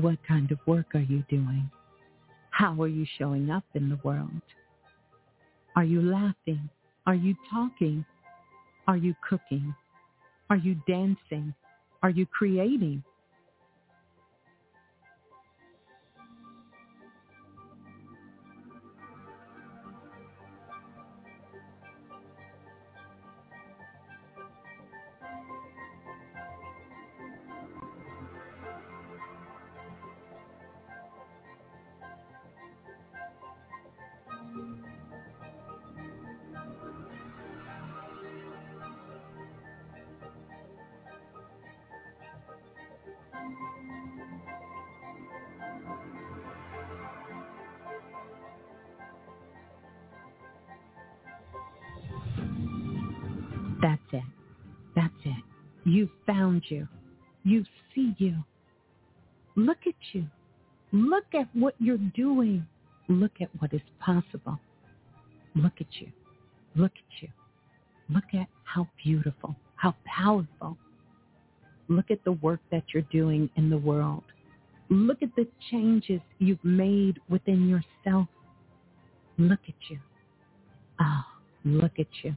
What 0.00 0.16
kind 0.26 0.50
of 0.50 0.58
work 0.66 0.94
are 0.94 1.00
you 1.00 1.22
doing? 1.28 1.70
How 2.52 2.72
are 2.80 2.88
you 2.88 3.04
showing 3.18 3.50
up 3.50 3.64
in 3.74 3.90
the 3.90 3.98
world? 4.02 4.30
Are 5.76 5.84
you 5.84 6.02
laughing? 6.02 6.68
Are 7.06 7.14
you 7.14 7.34
talking? 7.50 8.04
Are 8.88 8.96
you 8.96 9.14
cooking? 9.28 9.74
Are 10.50 10.56
you 10.56 10.76
dancing? 10.88 11.54
Are 12.02 12.10
you 12.10 12.26
creating? 12.26 13.04
You 55.90 56.08
found 56.24 56.62
you. 56.68 56.86
You 57.42 57.64
see 57.92 58.14
you. 58.18 58.36
Look 59.56 59.78
at 59.88 59.94
you. 60.12 60.24
Look 60.92 61.24
at 61.34 61.48
what 61.52 61.74
you're 61.80 61.98
doing. 62.14 62.64
Look 63.08 63.32
at 63.40 63.48
what 63.58 63.74
is 63.74 63.80
possible. 63.98 64.60
Look 65.56 65.72
at 65.80 65.88
you. 66.00 66.06
Look 66.76 66.92
at 66.92 67.22
you. 67.22 67.28
Look 68.08 68.34
at 68.34 68.46
how 68.62 68.86
beautiful, 69.02 69.56
how 69.74 69.96
powerful. 70.04 70.76
Look 71.88 72.12
at 72.12 72.22
the 72.22 72.32
work 72.32 72.60
that 72.70 72.84
you're 72.94 73.02
doing 73.10 73.50
in 73.56 73.68
the 73.68 73.78
world. 73.78 74.22
Look 74.90 75.24
at 75.24 75.34
the 75.34 75.48
changes 75.72 76.20
you've 76.38 76.64
made 76.64 77.18
within 77.28 77.68
yourself. 77.68 78.28
Look 79.38 79.60
at 79.66 79.74
you. 79.88 79.98
Oh, 81.00 81.24
look 81.64 81.98
at 81.98 82.06
you. 82.22 82.36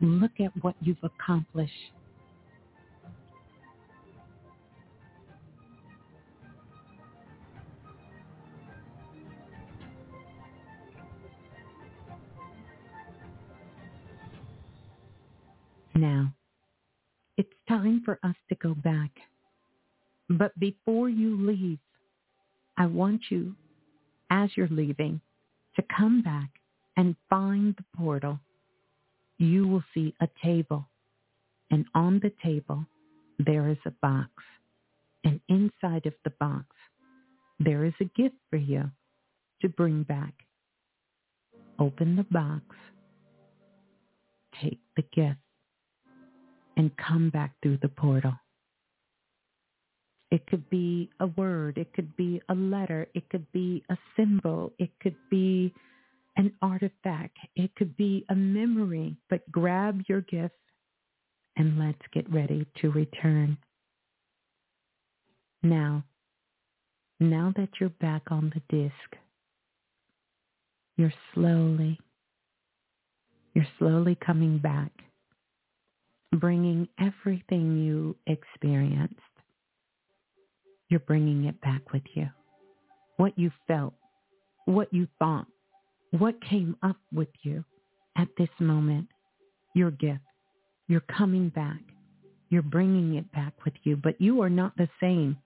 Look 0.00 0.40
at 0.40 0.50
what 0.60 0.74
you've 0.80 1.04
accomplished. 1.04 1.92
Now, 16.00 16.32
it's 17.36 17.52
time 17.68 18.02
for 18.04 18.20
us 18.22 18.36
to 18.48 18.54
go 18.54 18.74
back. 18.74 19.10
But 20.30 20.56
before 20.60 21.08
you 21.08 21.36
leave, 21.44 21.80
I 22.76 22.86
want 22.86 23.22
you, 23.30 23.56
as 24.30 24.50
you're 24.56 24.68
leaving, 24.68 25.20
to 25.74 25.82
come 25.96 26.22
back 26.22 26.50
and 26.96 27.16
find 27.28 27.74
the 27.74 27.84
portal 27.96 28.38
you 29.38 29.66
will 29.66 29.82
see 29.92 30.14
a 30.20 30.28
table. 30.44 30.88
And 31.70 31.84
on 31.94 32.20
the 32.22 32.32
table, 32.44 32.86
there 33.38 33.68
is 33.68 33.78
a 33.84 33.90
box. 34.02 34.30
And 35.24 35.40
inside 35.48 36.06
of 36.06 36.14
the 36.22 36.32
box, 36.38 36.66
there 37.58 37.84
is 37.84 37.94
a 38.00 38.04
gift 38.04 38.36
for 38.50 38.56
you 38.56 38.90
to 39.62 39.68
bring 39.68 40.04
back. 40.04 40.34
Open 41.80 42.14
the 42.16 42.26
box, 42.30 42.62
take 44.60 44.80
the 44.96 45.02
gift, 45.14 45.38
and 46.78 46.90
come 46.96 47.28
back 47.28 47.54
through 47.62 47.78
the 47.82 47.88
portal. 47.88 48.32
It 50.30 50.46
could 50.46 50.68
be 50.70 51.10
a 51.20 51.26
word. 51.26 51.76
It 51.76 51.92
could 51.92 52.16
be 52.16 52.40
a 52.48 52.54
letter. 52.54 53.08
It 53.14 53.28
could 53.30 53.50
be 53.52 53.82
a 53.90 53.96
symbol. 54.16 54.72
It 54.78 54.90
could 55.02 55.16
be 55.30 55.74
an 56.36 56.52
artifact. 56.62 57.36
It 57.56 57.74
could 57.76 57.96
be 57.96 58.24
a 58.30 58.34
memory, 58.34 59.16
but 59.28 59.50
grab 59.50 60.02
your 60.08 60.20
gift 60.22 60.54
and 61.56 61.78
let's 61.78 61.98
get 62.12 62.32
ready 62.32 62.64
to 62.80 62.90
return. 62.90 63.58
Now, 65.62 66.04
now 67.18 67.52
that 67.56 67.70
you're 67.80 67.88
back 67.88 68.22
on 68.30 68.52
the 68.54 68.76
disc, 68.76 69.16
you're 70.96 71.14
slowly, 71.34 71.98
you're 73.54 73.66
slowly 73.78 74.16
coming 74.24 74.58
back, 74.58 74.92
bringing 76.32 76.88
everything 77.00 77.78
you 77.78 78.16
experienced. 78.26 79.14
You're 80.88 81.00
bringing 81.00 81.44
it 81.44 81.60
back 81.60 81.92
with 81.92 82.02
you. 82.14 82.28
What 83.16 83.38
you 83.38 83.50
felt, 83.66 83.94
what 84.66 84.92
you 84.92 85.08
thought, 85.18 85.46
what 86.12 86.42
came 86.42 86.76
up 86.82 86.96
with 87.12 87.28
you 87.42 87.64
at 88.16 88.28
this 88.38 88.48
moment? 88.58 89.08
Your 89.74 89.90
gift. 89.90 90.20
You're 90.86 91.00
coming 91.00 91.50
back. 91.50 91.80
You're 92.48 92.62
bringing 92.62 93.16
it 93.16 93.30
back 93.32 93.52
with 93.64 93.74
you, 93.82 93.96
but 93.96 94.20
you 94.20 94.40
are 94.40 94.48
not 94.48 94.76
the 94.76 94.88
same. 95.00 95.36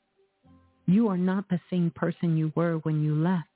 You 0.87 1.09
are 1.09 1.17
not 1.17 1.49
the 1.49 1.61
same 1.71 1.91
person 1.95 2.37
you 2.37 2.53
were 2.55 2.75
when 2.79 3.03
you 3.03 3.15
left. 3.15 3.49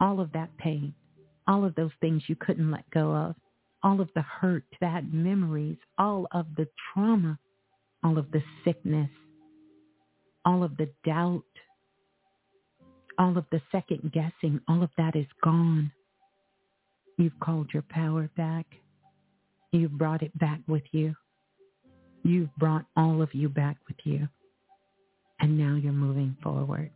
All 0.00 0.20
of 0.20 0.32
that 0.32 0.54
pain, 0.58 0.94
all 1.48 1.64
of 1.64 1.74
those 1.74 1.92
things 2.00 2.24
you 2.26 2.36
couldn't 2.36 2.70
let 2.70 2.88
go 2.90 3.14
of, 3.14 3.34
all 3.82 4.00
of 4.00 4.08
the 4.14 4.22
hurt, 4.22 4.64
bad 4.80 5.12
memories, 5.12 5.78
all 5.98 6.26
of 6.32 6.46
the 6.56 6.68
trauma, 6.92 7.38
all 8.02 8.18
of 8.18 8.30
the 8.30 8.42
sickness, 8.64 9.10
all 10.44 10.62
of 10.62 10.76
the 10.76 10.88
doubt, 11.04 11.42
all 13.18 13.36
of 13.36 13.44
the 13.50 13.60
second 13.72 14.12
guessing, 14.12 14.60
all 14.68 14.82
of 14.82 14.90
that 14.96 15.16
is 15.16 15.26
gone. 15.42 15.90
You've 17.18 17.38
called 17.40 17.70
your 17.72 17.84
power 17.88 18.30
back. 18.36 18.66
You've 19.72 19.92
brought 19.98 20.22
it 20.22 20.36
back 20.38 20.60
with 20.68 20.84
you. 20.92 21.14
You've 22.22 22.54
brought 22.56 22.84
all 22.96 23.22
of 23.22 23.34
you 23.34 23.48
back 23.48 23.76
with 23.88 23.96
you. 24.04 24.28
And 25.40 25.58
now 25.58 25.76
you're 25.76 25.92
moving 25.92 26.36
forward. 26.42 26.90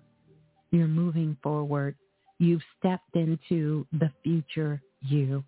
You're 0.70 0.88
moving 0.88 1.36
forward. 1.42 1.96
You've 2.38 2.62
stepped 2.78 3.14
into 3.16 3.86
the 3.92 4.10
future 4.22 4.80
you 5.02 5.44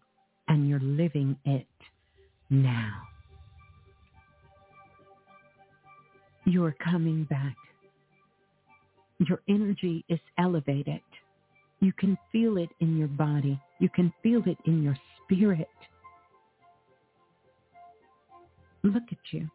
and 0.48 0.68
you're 0.68 0.80
living 0.80 1.36
it 1.44 1.66
now. 2.50 3.02
You're 6.44 6.74
coming 6.82 7.24
back. 7.24 7.56
Your 9.18 9.40
energy 9.48 10.04
is 10.08 10.18
elevated. 10.38 11.00
You 11.80 11.92
can 11.92 12.18
feel 12.30 12.58
it 12.58 12.70
in 12.80 12.96
your 12.96 13.08
body. 13.08 13.60
You 13.78 13.88
can 13.88 14.12
feel 14.22 14.42
it 14.46 14.58
in 14.66 14.82
your 14.82 14.96
spirit. 15.24 15.68
Look 18.82 19.04
at 19.10 19.18
you 19.30 19.48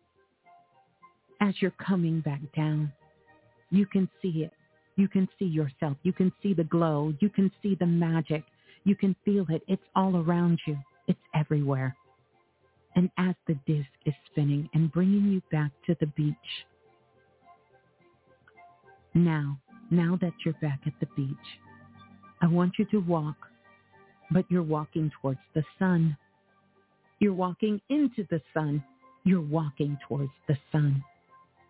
as 1.42 1.54
you're 1.60 1.72
coming 1.72 2.22
back 2.22 2.40
down. 2.56 2.92
You 3.70 3.86
can 3.86 4.10
see 4.22 4.44
it. 4.44 4.54
You 4.96 5.08
can 5.08 5.28
see 5.38 5.46
yourself. 5.46 5.98
You 6.04 6.14
can 6.14 6.32
see 6.42 6.54
the 6.54 6.64
glow. 6.64 7.14
You 7.20 7.30
can 7.30 7.52
see 7.62 7.76
the 7.76 7.86
magic. 7.86 8.44
You 8.88 8.96
can 8.96 9.18
feel 9.26 9.46
it. 9.50 9.64
It's 9.68 9.84
all 9.98 10.16
around 10.16 10.62
you. 10.66 10.78
It's 11.10 11.20
everywhere. 11.36 11.94
And 12.96 13.10
as 13.18 13.36
the 13.46 13.56
disc 13.68 13.90
is 14.06 14.14
spinning 14.32 14.70
and 14.74 14.90
bringing 14.94 15.26
you 15.26 15.42
back 15.52 15.72
to 15.88 15.98
the 16.00 16.06
beach, 16.06 16.36
now, 19.14 19.60
now 19.92 20.18
that 20.22 20.32
you're 20.46 20.54
back 20.62 20.80
at 20.86 20.94
the 21.02 21.08
beach, 21.18 21.36
I 22.42 22.48
want 22.48 22.76
you 22.80 22.86
to 22.92 23.00
walk, 23.00 23.36
but 24.32 24.46
you're 24.48 24.64
walking 24.64 25.12
towards 25.22 25.42
the 25.54 25.64
sun. 25.78 26.16
You're 27.20 27.34
walking 27.34 27.82
into 27.90 28.26
the 28.30 28.42
sun. 28.54 28.82
You're 29.26 29.42
walking 29.42 29.98
towards 30.08 30.32
the 30.48 30.56
sun. 30.72 31.04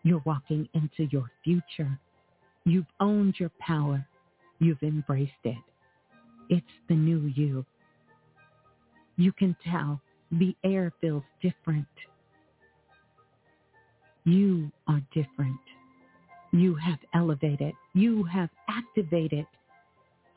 You're 0.03 0.21
walking 0.23 0.69
into 0.75 1.09
your 1.11 1.31
future. 1.43 1.99
You've 2.63 2.85
owned 2.99 3.39
your 3.39 3.51
power. 3.59 4.05
You've 4.59 4.83
embraced 4.83 5.31
it. 5.45 5.57
It's 6.49 6.65
the 6.87 6.95
new 6.95 7.31
you. 7.35 7.65
You 9.17 9.31
can 9.31 9.55
tell 9.69 9.99
the 10.31 10.55
air 10.63 10.93
feels 11.01 11.23
different. 11.41 11.87
You 14.25 14.71
are 14.87 15.01
different. 15.13 15.59
You 16.51 16.75
have 16.75 16.99
elevated. 17.13 17.73
You 17.93 18.23
have 18.25 18.49
activated 18.69 19.45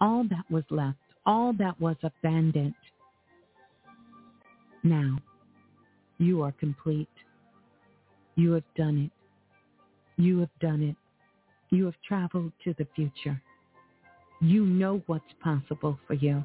all 0.00 0.24
that 0.30 0.44
was 0.50 0.64
left, 0.70 0.98
all 1.26 1.52
that 1.54 1.78
was 1.80 1.96
abandoned. 2.02 2.74
Now, 4.82 5.18
you 6.18 6.42
are 6.42 6.52
complete. 6.52 7.08
You 8.36 8.52
have 8.52 8.64
done 8.76 9.10
it. 9.10 10.22
You 10.22 10.40
have 10.40 10.58
done 10.60 10.82
it. 10.82 10.96
You 11.74 11.84
have 11.84 11.94
traveled 12.06 12.52
to 12.64 12.74
the 12.78 12.86
future. 12.94 13.40
You 14.40 14.64
know 14.64 15.02
what's 15.06 15.24
possible 15.42 15.98
for 16.06 16.14
you. 16.14 16.44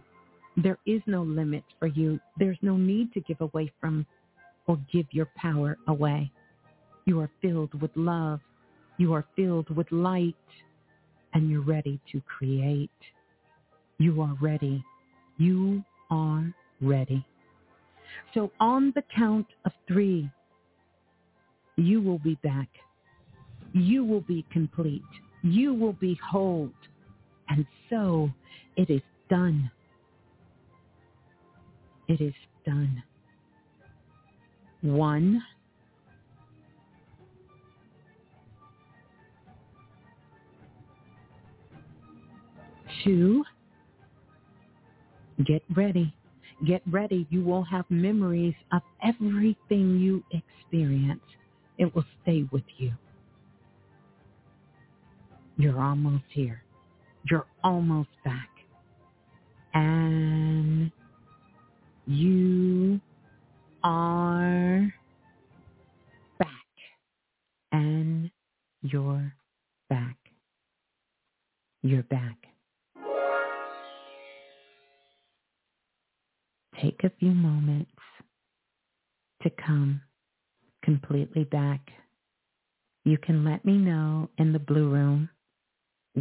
There 0.57 0.77
is 0.85 1.01
no 1.05 1.23
limit 1.23 1.63
for 1.79 1.87
you. 1.87 2.19
There's 2.37 2.57
no 2.61 2.77
need 2.77 3.13
to 3.13 3.21
give 3.21 3.41
away 3.41 3.71
from 3.79 4.05
or 4.67 4.79
give 4.91 5.05
your 5.11 5.29
power 5.37 5.77
away. 5.87 6.31
You 7.05 7.19
are 7.19 7.29
filled 7.41 7.79
with 7.81 7.91
love. 7.95 8.39
You 8.97 9.13
are 9.13 9.25
filled 9.35 9.69
with 9.75 9.91
light 9.91 10.35
and 11.33 11.49
you're 11.49 11.61
ready 11.61 11.99
to 12.11 12.21
create. 12.21 12.89
You 13.97 14.21
are 14.21 14.35
ready. 14.41 14.83
You 15.37 15.83
are 16.09 16.53
ready. 16.81 17.25
So 18.33 18.51
on 18.59 18.91
the 18.95 19.03
count 19.15 19.47
of 19.65 19.71
three, 19.87 20.29
you 21.75 22.01
will 22.01 22.19
be 22.19 22.37
back. 22.43 22.69
You 23.73 24.05
will 24.05 24.21
be 24.21 24.45
complete. 24.51 25.01
You 25.43 25.73
will 25.73 25.93
be 25.93 26.17
whole. 26.25 26.69
And 27.49 27.65
so 27.89 28.29
it 28.75 28.89
is 28.89 29.01
done. 29.29 29.71
It 32.07 32.21
is 32.21 32.33
done. 32.65 33.03
One. 34.81 35.41
Two. 43.03 43.43
Get 45.45 45.63
ready. 45.75 46.13
Get 46.65 46.81
ready. 46.89 47.27
You 47.29 47.43
will 47.43 47.63
have 47.63 47.85
memories 47.89 48.55
of 48.71 48.81
everything 49.03 49.99
you 49.99 50.23
experience. 50.31 51.21
It 51.77 51.93
will 51.93 52.05
stay 52.23 52.47
with 52.51 52.63
you. 52.77 52.93
You're 55.57 55.81
almost 55.81 56.23
here. 56.29 56.64
You're 57.29 57.47
almost 57.63 58.09
back. 58.23 58.49
And 59.73 60.91
you 62.05 63.01
are 63.83 64.93
back. 66.39 66.49
And 67.71 68.31
you're 68.81 69.33
back. 69.89 70.17
You're 71.81 72.03
back. 72.03 72.37
Take 76.81 77.03
a 77.03 77.11
few 77.19 77.31
moments 77.31 77.91
to 79.43 79.49
come 79.65 80.01
completely 80.83 81.45
back. 81.45 81.81
You 83.03 83.17
can 83.17 83.43
let 83.45 83.65
me 83.65 83.77
know 83.77 84.29
in 84.37 84.53
the 84.53 84.59
blue 84.59 84.89
room 84.89 85.29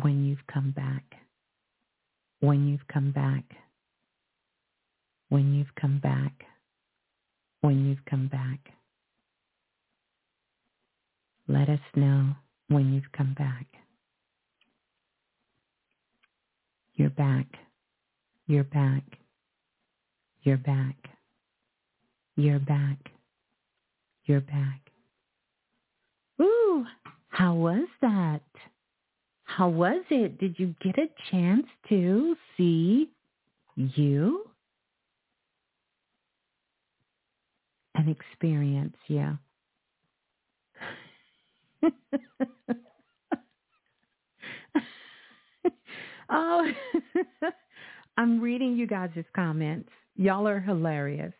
when 0.01 0.25
you've 0.25 0.47
come 0.53 0.73
back. 0.73 1.05
When 2.41 2.69
you've 2.69 2.87
come 2.93 3.12
back. 3.12 3.45
When 5.29 5.55
you've 5.55 5.75
come 5.81 6.01
back. 6.01 6.33
When 7.61 7.87
you've 7.87 8.05
come 8.05 8.29
back. 8.29 8.61
Let 11.49 11.69
us 11.69 11.81
know 11.95 12.31
when 12.69 12.93
you've 12.93 13.12
come 13.16 13.35
back. 13.39 13.66
You're 16.95 17.11
back. 17.11 17.47
You're 18.47 18.65
back. 18.65 19.03
You're 20.43 20.57
back. 20.59 20.97
You're 22.37 22.59
back. 22.59 22.99
You're 24.25 24.41
back. 24.41 24.81
Ooh, 26.41 26.85
how 27.29 27.55
was 27.55 27.87
that? 28.01 28.43
How 29.45 29.69
was 29.69 30.03
it? 30.11 30.39
Did 30.39 30.59
you 30.59 30.75
get 30.83 30.99
a 30.99 31.07
chance 31.31 31.66
to 31.89 32.35
see 32.57 33.11
you 33.77 34.45
and 37.95 38.09
experience 38.09 38.97
you? 39.07 39.39
oh, 46.31 46.66
I'm 48.16 48.41
reading 48.41 48.77
you 48.77 48.87
guys' 48.87 49.25
comments. 49.35 49.91
Y'all 50.16 50.49
are 50.49 50.61
hilarious. 50.61 51.35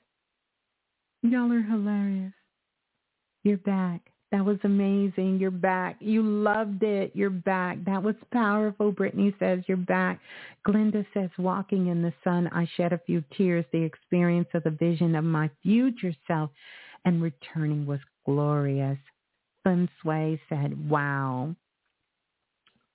Y'all 1.23 1.51
are 1.53 1.63
hilarious. 1.63 2.35
You're 3.45 3.57
back. 3.59 4.03
That 4.35 4.45
was 4.45 4.59
amazing. 4.65 5.39
You're 5.39 5.53
back. 5.53 5.95
You 6.01 6.21
loved 6.21 6.83
it. 6.83 7.13
You're 7.15 7.31
back. 7.31 7.79
That 7.85 8.03
was 8.03 8.17
powerful. 8.33 8.91
Brittany 8.91 9.33
says 9.39 9.61
you're 9.69 9.77
back. 9.77 10.19
Glenda 10.67 11.07
says 11.15 11.31
walking 11.39 11.87
in 11.87 12.03
the 12.03 12.13
sun, 12.25 12.49
I 12.49 12.69
shed 12.77 12.93
a 12.93 13.01
few 13.07 13.23
tears. 13.39 13.65
The 13.71 13.85
experience 13.85 14.49
of 14.53 14.65
the 14.65 14.71
vision 14.71 15.15
of 15.15 15.23
my 15.23 15.49
future 15.63 16.13
self 16.27 16.51
and 17.05 17.23
returning 17.23 17.87
was 17.87 18.01
glorious. 18.27 18.99
Fun 19.63 19.89
Sway 20.03 20.41
said, 20.49 20.91
wow. 20.91 21.55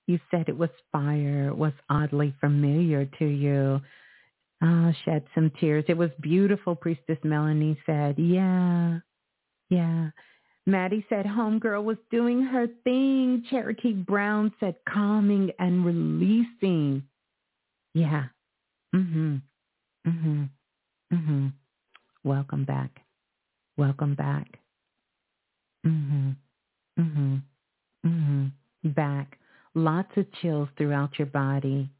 You 0.06 0.20
said 0.30 0.44
it 0.46 0.58
was 0.58 0.68
fire. 0.92 1.48
It 1.48 1.56
was 1.56 1.72
oddly 1.88 2.34
familiar 2.38 3.06
to 3.18 3.24
you. 3.24 3.80
Oh, 4.62 4.92
shed 5.06 5.24
some 5.34 5.50
tears. 5.58 5.86
It 5.88 5.96
was 5.96 6.10
beautiful, 6.20 6.76
Priestess 6.76 7.16
Melanie 7.24 7.80
said. 7.86 8.18
Yeah, 8.18 8.98
yeah. 9.70 10.10
Maddie 10.70 11.04
said 11.08 11.26
homegirl 11.26 11.82
was 11.82 11.96
doing 12.10 12.42
her 12.42 12.68
thing. 12.84 13.44
Cherokee 13.50 13.92
Brown 13.92 14.52
said 14.60 14.76
calming 14.88 15.50
and 15.58 15.84
releasing. 15.84 17.02
Yeah. 17.92 18.26
Mm 18.94 19.12
Mhm. 19.12 19.42
Mm-hmm. 20.06 20.44
Mm-hmm. 21.14 21.46
Welcome 22.22 22.64
back. 22.64 23.00
Welcome 23.76 24.14
back. 24.14 24.60
Mm 25.84 26.36
Mhm. 26.98 27.42
Mhm. 28.06 28.52
Back. 28.94 29.38
Lots 29.74 30.16
of 30.16 30.30
chills 30.40 30.68
throughout 30.76 31.18
your 31.18 31.26
body. 31.26 31.90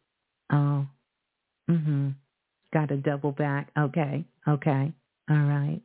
Oh. 0.52 0.86
Mm 1.68 1.84
Mhm. 1.86 2.14
Got 2.72 2.92
a 2.92 2.96
double 2.96 3.32
back. 3.32 3.70
Okay. 3.76 4.24
Okay. 4.46 4.92
All 5.28 5.36
right. 5.36 5.82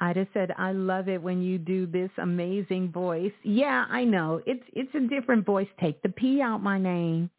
Ida 0.00 0.26
said, 0.34 0.52
I 0.58 0.72
love 0.72 1.08
it 1.08 1.22
when 1.22 1.40
you 1.42 1.58
do 1.58 1.86
this 1.86 2.10
amazing 2.18 2.90
voice. 2.90 3.32
Yeah, 3.42 3.84
I 3.88 4.04
know. 4.04 4.40
It's 4.46 4.64
it's 4.72 4.94
a 4.94 5.00
different 5.00 5.46
voice. 5.46 5.68
Take 5.80 6.02
the 6.02 6.08
P 6.08 6.40
out 6.40 6.62
my 6.62 6.78
name. 6.78 7.30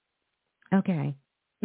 Okay. 0.73 1.13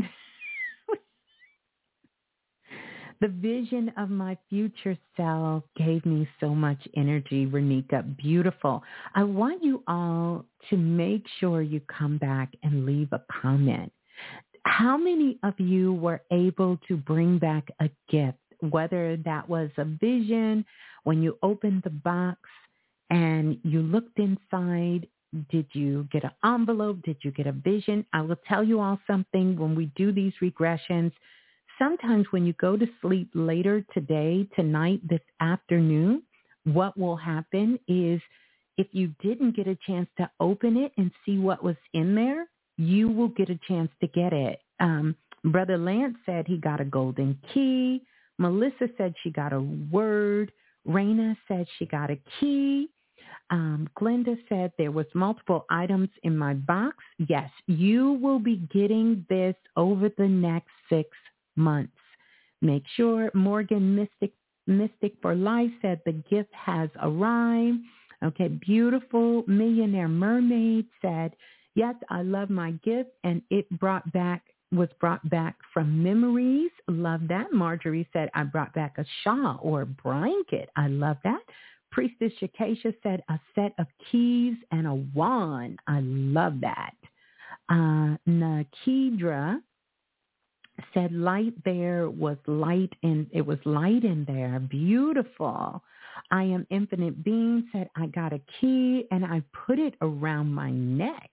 the 3.21 3.29
vision 3.29 3.93
of 3.97 4.11
my 4.11 4.37
future 4.49 4.99
self 5.17 5.63
gave 5.77 6.05
me 6.05 6.29
so 6.41 6.55
much 6.55 6.79
energy, 6.97 7.47
Renika. 7.47 8.17
Beautiful. 8.17 8.83
I 9.15 9.23
want 9.25 9.63
you 9.63 9.83
all 9.87 10.45
to 10.71 10.77
make 10.77 11.25
sure 11.39 11.63
you 11.63 11.81
come 11.81 12.19
back 12.19 12.53
and 12.63 12.85
leave 12.85 13.13
a 13.13 13.23
comment. 13.41 13.93
How 14.65 14.97
many 14.97 15.39
of 15.43 15.59
you 15.59 15.95
were 15.95 16.21
able 16.31 16.79
to 16.89 16.97
bring 16.97 17.39
back 17.39 17.71
a 17.81 17.89
gift, 18.11 18.39
whether 18.61 19.17
that 19.25 19.49
was 19.49 19.71
a 19.77 19.85
vision, 19.85 20.65
when 21.05 21.23
you 21.23 21.39
opened 21.43 21.83
the 21.83 21.91
box 21.91 22.39
and 23.11 23.59
you 23.65 23.81
looked 23.81 24.19
inside 24.19 25.07
did 25.49 25.67
you 25.73 26.09
get 26.11 26.25
an 26.25 26.33
envelope? 26.45 27.03
Did 27.03 27.19
you 27.23 27.31
get 27.31 27.47
a 27.47 27.53
vision? 27.53 28.05
I 28.13 28.21
will 28.23 28.39
tell 28.49 28.65
you 28.65 28.81
all 28.81 28.99
something 29.07 29.57
when 29.57 29.75
we 29.75 29.87
do 29.97 30.13
these 30.13 30.33
regressions. 30.43 31.13
Sometimes 31.79 32.27
when 32.31 32.45
you 32.45 32.53
go 32.55 32.77
to 32.77 32.87
sleep 33.01 33.31
later 33.35 33.85
today, 33.95 34.49
tonight, 34.57 35.01
this 35.09 35.21
afternoon, 35.41 36.23
what 36.65 36.99
will 36.99 37.17
happen 37.17 37.79
is 37.87 38.21
if 38.77 38.89
you 38.93 39.15
didn't 39.23 39.57
get 39.57 39.69
a 39.69 39.79
chance 39.87 40.09
to 40.19 40.31
open 40.41 40.77
it 40.77 40.93
and 40.99 41.11
see 41.25 41.39
what 41.39 41.63
was 41.63 41.77
in 41.95 42.15
there, 42.15 42.47
you 42.77 43.09
will 43.09 43.29
get 43.29 43.51
a 43.51 43.61
chance 43.69 43.91
to 44.01 44.09
get 44.09 44.33
it. 44.33 44.61
Um, 44.81 45.15
Brother 45.45 45.79
Lance 45.79 46.17
said 46.27 46.47
he 46.47 46.57
got 46.57 46.81
a 46.81 46.85
golden 46.85 47.39
key. 47.55 48.03
Melissa 48.41 48.89
said 48.97 49.15
she 49.23 49.31
got 49.31 49.53
a 49.53 49.61
word. 49.93 50.51
Raina 50.89 51.37
said 51.47 51.67
she 51.79 51.85
got 51.85 52.11
a 52.11 52.19
key. 52.41 52.89
Um, 53.51 53.89
Glenda 53.99 54.37
said 54.49 54.73
there 54.79 54.93
was 54.93 55.07
multiple 55.15 55.67
items 55.71 56.09
in 56.23 56.37
my 56.37 56.55
box. 56.55 56.97
Yes, 57.29 57.51
you 57.67 58.15
will 58.15 58.39
be 58.39 58.57
getting 58.73 59.27
this 59.29 59.55
over 59.77 60.09
the 60.17 60.27
next 60.27 60.71
six 60.89 61.11
months. 61.55 61.93
Make 62.63 62.85
sure 62.97 63.31
Morgan 63.35 63.95
Mystic 63.95 64.33
Mystic 64.67 65.15
for 65.21 65.35
Life 65.35 65.71
said 65.83 66.01
the 66.07 66.13
gift 66.13 66.53
has 66.55 66.89
arrived. 67.03 67.79
Okay, 68.23 68.49
beautiful 68.49 69.45
millionaire 69.47 70.09
mermaid 70.09 70.87
said, 71.03 71.35
yes, 71.75 71.95
I 72.09 72.23
love 72.23 72.51
my 72.51 72.73
gift 72.85 73.11
and 73.25 73.43
it 73.51 73.69
brought 73.79 74.11
back 74.13 74.43
was 74.73 74.89
brought 75.01 75.29
back 75.29 75.57
from 75.73 76.03
memories. 76.03 76.71
Love 76.89 77.23
that. 77.29 77.53
Marjorie 77.53 78.09
said, 78.13 78.31
I 78.35 78.45
brought 78.45 78.73
back 78.75 78.99
a 78.99 79.05
shawl 79.23 79.59
or 79.63 79.85
blanket. 79.85 80.71
I 80.77 80.89
love 80.89 81.17
that. 81.25 81.41
Priestess 81.91 82.33
Shakesha 82.41 82.95
said 83.03 83.23
a 83.29 83.39
set 83.55 83.73
of 83.79 83.87
keys 84.11 84.55
and 84.71 84.87
a 84.87 84.95
wand. 84.95 85.81
I 85.89 86.01
love 86.03 86.61
that. 86.61 86.95
Uh, 87.69 88.17
Nakidra 88.29 89.61
said 90.95 91.13
light 91.13 91.53
there 91.65 92.09
was 92.09 92.37
light 92.47 92.93
and 93.03 93.27
it 93.33 93.45
was 93.45 93.59
light 93.65 94.05
in 94.05 94.25
there. 94.27 94.61
Beautiful. 94.61 95.83
I 96.31 96.45
am 96.45 96.67
infinite 96.71 97.25
being 97.25 97.69
said 97.73 97.91
I 97.97 98.07
got 98.07 98.33
a 98.33 98.41
key 98.61 99.05
and 99.11 99.25
I 99.25 99.43
put 99.67 99.79
it 99.79 99.95
around 100.01 100.53
my 100.53 100.71
neck. 100.71 101.31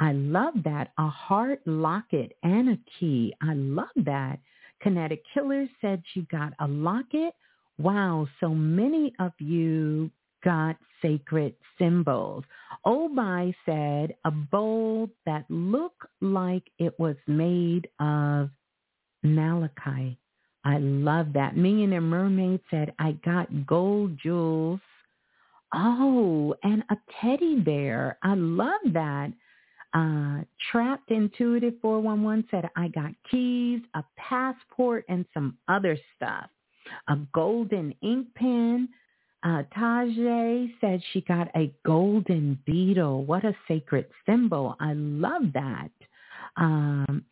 I 0.00 0.12
love 0.12 0.54
that. 0.64 0.92
A 0.98 1.08
heart 1.08 1.60
locket 1.66 2.36
and 2.42 2.70
a 2.70 2.78
key. 2.98 3.34
I 3.42 3.54
love 3.54 3.88
that. 3.96 4.38
Kinetic 4.82 5.22
Killer 5.34 5.66
said 5.80 6.02
she 6.12 6.22
got 6.30 6.52
a 6.60 6.68
locket 6.68 7.34
Wow, 7.78 8.26
so 8.40 8.48
many 8.48 9.14
of 9.20 9.32
you 9.38 10.10
got 10.44 10.76
sacred 11.00 11.54
symbols. 11.78 12.42
Obai 12.84 13.54
said 13.64 14.16
a 14.24 14.32
bowl 14.32 15.08
that 15.26 15.44
looked 15.48 16.06
like 16.20 16.64
it 16.78 16.98
was 16.98 17.14
made 17.28 17.88
of 18.00 18.50
malachite. 19.22 20.18
I 20.64 20.78
love 20.78 21.32
that. 21.34 21.56
Millionaire 21.56 22.00
Mermaid 22.00 22.60
said, 22.68 22.92
I 22.98 23.12
got 23.24 23.64
gold 23.64 24.18
jewels. 24.20 24.80
Oh, 25.72 26.54
and 26.64 26.82
a 26.90 26.96
teddy 27.20 27.60
bear. 27.60 28.18
I 28.24 28.34
love 28.34 28.80
that. 28.92 29.32
Uh, 29.94 30.40
Trapped 30.70 31.10
Intuitive 31.10 31.74
411 31.80 32.46
said, 32.50 32.68
I 32.76 32.88
got 32.88 33.12
keys, 33.30 33.80
a 33.94 34.04
passport, 34.16 35.04
and 35.08 35.24
some 35.32 35.56
other 35.68 35.98
stuff 36.16 36.50
a 37.08 37.16
golden 37.32 37.94
ink 38.02 38.28
pen. 38.34 38.88
Uh, 39.44 39.62
Tajay 39.76 40.72
said 40.80 41.00
she 41.12 41.20
got 41.22 41.48
a 41.54 41.72
golden 41.84 42.58
beetle. 42.66 43.24
What 43.24 43.44
a 43.44 43.54
sacred 43.68 44.06
symbol. 44.26 44.76
I 44.80 44.94
love 44.94 45.42
that. 45.54 45.90
Um, 46.56 47.24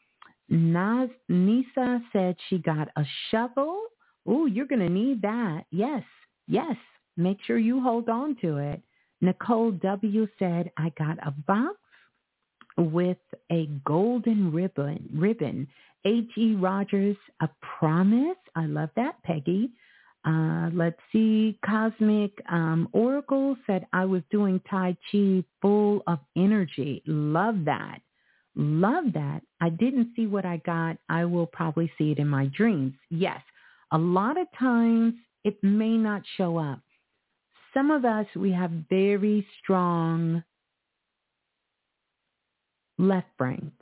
Naz, 0.48 1.08
Nisa 1.28 2.00
said 2.12 2.36
she 2.48 2.58
got 2.58 2.88
a 2.96 3.04
shovel. 3.30 3.82
Oh, 4.26 4.46
you're 4.46 4.66
going 4.66 4.86
to 4.86 4.88
need 4.88 5.22
that. 5.22 5.64
Yes, 5.70 6.04
yes. 6.46 6.76
Make 7.16 7.38
sure 7.44 7.58
you 7.58 7.80
hold 7.80 8.08
on 8.08 8.36
to 8.42 8.58
it. 8.58 8.82
Nicole 9.20 9.72
W. 9.72 10.28
said, 10.38 10.70
I 10.76 10.92
got 10.98 11.18
a 11.26 11.30
box 11.30 11.76
with 12.76 13.18
a 13.50 13.66
golden 13.84 14.52
ribbon. 14.52 15.08
ribbon. 15.14 15.68
H.E. 16.04 16.54
Rogers, 16.54 17.16
A 17.40 17.48
Promise. 17.78 18.36
I 18.54 18.66
love 18.66 18.90
that, 18.96 19.22
Peggy. 19.24 19.70
Uh, 20.24 20.70
let's 20.72 20.98
see. 21.12 21.58
Cosmic 21.64 22.32
um, 22.48 22.88
Oracle 22.92 23.56
said, 23.66 23.86
I 23.92 24.04
was 24.04 24.22
doing 24.30 24.60
Tai 24.68 24.96
Chi 25.10 25.44
full 25.62 26.02
of 26.06 26.18
energy. 26.36 27.02
Love 27.06 27.64
that. 27.64 28.00
Love 28.56 29.12
that. 29.14 29.42
I 29.60 29.68
didn't 29.68 30.12
see 30.16 30.26
what 30.26 30.44
I 30.44 30.58
got. 30.58 30.96
I 31.08 31.24
will 31.24 31.46
probably 31.46 31.90
see 31.98 32.12
it 32.12 32.18
in 32.18 32.28
my 32.28 32.46
dreams. 32.56 32.94
Yes. 33.10 33.40
A 33.92 33.98
lot 33.98 34.38
of 34.38 34.46
times 34.58 35.14
it 35.44 35.62
may 35.62 35.96
not 35.96 36.22
show 36.36 36.56
up. 36.58 36.80
Some 37.74 37.90
of 37.90 38.04
us, 38.04 38.26
we 38.34 38.50
have 38.52 38.70
very 38.88 39.46
strong 39.62 40.42
left 42.98 43.28
brains. 43.39 43.73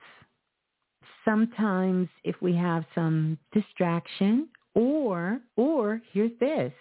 Sometimes 1.25 2.09
if 2.23 2.37
we 2.41 2.55
have 2.55 2.85
some 2.95 3.39
distraction 3.53 4.49
or 4.75 5.41
or 5.57 6.01
here's 6.13 6.39
this. 6.41 6.73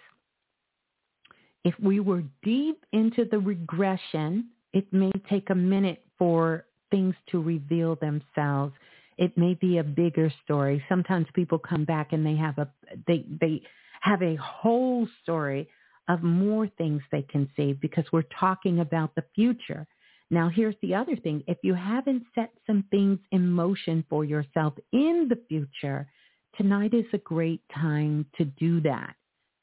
If 1.64 1.74
we 1.80 2.00
were 2.00 2.24
deep 2.42 2.84
into 2.92 3.24
the 3.24 3.38
regression 3.38 4.50
it 4.74 4.92
may 4.92 5.12
take 5.30 5.50
a 5.50 5.54
minute 5.54 6.04
for 6.18 6.66
things 6.90 7.14
to 7.30 7.40
reveal 7.40 7.96
themselves. 7.96 8.74
It 9.16 9.38
may 9.38 9.54
be 9.54 9.78
a 9.78 9.84
bigger 9.84 10.32
story. 10.44 10.84
Sometimes 10.88 11.26
people 11.32 11.58
come 11.58 11.84
back 11.84 12.12
and 12.12 12.26
they 12.26 12.36
have 12.36 12.58
a 12.58 12.68
they 13.06 13.24
they 13.40 13.62
have 14.00 14.20
a 14.22 14.36
whole 14.36 15.08
story 15.22 15.68
of 16.08 16.22
more 16.22 16.68
things 16.76 17.00
they 17.10 17.22
can 17.22 17.48
see 17.56 17.72
because 17.72 18.04
we're 18.12 18.24
talking 18.38 18.80
about 18.80 19.14
the 19.14 19.24
future 19.34 19.86
now, 20.34 20.48
here's 20.48 20.74
the 20.82 20.94
other 20.94 21.14
thing. 21.14 21.44
If 21.46 21.58
you 21.62 21.74
haven't 21.74 22.24
set 22.34 22.50
some 22.66 22.84
things 22.90 23.20
in 23.30 23.48
motion 23.48 24.04
for 24.10 24.24
yourself 24.24 24.74
in 24.92 25.28
the 25.28 25.38
future, 25.48 26.08
tonight 26.56 26.92
is 26.92 27.04
a 27.12 27.18
great 27.18 27.62
time 27.72 28.26
to 28.36 28.44
do 28.44 28.80
that 28.80 29.14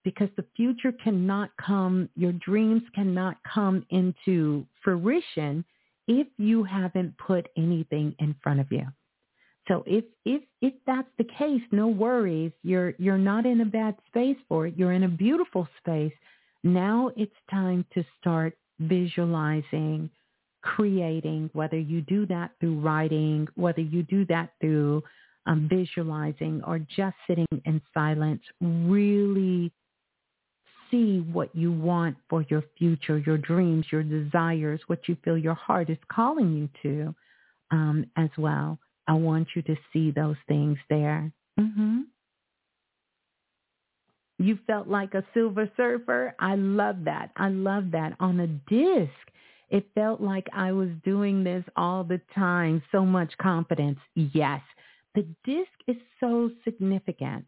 because 0.05 0.29
the 0.37 0.45
future 0.55 0.93
cannot 1.03 1.49
come, 1.57 2.09
your 2.15 2.31
dreams 2.31 2.83
cannot 2.95 3.35
come 3.53 3.85
into 3.89 4.65
fruition 4.81 5.65
if 6.07 6.27
you 6.37 6.63
haven't 6.63 7.17
put 7.17 7.49
anything 7.57 8.15
in 8.19 8.33
front 8.41 8.61
of 8.61 8.71
you. 8.71 8.87
So 9.67 9.83
if 9.85 10.05
if 10.25 10.41
if 10.61 10.73
that's 10.87 11.11
the 11.17 11.27
case, 11.37 11.61
no 11.71 11.87
worries. 11.87 12.51
You're 12.63 12.93
you're 12.97 13.17
not 13.17 13.45
in 13.45 13.61
a 13.61 13.65
bad 13.65 13.95
space 14.07 14.37
for 14.47 14.67
it. 14.67 14.75
You're 14.77 14.93
in 14.93 15.03
a 15.03 15.09
beautiful 15.09 15.67
space. 15.79 16.13
Now 16.63 17.11
it's 17.15 17.35
time 17.49 17.85
to 17.93 18.03
start 18.19 18.57
visualizing 18.79 20.09
creating, 20.61 21.49
whether 21.53 21.77
you 21.79 22.01
do 22.01 22.25
that 22.27 22.51
through 22.59 22.79
writing, 22.79 23.47
whether 23.55 23.81
you 23.81 24.03
do 24.03 24.25
that 24.25 24.53
through 24.59 25.03
um, 25.45 25.67
visualizing 25.69 26.61
or 26.65 26.79
just 26.79 27.15
sitting 27.27 27.47
in 27.65 27.81
silence, 27.93 28.41
really 28.61 29.71
see 30.91 31.19
what 31.31 31.55
you 31.55 31.71
want 31.71 32.17
for 32.29 32.45
your 32.49 32.63
future, 32.77 33.17
your 33.19 33.37
dreams, 33.37 33.85
your 33.91 34.03
desires, 34.03 34.81
what 34.87 35.07
you 35.07 35.17
feel 35.23 35.37
your 35.37 35.53
heart 35.53 35.89
is 35.89 35.97
calling 36.11 36.53
you 36.53 36.69
to 36.83 37.15
um, 37.71 38.05
as 38.17 38.29
well. 38.37 38.77
I 39.07 39.13
want 39.13 39.47
you 39.55 39.61
to 39.63 39.75
see 39.91 40.11
those 40.11 40.35
things 40.47 40.77
there. 40.89 41.31
Mm-hmm. 41.59 42.01
You 44.37 44.59
felt 44.67 44.87
like 44.87 45.13
a 45.13 45.23
silver 45.33 45.69
surfer. 45.77 46.35
I 46.39 46.55
love 46.55 47.03
that. 47.05 47.31
I 47.35 47.49
love 47.49 47.91
that. 47.91 48.13
On 48.19 48.39
a 48.39 48.47
disc, 48.47 49.11
it 49.71 49.87
felt 49.95 50.21
like 50.21 50.47
I 50.53 50.71
was 50.73 50.89
doing 51.03 51.43
this 51.43 51.63
all 51.75 52.03
the 52.03 52.21
time. 52.35 52.83
So 52.91 53.05
much 53.05 53.31
confidence. 53.41 53.99
Yes. 54.15 54.61
The 55.15 55.25
disc 55.43 55.71
is 55.87 55.97
so 56.19 56.51
significant. 56.63 57.45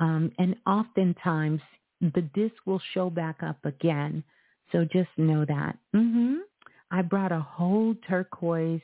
Um, 0.00 0.32
and 0.38 0.56
oftentimes 0.66 1.60
the 2.00 2.22
disc 2.34 2.54
will 2.66 2.82
show 2.92 3.08
back 3.08 3.42
up 3.42 3.64
again. 3.64 4.24
So 4.72 4.84
just 4.84 5.10
know 5.16 5.44
that. 5.46 5.78
hmm 5.94 6.36
I 6.92 7.02
brought 7.02 7.30
a 7.30 7.40
whole 7.40 7.94
turquoise 8.08 8.80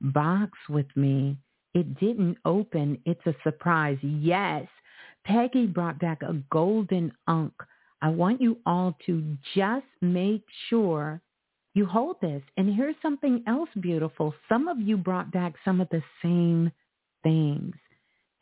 box 0.00 0.56
with 0.68 0.86
me. 0.94 1.36
It 1.74 1.98
didn't 1.98 2.38
open. 2.44 3.00
It's 3.06 3.26
a 3.26 3.34
surprise. 3.42 3.98
Yes, 4.02 4.68
Peggy 5.24 5.66
brought 5.66 5.98
back 5.98 6.22
a 6.22 6.34
golden 6.50 7.12
ankh. 7.28 7.60
I 8.02 8.10
want 8.10 8.40
you 8.40 8.58
all 8.66 8.96
to 9.06 9.36
just 9.56 9.86
make 10.00 10.44
sure 10.68 11.20
you 11.74 11.86
hold 11.86 12.16
this. 12.20 12.42
And 12.56 12.74
here's 12.74 12.94
something 13.02 13.42
else 13.46 13.68
beautiful. 13.80 14.34
Some 14.48 14.68
of 14.68 14.80
you 14.80 14.96
brought 14.96 15.32
back 15.32 15.54
some 15.64 15.80
of 15.80 15.88
the 15.90 16.02
same 16.22 16.70
things. 17.22 17.74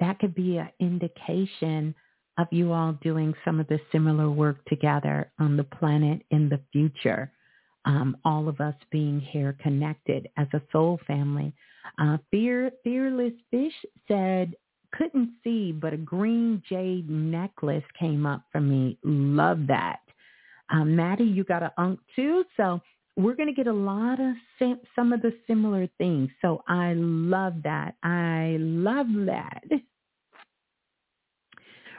That 0.01 0.19
could 0.19 0.35
be 0.35 0.59
an 0.59 0.71
indication 0.81 1.95
of 2.39 2.47
you 2.51 2.73
all 2.73 2.93
doing 3.03 3.35
some 3.45 3.61
of 3.61 3.69
the 3.69 3.81
similar 3.91 4.31
work 4.31 4.65
together 4.67 5.31
on 5.39 5.57
the 5.57 5.65
planet 5.65 6.23
in 6.31 6.49
the 6.49 6.61
future. 6.73 7.31
Um, 7.85 8.17
all 8.25 8.49
of 8.49 8.61
us 8.61 8.75
being 8.91 9.21
here 9.21 9.57
connected 9.61 10.29
as 10.37 10.47
a 10.53 10.63
soul 10.71 11.01
family. 11.07 11.53
Uh, 11.99 12.19
Fear, 12.31 12.71
Fearless 12.85 13.33
Fish 13.51 13.75
said, 14.09 14.55
couldn't 14.93 15.31
see, 15.43 15.73
but 15.73 15.93
a 15.93 15.97
green 15.97 16.63
jade 16.69 17.09
necklace 17.09 17.85
came 17.99 18.27
up 18.27 18.45
for 18.53 18.61
me. 18.61 18.99
Love 19.03 19.67
that. 19.69 20.01
Um, 20.71 20.97
Maddie, 20.97 21.25
you 21.25 21.45
got 21.45 21.63
an 21.63 21.71
unk 21.77 22.01
too. 22.15 22.45
So 22.57 22.81
we're 23.17 23.35
going 23.35 23.49
to 23.49 23.55
get 23.55 23.67
a 23.67 23.73
lot 23.73 24.19
of 24.21 24.35
some 24.95 25.13
of 25.13 25.21
the 25.23 25.35
similar 25.47 25.89
things. 25.99 26.31
So 26.41 26.63
I 26.67 26.95
love 26.95 27.55
that. 27.65 27.95
I 28.03 28.57
love 28.59 29.07
that. 29.27 29.63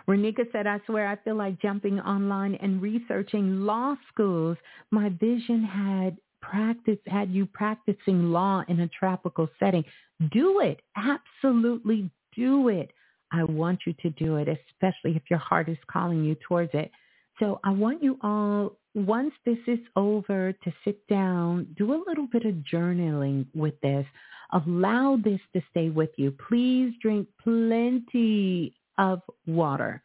Renika 0.07 0.51
said, 0.51 0.67
I 0.67 0.81
swear 0.85 1.07
I 1.07 1.15
feel 1.17 1.35
like 1.35 1.61
jumping 1.61 1.99
online 1.99 2.55
and 2.55 2.81
researching 2.81 3.61
law 3.61 3.95
schools. 4.11 4.57
My 4.91 5.09
vision 5.09 5.63
had 5.63 6.17
practice 6.41 6.97
had 7.07 7.31
you 7.31 7.45
practicing 7.45 8.31
law 8.31 8.63
in 8.67 8.81
a 8.81 8.87
tropical 8.89 9.47
setting. 9.59 9.85
Do 10.31 10.59
it. 10.59 10.81
Absolutely 10.97 12.09
do 12.35 12.67
it. 12.67 12.91
I 13.31 13.45
want 13.45 13.79
you 13.87 13.93
to 14.01 14.09
do 14.09 14.35
it, 14.35 14.47
especially 14.49 15.15
if 15.15 15.23
your 15.29 15.39
heart 15.39 15.69
is 15.69 15.77
calling 15.89 16.23
you 16.23 16.35
towards 16.47 16.71
it. 16.73 16.91
So 17.39 17.59
I 17.63 17.69
want 17.69 18.03
you 18.03 18.19
all, 18.21 18.77
once 18.95 19.33
this 19.45 19.57
is 19.67 19.79
over, 19.95 20.53
to 20.53 20.73
sit 20.83 21.05
down, 21.07 21.67
do 21.77 21.93
a 21.93 22.03
little 22.07 22.27
bit 22.27 22.45
of 22.45 22.55
journaling 22.71 23.45
with 23.55 23.79
this. 23.81 24.05
Allow 24.51 25.17
this 25.23 25.39
to 25.53 25.61
stay 25.71 25.89
with 25.89 26.11
you. 26.17 26.31
Please 26.47 26.93
drink 27.01 27.27
plenty 27.43 28.73
of 28.97 29.21
water, 29.47 30.03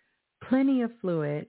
plenty 0.48 0.82
of 0.82 0.90
fluid, 1.01 1.47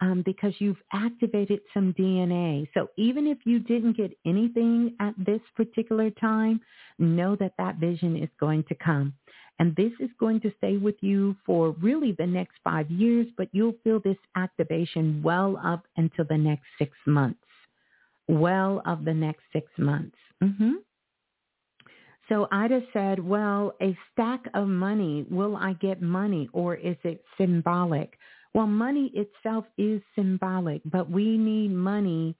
um, 0.00 0.22
because 0.26 0.52
you've 0.58 0.82
activated 0.92 1.60
some 1.72 1.94
DNA. 1.94 2.66
So 2.74 2.88
even 2.96 3.28
if 3.28 3.38
you 3.44 3.60
didn't 3.60 3.96
get 3.96 4.10
anything 4.26 4.96
at 4.98 5.14
this 5.16 5.40
particular 5.56 6.10
time, 6.10 6.60
know 6.98 7.36
that 7.36 7.52
that 7.58 7.76
vision 7.76 8.16
is 8.16 8.28
going 8.40 8.64
to 8.64 8.74
come. 8.74 9.14
And 9.62 9.76
this 9.76 9.92
is 10.00 10.10
going 10.18 10.40
to 10.40 10.52
stay 10.58 10.76
with 10.76 10.96
you 11.02 11.36
for 11.46 11.70
really 11.80 12.16
the 12.18 12.26
next 12.26 12.54
five 12.64 12.90
years, 12.90 13.28
but 13.36 13.46
you'll 13.52 13.76
feel 13.84 14.00
this 14.00 14.16
activation 14.34 15.22
well 15.22 15.56
up 15.64 15.86
until 15.96 16.24
the 16.28 16.36
next 16.36 16.64
six 16.80 16.90
months. 17.06 17.38
Well 18.26 18.82
of 18.86 19.04
the 19.04 19.14
next 19.14 19.44
six 19.52 19.70
months. 19.78 20.16
Mm-hmm. 20.42 20.72
So 22.28 22.48
Ida 22.50 22.80
said, 22.92 23.24
well, 23.24 23.76
a 23.80 23.96
stack 24.10 24.40
of 24.52 24.66
money, 24.66 25.26
will 25.30 25.54
I 25.54 25.74
get 25.74 26.02
money 26.02 26.48
or 26.52 26.74
is 26.74 26.96
it 27.04 27.22
symbolic? 27.38 28.18
Well, 28.54 28.66
money 28.66 29.12
itself 29.14 29.64
is 29.78 30.02
symbolic, 30.16 30.82
but 30.86 31.08
we 31.08 31.38
need 31.38 31.70
money. 31.70 32.34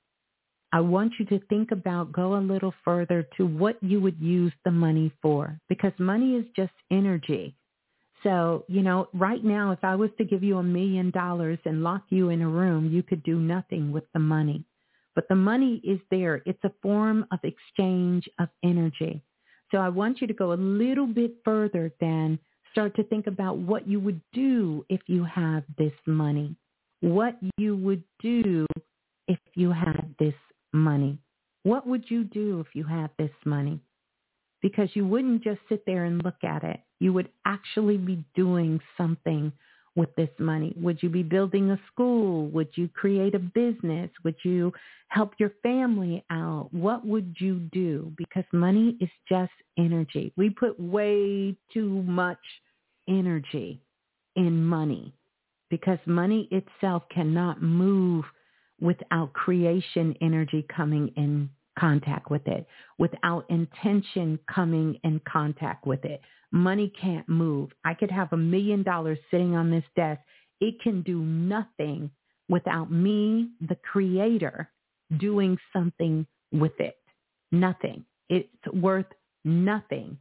I 0.73 0.81
want 0.81 1.13
you 1.19 1.27
to 1.27 1.39
think 1.47 1.71
about, 1.71 2.13
go 2.13 2.37
a 2.37 2.39
little 2.39 2.73
further 2.85 3.29
to 3.37 3.47
what 3.47 3.77
you 3.83 4.01
would 4.01 4.19
use 4.19 4.53
the 4.65 4.71
money 4.71 5.13
for, 5.21 5.59
because 5.69 5.93
money 5.99 6.35
is 6.37 6.47
just 6.57 6.73
energy. 6.91 7.55
So, 8.23 8.65
you 8.69 8.83
know, 8.83 9.09
right 9.13 9.45
now, 9.45 9.73
if 9.73 9.81
I 9.83 9.97
was 9.97 10.11
to 10.17 10.25
give 10.25 10.43
you 10.43 10.59
a 10.59 10.63
million 10.63 11.11
dollars 11.11 11.59
and 11.65 11.83
lock 11.83 12.05
you 12.09 12.31
in 12.31 12.41
a 12.41 12.49
room, 12.49 12.91
you 12.91 13.03
could 13.03 13.23
do 13.23 13.39
nothing 13.39 13.93
with 13.93 14.05
the 14.15 14.21
money. 14.21 14.65
But 15.15 15.29
the 15.29 15.35
money 15.35 15.81
is 15.85 16.01
there. 16.11 16.41
It's 16.47 16.63
a 16.65 16.73
form 16.81 17.27
of 17.33 17.41
exchange 17.43 18.29
of 18.39 18.49
energy. 18.65 19.23
So 19.71 19.79
I 19.79 19.89
want 19.91 20.21
you 20.21 20.27
to 20.27 20.35
go 20.35 20.53
a 20.53 20.55
little 20.55 21.07
bit 21.07 21.35
further 21.45 21.93
than 22.01 22.39
start 22.71 22.95
to 22.97 23.05
think 23.05 23.27
about 23.27 23.59
what 23.59 23.87
you 23.87 24.01
would 24.01 24.21
do 24.33 24.87
if 24.89 25.01
you 25.07 25.25
have 25.25 25.65
this 25.77 25.93
money. 26.07 26.57
What 27.01 27.37
you 27.59 27.77
would 27.77 28.05
do 28.21 28.67
if 29.29 29.39
you 29.55 29.71
had 29.71 30.15
this 30.19 30.35
money. 30.73 31.19
What 31.65 31.87
would 31.87 32.11
you 32.11 32.25
do 32.25 32.61
if 32.61 32.75
you 32.75 32.85
had 32.85 33.11
this 33.19 33.31
money? 33.45 33.81
Because 34.61 34.91
you 34.95 35.07
wouldn't 35.07 35.43
just 35.43 35.61
sit 35.69 35.85
there 35.87 36.05
and 36.05 36.23
look 36.23 36.43
at 36.45 36.65
it. 36.65 36.81
You 37.01 37.13
would 37.13 37.31
actually 37.45 37.97
be 37.97 38.25
doing 38.35 38.81
something 38.97 39.53
with 39.95 40.15
this 40.17 40.31
money? 40.39 40.75
Would 40.77 41.03
you 41.03 41.09
be 41.09 41.23
building 41.23 41.71
a 41.71 41.81
school? 41.93 42.47
Would 42.49 42.69
you 42.75 42.89
create 42.89 43.35
a 43.35 43.39
business? 43.39 44.11
Would 44.25 44.37
you 44.43 44.73
help 45.09 45.35
your 45.39 45.53
family 45.63 46.25
out? 46.31 46.69
What 46.73 47.07
would 47.07 47.37
you 47.39 47.57
do? 47.73 48.13
Because 48.17 48.45
money 48.53 48.97
is 49.01 49.11
just 49.29 49.53
energy. 49.79 50.33
We 50.37 50.51
put 50.51 50.79
way 50.81 51.57
too 51.73 52.03
much 52.05 52.39
energy 53.09 53.83
in 54.37 54.65
money 54.65 55.13
because 55.69 55.99
money 56.07 56.49
itself 56.51 57.03
cannot 57.11 57.63
move 57.63 58.25
without 58.83 59.33
creation 59.33 60.15
energy 60.21 60.67
coming 60.75 61.09
in 61.17 61.49
contact 61.79 62.31
with 62.31 62.47
it, 62.47 62.67
without 62.99 63.49
intention 63.49 64.39
coming 64.53 64.99
in 65.05 65.21
contact 65.27 65.87
with 65.87 66.05
it. 66.05 66.21
Money 66.51 66.93
can't 67.01 67.27
move. 67.29 67.71
I 67.85 67.95
could 67.95 68.11
have 68.11 68.33
a 68.33 68.37
million 68.37 68.83
dollars 68.83 69.19
sitting 69.31 69.55
on 69.55 69.71
this 69.71 69.85
desk. 69.97 70.21
It 70.61 70.81
can 70.83 71.03
do 71.03 71.21
nothing 71.21 72.11
without 72.49 72.91
me, 72.93 73.51
the 73.67 73.77
creator, 73.77 74.71
doing 75.17 75.57
something 75.73 76.27
with 76.53 76.79
it. 76.79 76.97
Nothing. 77.53 78.05
It's 78.29 78.49
worth 78.73 79.07
nothing 79.45 80.19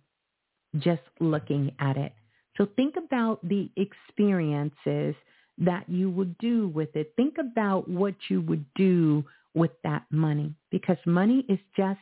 just 0.78 1.02
looking 1.20 1.72
at 1.80 1.98
it. 1.98 2.14
So 2.58 2.68
think 2.76 2.96
about 2.96 3.46
the 3.48 3.70
experiences 3.76 5.16
that 5.62 5.88
you 5.88 6.10
would 6.10 6.38
do 6.40 6.68
with 6.70 6.96
it. 6.96 7.14
Think 7.16 7.36
about 7.40 7.88
what 7.88 8.16
you 8.30 8.42
would 8.42 8.66
do 8.76 9.24
with 9.54 9.72
that 9.84 10.04
money 10.10 10.54
because 10.72 10.98
money 11.06 11.46
is 11.48 11.60
just 11.78 12.00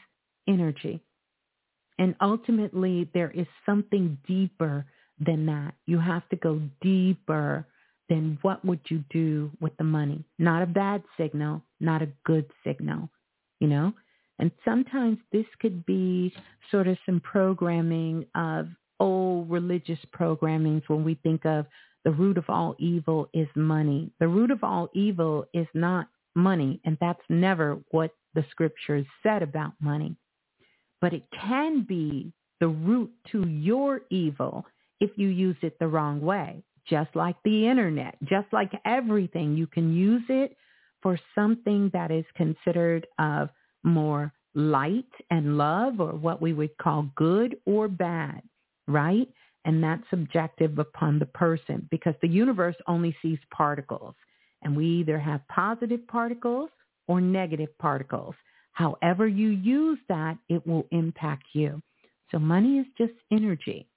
energy. 0.47 1.01
And 1.99 2.15
ultimately, 2.21 3.09
there 3.13 3.31
is 3.31 3.45
something 3.65 4.17
deeper 4.25 4.85
than 5.19 5.45
that. 5.47 5.73
You 5.85 5.99
have 5.99 6.27
to 6.29 6.37
go 6.37 6.61
deeper 6.81 7.67
than 8.07 8.39
what 8.41 8.63
would 8.63 8.79
you 8.85 9.03
do 9.09 9.51
with 9.59 9.75
the 9.77 9.83
money. 9.83 10.23
Not 10.39 10.63
a 10.63 10.67
bad 10.67 11.03
signal, 11.17 11.61
not 11.79 12.01
a 12.01 12.09
good 12.25 12.45
signal, 12.65 13.09
you 13.59 13.67
know? 13.67 13.93
And 14.39 14.51
sometimes 14.63 15.17
this 15.33 15.45
could 15.59 15.85
be 15.85 16.33
sort 16.71 16.87
of 16.87 16.97
some 17.05 17.19
programming 17.19 18.25
of 18.33 18.67
old 19.01 19.49
religious 19.49 19.99
programmings 20.17 20.83
when 20.87 21.03
we 21.03 21.15
think 21.15 21.45
of 21.45 21.65
the 22.05 22.11
root 22.11 22.37
of 22.37 22.45
all 22.49 22.75
evil 22.79 23.29
is 23.33 23.47
money. 23.55 24.11
The 24.19 24.27
root 24.27 24.51
of 24.51 24.63
all 24.63 24.89
evil 24.93 25.45
is 25.53 25.67
not 25.73 26.07
money, 26.35 26.79
and 26.85 26.97
that's 27.01 27.21
never 27.29 27.79
what 27.91 28.11
the 28.33 28.45
scriptures 28.51 29.05
said 29.23 29.43
about 29.43 29.73
money. 29.79 30.15
But 31.01 31.13
it 31.13 31.23
can 31.31 31.85
be 31.87 32.31
the 32.59 32.67
root 32.67 33.11
to 33.31 33.47
your 33.47 34.01
evil 34.09 34.65
if 34.99 35.11
you 35.15 35.29
use 35.29 35.57
it 35.61 35.77
the 35.79 35.87
wrong 35.87 36.21
way, 36.21 36.63
just 36.87 37.15
like 37.15 37.35
the 37.43 37.67
internet, 37.67 38.17
just 38.23 38.47
like 38.51 38.71
everything. 38.85 39.55
You 39.55 39.67
can 39.67 39.93
use 39.93 40.23
it 40.29 40.55
for 41.01 41.17
something 41.35 41.89
that 41.93 42.11
is 42.11 42.25
considered 42.35 43.07
of 43.17 43.49
more 43.83 44.33
light 44.55 45.05
and 45.29 45.57
love 45.57 45.99
or 46.01 46.13
what 46.13 46.41
we 46.41 46.53
would 46.53 46.77
call 46.77 47.09
good 47.15 47.55
or 47.65 47.87
bad, 47.87 48.41
right? 48.87 49.29
And 49.69 49.83
that's 49.83 50.01
subjective 50.09 50.79
upon 50.79 51.19
the 51.19 51.27
person 51.27 51.87
because 51.91 52.15
the 52.23 52.27
universe 52.27 52.75
only 52.87 53.15
sees 53.21 53.37
particles. 53.55 54.15
And 54.63 54.75
we 54.75 54.87
either 54.87 55.19
have 55.19 55.47
positive 55.47 56.07
particles 56.07 56.71
or 57.07 57.21
negative 57.21 57.69
particles. 57.77 58.33
However 58.71 59.27
you 59.27 59.49
use 59.49 59.99
that, 60.09 60.39
it 60.49 60.65
will 60.65 60.87
impact 60.89 61.43
you. 61.53 61.83
So 62.31 62.39
money 62.39 62.79
is 62.79 62.87
just 62.97 63.13
energy. 63.31 63.87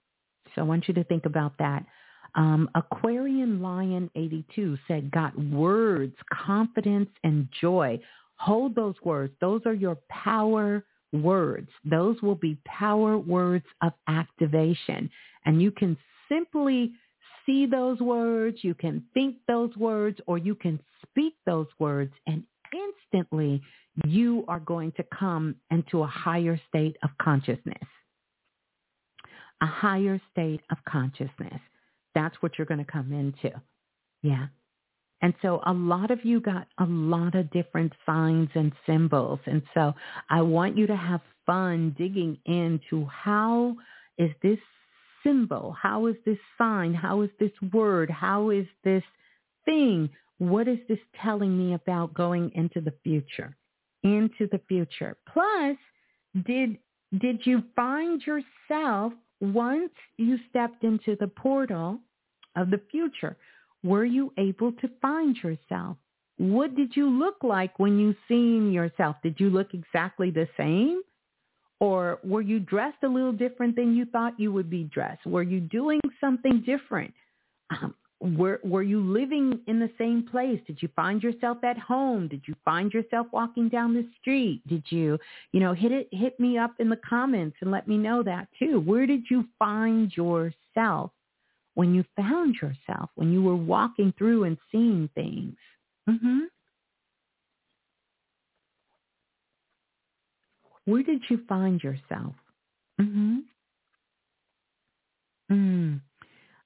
So 0.55 0.61
I 0.61 0.65
want 0.65 0.89
you 0.89 0.93
to 0.93 1.05
think 1.05 1.25
about 1.25 1.55
that. 1.59 1.87
Um, 2.35 2.69
Aquarian 2.75 3.63
Lion 3.63 4.11
82 4.15 4.77
said, 4.87 5.11
got 5.11 5.33
words, 5.39 6.15
confidence, 6.31 7.09
and 7.25 7.49
joy. 7.63 7.99
Hold 8.37 8.75
those 8.75 8.97
words. 9.03 9.33
Those 9.41 9.63
are 9.65 9.73
your 9.73 9.97
power 10.11 10.85
words. 11.15 11.71
Those 11.83 12.21
will 12.21 12.35
be 12.35 12.59
power 12.67 13.17
words 13.17 13.65
of 13.83 13.95
activation. 14.07 15.09
And 15.45 15.61
you 15.61 15.71
can 15.71 15.97
simply 16.29 16.93
see 17.45 17.67
those 17.67 18.01
words, 18.01 18.59
you 18.63 18.75
can 18.75 19.05
think 19.15 19.37
those 19.49 19.77
words, 19.77 20.21
or 20.27 20.39
you 20.39 20.55
can 20.55 20.81
speak 21.03 21.35
those 21.45 21.67
words 21.79 22.13
and 22.27 22.45
instantly 22.73 23.63
you 24.07 24.45
are 24.49 24.61
going 24.61 24.93
to 24.93 25.05
come 25.19 25.57
into 25.71 26.03
a 26.03 26.07
higher 26.07 26.59
state 26.69 26.97
of 27.03 27.11
consciousness. 27.21 27.77
A 29.61 29.67
higher 29.67 30.21
state 30.31 30.61
of 30.71 30.79
consciousness. 30.89 31.61
That's 32.15 32.37
what 32.41 32.53
you're 32.57 32.67
going 32.67 32.85
to 32.85 32.91
come 32.91 33.13
into. 33.13 33.61
Yeah. 34.23 34.47
And 35.21 35.35
so 35.41 35.61
a 35.67 35.73
lot 35.73 36.11
of 36.11 36.25
you 36.25 36.41
got 36.41 36.67
a 36.79 36.85
lot 36.85 37.35
of 37.37 37.51
different 37.53 37.93
signs 38.05 38.49
and 38.55 38.73
symbols. 38.87 39.39
And 39.47 39.63
so 39.73 39.95
I 40.29 40.43
want 40.43 40.77
you 40.77 40.87
to 40.89 40.97
have 40.97 41.21
fun 41.47 41.95
digging 41.97 42.39
into 42.45 43.07
how 43.07 43.77
is 44.19 44.31
this 44.43 44.59
symbol? 45.25 45.77
How 45.81 46.07
is 46.07 46.17
this 46.25 46.39
sign? 46.59 46.95
How 46.95 47.23
is 47.23 47.31
this 47.39 47.53
word? 47.73 48.11
How 48.11 48.51
is 48.51 48.67
this 48.85 49.05
thing? 49.65 50.11
What 50.39 50.69
is 50.69 50.79
this 50.89 50.99
telling 51.23 51.57
me 51.57 51.75
about 51.75 52.15
going 52.15 52.51
into 52.55 52.81
the 52.81 52.95
future? 53.03 53.57
Into 54.03 54.49
the 54.51 54.61
future. 54.69 55.17
Plus, 55.33 55.77
did 56.47 56.79
did 57.19 57.41
you 57.45 57.63
find 57.77 58.23
yourself 58.23 59.13
once 59.41 59.93
you 60.17 60.39
stepped 60.49 60.83
into 60.83 61.17
the 61.21 61.29
portal 61.29 61.99
of 62.57 62.71
the 62.71 62.81
future? 62.91 63.37
Were 63.85 64.05
you 64.05 64.33
able 64.39 64.73
to 64.73 64.89
find 65.01 65.37
yourself? 65.37 65.97
What 66.39 66.75
did 66.75 66.97
you 66.97 67.09
look 67.09 67.37
like 67.43 67.79
when 67.79 67.99
you 67.99 68.15
seen 68.29 68.73
yourself? 68.73 69.17
Did 69.23 69.39
you 69.39 69.51
look 69.51 69.75
exactly 69.75 70.31
the 70.31 70.49
same? 70.57 71.03
Or 71.83 72.21
were 72.23 72.43
you 72.43 72.61
dressed 72.61 73.03
a 73.03 73.09
little 73.09 73.33
different 73.33 73.75
than 73.75 73.97
you 73.97 74.05
thought 74.05 74.39
you 74.39 74.53
would 74.53 74.71
be 74.71 74.85
dressed? 74.85 75.27
Were 75.27 75.43
you 75.43 75.59
doing 75.59 75.99
something 76.21 76.63
different? 76.65 77.13
Um, 77.71 77.93
were, 78.21 78.61
were 78.63 78.85
you 78.85 79.01
living 79.01 79.59
in 79.67 79.81
the 79.81 79.91
same 79.99 80.25
place? 80.31 80.61
Did 80.69 80.81
you 80.81 80.89
find 80.95 81.21
yourself 81.21 81.59
at 81.65 81.77
home? 81.77 82.29
Did 82.29 82.43
you 82.47 82.55
find 82.65 82.93
yourself 82.93 83.27
walking 83.33 83.69
down 83.69 83.95
the 83.95 84.07
street? 84.21 84.63
Did 84.69 84.85
you, 84.91 85.19
you 85.51 85.59
know, 85.59 85.73
hit 85.73 85.91
it, 85.91 86.07
hit 86.13 86.39
me 86.39 86.57
up 86.57 86.75
in 86.79 86.89
the 86.89 87.01
comments 87.09 87.57
and 87.61 87.73
let 87.73 87.89
me 87.89 87.99
know 87.99 88.23
that 88.23 88.47
too. 88.61 88.79
Where 88.79 89.09
did 89.09 89.25
you 89.29 89.45
find 89.59 90.17
yourself 90.17 91.11
when 91.75 91.97
you 91.97 92.05
found 92.17 92.55
yourself, 92.63 93.11
when 93.17 93.33
you 93.33 93.43
were 93.43 93.57
walking 93.57 94.15
through 94.17 94.45
and 94.45 94.57
seeing 94.71 95.11
things? 95.17 95.57
Mm-hmm. 96.09 96.43
Where 100.85 101.03
did 101.03 101.23
you 101.31 101.41
find 101.49 101.83
yourself? 101.83 102.35
Mm-hmm. 103.01 103.39
Mm. 105.51 106.01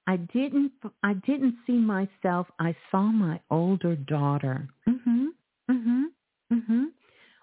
I 0.07 0.17
didn't 0.17 0.71
I 1.03 1.13
didn't 1.13 1.55
see 1.67 1.73
myself. 1.77 2.47
I 2.59 2.75
saw 2.91 3.03
my 3.03 3.39
older 3.49 3.95
daughter. 3.95 4.67
Mhm. 4.87 5.27
Mhm. 5.69 6.05
Mhm. 6.51 6.91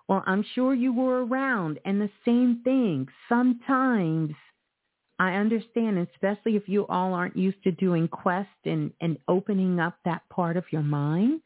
Well, 0.08 0.22
I'm 0.26 0.42
sure 0.54 0.74
you 0.74 0.92
were 0.92 1.24
around 1.24 1.78
and 1.84 2.00
the 2.00 2.10
same 2.24 2.62
thing. 2.64 3.08
Sometimes 3.28 4.34
I 5.18 5.34
understand, 5.34 5.98
especially 5.98 6.56
if 6.56 6.68
you 6.68 6.86
all 6.88 7.14
aren't 7.14 7.36
used 7.36 7.62
to 7.64 7.72
doing 7.72 8.08
quest 8.08 8.48
and, 8.64 8.92
and 9.00 9.18
opening 9.28 9.80
up 9.80 9.98
that 10.04 10.28
part 10.28 10.56
of 10.56 10.64
your 10.72 10.82
mind, 10.82 11.40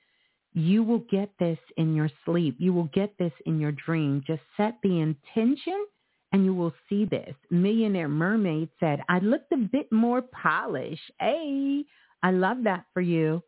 you 0.54 0.82
will 0.82 1.04
get 1.10 1.30
this 1.38 1.58
in 1.76 1.94
your 1.94 2.10
sleep. 2.24 2.56
You 2.58 2.72
will 2.72 2.90
get 2.94 3.16
this 3.18 3.32
in 3.46 3.60
your 3.60 3.72
dream. 3.72 4.22
Just 4.26 4.42
set 4.56 4.76
the 4.82 5.00
intention 5.00 5.86
and 6.32 6.44
you 6.44 6.54
will 6.54 6.74
see 6.88 7.04
this. 7.04 7.34
Millionaire 7.50 8.08
Mermaid 8.08 8.68
said, 8.80 9.00
I 9.08 9.18
looked 9.20 9.52
a 9.52 9.56
bit 9.56 9.90
more 9.92 10.22
polished. 10.22 11.10
Hey, 11.20 11.84
I 12.22 12.30
love 12.30 12.58
that 12.64 12.84
for 12.92 13.00
you. 13.00 13.42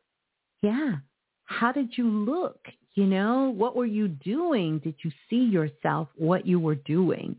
Yeah. 0.62 0.96
How 1.44 1.72
did 1.72 1.96
you 1.96 2.08
look? 2.08 2.60
You 2.94 3.06
know, 3.06 3.50
what 3.56 3.76
were 3.76 3.86
you 3.86 4.08
doing? 4.08 4.78
Did 4.78 4.94
you 5.02 5.10
see 5.28 5.44
yourself 5.44 6.08
what 6.16 6.46
you 6.46 6.58
were 6.60 6.74
doing? 6.74 7.36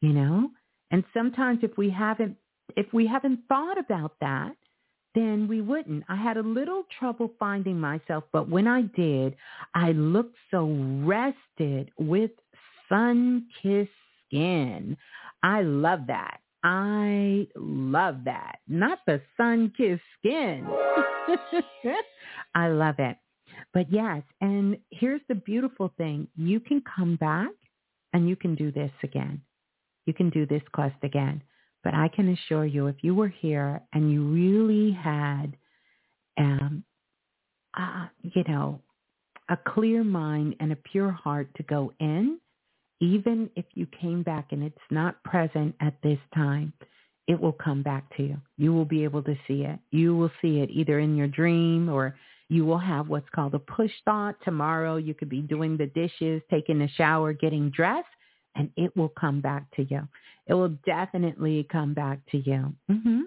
You 0.00 0.12
know? 0.12 0.50
And 0.90 1.04
sometimes 1.14 1.60
if 1.62 1.76
we 1.76 1.90
haven't 1.90 2.36
if 2.76 2.86
we 2.92 3.06
haven't 3.06 3.40
thought 3.48 3.78
about 3.78 4.12
that, 4.20 4.54
then 5.14 5.48
we 5.48 5.60
wouldn't. 5.60 6.04
I 6.08 6.16
had 6.16 6.36
a 6.36 6.42
little 6.42 6.84
trouble 6.98 7.32
finding 7.38 7.80
myself, 7.80 8.24
but 8.32 8.48
when 8.48 8.66
I 8.66 8.82
did, 8.82 9.36
I 9.74 9.92
looked 9.92 10.36
so 10.50 10.66
rested 11.04 11.90
with 11.98 12.30
sun-kissed 12.88 13.90
skin. 14.26 14.96
I 15.42 15.62
love 15.62 16.00
that. 16.08 16.40
I 16.62 17.48
love 17.56 18.24
that. 18.24 18.58
Not 18.68 18.98
the 19.06 19.20
sun-kissed 19.36 20.02
skin. 20.18 20.66
I 22.54 22.68
love 22.68 22.96
it. 22.98 23.16
But 23.72 23.90
yes, 23.92 24.22
and 24.40 24.76
here's 24.90 25.20
the 25.28 25.34
beautiful 25.34 25.92
thing. 25.96 26.28
You 26.36 26.60
can 26.60 26.82
come 26.96 27.16
back 27.16 27.50
and 28.12 28.28
you 28.28 28.36
can 28.36 28.54
do 28.54 28.70
this 28.70 28.90
again. 29.02 29.40
You 30.06 30.14
can 30.14 30.30
do 30.30 30.46
this 30.46 30.62
quest 30.72 30.96
again. 31.02 31.42
But 31.82 31.94
I 31.94 32.08
can 32.08 32.28
assure 32.28 32.66
you, 32.66 32.86
if 32.88 32.96
you 33.02 33.14
were 33.14 33.28
here 33.28 33.80
and 33.92 34.12
you 34.12 34.24
really 34.24 34.92
had, 34.92 35.56
um, 36.38 36.84
uh, 37.76 38.06
you 38.22 38.44
know, 38.48 38.80
a 39.48 39.56
clear 39.56 40.04
mind 40.04 40.56
and 40.60 40.72
a 40.72 40.76
pure 40.76 41.10
heart 41.10 41.48
to 41.56 41.62
go 41.64 41.92
in, 42.00 42.38
even 43.00 43.50
if 43.56 43.64
you 43.74 43.86
came 44.00 44.22
back 44.22 44.48
and 44.52 44.62
it's 44.62 44.76
not 44.90 45.22
present 45.24 45.74
at 45.80 45.94
this 46.02 46.18
time, 46.34 46.72
it 47.26 47.40
will 47.40 47.52
come 47.52 47.82
back 47.82 48.04
to 48.16 48.22
you. 48.22 48.36
You 48.58 48.72
will 48.72 48.84
be 48.84 49.04
able 49.04 49.22
to 49.22 49.36
see 49.46 49.62
it. 49.62 49.78
You 49.90 50.16
will 50.16 50.30
see 50.42 50.60
it 50.60 50.70
either 50.70 50.98
in 50.98 51.16
your 51.16 51.28
dream 51.28 51.88
or 51.88 52.16
you 52.48 52.64
will 52.66 52.78
have 52.78 53.08
what's 53.08 53.28
called 53.30 53.54
a 53.54 53.58
push 53.58 53.92
thought. 54.04 54.34
Tomorrow 54.44 54.96
you 54.96 55.14
could 55.14 55.28
be 55.28 55.40
doing 55.40 55.76
the 55.76 55.86
dishes, 55.86 56.42
taking 56.50 56.82
a 56.82 56.88
shower, 56.88 57.32
getting 57.32 57.70
dressed, 57.70 58.08
and 58.54 58.70
it 58.76 58.96
will 58.96 59.08
come 59.08 59.40
back 59.40 59.70
to 59.76 59.82
you. 59.82 60.06
It 60.46 60.54
will 60.54 60.76
definitely 60.84 61.66
come 61.70 61.94
back 61.94 62.20
to 62.32 62.38
you. 62.38 62.74
Mm-hmm. 62.90 63.20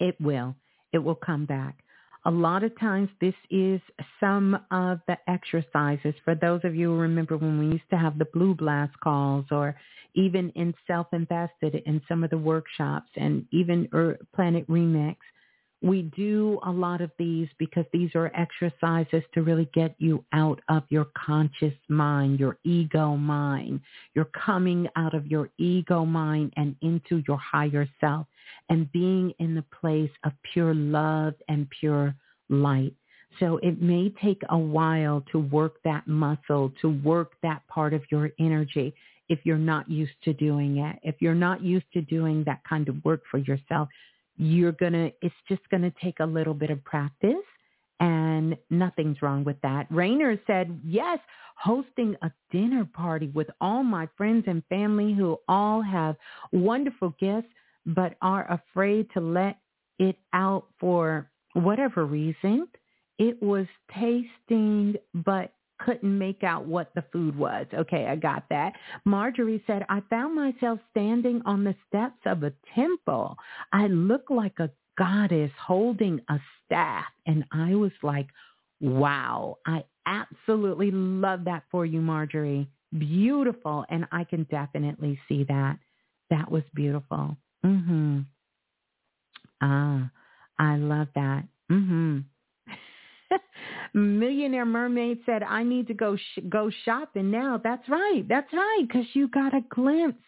It 0.00 0.20
will. 0.20 0.54
It 0.92 0.98
will 0.98 1.14
come 1.14 1.46
back. 1.46 1.78
A 2.26 2.30
lot 2.30 2.64
of 2.64 2.78
times 2.78 3.10
this 3.20 3.34
is 3.50 3.80
some 4.18 4.58
of 4.70 5.00
the 5.06 5.18
exercises 5.28 6.14
for 6.24 6.34
those 6.34 6.60
of 6.64 6.74
you 6.74 6.88
who 6.88 6.98
remember 6.98 7.36
when 7.36 7.58
we 7.58 7.66
used 7.66 7.90
to 7.90 7.98
have 7.98 8.18
the 8.18 8.24
blue 8.32 8.54
blast 8.54 8.98
calls 9.00 9.44
or 9.50 9.74
even 10.14 10.50
in 10.50 10.74
self-invested 10.86 11.82
in 11.86 12.00
some 12.08 12.24
of 12.24 12.30
the 12.30 12.38
workshops 12.38 13.10
and 13.16 13.44
even 13.50 13.88
Planet 14.34 14.66
Remix. 14.68 15.16
We 15.84 16.10
do 16.16 16.58
a 16.64 16.70
lot 16.70 17.02
of 17.02 17.10
these 17.18 17.46
because 17.58 17.84
these 17.92 18.08
are 18.14 18.32
exercises 18.34 19.22
to 19.34 19.42
really 19.42 19.68
get 19.74 19.94
you 19.98 20.24
out 20.32 20.62
of 20.70 20.82
your 20.88 21.08
conscious 21.14 21.74
mind, 21.90 22.40
your 22.40 22.56
ego 22.64 23.16
mind. 23.16 23.80
You're 24.14 24.30
coming 24.46 24.88
out 24.96 25.12
of 25.14 25.26
your 25.26 25.50
ego 25.58 26.06
mind 26.06 26.54
and 26.56 26.74
into 26.80 27.22
your 27.28 27.36
higher 27.36 27.86
self 28.00 28.26
and 28.70 28.90
being 28.92 29.34
in 29.38 29.54
the 29.54 29.64
place 29.78 30.10
of 30.24 30.32
pure 30.54 30.72
love 30.72 31.34
and 31.50 31.68
pure 31.68 32.14
light. 32.48 32.94
So 33.38 33.58
it 33.58 33.82
may 33.82 34.08
take 34.22 34.40
a 34.48 34.56
while 34.56 35.22
to 35.32 35.38
work 35.38 35.74
that 35.84 36.08
muscle, 36.08 36.72
to 36.80 36.88
work 36.88 37.32
that 37.42 37.60
part 37.68 37.92
of 37.92 38.00
your 38.10 38.30
energy 38.40 38.94
if 39.28 39.40
you're 39.44 39.58
not 39.58 39.90
used 39.90 40.16
to 40.22 40.32
doing 40.32 40.78
it. 40.78 40.98
If 41.02 41.16
you're 41.20 41.34
not 41.34 41.62
used 41.62 41.92
to 41.92 42.00
doing 42.00 42.42
that 42.44 42.62
kind 42.66 42.88
of 42.88 43.04
work 43.04 43.20
for 43.30 43.36
yourself, 43.36 43.90
you're 44.36 44.72
going 44.72 44.92
to, 44.92 45.12
it's 45.22 45.34
just 45.48 45.62
going 45.70 45.82
to 45.82 45.92
take 46.02 46.20
a 46.20 46.26
little 46.26 46.54
bit 46.54 46.70
of 46.70 46.82
practice 46.84 47.34
and 48.00 48.56
nothing's 48.70 49.22
wrong 49.22 49.44
with 49.44 49.60
that. 49.62 49.86
Rayner 49.90 50.38
said, 50.46 50.80
yes, 50.84 51.18
hosting 51.56 52.16
a 52.22 52.30
dinner 52.50 52.84
party 52.84 53.28
with 53.28 53.48
all 53.60 53.82
my 53.82 54.08
friends 54.16 54.44
and 54.46 54.62
family 54.68 55.14
who 55.14 55.38
all 55.48 55.80
have 55.80 56.16
wonderful 56.52 57.14
gifts 57.20 57.48
but 57.86 58.16
are 58.20 58.50
afraid 58.50 59.08
to 59.14 59.20
let 59.20 59.58
it 59.98 60.16
out 60.32 60.66
for 60.80 61.30
whatever 61.52 62.04
reason. 62.04 62.66
It 63.18 63.40
was 63.40 63.66
tasting 63.92 64.96
but 65.14 65.52
couldn't 65.78 66.18
make 66.18 66.42
out 66.42 66.66
what 66.66 66.92
the 66.94 67.04
food 67.12 67.36
was. 67.36 67.66
Okay, 67.74 68.06
I 68.06 68.16
got 68.16 68.44
that. 68.50 68.74
Marjorie 69.04 69.62
said, 69.66 69.84
I 69.88 70.02
found 70.10 70.34
myself 70.34 70.78
standing 70.90 71.42
on 71.44 71.64
the 71.64 71.74
steps 71.88 72.20
of 72.26 72.42
a 72.42 72.52
temple. 72.74 73.36
I 73.72 73.86
looked 73.88 74.30
like 74.30 74.58
a 74.58 74.70
goddess 74.96 75.50
holding 75.60 76.20
a 76.28 76.38
staff. 76.64 77.04
And 77.26 77.44
I 77.52 77.74
was 77.74 77.92
like, 78.02 78.28
wow, 78.80 79.58
I 79.66 79.84
absolutely 80.06 80.90
love 80.90 81.44
that 81.44 81.64
for 81.70 81.84
you, 81.84 82.00
Marjorie. 82.00 82.68
Beautiful. 82.96 83.84
And 83.88 84.06
I 84.12 84.24
can 84.24 84.44
definitely 84.50 85.18
see 85.28 85.44
that. 85.44 85.78
That 86.30 86.50
was 86.50 86.62
beautiful. 86.74 87.36
Mm-hmm. 87.64 88.20
Ah, 89.60 90.10
I 90.58 90.76
love 90.76 91.08
that. 91.14 91.44
Mm-hmm. 91.70 92.20
Millionaire 93.94 94.64
Mermaid 94.64 95.18
said, 95.26 95.42
I 95.42 95.62
need 95.62 95.86
to 95.88 95.94
go 95.94 96.16
sh- 96.16 96.40
go 96.48 96.70
shopping 96.84 97.30
now. 97.30 97.60
That's 97.62 97.88
right. 97.88 98.24
That's 98.28 98.52
right. 98.52 98.84
Because 98.86 99.06
you 99.14 99.28
got 99.28 99.54
a 99.54 99.60
glimpse 99.68 100.18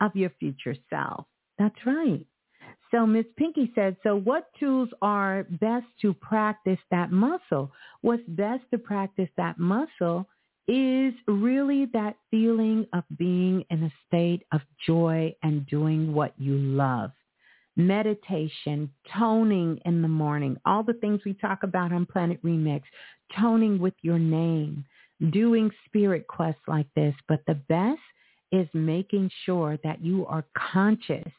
of 0.00 0.14
your 0.14 0.30
future 0.38 0.76
self. 0.90 1.26
That's 1.58 1.76
right. 1.86 2.24
So 2.90 3.06
Miss 3.06 3.26
Pinky 3.36 3.70
said, 3.74 3.96
so 4.02 4.16
what 4.16 4.48
tools 4.58 4.88
are 5.02 5.44
best 5.60 5.86
to 6.00 6.14
practice 6.14 6.78
that 6.90 7.12
muscle? 7.12 7.70
What's 8.00 8.22
best 8.28 8.62
to 8.70 8.78
practice 8.78 9.28
that 9.36 9.58
muscle 9.58 10.26
is 10.68 11.14
really 11.26 11.86
that 11.92 12.16
feeling 12.30 12.86
of 12.92 13.02
being 13.16 13.64
in 13.70 13.84
a 13.84 13.92
state 14.06 14.44
of 14.52 14.60
joy 14.86 15.34
and 15.42 15.66
doing 15.66 16.12
what 16.12 16.34
you 16.38 16.56
love. 16.56 17.10
Meditation, 17.78 18.90
toning 19.16 19.80
in 19.84 20.02
the 20.02 20.08
morning, 20.08 20.56
all 20.66 20.82
the 20.82 20.94
things 20.94 21.20
we 21.24 21.32
talk 21.34 21.62
about 21.62 21.92
on 21.92 22.04
Planet 22.04 22.42
Remix, 22.44 22.82
toning 23.38 23.78
with 23.78 23.94
your 24.02 24.18
name, 24.18 24.84
doing 25.30 25.70
spirit 25.86 26.26
quests 26.26 26.62
like 26.66 26.92
this. 26.94 27.14
But 27.28 27.40
the 27.46 27.54
best 27.54 28.00
is 28.52 28.68
making 28.74 29.30
sure 29.46 29.78
that 29.84 30.02
you 30.02 30.26
are 30.26 30.44
conscious 30.56 31.32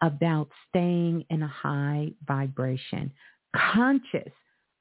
about 0.00 0.48
staying 0.68 1.24
in 1.30 1.42
a 1.42 1.48
high 1.48 2.10
vibration, 2.26 3.12
conscious 3.54 4.32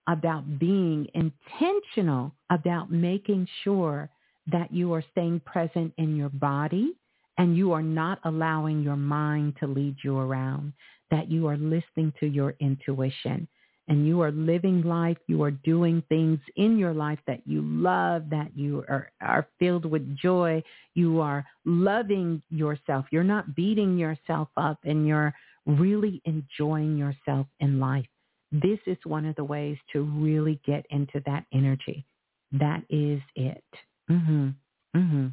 about 0.08 0.60
being 0.60 1.08
intentional 1.14 2.34
about 2.50 2.92
making 2.92 3.48
sure 3.64 4.10
that 4.52 4.74
you 4.74 4.94
are 4.94 5.04
staying 5.12 5.40
present 5.42 5.94
in 5.98 6.16
your 6.16 6.30
body 6.30 6.94
and 7.42 7.58
you 7.58 7.72
are 7.72 7.82
not 7.82 8.20
allowing 8.26 8.84
your 8.84 8.96
mind 8.96 9.56
to 9.60 9.66
lead 9.66 9.96
you 10.04 10.16
around, 10.20 10.72
that 11.10 11.28
you 11.32 11.48
are 11.48 11.58
listening 11.58 12.14
to 12.20 12.28
your 12.28 12.54
intuition 12.60 13.48
and 13.88 14.06
you 14.06 14.22
are 14.22 14.32
living 14.32 14.84
life, 14.84 15.18
you 15.26 15.42
are 15.42 15.50
doing 15.50 16.04
things 16.08 16.38
in 16.58 16.78
your 16.78 16.94
life 16.94 17.18
that 17.26 17.42
you 17.48 17.64
love, 17.64 18.30
that 18.30 18.56
you 18.56 18.86
are, 18.88 19.12
are 19.22 19.48
filled 19.58 19.86
with 19.86 20.16
joy, 20.16 20.62
you 20.94 21.20
are 21.20 21.44
loving 21.66 22.44
yourself. 22.52 23.08
You're 23.12 23.24
not 23.24 23.56
beating 23.56 23.98
yourself 23.98 24.50
up 24.56 24.78
and 24.84 25.08
you're 25.08 25.34
really 25.66 26.22
enjoying 26.26 26.96
yourself 26.96 27.48
in 27.60 27.80
life. 27.80 28.06
This 28.52 28.78
is 28.86 28.98
one 29.04 29.26
of 29.26 29.36
the 29.36 29.44
ways 29.44 29.78
to 29.94 30.04
really 30.04 30.62
get 30.64 30.86
into 30.92 31.24
that 31.26 31.46
energy. 31.52 32.06
That 32.52 32.84
is 32.92 33.20
it. 33.36 33.64
Mm-hmm. 34.12 34.50
Mm-hmm. 34.96 35.28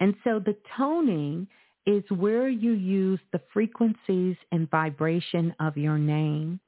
And 0.00 0.14
so 0.24 0.38
the 0.38 0.56
toning 0.76 1.46
is 1.86 2.02
where 2.10 2.48
you 2.48 2.72
use 2.72 3.20
the 3.32 3.40
frequencies 3.52 4.36
and 4.52 4.70
vibration 4.70 5.54
of 5.60 5.76
your 5.76 5.98
name 5.98 6.60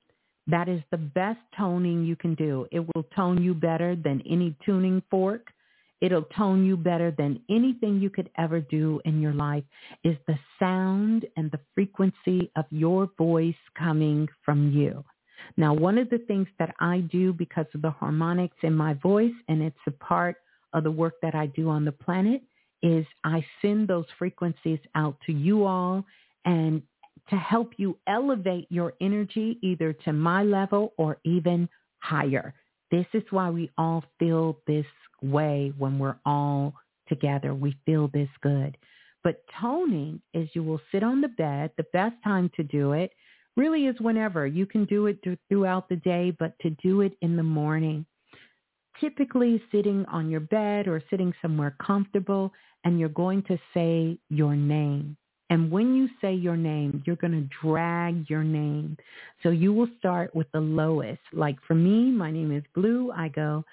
that 0.46 0.68
is 0.68 0.80
the 0.90 0.96
best 0.98 1.40
toning 1.56 2.04
you 2.04 2.16
can 2.16 2.34
do. 2.34 2.66
It 2.70 2.80
will 2.80 3.04
tone 3.14 3.42
you 3.42 3.54
better 3.54 3.96
than 3.96 4.22
any 4.28 4.54
tuning 4.64 5.02
fork. 5.10 5.48
It'll 6.00 6.22
tone 6.22 6.64
you 6.64 6.76
better 6.76 7.10
than 7.10 7.40
anything 7.50 8.00
you 8.00 8.10
could 8.10 8.30
ever 8.38 8.60
do 8.60 9.00
in 9.04 9.20
your 9.20 9.32
life 9.32 9.64
is 10.04 10.16
the 10.26 10.38
sound 10.58 11.24
and 11.36 11.50
the 11.50 11.60
frequency 11.74 12.50
of 12.54 12.66
your 12.70 13.10
voice 13.18 13.54
coming 13.76 14.28
from 14.44 14.70
you. 14.72 15.04
Now, 15.56 15.74
one 15.74 15.98
of 15.98 16.10
the 16.10 16.18
things 16.18 16.48
that 16.58 16.74
I 16.80 17.00
do 17.00 17.32
because 17.32 17.66
of 17.74 17.82
the 17.82 17.90
harmonics 17.90 18.56
in 18.62 18.74
my 18.74 18.94
voice, 18.94 19.34
and 19.48 19.62
it's 19.62 19.76
a 19.86 19.90
part 19.90 20.36
of 20.72 20.84
the 20.84 20.90
work 20.90 21.14
that 21.22 21.34
I 21.34 21.46
do 21.46 21.70
on 21.70 21.84
the 21.84 21.92
planet, 21.92 22.42
is 22.82 23.06
I 23.24 23.44
send 23.62 23.88
those 23.88 24.06
frequencies 24.18 24.78
out 24.94 25.16
to 25.26 25.32
you 25.32 25.64
all 25.64 26.04
and 26.44 26.82
to 27.30 27.36
help 27.36 27.72
you 27.76 27.98
elevate 28.06 28.66
your 28.70 28.92
energy 29.00 29.58
either 29.62 29.92
to 29.92 30.12
my 30.12 30.42
level 30.42 30.92
or 30.96 31.18
even 31.24 31.68
higher. 31.98 32.54
This 32.90 33.06
is 33.14 33.24
why 33.30 33.50
we 33.50 33.70
all 33.76 34.04
feel 34.18 34.58
this 34.66 34.86
way 35.22 35.72
when 35.76 35.98
we're 35.98 36.18
all 36.24 36.74
together. 37.08 37.54
We 37.54 37.76
feel 37.84 38.08
this 38.08 38.28
good. 38.42 38.76
But 39.24 39.42
toning 39.60 40.20
is 40.34 40.48
you 40.52 40.62
will 40.62 40.80
sit 40.92 41.02
on 41.02 41.20
the 41.20 41.28
bed. 41.28 41.72
The 41.76 41.86
best 41.92 42.14
time 42.22 42.50
to 42.56 42.62
do 42.62 42.92
it 42.92 43.10
really 43.56 43.86
is 43.86 44.00
whenever. 44.00 44.46
You 44.46 44.66
can 44.66 44.84
do 44.84 45.06
it 45.06 45.18
throughout 45.48 45.88
the 45.88 45.96
day, 45.96 46.36
but 46.38 46.56
to 46.60 46.70
do 46.82 47.00
it 47.00 47.16
in 47.22 47.36
the 47.36 47.42
morning. 47.42 48.06
Typically 49.00 49.62
sitting 49.70 50.04
on 50.06 50.30
your 50.30 50.40
bed 50.40 50.88
or 50.88 51.02
sitting 51.10 51.32
somewhere 51.42 51.76
comfortable 51.84 52.52
and 52.84 52.98
you're 52.98 53.08
going 53.08 53.42
to 53.44 53.58
say 53.74 54.18
your 54.30 54.54
name. 54.56 55.16
And 55.50 55.70
when 55.70 55.94
you 55.94 56.08
say 56.20 56.34
your 56.34 56.56
name, 56.56 57.02
you're 57.06 57.16
going 57.16 57.32
to 57.32 57.48
drag 57.62 58.28
your 58.28 58.42
name. 58.42 58.96
So 59.42 59.50
you 59.50 59.72
will 59.72 59.88
start 59.98 60.34
with 60.34 60.50
the 60.52 60.60
lowest. 60.60 61.20
Like 61.32 61.56
for 61.66 61.74
me, 61.74 62.10
my 62.10 62.30
name 62.30 62.56
is 62.56 62.64
Blue. 62.74 63.12
I 63.12 63.28
go, 63.28 63.64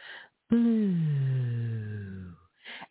Blue. 0.49 0.95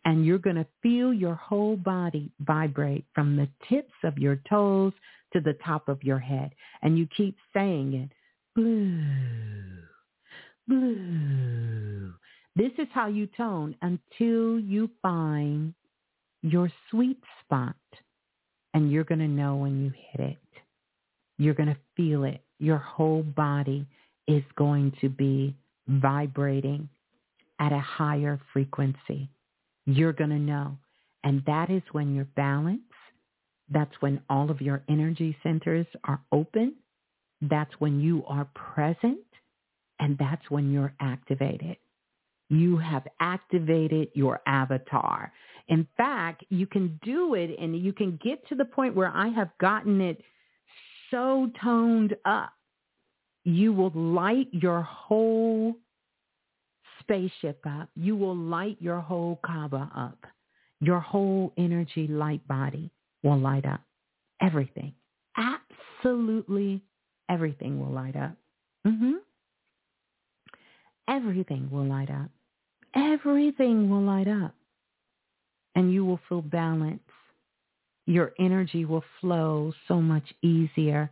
And 0.04 0.26
you're 0.26 0.38
going 0.38 0.56
to 0.56 0.66
feel 0.82 1.12
your 1.12 1.34
whole 1.34 1.76
body 1.76 2.32
vibrate 2.40 3.04
from 3.14 3.36
the 3.36 3.48
tips 3.68 3.92
of 4.02 4.18
your 4.18 4.40
toes 4.48 4.92
to 5.32 5.40
the 5.40 5.56
top 5.64 5.88
of 5.88 6.02
your 6.02 6.18
head. 6.18 6.50
And 6.82 6.98
you 6.98 7.06
keep 7.16 7.36
saying 7.54 7.94
it, 7.94 8.10
Blue, 8.54 9.02
Blue. 10.66 12.12
This 12.54 12.72
is 12.78 12.88
how 12.92 13.08
you 13.08 13.28
tone 13.36 13.74
until 13.80 14.58
you 14.58 14.90
find 15.00 15.74
your 16.42 16.70
sweet 16.90 17.18
spot 17.40 17.76
and 18.74 18.90
you're 18.90 19.04
going 19.04 19.20
to 19.20 19.28
know 19.28 19.56
when 19.56 19.82
you 19.82 19.92
hit 20.10 20.30
it. 20.30 20.38
You're 21.38 21.54
going 21.54 21.68
to 21.68 21.78
feel 21.96 22.24
it. 22.24 22.42
Your 22.58 22.78
whole 22.78 23.22
body 23.22 23.86
is 24.28 24.42
going 24.56 24.92
to 25.00 25.08
be 25.08 25.56
vibrating 25.88 26.88
at 27.58 27.72
a 27.72 27.80
higher 27.80 28.40
frequency. 28.52 29.28
You're 29.86 30.12
going 30.12 30.30
to 30.30 30.38
know. 30.38 30.76
And 31.24 31.42
that 31.46 31.70
is 31.70 31.82
when 31.92 32.14
you're 32.14 32.28
balanced. 32.36 32.84
That's 33.70 33.94
when 34.00 34.20
all 34.28 34.50
of 34.50 34.60
your 34.60 34.82
energy 34.88 35.36
centers 35.42 35.86
are 36.04 36.20
open. 36.32 36.74
That's 37.40 37.72
when 37.78 38.00
you 38.00 38.24
are 38.26 38.48
present. 38.54 39.20
And 39.98 40.18
that's 40.18 40.50
when 40.50 40.72
you're 40.72 40.94
activated. 41.00 41.76
You 42.52 42.76
have 42.76 43.06
activated 43.18 44.08
your 44.12 44.42
avatar. 44.46 45.32
In 45.68 45.88
fact, 45.96 46.44
you 46.50 46.66
can 46.66 47.00
do 47.02 47.34
it 47.34 47.58
and 47.58 47.74
you 47.82 47.94
can 47.94 48.18
get 48.22 48.46
to 48.48 48.54
the 48.54 48.66
point 48.66 48.94
where 48.94 49.08
I 49.08 49.28
have 49.28 49.48
gotten 49.58 50.02
it 50.02 50.20
so 51.10 51.50
toned 51.62 52.14
up. 52.26 52.52
You 53.44 53.72
will 53.72 53.92
light 53.94 54.48
your 54.52 54.82
whole 54.82 55.76
spaceship 57.00 57.64
up. 57.66 57.88
You 57.96 58.16
will 58.16 58.36
light 58.36 58.76
your 58.80 59.00
whole 59.00 59.40
Kaaba 59.46 59.90
up. 59.96 60.18
Your 60.80 61.00
whole 61.00 61.54
energy 61.56 62.06
light 62.06 62.46
body 62.46 62.90
will 63.22 63.38
light 63.38 63.64
up. 63.64 63.80
Everything. 64.42 64.92
Absolutely 65.38 66.82
everything 67.30 67.80
will 67.80 67.92
light 67.92 68.14
up. 68.14 68.36
Mm-hmm. 68.86 69.12
Everything 71.08 71.70
will 71.70 71.86
light 71.86 72.10
up. 72.10 72.30
Everything 72.94 73.88
will 73.88 74.02
light 74.02 74.28
up 74.28 74.54
and 75.74 75.92
you 75.92 76.04
will 76.04 76.20
feel 76.28 76.42
balance. 76.42 77.00
Your 78.06 78.32
energy 78.38 78.84
will 78.84 79.04
flow 79.20 79.72
so 79.88 80.00
much 80.00 80.24
easier. 80.42 81.10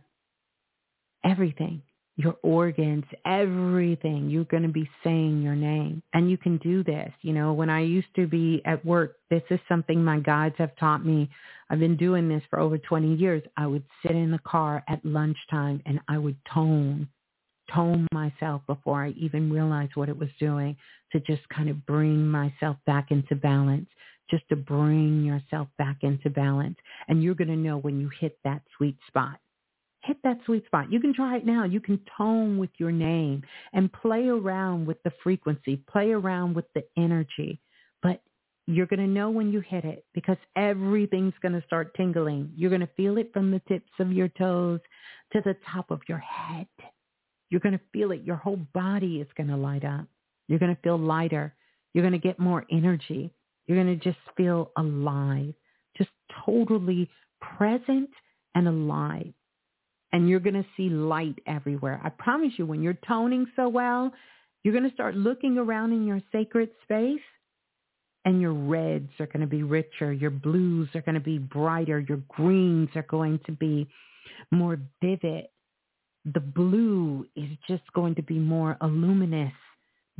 Everything, 1.23 1.81
your 2.17 2.35
organs, 2.43 3.05
everything, 3.25 4.29
you're 4.29 4.43
going 4.43 4.63
to 4.63 4.69
be 4.69 4.89
saying 5.03 5.41
your 5.41 5.55
name. 5.55 6.03
And 6.13 6.29
you 6.29 6.37
can 6.37 6.57
do 6.57 6.83
this. 6.83 7.11
You 7.21 7.33
know, 7.33 7.53
when 7.53 7.69
I 7.69 7.81
used 7.81 8.13
to 8.15 8.27
be 8.27 8.61
at 8.65 8.85
work, 8.85 9.17
this 9.29 9.43
is 9.49 9.59
something 9.67 10.03
my 10.03 10.19
guides 10.19 10.55
have 10.57 10.75
taught 10.77 11.05
me. 11.05 11.29
I've 11.69 11.79
been 11.79 11.97
doing 11.97 12.27
this 12.27 12.43
for 12.49 12.59
over 12.59 12.77
20 12.77 13.15
years. 13.15 13.41
I 13.57 13.65
would 13.67 13.83
sit 14.01 14.15
in 14.15 14.31
the 14.31 14.39
car 14.39 14.83
at 14.87 15.05
lunchtime 15.05 15.81
and 15.85 15.99
I 16.07 16.17
would 16.17 16.37
tone 16.53 17.07
tone 17.73 18.07
myself 18.13 18.61
before 18.67 19.03
I 19.03 19.09
even 19.11 19.51
realized 19.51 19.95
what 19.95 20.09
it 20.09 20.17
was 20.17 20.29
doing 20.39 20.75
to 21.11 21.19
just 21.21 21.41
kind 21.49 21.69
of 21.69 21.85
bring 21.85 22.27
myself 22.27 22.77
back 22.85 23.11
into 23.11 23.35
balance 23.35 23.87
just 24.31 24.47
to 24.49 24.55
bring 24.55 25.23
yourself 25.23 25.67
back 25.77 25.97
into 26.01 26.29
balance. 26.29 26.77
And 27.07 27.21
you're 27.21 27.35
going 27.35 27.49
to 27.49 27.55
know 27.55 27.77
when 27.77 27.99
you 27.99 28.09
hit 28.19 28.39
that 28.43 28.61
sweet 28.77 28.97
spot. 29.07 29.37
Hit 30.03 30.17
that 30.23 30.39
sweet 30.45 30.65
spot. 30.65 30.91
You 30.91 30.99
can 30.99 31.13
try 31.13 31.37
it 31.37 31.45
now. 31.45 31.65
You 31.65 31.79
can 31.79 31.99
tone 32.17 32.57
with 32.57 32.71
your 32.79 32.91
name 32.91 33.43
and 33.73 33.91
play 33.91 34.27
around 34.27 34.87
with 34.87 35.03
the 35.03 35.11
frequency, 35.21 35.83
play 35.91 36.11
around 36.11 36.55
with 36.55 36.65
the 36.73 36.83
energy. 36.97 37.59
But 38.01 38.23
you're 38.65 38.87
going 38.87 39.01
to 39.01 39.07
know 39.07 39.29
when 39.29 39.51
you 39.51 39.59
hit 39.59 39.85
it 39.85 40.05
because 40.13 40.37
everything's 40.55 41.35
going 41.41 41.53
to 41.53 41.67
start 41.67 41.93
tingling. 41.95 42.51
You're 42.55 42.71
going 42.71 42.81
to 42.81 42.89
feel 42.97 43.17
it 43.17 43.31
from 43.33 43.51
the 43.51 43.61
tips 43.67 43.91
of 43.99 44.11
your 44.11 44.29
toes 44.29 44.79
to 45.33 45.41
the 45.41 45.55
top 45.71 45.91
of 45.91 46.01
your 46.07 46.19
head. 46.19 46.67
You're 47.51 47.59
going 47.59 47.77
to 47.77 47.81
feel 47.93 48.11
it. 48.11 48.23
Your 48.23 48.37
whole 48.37 48.59
body 48.73 49.17
is 49.17 49.27
going 49.37 49.49
to 49.49 49.57
light 49.57 49.83
up. 49.85 50.05
You're 50.47 50.57
going 50.57 50.75
to 50.75 50.81
feel 50.81 50.97
lighter. 50.97 51.53
You're 51.93 52.03
going 52.03 52.19
to 52.19 52.27
get 52.27 52.39
more 52.39 52.65
energy. 52.71 53.31
You're 53.67 53.83
going 53.83 53.99
to 53.99 54.03
just 54.03 54.17
feel 54.35 54.71
alive, 54.77 55.53
just 55.97 56.09
totally 56.45 57.09
present 57.39 58.09
and 58.55 58.67
alive. 58.67 59.33
And 60.13 60.27
you're 60.27 60.39
going 60.39 60.55
to 60.55 60.65
see 60.75 60.89
light 60.89 61.39
everywhere. 61.45 62.01
I 62.03 62.09
promise 62.09 62.53
you, 62.57 62.65
when 62.65 62.81
you're 62.81 62.97
toning 63.07 63.45
so 63.55 63.69
well, 63.69 64.11
you're 64.63 64.73
going 64.73 64.89
to 64.89 64.93
start 64.93 65.15
looking 65.15 65.57
around 65.57 65.91
in 65.91 66.05
your 66.05 66.21
sacred 66.31 66.69
space 66.83 67.19
and 68.25 68.39
your 68.39 68.53
reds 68.53 69.09
are 69.19 69.25
going 69.25 69.41
to 69.41 69.47
be 69.47 69.63
richer. 69.63 70.13
Your 70.13 70.29
blues 70.29 70.89
are 70.95 71.01
going 71.01 71.15
to 71.15 71.21
be 71.21 71.37
brighter. 71.37 71.99
Your 71.99 72.21
greens 72.27 72.89
are 72.95 73.05
going 73.09 73.39
to 73.45 73.51
be 73.51 73.87
more 74.51 74.79
vivid. 75.01 75.45
The 76.25 76.39
blue 76.39 77.25
is 77.35 77.49
just 77.67 77.83
going 77.93 78.15
to 78.15 78.21
be 78.21 78.37
more 78.37 78.77
luminous. 78.81 79.53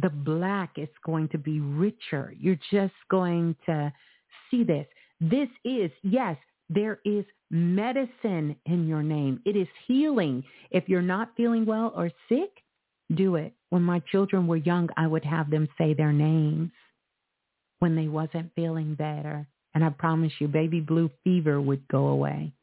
The 0.01 0.09
black 0.09 0.71
is 0.77 0.89
going 1.05 1.29
to 1.29 1.37
be 1.37 1.59
richer. 1.59 2.33
You're 2.39 2.59
just 2.71 2.93
going 3.09 3.55
to 3.67 3.93
see 4.49 4.63
this. 4.63 4.87
This 5.19 5.49
is, 5.63 5.91
yes, 6.01 6.37
there 6.69 6.99
is 7.05 7.25
medicine 7.51 8.55
in 8.65 8.87
your 8.87 9.03
name. 9.03 9.41
It 9.45 9.55
is 9.55 9.67
healing. 9.87 10.43
If 10.71 10.87
you're 10.87 11.01
not 11.01 11.35
feeling 11.37 11.65
well 11.65 11.93
or 11.95 12.09
sick, 12.29 12.49
do 13.13 13.35
it. 13.35 13.53
When 13.69 13.83
my 13.83 13.99
children 14.11 14.47
were 14.47 14.57
young, 14.57 14.89
I 14.97 15.05
would 15.05 15.25
have 15.25 15.49
them 15.49 15.67
say 15.77 15.93
their 15.93 16.13
names 16.13 16.71
when 17.79 17.95
they 17.95 18.07
wasn't 18.07 18.55
feeling 18.55 18.95
better. 18.95 19.45
And 19.73 19.83
I 19.83 19.89
promise 19.89 20.31
you, 20.39 20.47
baby 20.47 20.79
blue 20.79 21.09
fever 21.23 21.61
would 21.61 21.87
go 21.87 22.07
away. 22.07 22.53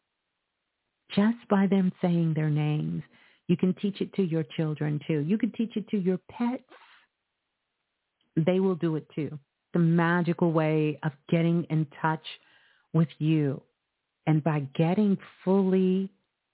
Just 1.15 1.39
by 1.49 1.67
them 1.67 1.93
saying 2.03 2.35
their 2.35 2.51
names. 2.51 3.03
You 3.49 3.57
can 3.57 3.75
teach 3.75 4.01
it 4.01 4.13
to 4.15 4.23
your 4.23 4.45
children 4.57 5.01
too. 5.07 5.21
You 5.21 5.39
can 5.39 5.53
teach 5.53 5.77
it 5.77 5.89
to 5.89 5.99
your 5.99 6.19
pets. 6.31 6.63
They 8.37 8.61
will 8.61 8.75
do 8.75 8.97
it 8.97 9.07
too. 9.15 9.39
The 9.73 9.79
magical 9.81 10.53
way 10.53 10.99
of 11.03 11.13
getting 11.29 11.65
in 11.71 11.87
touch 12.01 12.25
with 12.93 13.09
you. 13.19 13.63
And 14.27 14.45
by 14.45 14.61
getting 14.77 15.17
fully 15.45 16.11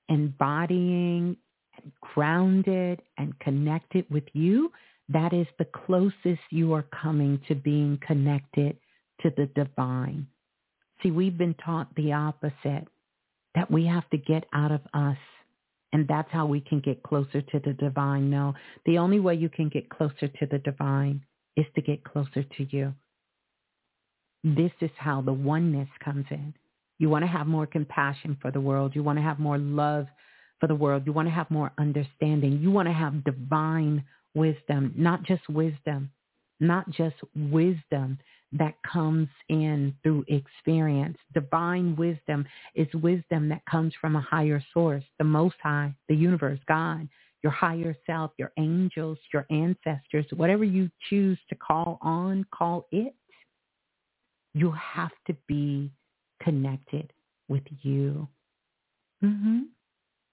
embodying 0.08 1.36
and 1.76 1.92
grounded 2.00 3.02
and 3.18 3.38
connected 3.40 4.06
with 4.10 4.24
you, 4.32 4.70
that 5.08 5.32
is 5.32 5.46
the 5.58 5.66
closest 5.86 6.40
you 6.50 6.72
are 6.72 6.86
coming 7.02 7.40
to 7.48 7.54
being 7.54 7.98
connected 8.06 8.76
to 9.22 9.32
the 9.36 9.46
divine. 9.54 10.26
See, 11.02 11.10
we've 11.10 11.36
been 11.36 11.54
taught 11.54 11.94
the 11.96 12.12
opposite, 12.12 12.86
that 13.54 13.70
we 13.70 13.86
have 13.86 14.08
to 14.10 14.16
get 14.16 14.44
out 14.52 14.72
of 14.72 14.80
us. 14.94 15.18
And 15.94 16.08
that's 16.08 16.28
how 16.32 16.44
we 16.44 16.60
can 16.60 16.80
get 16.80 17.04
closer 17.04 17.40
to 17.40 17.60
the 17.60 17.72
divine. 17.72 18.28
No, 18.28 18.52
the 18.84 18.98
only 18.98 19.20
way 19.20 19.36
you 19.36 19.48
can 19.48 19.68
get 19.68 19.88
closer 19.88 20.26
to 20.26 20.46
the 20.50 20.58
divine 20.58 21.24
is 21.56 21.66
to 21.76 21.80
get 21.80 22.02
closer 22.02 22.42
to 22.42 22.66
you. 22.70 22.92
This 24.42 24.72
is 24.80 24.90
how 24.98 25.22
the 25.22 25.32
oneness 25.32 25.88
comes 26.04 26.26
in. 26.32 26.52
You 26.98 27.08
want 27.08 27.22
to 27.22 27.28
have 27.28 27.46
more 27.46 27.66
compassion 27.66 28.36
for 28.42 28.50
the 28.50 28.60
world. 28.60 28.96
You 28.96 29.04
want 29.04 29.18
to 29.18 29.22
have 29.22 29.38
more 29.38 29.56
love 29.56 30.06
for 30.58 30.66
the 30.66 30.74
world. 30.74 31.04
You 31.06 31.12
want 31.12 31.28
to 31.28 31.34
have 31.34 31.48
more 31.48 31.70
understanding. 31.78 32.58
You 32.60 32.72
want 32.72 32.88
to 32.88 32.92
have 32.92 33.22
divine 33.22 34.04
wisdom, 34.34 34.92
not 34.96 35.22
just 35.22 35.48
wisdom, 35.48 36.10
not 36.58 36.90
just 36.90 37.16
wisdom 37.36 38.18
that 38.54 38.74
comes 38.90 39.28
in 39.48 39.94
through 40.02 40.24
experience. 40.28 41.18
Divine 41.32 41.96
wisdom 41.96 42.46
is 42.74 42.86
wisdom 42.94 43.48
that 43.48 43.64
comes 43.66 43.92
from 44.00 44.16
a 44.16 44.20
higher 44.20 44.62
source, 44.72 45.04
the 45.18 45.24
Most 45.24 45.56
High, 45.62 45.94
the 46.08 46.14
universe, 46.14 46.60
God, 46.66 47.08
your 47.42 47.52
higher 47.52 47.96
self, 48.06 48.30
your 48.38 48.52
angels, 48.56 49.18
your 49.32 49.44
ancestors, 49.50 50.24
whatever 50.34 50.64
you 50.64 50.88
choose 51.10 51.38
to 51.48 51.54
call 51.56 51.98
on, 52.00 52.46
call 52.52 52.86
it. 52.92 53.14
You 54.54 54.70
have 54.72 55.12
to 55.26 55.34
be 55.48 55.90
connected 56.40 57.12
with 57.48 57.64
you. 57.82 58.28
Mhm. 59.22 59.66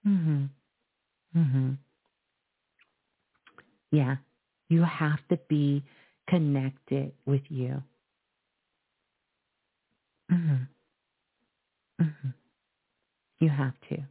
Mhm. 0.06 0.50
Mhm. 1.35 1.77
Yeah. 3.91 4.17
You 4.69 4.83
have 4.83 5.27
to 5.30 5.38
be 5.50 5.83
connected 6.27 7.14
with 7.25 7.50
you. 7.51 7.83
Mhm. 10.32 10.68
Mhm. 12.00 12.34
You 13.40 13.50
have 13.50 13.80
to. 13.90 14.03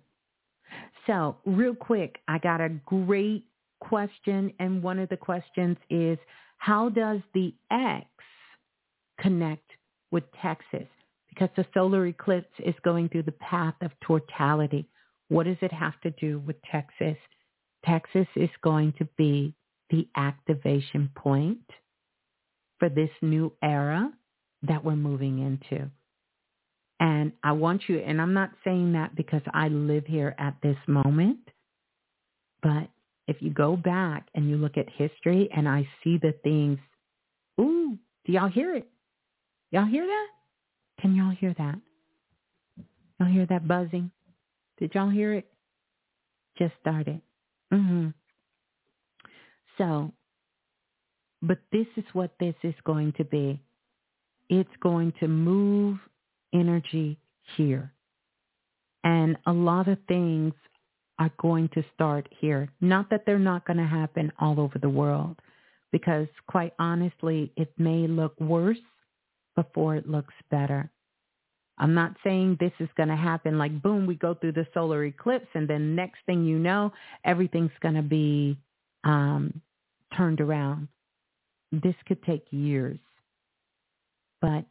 So, 1.07 1.39
real 1.45 1.75
quick, 1.75 2.23
I 2.29 2.39
got 2.39 2.61
a 2.61 2.69
great 2.69 3.47
question, 3.81 4.53
and 4.59 4.83
one 4.83 4.99
of 4.99 5.09
the 5.09 5.17
questions 5.17 5.79
is, 5.89 6.19
how 6.59 6.91
does 6.91 7.21
the 7.33 7.55
X 7.71 8.07
connect 9.19 9.71
with 10.11 10.31
Texas? 10.33 10.89
Because 11.29 11.51
the 11.57 11.67
solar 11.75 12.07
eclipse 12.07 12.53
is 12.61 12.75
going 12.81 13.09
through 13.09 13.25
the 13.25 13.33
path 13.33 13.75
of 13.83 13.93
totality. 14.01 14.89
What 15.29 15.45
does 15.45 15.57
it 15.63 15.73
have 15.73 16.01
to 16.03 16.11
do 16.13 16.41
with 16.41 16.61
Texas? 16.63 17.17
Texas 17.85 18.29
is 18.37 18.51
going 18.63 18.93
to 18.95 19.07
be 19.17 19.55
the 19.91 20.09
activation 20.17 21.09
point 21.15 21.71
for 22.79 22.89
this 22.89 23.11
new 23.23 23.53
era 23.63 24.13
that 24.63 24.85
we're 24.85 24.97
moving 24.97 25.39
into. 25.39 25.91
And 27.01 27.33
I 27.43 27.53
want 27.53 27.89
you, 27.89 27.99
and 27.99 28.21
I'm 28.21 28.35
not 28.35 28.51
saying 28.63 28.93
that 28.93 29.17
because 29.17 29.41
I 29.55 29.69
live 29.69 30.05
here 30.07 30.35
at 30.39 30.55
this 30.63 30.77
moment, 30.87 31.39
but 32.63 32.89
if 33.27 33.37
you 33.41 33.51
go 33.51 33.75
back 33.75 34.29
and 34.35 34.51
you 34.51 34.57
look 34.57 34.77
at 34.77 34.87
history 34.91 35.49
and 35.57 35.67
I 35.67 35.89
see 36.05 36.19
the 36.19 36.35
things, 36.45 36.79
ooh, 37.59 37.97
do 38.27 38.33
y'all 38.33 38.51
hear 38.51 38.77
it? 38.77 38.87
Y'all 39.71 39.87
hear 39.87 40.07
that? 40.07 40.27
Can 41.01 41.17
y'all 41.17 41.31
hear 41.31 41.55
that? 41.57 41.81
Y'all 43.19 43.31
hear 43.31 43.47
that 43.47 43.67
buzzing? 43.67 44.11
Did 44.79 44.95
y'all 44.95 45.09
hear 45.09 45.33
it? 45.33 45.47
Just 46.59 46.75
started. 46.81 47.23
Mm-hmm. 47.73 48.09
So, 49.79 50.13
but 51.41 51.59
this 51.73 51.87
is 51.97 52.05
what 52.13 52.33
this 52.39 52.55
is 52.63 52.75
going 52.85 53.15
to 53.17 53.25
be. 53.25 53.59
It's 54.51 54.69
going 54.83 55.15
to 55.21 55.29
move 55.29 55.99
energy 56.55 57.19
here. 57.57 57.93
And 59.05 59.37
a 59.47 59.53
lot 59.53 59.89
of 59.89 59.99
things 60.09 60.53
are 61.19 61.31
going 61.39 61.69
to 61.75 61.85
start 61.95 62.29
here. 62.41 62.69
Not 62.81 63.11
that 63.11 63.25
they're 63.27 63.39
not 63.39 63.67
going 63.67 63.79
to 63.79 63.87
happen 63.87 64.33
all 64.39 64.59
over 64.61 64.79
the 64.79 64.89
world, 64.89 65.37
because 65.93 66.29
quite 66.47 66.73
honestly, 66.79 67.53
it 67.57 67.73
may 67.79 68.07
look 68.07 68.39
worse 68.41 68.79
before 69.57 69.97
it 69.97 70.09
looks 70.09 70.35
better. 70.51 70.91
I'm 71.79 71.95
not 71.95 72.15
saying 72.23 72.59
this 72.61 72.73
is 72.79 72.89
going 72.97 73.09
to 73.09 73.17
happen 73.17 73.57
like 73.57 73.83
boom, 73.83 74.07
we 74.07 74.15
go 74.15 74.35
through 74.35 74.53
the 74.53 74.67
solar 74.75 75.05
eclipse 75.05 75.49
and 75.55 75.67
then 75.67 75.95
next 75.97 76.19
thing 76.27 76.45
you 76.45 76.59
know, 76.59 76.93
everything's 77.25 77.71
going 77.81 77.95
to 77.95 78.03
be 78.03 78.59
um, 79.05 79.61
turned 80.15 80.43
around. 80.43 80.89
This 81.73 81.95
could 82.07 82.23
take 82.25 82.47
years. 82.51 82.99
But 84.43 84.65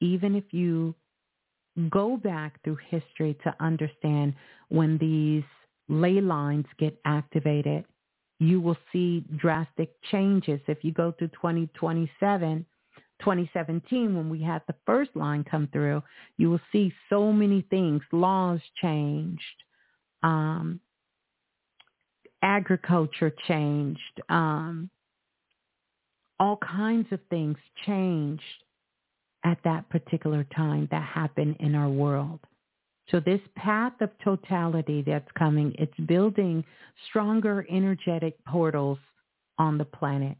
even 0.00 0.34
if 0.34 0.44
you 0.52 0.94
go 1.88 2.16
back 2.16 2.62
through 2.62 2.78
history 2.88 3.36
to 3.44 3.54
understand 3.60 4.34
when 4.68 4.98
these 4.98 5.44
ley 5.88 6.20
lines 6.20 6.66
get 6.78 6.98
activated, 7.04 7.84
you 8.38 8.60
will 8.60 8.76
see 8.92 9.24
drastic 9.36 9.94
changes. 10.10 10.60
If 10.66 10.82
you 10.82 10.92
go 10.92 11.10
to 11.12 11.28
2027, 11.28 12.66
2017, 13.20 14.16
when 14.16 14.28
we 14.28 14.42
had 14.42 14.62
the 14.66 14.74
first 14.86 15.10
line 15.14 15.44
come 15.44 15.68
through, 15.72 16.02
you 16.36 16.50
will 16.50 16.60
see 16.72 16.92
so 17.08 17.32
many 17.32 17.64
things. 17.70 18.02
Laws 18.12 18.60
changed. 18.80 19.42
Um, 20.22 20.80
agriculture 22.42 23.32
changed. 23.46 24.20
Um, 24.28 24.90
all 26.40 26.56
kinds 26.56 27.06
of 27.12 27.20
things 27.30 27.56
changed 27.86 28.63
at 29.44 29.58
that 29.64 29.88
particular 29.90 30.44
time 30.56 30.88
that 30.90 31.02
happened 31.02 31.56
in 31.60 31.74
our 31.74 31.88
world. 31.88 32.40
So 33.10 33.20
this 33.20 33.40
path 33.56 33.92
of 34.00 34.10
totality 34.24 35.02
that's 35.06 35.30
coming, 35.38 35.74
it's 35.78 35.98
building 36.06 36.64
stronger 37.08 37.66
energetic 37.70 38.42
portals 38.46 38.98
on 39.58 39.76
the 39.76 39.84
planet 39.84 40.36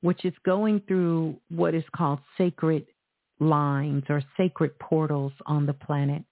which 0.00 0.24
is 0.24 0.32
going 0.44 0.80
through 0.86 1.36
what 1.50 1.74
is 1.74 1.84
called 1.94 2.20
sacred 2.36 2.86
lines 3.40 4.04
or 4.08 4.22
sacred 4.36 4.78
portals 4.78 5.32
on 5.46 5.66
the 5.66 5.72
planet. 5.72 6.22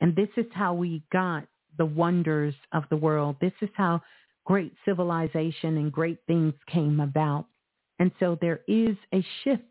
And 0.00 0.16
this 0.16 0.28
is 0.36 0.46
how 0.52 0.74
we 0.74 1.02
got 1.12 1.46
the 1.78 1.86
wonders 1.86 2.54
of 2.72 2.84
the 2.90 2.96
world. 2.96 3.36
This 3.40 3.52
is 3.60 3.68
how 3.74 4.02
great 4.44 4.72
civilization 4.84 5.76
and 5.76 5.92
great 5.92 6.18
things 6.26 6.54
came 6.66 7.00
about. 7.00 7.46
And 7.98 8.10
so 8.18 8.38
there 8.40 8.60
is 8.66 8.96
a 9.12 9.24
shift 9.44 9.62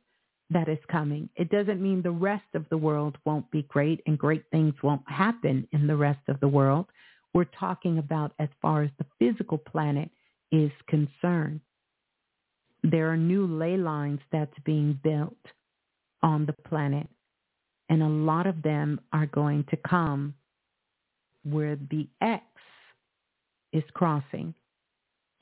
that 0.49 0.67
is 0.67 0.79
coming. 0.91 1.29
It 1.35 1.49
doesn't 1.49 1.81
mean 1.81 2.01
the 2.01 2.11
rest 2.11 2.55
of 2.55 2.65
the 2.69 2.77
world 2.77 3.17
won't 3.25 3.49
be 3.51 3.63
great 3.63 4.01
and 4.07 4.17
great 4.17 4.43
things 4.51 4.73
won't 4.81 5.07
happen 5.07 5.67
in 5.71 5.87
the 5.87 5.95
rest 5.95 6.21
of 6.27 6.39
the 6.39 6.47
world. 6.47 6.87
We're 7.33 7.45
talking 7.45 7.99
about 7.99 8.33
as 8.39 8.49
far 8.61 8.81
as 8.83 8.89
the 8.97 9.05
physical 9.19 9.57
planet 9.57 10.09
is 10.51 10.71
concerned 10.87 11.61
there 12.83 13.11
are 13.11 13.17
new 13.17 13.45
ley 13.45 13.77
lines 13.77 14.19
that's 14.31 14.57
being 14.63 14.99
built 15.03 15.37
on 16.21 16.45
the 16.45 16.55
planet. 16.67 17.07
And 17.89 18.03
a 18.03 18.07
lot 18.07 18.47
of 18.47 18.61
them 18.61 19.01
are 19.11 19.25
going 19.25 19.65
to 19.69 19.77
come 19.77 20.35
where 21.43 21.75
the 21.75 22.07
X 22.21 22.43
is 23.73 23.83
crossing 23.93 24.53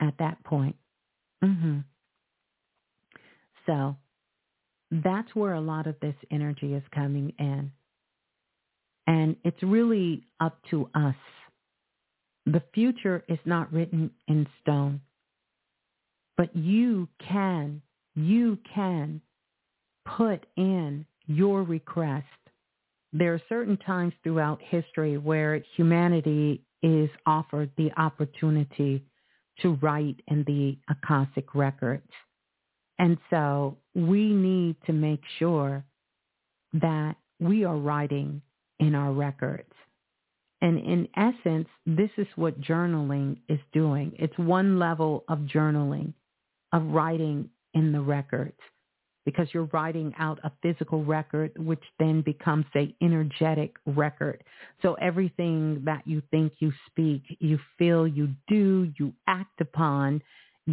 at 0.00 0.14
that 0.18 0.42
point. 0.44 0.76
Mm-hmm. 1.44 1.78
So 3.66 3.96
that's 4.90 5.34
where 5.34 5.54
a 5.54 5.60
lot 5.60 5.86
of 5.86 5.96
this 6.00 6.14
energy 6.30 6.74
is 6.74 6.82
coming 6.94 7.32
in. 7.38 7.72
And 9.06 9.36
it's 9.44 9.62
really 9.62 10.24
up 10.40 10.58
to 10.70 10.90
us 10.94 11.14
The 12.46 12.62
future 12.74 13.24
is 13.28 13.38
not 13.44 13.72
written 13.72 14.10
in 14.26 14.46
stone. 14.62 15.02
But 16.36 16.54
you 16.56 17.08
can, 17.28 17.82
you 18.14 18.58
can 18.74 19.20
put 20.16 20.46
in 20.56 21.04
your 21.26 21.62
request. 21.62 22.26
There 23.12 23.34
are 23.34 23.42
certain 23.48 23.76
times 23.78 24.14
throughout 24.22 24.60
history 24.62 25.18
where 25.18 25.62
humanity 25.76 26.62
is 26.82 27.10
offered 27.26 27.70
the 27.76 27.90
opportunity 27.98 29.04
to 29.62 29.78
write 29.82 30.20
in 30.28 30.44
the 30.44 30.78
Akashic 30.90 31.54
records. 31.54 32.08
And 32.98 33.18
so 33.30 33.76
we 33.94 34.32
need 34.32 34.76
to 34.86 34.92
make 34.92 35.22
sure 35.38 35.84
that 36.74 37.16
we 37.40 37.64
are 37.64 37.76
writing 37.76 38.42
in 38.80 38.94
our 38.94 39.12
records. 39.12 39.72
And 40.60 40.78
in 40.78 41.08
essence, 41.16 41.68
this 41.86 42.10
is 42.16 42.26
what 42.34 42.60
journaling 42.60 43.38
is 43.48 43.60
doing. 43.72 44.12
It's 44.18 44.36
one 44.38 44.78
level 44.78 45.24
of 45.28 45.38
journaling, 45.40 46.12
of 46.72 46.84
writing 46.86 47.48
in 47.74 47.92
the 47.92 48.00
records, 48.00 48.58
because 49.24 49.46
you're 49.52 49.68
writing 49.72 50.12
out 50.18 50.40
a 50.42 50.50
physical 50.62 51.04
record, 51.04 51.52
which 51.58 51.82
then 52.00 52.22
becomes 52.22 52.64
a 52.74 52.92
energetic 53.00 53.76
record. 53.86 54.42
So 54.82 54.94
everything 54.94 55.82
that 55.84 56.02
you 56.06 56.22
think, 56.32 56.54
you 56.58 56.72
speak, 56.86 57.22
you 57.38 57.60
feel, 57.78 58.08
you 58.08 58.30
do, 58.48 58.92
you 58.98 59.12
act 59.28 59.60
upon 59.60 60.22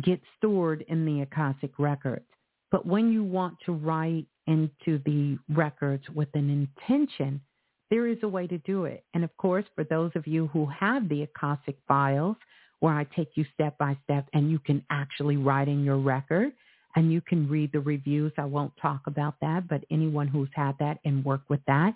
gets 0.03 0.23
stored 0.37 0.83
in 0.87 1.05
the 1.05 1.21
Akashic 1.21 1.71
records. 1.79 2.25
But 2.71 2.85
when 2.85 3.11
you 3.11 3.23
want 3.23 3.57
to 3.65 3.73
write 3.73 4.25
into 4.47 4.99
the 5.05 5.37
records 5.49 6.03
with 6.13 6.29
an 6.33 6.49
intention, 6.49 7.41
there 7.89 8.07
is 8.07 8.17
a 8.23 8.27
way 8.27 8.47
to 8.47 8.57
do 8.59 8.85
it. 8.85 9.03
And 9.13 9.23
of 9.23 9.35
course, 9.37 9.65
for 9.75 9.83
those 9.83 10.11
of 10.15 10.27
you 10.27 10.47
who 10.47 10.65
have 10.67 11.07
the 11.07 11.23
Akashic 11.23 11.77
files, 11.87 12.35
where 12.79 12.93
I 12.93 13.05
take 13.15 13.29
you 13.35 13.45
step 13.53 13.77
by 13.77 13.97
step 14.03 14.27
and 14.33 14.51
you 14.51 14.59
can 14.59 14.83
actually 14.89 15.37
write 15.37 15.67
in 15.67 15.83
your 15.83 15.97
record 15.97 16.51
and 16.95 17.11
you 17.11 17.21
can 17.21 17.47
read 17.49 17.71
the 17.71 17.79
reviews. 17.79 18.31
I 18.37 18.45
won't 18.45 18.73
talk 18.81 19.01
about 19.07 19.35
that, 19.41 19.67
but 19.67 19.83
anyone 19.91 20.27
who's 20.27 20.49
had 20.53 20.77
that 20.79 20.99
and 21.05 21.23
worked 21.23 21.49
with 21.49 21.61
that, 21.67 21.93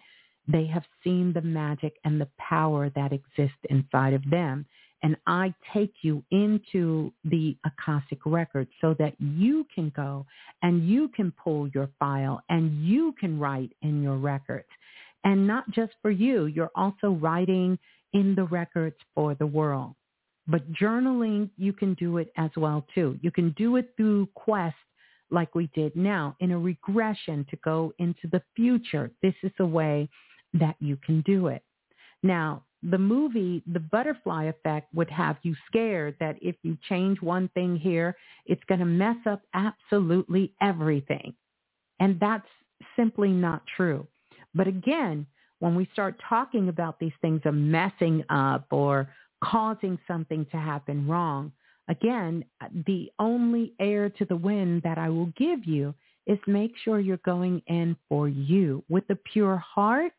they 0.48 0.66
have 0.66 0.84
seen 1.04 1.32
the 1.34 1.42
magic 1.42 1.98
and 2.06 2.20
the 2.20 2.28
power 2.38 2.90
that 2.96 3.14
exists 3.14 3.60
inside 3.70 4.14
of 4.14 4.28
them. 4.30 4.66
And 5.02 5.16
I 5.28 5.54
take 5.74 5.94
you 6.02 6.24
into 6.32 7.14
the 7.24 7.56
Akashic 7.66 8.20
record 8.26 8.68
so 8.82 8.96
that 9.00 9.14
you 9.20 9.66
can 9.74 9.92
go 9.96 10.26
and 10.62 10.88
you 10.88 11.08
can 11.10 11.32
pull 11.32 11.70
your 11.70 11.90
file 12.00 12.42
and 12.50 12.86
you 12.86 13.14
can 13.20 13.40
write 13.40 13.72
in 13.82 14.04
your 14.04 14.18
records. 14.18 14.68
And 15.24 15.48
not 15.48 15.70
just 15.72 15.94
for 16.02 16.12
you, 16.12 16.46
you're 16.46 16.72
also 16.76 17.12
writing 17.12 17.78
in 18.14 18.36
the 18.36 18.46
records 18.46 18.96
for 19.16 19.36
the 19.36 19.48
world. 19.48 19.96
But 20.48 20.72
journaling, 20.74 21.50
you 21.58 21.74
can 21.74 21.94
do 21.94 22.18
it 22.18 22.32
as 22.38 22.50
well 22.58 22.86
too. 22.96 23.18
You 23.22 23.32
can 23.32 23.52
do 23.52 23.76
it 23.76 23.94
through 23.96 24.28
Quest 24.34 24.76
like 25.32 25.54
we 25.54 25.70
did 25.76 25.96
now 25.96 26.36
in 26.40 26.52
a 26.52 26.58
regression 26.58 27.46
to 27.52 27.56
go 27.58 27.94
into 28.00 28.28
the 28.32 28.42
future. 28.56 29.12
This 29.22 29.36
is 29.44 29.52
a 29.60 29.66
way 29.66 30.10
that 30.54 30.76
you 30.80 30.98
can 31.06 31.22
do 31.22 31.48
it. 31.48 31.64
Now, 32.24 32.64
the 32.82 32.98
movie, 32.98 33.62
The 33.72 33.80
Butterfly 33.80 34.46
Effect, 34.46 34.94
would 34.94 35.10
have 35.10 35.38
you 35.44 35.56
scared 35.68 36.16
that 36.20 36.38
if 36.42 36.56
you 36.64 36.78
change 36.88 37.22
one 37.22 37.50
thing 37.50 37.76
here, 37.76 38.16
it's 38.46 38.64
going 38.66 38.80
to 38.80 38.86
mess 38.86 39.18
up 39.26 39.42
absolutely 39.54 40.54
everything. 40.62 41.34
And 42.00 42.20
that's 42.20 42.48
simply 42.96 43.30
not 43.30 43.64
true. 43.76 44.08
But 44.56 44.68
again, 44.68 45.26
when 45.60 45.76
we 45.76 45.90
start 45.92 46.20
talking 46.28 46.70
about 46.70 47.00
these 47.00 47.12
things 47.22 47.42
of 47.46 47.54
messing 47.54 48.24
up 48.30 48.68
or 48.72 49.10
causing 49.44 50.00
something 50.08 50.46
to 50.52 50.58
happen 50.58 51.06
wrong, 51.08 51.52
again, 51.90 52.46
the 52.86 53.12
only 53.20 53.74
air 53.80 54.10
to 54.10 54.26
the 54.26 54.36
wind 54.36 54.84
that 54.84 54.98
I 54.98 55.10
will 55.10 55.32
give 55.38 55.66
you 55.66 55.94
is 56.28 56.40
make 56.48 56.74
sure 56.84 57.00
you're 57.00 57.18
going 57.18 57.62
in 57.68 57.98
for 58.08 58.30
you 58.30 58.84
with 58.88 59.04
a 59.10 59.16
pure 59.16 59.58
heart 59.58 60.14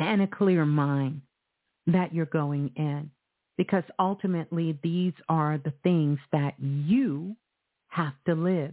and 0.00 0.22
a 0.22 0.26
clear 0.26 0.66
mind 0.66 1.22
that 1.86 2.12
you're 2.12 2.26
going 2.26 2.72
in. 2.76 3.10
Because 3.56 3.84
ultimately, 3.98 4.78
these 4.82 5.12
are 5.28 5.58
the 5.58 5.74
things 5.82 6.18
that 6.32 6.54
you 6.58 7.36
have 7.88 8.14
to 8.26 8.34
live. 8.34 8.72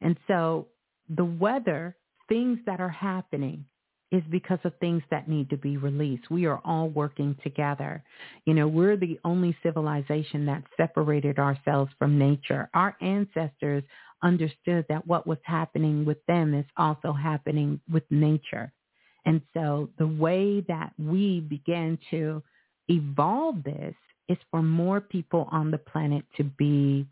And 0.00 0.16
so 0.26 0.68
the 1.14 1.24
weather, 1.24 1.96
things 2.28 2.58
that 2.64 2.80
are 2.80 2.88
happening, 2.88 3.66
is 4.10 4.22
because 4.30 4.58
of 4.64 4.72
things 4.80 5.02
that 5.10 5.28
need 5.28 5.50
to 5.50 5.56
be 5.56 5.76
released. 5.76 6.30
We 6.30 6.46
are 6.46 6.60
all 6.64 6.88
working 6.88 7.36
together. 7.42 8.02
You 8.44 8.54
know, 8.54 8.66
we're 8.66 8.96
the 8.96 9.20
only 9.24 9.56
civilization 9.62 10.46
that 10.46 10.64
separated 10.76 11.38
ourselves 11.38 11.92
from 11.98 12.18
nature. 12.18 12.68
Our 12.74 12.96
ancestors 13.00 13.84
understood 14.22 14.86
that 14.88 15.06
what 15.06 15.26
was 15.26 15.38
happening 15.44 16.04
with 16.04 16.24
them 16.26 16.54
is 16.54 16.66
also 16.76 17.12
happening 17.12 17.80
with 17.92 18.02
nature. 18.10 18.72
And 19.24 19.42
so 19.54 19.90
the 19.98 20.06
way 20.06 20.60
that 20.68 20.92
we 20.98 21.40
begin 21.40 21.98
to 22.10 22.42
evolve 22.88 23.62
this 23.62 23.94
is 24.28 24.38
for 24.50 24.62
more 24.62 25.00
people 25.00 25.48
on 25.50 25.70
the 25.70 25.78
planet 25.78 26.24
to 26.36 26.44
be 26.44 27.06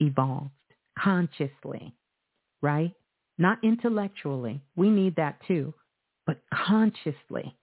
evolved 0.00 0.50
consciously, 0.98 1.94
right? 2.62 2.92
Not 3.38 3.58
intellectually. 3.62 4.60
We 4.76 4.90
need 4.90 5.16
that 5.16 5.38
too, 5.46 5.72
but 6.26 6.40
consciously. 6.52 7.54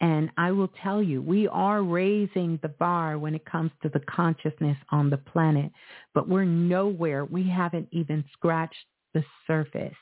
And 0.00 0.30
I 0.36 0.50
will 0.52 0.70
tell 0.82 1.02
you, 1.02 1.20
we 1.20 1.46
are 1.48 1.82
raising 1.82 2.58
the 2.62 2.68
bar 2.68 3.18
when 3.18 3.34
it 3.34 3.44
comes 3.44 3.70
to 3.82 3.90
the 3.90 4.00
consciousness 4.00 4.78
on 4.90 5.10
the 5.10 5.18
planet, 5.18 5.70
but 6.14 6.28
we're 6.28 6.44
nowhere. 6.44 7.24
We 7.24 7.48
haven't 7.48 7.88
even 7.92 8.24
scratched 8.32 8.86
the 9.12 9.22
surface 9.46 9.94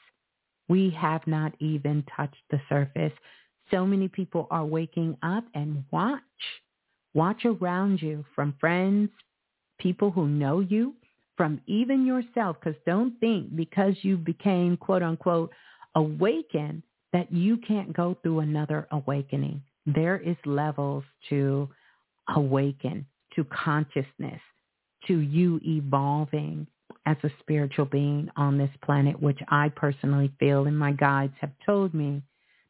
we 0.68 0.90
have 0.90 1.26
not 1.26 1.52
even 1.60 2.04
touched 2.14 2.36
the 2.50 2.60
surface. 2.68 3.12
So 3.70 3.86
many 3.86 4.08
people 4.08 4.46
are 4.50 4.64
waking 4.64 5.16
up 5.22 5.44
and 5.54 5.84
watch. 5.90 6.22
Watch 7.14 7.44
around 7.44 8.00
you 8.00 8.24
from 8.34 8.54
friends, 8.60 9.10
people 9.78 10.10
who 10.10 10.28
know 10.28 10.60
you, 10.60 10.94
from 11.36 11.60
even 11.66 12.04
yourself, 12.04 12.56
because 12.60 12.78
don't 12.86 13.18
think 13.20 13.56
because 13.56 13.94
you 14.02 14.16
became 14.16 14.76
quote 14.76 15.02
unquote 15.02 15.50
awakened 15.94 16.82
that 17.12 17.32
you 17.32 17.56
can't 17.56 17.92
go 17.94 18.16
through 18.22 18.40
another 18.40 18.86
awakening. 18.90 19.62
There 19.86 20.18
is 20.18 20.36
levels 20.44 21.04
to 21.30 21.68
awaken, 22.34 23.06
to 23.34 23.44
consciousness, 23.44 24.40
to 25.06 25.18
you 25.18 25.60
evolving 25.64 26.66
as 27.08 27.16
a 27.22 27.30
spiritual 27.40 27.86
being 27.86 28.28
on 28.36 28.58
this 28.58 28.70
planet, 28.84 29.20
which 29.20 29.38
I 29.48 29.70
personally 29.70 30.30
feel 30.38 30.66
and 30.66 30.78
my 30.78 30.92
guides 30.92 31.32
have 31.40 31.52
told 31.64 31.94
me 31.94 32.22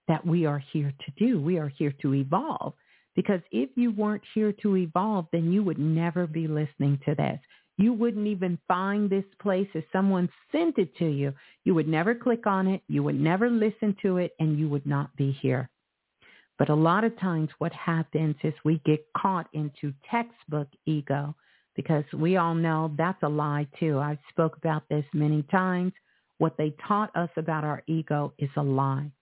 that 0.07 0.25
we 0.25 0.47
are 0.47 0.62
here 0.73 0.92
to 1.05 1.12
do. 1.17 1.41
We 1.41 1.58
are 1.58 1.68
here 1.68 1.92
to 2.02 2.15
evolve. 2.15 2.75
Because 3.17 3.41
if 3.50 3.68
you 3.75 3.91
weren't 3.91 4.23
here 4.34 4.52
to 4.62 4.76
evolve, 4.76 5.26
then 5.33 5.52
you 5.52 5.65
would 5.65 5.78
never 5.78 6.28
be 6.28 6.47
listening 6.47 7.00
to 7.05 7.17
this. 7.17 7.41
You 7.78 7.92
wouldn't 7.92 8.28
even 8.28 8.58
find 8.68 9.10
this 9.10 9.25
place 9.42 9.68
if 9.75 9.84
someone 9.92 10.28
sent 10.52 10.78
it 10.78 10.97
to 10.99 11.08
you. 11.08 11.34
You 11.65 11.75
would 11.75 11.89
never 11.89 12.15
click 12.15 12.47
on 12.47 12.68
it. 12.68 12.83
You 12.86 13.02
would 13.02 13.18
never 13.18 13.50
listen 13.50 13.97
to 14.02 14.18
it 14.18 14.34
and 14.39 14.57
you 14.57 14.68
would 14.68 14.86
not 14.86 15.15
be 15.17 15.33
here. 15.33 15.68
But 16.60 16.68
a 16.68 16.75
lot 16.75 17.02
of 17.02 17.18
times 17.18 17.50
what 17.58 17.73
happens 17.73 18.36
is 18.44 18.55
we 18.65 18.81
get 18.84 19.05
caught 19.17 19.49
into 19.52 19.92
textbook 20.08 20.68
ego 20.86 21.34
because 21.79 22.03
we 22.13 22.37
all 22.37 22.57
know 22.57 22.93
that's 22.99 23.23
a 23.23 23.29
lie 23.29 23.65
too. 23.79 24.01
I've 24.01 24.19
spoke 24.31 24.57
about 24.57 24.83
this 24.91 25.05
many 25.15 25.45
times. 25.45 25.93
What 26.39 26.57
they 26.59 26.75
taught 26.89 27.15
us 27.15 27.31
about 27.37 27.63
our 27.63 27.85
ego 27.87 28.33
is 28.37 28.51
a 28.57 28.63
lie. 28.63 29.13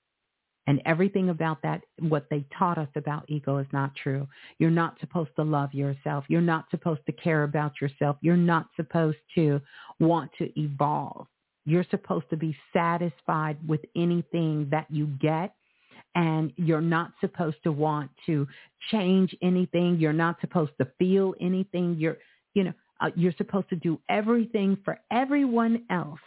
And 0.67 0.81
everything 0.87 1.29
about 1.29 1.61
that, 1.65 1.83
what 2.01 2.27
they 2.31 2.47
taught 2.59 2.79
us 2.79 2.89
about 2.97 3.27
ego 3.29 3.59
is 3.59 3.67
not 3.75 3.95
true. 4.03 4.27
You're 4.59 4.71
not 4.71 4.99
supposed 5.01 5.33
to 5.37 5.43
love 5.43 5.75
yourself. 5.75 6.25
You're 6.29 6.41
not 6.41 6.65
supposed 6.71 7.03
to 7.05 7.13
care 7.13 7.43
about 7.43 7.73
yourself. 7.79 8.17
You're 8.23 8.39
not 8.39 8.69
supposed 8.75 9.19
to 9.35 9.61
want 10.01 10.31
to 10.39 10.49
evolve. 10.59 11.27
You're 11.67 11.85
supposed 11.91 12.31
to 12.31 12.39
be 12.39 12.57
satisfied 12.73 13.59
with 13.69 13.83
anything 13.95 14.69
that 14.71 14.87
you 14.89 15.09
get. 15.21 15.53
And 16.15 16.55
you're 16.57 16.81
not 16.81 17.13
supposed 17.21 17.59
to 17.65 17.73
want 17.73 18.11
to 18.25 18.49
change 18.91 19.37
anything. 19.43 19.99
You're 19.99 20.15
not 20.15 20.41
supposed 20.41 20.73
to 20.81 20.89
feel 20.99 21.35
anything. 21.39 21.97
You're 21.99 22.17
you 22.57 22.65
know, 22.65 22.73
uh, 23.01 23.11
you're 23.15 23.35
supposed 23.37 23.69
to 23.69 23.77
do 23.77 24.01
everything 24.09 24.79
for 24.83 24.99
everyone 25.13 25.85
else. 25.91 26.19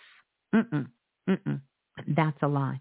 Mm-mm, 0.54 0.88
mm-mm. 1.28 1.62
That's 2.08 2.38
a 2.44 2.48
lie. 2.48 2.80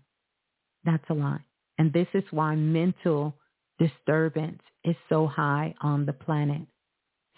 That's 0.84 1.04
a 1.08 1.14
lie. 1.14 1.40
And 1.78 1.90
this 1.92 2.06
is 2.12 2.24
why 2.30 2.54
mental 2.54 3.34
disturbance 3.78 4.60
is 4.84 4.96
so 5.08 5.26
high 5.26 5.74
on 5.80 6.04
the 6.04 6.12
planet. 6.12 6.60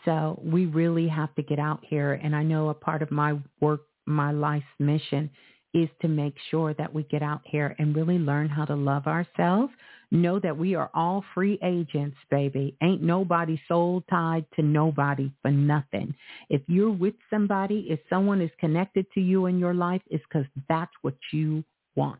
So 0.04 0.40
we 0.44 0.66
really 0.66 1.06
have 1.06 1.32
to 1.36 1.42
get 1.42 1.60
out 1.60 1.84
here. 1.88 2.14
And 2.14 2.34
I 2.34 2.42
know 2.42 2.70
a 2.70 2.74
part 2.74 3.02
of 3.02 3.12
my 3.12 3.38
work, 3.60 3.82
my 4.06 4.32
life's 4.32 4.66
mission 4.80 5.30
is 5.74 5.88
to 6.02 6.08
make 6.08 6.34
sure 6.50 6.74
that 6.74 6.92
we 6.92 7.04
get 7.04 7.22
out 7.22 7.42
here 7.44 7.74
and 7.78 7.94
really 7.94 8.18
learn 8.18 8.48
how 8.48 8.64
to 8.64 8.74
love 8.74 9.06
ourselves, 9.06 9.72
Know 10.12 10.40
that 10.40 10.56
we 10.56 10.74
are 10.74 10.90
all 10.92 11.24
free 11.34 11.56
agents, 11.62 12.16
baby. 12.32 12.76
Ain't 12.82 13.00
nobody 13.00 13.60
soul 13.68 14.02
tied 14.10 14.44
to 14.56 14.62
nobody 14.62 15.30
for 15.40 15.52
nothing. 15.52 16.12
If 16.48 16.62
you're 16.66 16.90
with 16.90 17.14
somebody, 17.30 17.86
if 17.88 18.00
someone 18.10 18.40
is 18.40 18.50
connected 18.58 19.06
to 19.12 19.20
you 19.20 19.46
in 19.46 19.60
your 19.60 19.74
life, 19.74 20.02
it's 20.10 20.24
because 20.28 20.48
that's 20.68 20.90
what 21.02 21.14
you 21.32 21.62
want. 21.94 22.18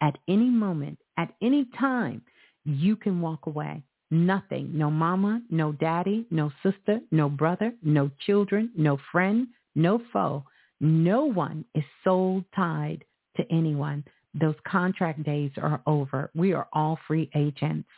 At 0.00 0.18
any 0.26 0.50
moment, 0.50 0.98
at 1.18 1.32
any 1.40 1.68
time, 1.78 2.22
you 2.64 2.96
can 2.96 3.20
walk 3.20 3.46
away. 3.46 3.84
Nothing. 4.10 4.76
No 4.76 4.90
mama, 4.90 5.40
no 5.50 5.70
daddy, 5.70 6.26
no 6.32 6.50
sister, 6.64 6.98
no 7.12 7.28
brother, 7.28 7.72
no 7.80 8.10
children, 8.26 8.72
no 8.76 8.98
friend, 9.12 9.46
no 9.76 10.02
foe. 10.12 10.44
No 10.80 11.24
one 11.24 11.64
is 11.74 11.84
soul 12.04 12.44
tied 12.54 13.04
to 13.36 13.44
anyone. 13.50 14.04
Those 14.34 14.54
contract 14.66 15.22
days 15.24 15.50
are 15.56 15.82
over. 15.86 16.30
We 16.34 16.52
are 16.52 16.68
all 16.72 16.98
free 17.06 17.30
agents. 17.34 17.88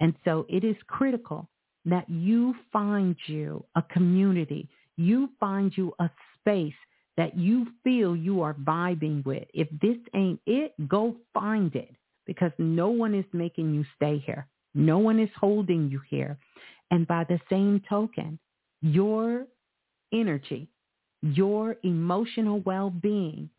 And 0.00 0.14
so 0.24 0.46
it 0.48 0.64
is 0.64 0.76
critical 0.86 1.48
that 1.84 2.08
you 2.08 2.54
find 2.72 3.16
you 3.26 3.64
a 3.76 3.82
community. 3.82 4.68
You 4.96 5.30
find 5.40 5.72
you 5.76 5.94
a 5.98 6.10
space 6.38 6.74
that 7.16 7.36
you 7.36 7.66
feel 7.82 8.14
you 8.14 8.42
are 8.42 8.54
vibing 8.54 9.24
with. 9.24 9.44
If 9.54 9.68
this 9.80 9.96
ain't 10.14 10.40
it, 10.46 10.72
go 10.88 11.16
find 11.34 11.74
it 11.74 11.90
because 12.26 12.52
no 12.58 12.88
one 12.90 13.14
is 13.14 13.24
making 13.32 13.74
you 13.74 13.84
stay 13.96 14.22
here. 14.24 14.46
No 14.74 14.98
one 14.98 15.18
is 15.18 15.30
holding 15.36 15.90
you 15.90 16.00
here. 16.08 16.38
And 16.90 17.06
by 17.06 17.24
the 17.24 17.40
same 17.50 17.82
token, 17.88 18.38
your 18.82 19.46
energy, 20.12 20.68
your 21.22 21.76
emotional 21.82 22.60
well-being 22.60 23.50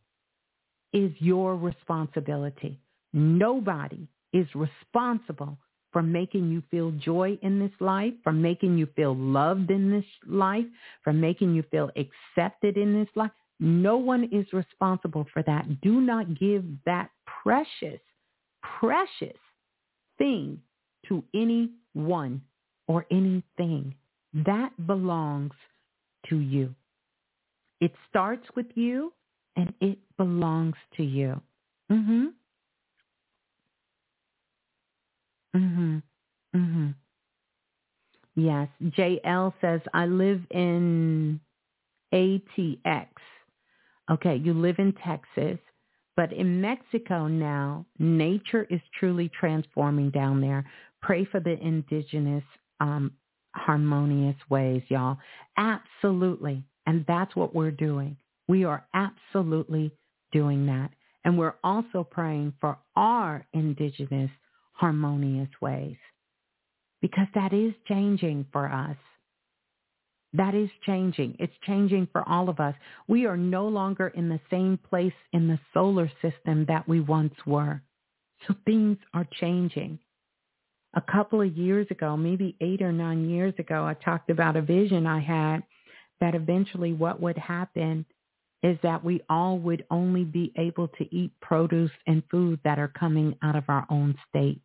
is 0.93 1.11
your 1.19 1.55
responsibility. 1.55 2.79
Nobody 3.13 4.07
is 4.33 4.47
responsible 4.55 5.57
for 5.91 6.03
making 6.03 6.51
you 6.51 6.61
feel 6.69 6.91
joy 6.91 7.37
in 7.41 7.59
this 7.59 7.71
life, 7.79 8.13
for 8.23 8.31
making 8.31 8.77
you 8.77 8.87
feel 8.95 9.15
loved 9.15 9.71
in 9.71 9.91
this 9.91 10.05
life, 10.27 10.65
for 11.03 11.13
making 11.13 11.55
you 11.55 11.63
feel 11.71 11.89
accepted 11.95 12.77
in 12.77 12.93
this 12.93 13.09
life. 13.15 13.31
No 13.59 13.97
one 13.97 14.29
is 14.31 14.45
responsible 14.53 15.25
for 15.33 15.43
that. 15.43 15.81
Do 15.81 15.99
not 15.99 16.39
give 16.39 16.63
that 16.85 17.09
precious, 17.43 17.99
precious 18.79 19.37
thing 20.17 20.61
to 21.07 21.23
anyone 21.33 22.41
or 22.87 23.05
anything. 23.11 23.95
That 24.45 24.71
belongs 24.85 25.53
to 26.29 26.37
you. 26.37 26.75
It 27.81 27.93
starts 28.09 28.45
with 28.55 28.67
you 28.75 29.13
and 29.55 29.73
it 29.81 29.99
belongs 30.17 30.75
to 30.97 31.03
you. 31.03 31.41
Mhm. 31.89 32.33
Mhm. 35.55 36.03
Mhm. 36.55 36.95
Yes, 38.35 38.69
JL 38.81 39.53
says 39.61 39.81
I 39.93 40.05
live 40.05 40.45
in 40.51 41.39
ATX. 42.13 43.09
Okay, 44.09 44.35
you 44.37 44.53
live 44.53 44.79
in 44.79 44.93
Texas, 44.93 45.59
but 46.15 46.33
in 46.33 46.61
Mexico 46.61 47.27
now, 47.27 47.85
nature 47.99 48.65
is 48.69 48.81
truly 48.99 49.29
transforming 49.29 50.09
down 50.09 50.41
there. 50.41 50.65
Pray 51.01 51.25
for 51.25 51.39
the 51.39 51.57
indigenous 51.59 52.43
um, 52.79 53.11
harmonious 53.55 54.37
ways, 54.49 54.81
y'all. 54.89 55.17
Absolutely. 55.57 56.63
And 56.89 57.05
that's 57.07 57.35
what 57.35 57.53
we're 57.53 57.69
doing. 57.69 58.17
We 58.47 58.63
are 58.65 58.83
absolutely 58.95 59.91
doing 60.31 60.65
that. 60.65 60.89
And 61.23 61.37
we're 61.37 61.53
also 61.63 62.03
praying 62.03 62.53
for 62.59 62.79
our 62.95 63.45
indigenous 63.53 64.31
harmonious 64.71 65.49
ways 65.61 65.97
because 66.99 67.27
that 67.35 67.53
is 67.53 67.73
changing 67.87 68.47
for 68.51 68.67
us. 68.67 68.97
That 70.33 70.55
is 70.55 70.71
changing. 70.83 71.35
It's 71.37 71.53
changing 71.67 72.07
for 72.11 72.27
all 72.27 72.49
of 72.49 72.59
us. 72.59 72.73
We 73.07 73.27
are 73.27 73.37
no 73.37 73.67
longer 73.67 74.07
in 74.07 74.27
the 74.27 74.39
same 74.49 74.79
place 74.89 75.13
in 75.31 75.47
the 75.47 75.59
solar 75.75 76.11
system 76.23 76.65
that 76.69 76.87
we 76.87 77.01
once 77.01 77.35
were. 77.45 77.83
So 78.47 78.55
things 78.65 78.97
are 79.13 79.27
changing. 79.39 79.99
A 80.95 81.01
couple 81.01 81.39
of 81.39 81.55
years 81.55 81.85
ago, 81.91 82.17
maybe 82.17 82.55
eight 82.61 82.81
or 82.81 82.91
nine 82.91 83.29
years 83.29 83.53
ago, 83.59 83.85
I 83.85 83.93
talked 83.93 84.31
about 84.31 84.55
a 84.55 84.63
vision 84.63 85.05
I 85.05 85.19
had 85.19 85.61
that 86.21 86.35
eventually 86.35 86.93
what 86.93 87.21
would 87.21 87.37
happen 87.37 88.05
is 88.61 88.77
that 88.83 89.03
we 89.03 89.21
all 89.29 89.57
would 89.57 89.85
only 89.89 90.23
be 90.23 90.51
able 90.57 90.87
to 90.89 91.15
eat 91.15 91.31
produce 91.41 91.91
and 92.07 92.23
food 92.29 92.59
that 92.63 92.77
are 92.77 92.89
coming 92.89 93.35
out 93.41 93.55
of 93.55 93.63
our 93.69 93.85
own 93.89 94.15
state. 94.27 94.61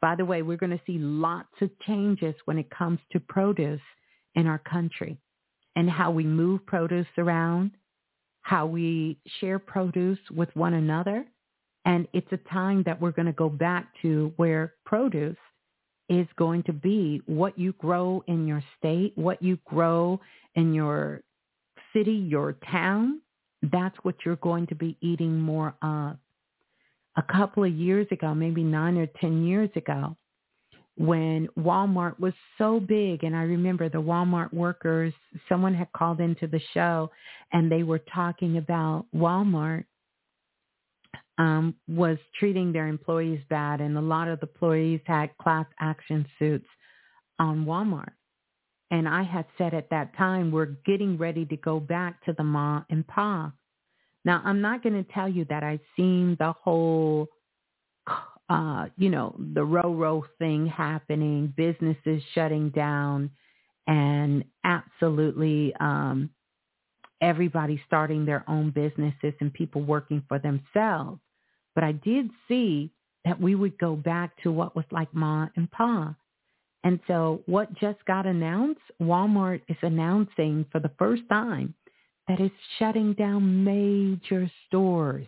By 0.00 0.16
the 0.16 0.24
way, 0.24 0.42
we're 0.42 0.56
going 0.56 0.76
to 0.76 0.80
see 0.86 0.98
lots 0.98 1.52
of 1.60 1.70
changes 1.86 2.34
when 2.46 2.58
it 2.58 2.70
comes 2.70 2.98
to 3.12 3.20
produce 3.20 3.80
in 4.34 4.46
our 4.46 4.58
country 4.58 5.18
and 5.76 5.88
how 5.88 6.10
we 6.10 6.24
move 6.24 6.66
produce 6.66 7.06
around, 7.18 7.72
how 8.42 8.66
we 8.66 9.18
share 9.38 9.58
produce 9.58 10.18
with 10.30 10.48
one 10.54 10.74
another. 10.74 11.24
And 11.84 12.08
it's 12.12 12.32
a 12.32 12.48
time 12.52 12.82
that 12.84 13.00
we're 13.00 13.12
going 13.12 13.26
to 13.26 13.32
go 13.32 13.48
back 13.48 13.88
to 14.02 14.32
where 14.36 14.74
produce 14.84 15.36
is 16.10 16.26
going 16.36 16.64
to 16.64 16.72
be 16.72 17.22
what 17.26 17.56
you 17.56 17.72
grow 17.74 18.22
in 18.26 18.46
your 18.46 18.62
state, 18.76 19.12
what 19.14 19.40
you 19.40 19.58
grow 19.64 20.20
in 20.56 20.74
your 20.74 21.22
city, 21.94 22.12
your 22.12 22.56
town. 22.70 23.20
That's 23.62 23.96
what 24.02 24.16
you're 24.26 24.36
going 24.36 24.66
to 24.66 24.74
be 24.74 24.98
eating 25.00 25.38
more 25.38 25.74
of. 25.80 26.16
A 27.16 27.22
couple 27.32 27.64
of 27.64 27.72
years 27.72 28.08
ago, 28.10 28.34
maybe 28.34 28.64
nine 28.64 28.98
or 28.98 29.06
10 29.20 29.44
years 29.44 29.70
ago, 29.76 30.16
when 30.96 31.48
Walmart 31.58 32.18
was 32.18 32.32
so 32.58 32.80
big. 32.80 33.22
And 33.22 33.36
I 33.36 33.42
remember 33.42 33.88
the 33.88 34.02
Walmart 34.02 34.52
workers, 34.52 35.14
someone 35.48 35.74
had 35.74 35.92
called 35.92 36.20
into 36.20 36.46
the 36.46 36.60
show 36.74 37.10
and 37.52 37.70
they 37.70 37.84
were 37.84 38.00
talking 38.12 38.58
about 38.58 39.06
Walmart 39.14 39.84
um, 41.40 41.74
was 41.88 42.18
treating 42.38 42.70
their 42.70 42.86
employees 42.86 43.40
bad. 43.48 43.80
And 43.80 43.96
a 43.96 44.02
lot 44.02 44.28
of 44.28 44.40
the 44.40 44.46
employees 44.46 45.00
had 45.06 45.36
class 45.38 45.66
action 45.80 46.26
suits 46.38 46.68
on 47.38 47.64
Walmart. 47.64 48.12
And 48.90 49.08
I 49.08 49.22
had 49.22 49.46
said 49.56 49.72
at 49.72 49.88
that 49.90 50.14
time, 50.18 50.50
we're 50.50 50.76
getting 50.84 51.16
ready 51.16 51.46
to 51.46 51.56
go 51.56 51.80
back 51.80 52.22
to 52.26 52.34
the 52.36 52.44
ma 52.44 52.82
and 52.90 53.06
pa. 53.06 53.52
Now, 54.24 54.42
I'm 54.44 54.60
not 54.60 54.82
going 54.82 55.02
to 55.02 55.12
tell 55.12 55.28
you 55.28 55.46
that 55.46 55.62
I've 55.62 55.80
seen 55.96 56.36
the 56.38 56.52
whole 56.62 57.28
uh, 58.50 58.86
you 58.96 59.08
know, 59.08 59.34
the 59.54 59.64
row-row 59.64 60.24
thing 60.38 60.66
happening, 60.66 61.54
businesses 61.56 62.20
shutting 62.34 62.68
down, 62.70 63.30
and 63.86 64.44
absolutely 64.64 65.72
um, 65.78 66.28
everybody 67.22 67.80
starting 67.86 68.26
their 68.26 68.44
own 68.48 68.70
businesses 68.70 69.32
and 69.40 69.54
people 69.54 69.82
working 69.82 70.22
for 70.28 70.40
themselves. 70.40 71.20
But 71.74 71.84
I 71.84 71.92
did 71.92 72.30
see 72.48 72.90
that 73.24 73.40
we 73.40 73.54
would 73.54 73.78
go 73.78 73.96
back 73.96 74.30
to 74.42 74.50
what 74.50 74.74
was 74.74 74.84
like 74.90 75.12
Ma 75.14 75.48
and 75.56 75.70
Pa. 75.70 76.14
And 76.82 77.00
so 77.06 77.42
what 77.46 77.72
just 77.74 78.04
got 78.06 78.26
announced, 78.26 78.80
Walmart 79.00 79.60
is 79.68 79.76
announcing 79.82 80.64
for 80.72 80.80
the 80.80 80.90
first 80.98 81.22
time 81.28 81.74
that 82.26 82.40
it's 82.40 82.54
shutting 82.78 83.12
down 83.14 83.64
major 83.64 84.50
stores. 84.66 85.26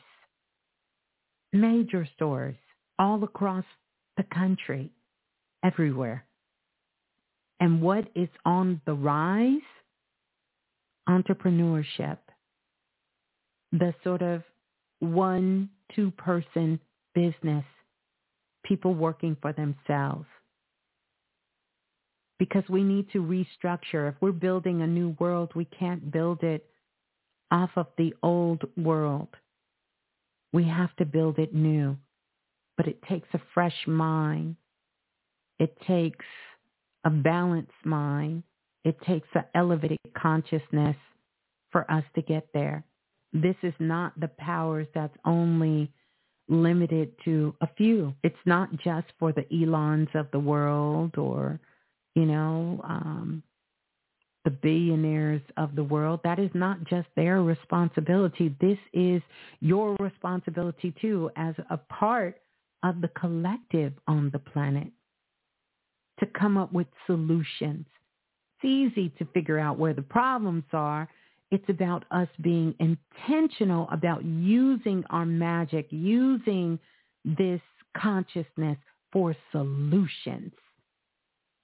Major 1.53 2.09
stores 2.15 2.55
all 2.99 3.23
across 3.25 3.65
the 4.17 4.23
country, 4.35 4.91
everywhere. 5.65 6.25
And 7.61 7.83
what 7.83 8.09
is 8.15 8.29
on 8.45 8.81
the 8.87 8.95
rise? 8.95 9.61
Entrepreneurship. 11.09 12.19
The 13.73 13.95
sort 14.05 14.23
of 14.23 14.43
one, 15.03 15.69
two 15.95 16.11
person 16.13 16.81
business, 17.15 17.65
people 18.65 18.95
working 18.95 19.37
for 19.41 19.53
themselves. 19.53 20.27
Because 22.39 22.65
we 22.69 22.83
need 22.83 23.11
to 23.13 23.23
restructure. 23.23 24.09
If 24.09 24.15
we're 24.21 24.33
building 24.33 24.83
a 24.83 24.87
new 24.87 25.17
world, 25.21 25.53
we 25.55 25.65
can't 25.67 26.11
build 26.11 26.43
it 26.43 26.67
off 27.51 27.71
of 27.77 27.87
the 27.99 28.15
old 28.23 28.63
world. 28.77 29.29
We 30.53 30.65
have 30.65 30.95
to 30.97 31.05
build 31.05 31.39
it 31.39 31.55
new 31.55 31.97
but 32.77 32.87
it 32.87 33.03
takes 33.09 33.29
a 33.35 33.41
fresh 33.55 33.87
mind. 33.87 34.57
It 35.59 35.77
takes 35.87 36.25
a 37.05 37.11
balanced 37.11 37.71
mind. 37.85 38.43
It 38.85 39.01
takes 39.03 39.29
an 39.35 39.45
elevated 39.55 39.99
consciousness 40.17 40.97
for 41.71 41.89
us 41.91 42.05
to 42.15 42.23
get 42.23 42.49
there. 42.53 42.85
This 43.33 43.57
is 43.63 43.75
not 43.79 44.19
the 44.21 44.29
powers 44.29 44.87
that's 44.95 45.17
only 45.25 45.91
limited 46.49 47.13
to 47.25 47.55
a 47.61 47.69
few. 47.77 48.15
It's 48.23 48.37
not 48.45 48.71
just 48.79 49.07
for 49.19 49.33
the 49.33 49.47
Elons 49.53 50.09
of 50.15 50.31
the 50.33 50.39
world 50.39 51.17
or, 51.17 51.59
you 52.15 52.27
know, 52.27 52.81
um, 52.85 53.43
the 54.45 54.51
billionaires 54.51 55.43
of 55.57 55.75
the 55.77 55.85
world. 55.85 56.21
That 56.25 56.39
is 56.39 56.51
not 56.53 56.85
just 56.85 57.09
their 57.17 57.43
responsibility. 57.43 58.55
This 58.61 58.79
is 58.93 59.23
your 59.61 59.97
responsibility 60.01 60.93
too 61.01 61.31
as 61.37 61.55
a 61.71 61.77
part 61.77 62.41
of 62.83 63.01
the 63.01 63.09
collective 63.09 63.93
on 64.09 64.31
the 64.31 64.41
planet 64.41 64.89
to 66.19 66.27
come 66.27 66.57
up 66.57 66.73
with 66.73 66.87
solutions. 67.07 67.87
It's 68.57 68.65
easy 68.65 69.11
to 69.19 69.25
figure 69.33 69.59
out 69.59 69.79
where 69.79 69.95
the 69.95 70.03
problems 70.03 70.65
are. 70.73 71.09
It's 71.53 71.69
about 71.69 72.07
us 72.11 72.29
being 72.41 72.75
intentional 72.81 73.87
about 73.93 74.25
using 74.25 75.05
our 75.11 75.27
magic, 75.27 75.87
using 75.91 76.79
this 77.27 77.61
consciousness 77.95 78.79
for 79.13 79.37
solutions. 79.53 80.53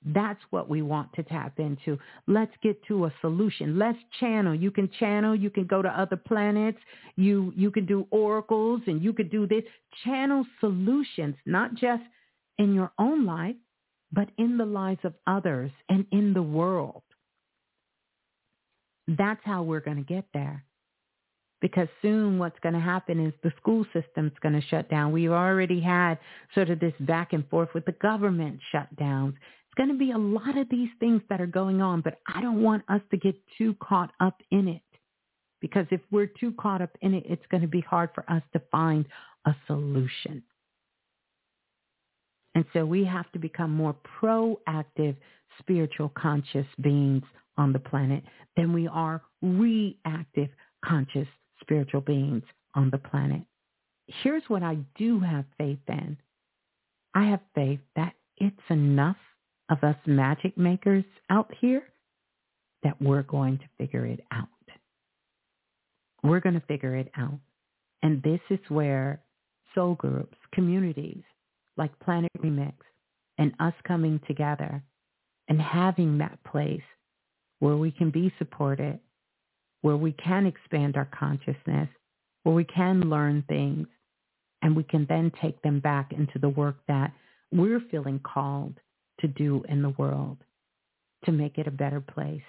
That's 0.05 0.41
what 0.51 0.69
we 0.69 0.83
want 0.83 1.15
to 1.15 1.23
tap 1.23 1.59
into. 1.59 1.99
Let's 2.27 2.53
get 2.63 2.85
to 2.89 3.07
a 3.07 3.15
solution. 3.23 3.79
Let's 3.79 3.99
channel. 4.21 4.55
You 4.55 4.71
can 4.71 4.91
channel. 5.01 5.35
You 5.35 5.49
can 5.49 5.67
go 5.67 5.81
to 5.81 5.89
other 5.89 6.17
planets. 6.17 6.79
You 7.17 7.55
you 7.57 7.71
can 7.71 7.87
do 7.87 8.07
oracles 8.11 8.83
and 8.87 9.03
you 9.03 9.15
could 9.15 9.31
do 9.31 9.47
this. 9.47 9.65
Channel 10.05 10.45
solutions, 10.61 11.35
not 11.47 11.75
just 11.75 12.03
in 12.59 12.75
your 12.75 12.93
own 12.99 13.25
life, 13.25 13.57
but 14.13 14.29
in 14.37 14.59
the 14.59 14.67
lives 14.67 15.01
of 15.03 15.15
others 15.27 15.71
and 15.89 16.05
in 16.13 16.35
the 16.35 16.43
world. 16.43 17.03
That's 19.09 19.41
how 19.45 19.63
we're 19.65 19.81
going 19.81 19.97
to 19.97 20.05
get 20.05 20.27
there. 20.35 20.65
Because 21.61 21.89
soon 22.03 22.39
what's 22.39 22.59
going 22.61 22.75
to 22.75 22.81
happen 22.81 23.25
is 23.25 23.33
the 23.43 23.53
school 23.61 23.87
system's 23.93 24.33
going 24.43 24.61
to 24.61 24.67
shut 24.69 24.91
down. 24.91 25.13
We've 25.13 25.33
already 25.33 25.81
had 25.81 26.19
sort 26.55 26.71
of 26.71 26.81
this 26.81 26.95
back 27.01 27.33
and 27.33 27.49
forth 27.49 27.71
with 27.75 27.85
the 27.87 27.93
government 27.93 28.61
shutdowns 28.75 29.31
It's 29.31 29.75
going 29.77 29.89
to 29.91 29.97
be 29.99 30.13
a 30.13 30.19
lot 30.19 30.59
of 30.59 30.69
these 30.71 30.91
things 31.01 31.23
that 31.31 31.41
are 31.41 31.47
going 31.47 31.83
on, 31.83 32.03
but 32.03 32.21
I 32.33 32.43
don't 32.43 32.63
want 32.63 32.85
us 32.89 33.01
to 33.11 33.17
get 33.17 33.37
too 33.59 33.75
caught 33.83 34.13
up 34.21 34.41
in 34.53 34.69
it. 34.69 34.83
Because 35.61 35.87
if 35.91 36.01
we're 36.13 36.31
too 36.41 36.53
caught 36.61 36.83
up 36.83 36.97
in 37.03 37.15
it, 37.15 37.25
it's 37.29 37.47
going 37.51 37.63
to 37.63 37.69
be 37.69 37.81
hard 37.81 38.11
for 38.15 38.25
us 38.31 38.43
to 38.53 38.63
find 38.71 39.07
a 39.47 39.57
solution. 39.67 40.45
And 42.59 42.67
so 42.73 42.85
we 42.85 43.05
have 43.05 43.31
to 43.31 43.39
become 43.39 43.71
more 43.71 43.95
proactive 44.21 45.15
spiritual 45.61 46.09
conscious 46.19 46.67
beings 46.81 47.23
on 47.57 47.73
the 47.73 47.79
planet 47.79 48.25
than 48.57 48.73
we 48.73 48.89
are 48.89 49.23
reactive 49.43 50.49
conscious 50.85 51.29
spiritual 51.61 52.01
beings 52.01 52.43
on 52.75 52.91
the 52.91 52.99
planet. 52.99 53.43
Here's 54.09 54.43
what 54.49 54.65
I 54.65 54.79
do 54.97 55.21
have 55.21 55.45
faith 55.57 55.79
in. 55.87 56.17
I 57.15 57.27
have 57.27 57.39
faith 57.55 57.79
that 57.95 58.15
it's 58.39 58.57
enough 58.71 59.19
of 59.71 59.85
us 59.85 59.97
magic 60.07 60.59
makers 60.59 61.05
out 61.31 61.55
here 61.61 61.85
that 62.83 63.01
we're 63.01 63.23
going 63.23 63.59
to 63.59 63.65
figure 63.79 64.05
it 64.05 64.25
out. 64.33 64.49
We're 66.25 66.41
going 66.41 66.57
to 66.61 66.67
figure 66.67 66.97
it 66.97 67.13
out. 67.17 67.39
And 68.03 68.21
this 68.25 68.41
is 68.51 68.59
where 68.69 69.21
soul 69.77 69.95
groups, 69.95 70.37
communities 70.53 71.23
like 71.79 71.99
Planet 72.01 72.33
Remix 72.39 72.75
and 73.39 73.53
us 73.61 73.75
coming 73.87 74.21
together 74.27 74.83
and 75.49 75.61
having 75.61 76.19
that 76.19 76.43
place 76.45 76.83
where 77.61 77.77
we 77.77 77.91
can 77.91 78.11
be 78.11 78.33
supported, 78.39 78.99
where 79.83 79.97
we 79.97 80.13
can 80.13 80.47
expand 80.47 80.97
our 80.97 81.09
consciousness, 81.19 81.89
where 82.43 82.55
we 82.55 82.65
can 82.65 83.01
learn 83.09 83.45
things, 83.49 83.87
and 84.63 84.77
we 84.77 84.83
can 84.83 85.07
then 85.09 85.33
take 85.41 85.61
them 85.63 85.81
back 85.81 86.13
into 86.13 86.39
the 86.39 86.49
work 86.49 86.77
that 86.89 87.13
we're 87.53 87.83
feeling 87.91 88.21
called 88.21 88.75
to 89.21 89.29
do 89.29 89.65
in 89.69 89.83
the 89.83 89.91
world 89.91 90.39
to 91.25 91.33
make 91.33 91.59
it 91.59 91.67
a 91.67 91.73
better 91.73 92.01
place, 92.01 92.43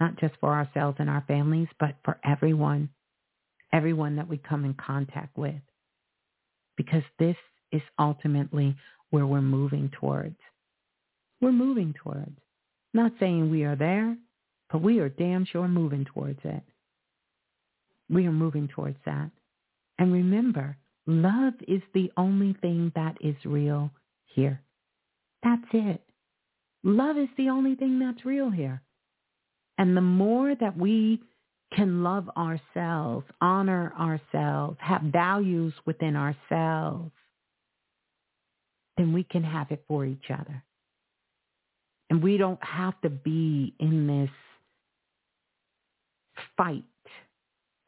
not 0.00 0.18
just 0.18 0.34
for 0.40 0.52
ourselves 0.52 0.96
and 1.00 1.08
our 1.08 1.24
families, 1.26 1.68
but 1.80 1.96
for 2.04 2.18
everyone, 2.24 2.88
everyone 3.72 4.16
that 4.16 4.28
we 4.28 4.38
come 4.38 4.64
in 4.64 4.74
contact 4.74 5.36
with. 5.36 5.54
Because 6.76 7.02
this 7.18 7.36
is 7.72 7.82
ultimately 7.98 8.76
where 9.10 9.26
we're 9.26 9.40
moving 9.40 9.90
towards. 9.98 10.36
We're 11.40 11.52
moving 11.52 11.94
towards. 12.02 12.38
Not 12.94 13.12
saying 13.20 13.50
we 13.50 13.64
are 13.64 13.76
there, 13.76 14.16
but 14.70 14.82
we 14.82 14.98
are 15.00 15.08
damn 15.08 15.44
sure 15.44 15.68
moving 15.68 16.04
towards 16.04 16.40
it. 16.44 16.62
We 18.08 18.26
are 18.26 18.32
moving 18.32 18.68
towards 18.68 18.98
that. 19.04 19.30
And 19.98 20.12
remember, 20.12 20.76
love 21.06 21.54
is 21.66 21.82
the 21.94 22.10
only 22.16 22.54
thing 22.60 22.92
that 22.94 23.16
is 23.20 23.36
real 23.44 23.90
here. 24.26 24.62
That's 25.42 25.66
it. 25.72 26.02
Love 26.82 27.16
is 27.18 27.28
the 27.36 27.48
only 27.48 27.74
thing 27.74 27.98
that's 27.98 28.24
real 28.24 28.50
here. 28.50 28.82
And 29.78 29.96
the 29.96 30.00
more 30.02 30.54
that 30.54 30.76
we 30.76 31.20
can 31.74 32.02
love 32.02 32.30
ourselves, 32.36 33.26
honor 33.40 33.92
ourselves, 33.98 34.78
have 34.80 35.02
values 35.02 35.74
within 35.84 36.16
ourselves, 36.16 37.10
then 38.96 39.12
we 39.12 39.24
can 39.24 39.44
have 39.44 39.70
it 39.70 39.84
for 39.88 40.04
each 40.04 40.30
other. 40.30 40.62
And 42.10 42.22
we 42.22 42.36
don't 42.36 42.62
have 42.62 43.00
to 43.02 43.10
be 43.10 43.74
in 43.78 44.06
this 44.06 44.30
fight 46.56 46.84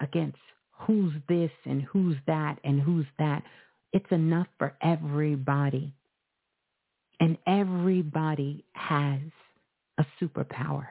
against 0.00 0.38
who's 0.72 1.12
this 1.28 1.50
and 1.64 1.82
who's 1.82 2.16
that 2.26 2.58
and 2.64 2.80
who's 2.80 3.06
that. 3.18 3.42
It's 3.92 4.10
enough 4.10 4.48
for 4.58 4.74
everybody. 4.82 5.94
And 7.20 7.38
everybody 7.46 8.64
has 8.74 9.20
a 9.98 10.06
superpower. 10.20 10.86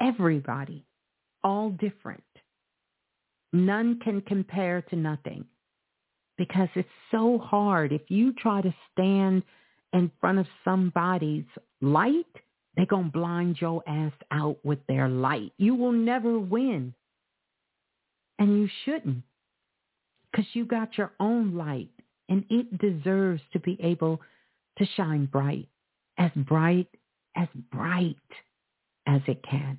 Everybody. 0.00 0.84
All 1.42 1.70
different. 1.70 2.24
None 3.52 4.00
can 4.00 4.20
compare 4.22 4.82
to 4.82 4.96
nothing 4.96 5.46
because 6.38 6.68
it's 6.74 6.88
so 7.10 7.38
hard. 7.38 7.92
If 7.92 8.02
you 8.08 8.32
try 8.32 8.60
to 8.60 8.74
stand 8.92 9.42
in 9.92 10.10
front 10.20 10.38
of 10.38 10.46
somebody's 10.64 11.44
light, 11.80 12.26
they're 12.76 12.86
going 12.86 13.06
to 13.06 13.18
blind 13.18 13.56
your 13.60 13.82
ass 13.86 14.12
out 14.30 14.58
with 14.64 14.78
their 14.86 15.08
light. 15.08 15.52
You 15.56 15.74
will 15.74 15.92
never 15.92 16.38
win. 16.38 16.94
And 18.38 18.58
you 18.58 18.68
shouldn't 18.84 19.22
because 20.30 20.46
you 20.52 20.66
got 20.66 20.98
your 20.98 21.12
own 21.18 21.54
light 21.54 21.88
and 22.28 22.44
it 22.50 22.78
deserves 22.78 23.40
to 23.52 23.60
be 23.60 23.78
able 23.82 24.20
to 24.78 24.86
shine 24.96 25.26
bright, 25.26 25.68
as 26.18 26.30
bright, 26.36 26.88
as 27.34 27.48
bright 27.72 28.16
as 29.06 29.22
it 29.26 29.42
can. 29.48 29.78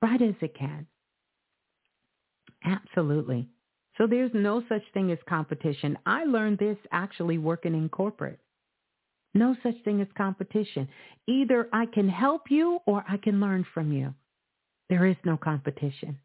Bright 0.00 0.22
as 0.22 0.34
it 0.40 0.56
can. 0.56 0.86
Absolutely. 2.64 3.48
So 3.98 4.06
there's 4.06 4.30
no 4.32 4.62
such 4.68 4.82
thing 4.94 5.10
as 5.10 5.18
competition. 5.28 5.98
I 6.06 6.24
learned 6.24 6.58
this 6.58 6.78
actually 6.92 7.36
working 7.38 7.74
in 7.74 7.88
corporate. 7.88 8.38
No 9.34 9.56
such 9.62 9.74
thing 9.84 10.00
as 10.00 10.06
competition. 10.16 10.88
Either 11.26 11.68
I 11.72 11.86
can 11.86 12.08
help 12.08 12.44
you 12.48 12.78
or 12.86 13.04
I 13.08 13.16
can 13.16 13.40
learn 13.40 13.66
from 13.74 13.92
you. 13.92 14.14
There 14.88 15.04
is 15.04 15.16
no 15.24 15.36
competition. 15.36 16.18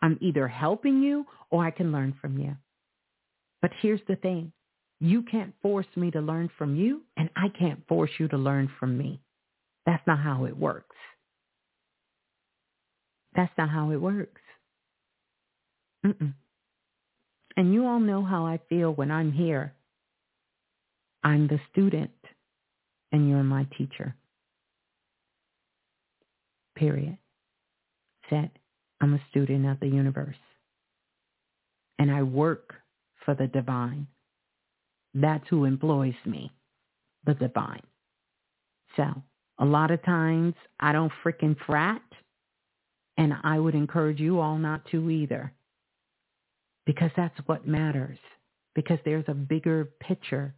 I'm 0.00 0.16
either 0.20 0.48
helping 0.48 1.02
you 1.02 1.26
or 1.50 1.64
I 1.64 1.72
can 1.72 1.92
learn 1.92 2.14
from 2.20 2.38
you. 2.38 2.56
But 3.60 3.72
here's 3.80 4.00
the 4.08 4.16
thing. 4.16 4.52
You 5.00 5.22
can't 5.22 5.54
force 5.60 5.86
me 5.96 6.12
to 6.12 6.20
learn 6.20 6.50
from 6.56 6.76
you, 6.76 7.02
and 7.16 7.28
I 7.34 7.48
can't 7.48 7.86
force 7.88 8.10
you 8.18 8.28
to 8.28 8.36
learn 8.36 8.70
from 8.78 8.96
me. 8.96 9.20
That's 9.84 10.06
not 10.06 10.20
how 10.20 10.44
it 10.44 10.56
works. 10.56 10.96
That's 13.34 13.52
not 13.58 13.68
how 13.68 13.90
it 13.90 14.00
works. 14.00 14.40
Mm-mm. 16.06 16.34
And 17.56 17.74
you 17.74 17.86
all 17.86 18.00
know 18.00 18.24
how 18.24 18.46
I 18.46 18.60
feel 18.68 18.92
when 18.92 19.10
I'm 19.10 19.32
here. 19.32 19.74
I'm 21.22 21.46
the 21.46 21.60
student, 21.70 22.10
and 23.12 23.28
you're 23.28 23.42
my 23.42 23.66
teacher. 23.76 24.14
Period. 26.74 27.18
Set. 28.30 28.50
I'm 29.00 29.14
a 29.14 29.20
student 29.30 29.66
of 29.66 29.78
the 29.80 29.88
universe. 29.88 30.36
And 31.98 32.10
I 32.10 32.22
work 32.22 32.74
for 33.24 33.34
the 33.34 33.46
divine. 33.46 34.06
That's 35.14 35.44
who 35.48 35.64
employs 35.64 36.14
me, 36.24 36.50
the 37.26 37.34
divine. 37.34 37.82
So 38.96 39.04
a 39.58 39.64
lot 39.64 39.90
of 39.90 40.02
times 40.02 40.54
I 40.80 40.92
don't 40.92 41.12
frickin' 41.22 41.56
frat, 41.66 42.02
and 43.18 43.34
I 43.44 43.58
would 43.58 43.74
encourage 43.74 44.18
you 44.18 44.40
all 44.40 44.56
not 44.56 44.84
to 44.86 45.10
either, 45.10 45.52
because 46.86 47.10
that's 47.16 47.38
what 47.46 47.66
matters, 47.66 48.18
because 48.74 48.98
there's 49.04 49.24
a 49.28 49.34
bigger 49.34 49.88
picture 50.00 50.54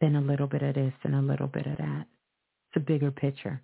than 0.00 0.16
a 0.16 0.20
little 0.20 0.46
bit 0.46 0.62
of 0.62 0.74
this 0.74 0.92
and 1.02 1.14
a 1.14 1.20
little 1.20 1.48
bit 1.48 1.66
of 1.66 1.76
that. 1.78 2.06
It's 2.68 2.76
a 2.76 2.80
bigger 2.80 3.10
picture. 3.10 3.60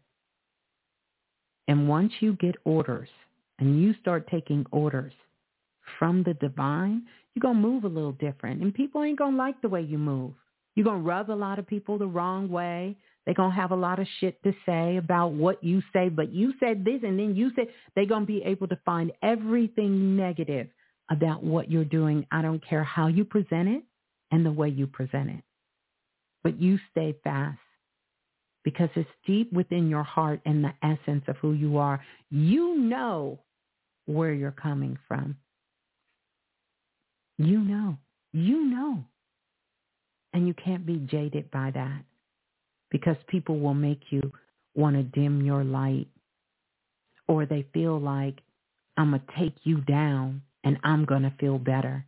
And 1.69 1.89
once 1.89 2.13
you 2.21 2.35
get 2.35 2.57
orders 2.65 3.09
and 3.59 3.81
you 3.81 3.95
start 4.01 4.29
taking 4.31 4.67
orders 4.71 5.13
from 5.99 6.23
the 6.23 6.35
divine, 6.35 7.05
you're 7.35 7.41
going 7.41 7.63
to 7.63 7.69
move 7.69 7.85
a 7.85 7.89
little 7.89 8.13
different. 8.13 8.63
And 8.63 8.75
people 8.75 9.03
ain't 9.03 9.19
going 9.19 9.33
to 9.33 9.39
like 9.39 9.61
the 9.63 9.69
way 9.69 9.83
you 9.83 9.99
move. 9.99 10.33
You're 10.75 10.85
going 10.85 11.03
to 11.03 11.09
rub 11.09 11.31
a 11.31 11.33
lot 11.33 11.59
of 11.59 11.67
people 11.67 11.99
the 11.99 12.07
wrong 12.07 12.49
way. 12.51 12.97
They're 13.25 13.35
going 13.35 13.53
to 13.53 13.57
have 13.57 13.71
a 13.71 13.77
lot 13.77 14.01
of 14.01 14.07
shit 14.21 14.43
to 14.43 14.53
say 14.67 14.97
about 14.97 15.33
what 15.33 15.63
you 15.65 15.83
say, 15.93 16.09
but 16.09 16.33
you 16.33 16.53
said 16.61 16.85
this 16.85 17.01
and 17.03 17.19
then 17.19 17.35
you 17.35 17.51
said 17.57 17.69
they're 17.95 18.07
going 18.07 18.23
to 18.23 18.27
be 18.27 18.43
able 18.43 18.69
to 18.69 18.79
find 18.85 19.13
everything 19.23 20.17
negative 20.17 20.69
about 21.11 21.43
what 21.43 21.71
you're 21.71 21.85
doing. 21.85 22.27
I 22.31 22.43
don't 22.43 22.65
care 22.67 22.85
how 22.85 23.09
you 23.09 23.25
present 23.25 23.69
it 23.69 23.83
and 24.31 24.45
the 24.45 24.53
way 24.53 24.69
you 24.69 24.87
present 24.87 25.31
it. 25.31 25.43
But 26.43 26.61
you 26.61 26.79
stay 26.91 27.17
fast 27.25 27.59
because 28.65 28.89
it's 28.97 29.09
deep 29.27 29.53
within 29.53 29.89
your 29.89 30.03
heart 30.03 30.41
and 30.45 30.65
the 30.65 30.73
essence 30.83 31.25
of 31.29 31.37
who 31.37 31.53
you 31.53 31.79
are. 31.79 32.01
You 32.31 32.79
know 32.79 33.39
where 34.07 34.33
you're 34.33 34.51
coming 34.51 34.99
from. 35.07 35.37
You 37.39 37.59
know. 37.61 37.99
You 38.33 38.65
know. 38.65 39.05
And 40.33 40.47
you 40.49 40.55
can't 40.55 40.85
be 40.85 40.97
jaded 41.11 41.51
by 41.51 41.71
that 41.73 42.03
because 42.91 43.17
people 43.29 43.61
will 43.61 43.75
make 43.75 44.01
you 44.11 44.33
want 44.75 44.97
to 44.97 45.03
dim 45.03 45.45
your 45.45 45.63
light 45.63 46.09
or 47.29 47.47
they 47.47 47.67
feel 47.73 48.01
like 48.01 48.41
I'm 48.97 49.11
going 49.11 49.23
to 49.23 49.39
take 49.39 49.55
you 49.65 49.81
down 49.83 50.43
and 50.65 50.79
I'm 50.83 51.05
going 51.05 51.23
to 51.23 51.35
feel 51.39 51.59
better. 51.59 52.05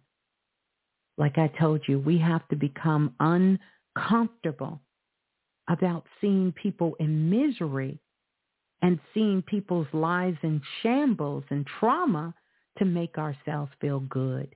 Like 1.19 1.39
I 1.39 1.49
told 1.61 1.83
you, 1.87 1.99
we 1.99 2.19
have 2.19 2.47
to 2.49 2.57
become 2.57 3.15
uncomfortable 3.21 4.81
about 5.69 6.05
seeing 6.21 6.53
people 6.53 6.97
in 6.99 7.31
misery 7.31 7.99
and 8.83 9.01
seeing 9.15 9.43
people's 9.43 9.87
lives 9.93 10.39
in 10.43 10.61
shambles 10.83 11.45
and 11.51 11.67
trauma 11.81 12.35
to 12.79 12.85
make 12.85 13.19
ourselves 13.19 13.73
feel 13.81 14.01
good. 14.01 14.55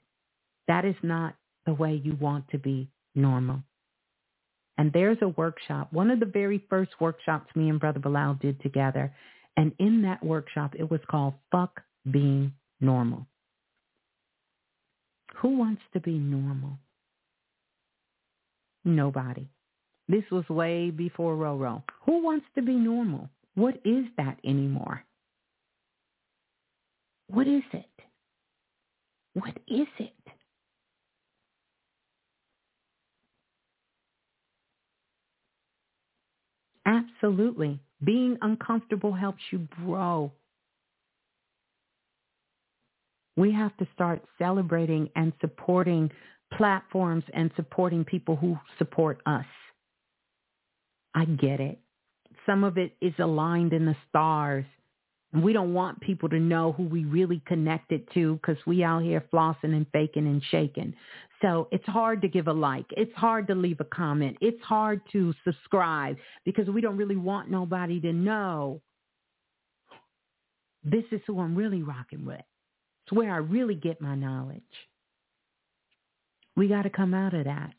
That 0.68 0.84
is 0.84 0.96
not 1.02 1.34
the 1.66 1.74
way 1.74 2.00
you 2.02 2.16
want 2.20 2.48
to 2.50 2.58
be 2.58 2.90
normal. 3.14 3.62
And 4.78 4.92
there's 4.92 5.18
a 5.20 5.28
workshop, 5.28 5.92
one 5.92 6.10
of 6.10 6.20
the 6.20 6.26
very 6.26 6.64
first 6.70 6.92
workshops 7.00 7.54
me 7.54 7.68
and 7.68 7.80
Brother 7.80 8.00
Balah 8.00 8.40
did 8.40 8.60
together. 8.62 9.14
And 9.56 9.72
in 9.78 10.02
that 10.02 10.24
workshop, 10.24 10.74
it 10.78 10.90
was 10.90 11.00
called 11.10 11.34
Fuck 11.50 11.82
Being 12.10 12.52
Normal. 12.80 13.26
Who 15.40 15.56
wants 15.56 15.82
to 15.94 16.00
be 16.00 16.18
normal? 16.18 16.78
Nobody. 18.84 19.48
This 20.06 20.24
was 20.30 20.48
way 20.48 20.90
before 20.90 21.34
Roro. 21.34 21.82
Who 22.04 22.22
wants 22.22 22.46
to 22.56 22.62
be 22.62 22.74
normal? 22.74 23.30
What 23.54 23.76
is 23.84 24.04
that 24.16 24.38
anymore? 24.44 25.04
What 27.28 27.46
is 27.46 27.62
it? 27.72 27.86
What 29.34 29.56
is 29.68 29.86
it? 29.98 30.12
Absolutely. 36.84 37.80
Being 38.04 38.36
uncomfortable 38.42 39.12
helps 39.12 39.42
you 39.52 39.68
grow. 39.84 40.32
We 43.40 43.52
have 43.54 43.74
to 43.78 43.88
start 43.94 44.22
celebrating 44.36 45.08
and 45.16 45.32
supporting 45.40 46.10
platforms 46.58 47.24
and 47.32 47.50
supporting 47.56 48.04
people 48.04 48.36
who 48.36 48.58
support 48.76 49.22
us. 49.24 49.46
I 51.14 51.24
get 51.24 51.58
it. 51.58 51.78
Some 52.44 52.64
of 52.64 52.76
it 52.76 52.94
is 53.00 53.14
aligned 53.18 53.72
in 53.72 53.86
the 53.86 53.96
stars. 54.10 54.66
And 55.32 55.42
we 55.42 55.54
don't 55.54 55.72
want 55.72 56.02
people 56.02 56.28
to 56.28 56.38
know 56.38 56.72
who 56.72 56.82
we 56.82 57.06
really 57.06 57.40
connected 57.46 58.06
to 58.12 58.34
because 58.34 58.58
we 58.66 58.84
out 58.84 59.04
here 59.04 59.24
flossing 59.32 59.72
and 59.74 59.86
faking 59.90 60.26
and 60.26 60.42
shaking. 60.50 60.92
So 61.40 61.68
it's 61.72 61.86
hard 61.86 62.20
to 62.20 62.28
give 62.28 62.46
a 62.46 62.52
like. 62.52 62.84
It's 62.90 63.14
hard 63.14 63.46
to 63.46 63.54
leave 63.54 63.80
a 63.80 63.84
comment. 63.84 64.36
It's 64.42 64.62
hard 64.62 65.00
to 65.12 65.32
subscribe 65.44 66.18
because 66.44 66.68
we 66.68 66.82
don't 66.82 66.98
really 66.98 67.16
want 67.16 67.50
nobody 67.50 68.00
to 68.00 68.12
know 68.12 68.82
this 70.84 71.04
is 71.10 71.22
who 71.26 71.40
I'm 71.40 71.56
really 71.56 71.82
rocking 71.82 72.26
with. 72.26 72.42
It's 73.10 73.16
where 73.16 73.32
I 73.32 73.38
really 73.38 73.74
get 73.74 74.00
my 74.00 74.14
knowledge. 74.14 74.62
We 76.56 76.68
got 76.68 76.82
to 76.82 76.90
come 76.90 77.12
out 77.12 77.34
of 77.34 77.44
that 77.44 77.72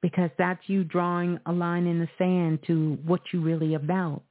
because 0.00 0.30
that's 0.38 0.60
you 0.66 0.84
drawing 0.84 1.38
a 1.46 1.52
line 1.52 1.86
in 1.86 1.98
the 1.98 2.08
sand 2.18 2.60
to 2.66 2.98
what 3.04 3.20
you 3.32 3.40
really 3.40 3.74
about. 3.74 4.22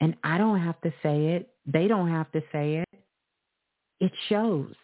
And 0.00 0.16
I 0.24 0.38
don't 0.38 0.60
have 0.60 0.80
to 0.80 0.92
say 1.02 1.34
it. 1.34 1.50
They 1.66 1.86
don't 1.86 2.08
have 2.08 2.30
to 2.32 2.40
say 2.50 2.76
it. 2.76 3.00
It 4.00 4.12
shows. 4.28 4.74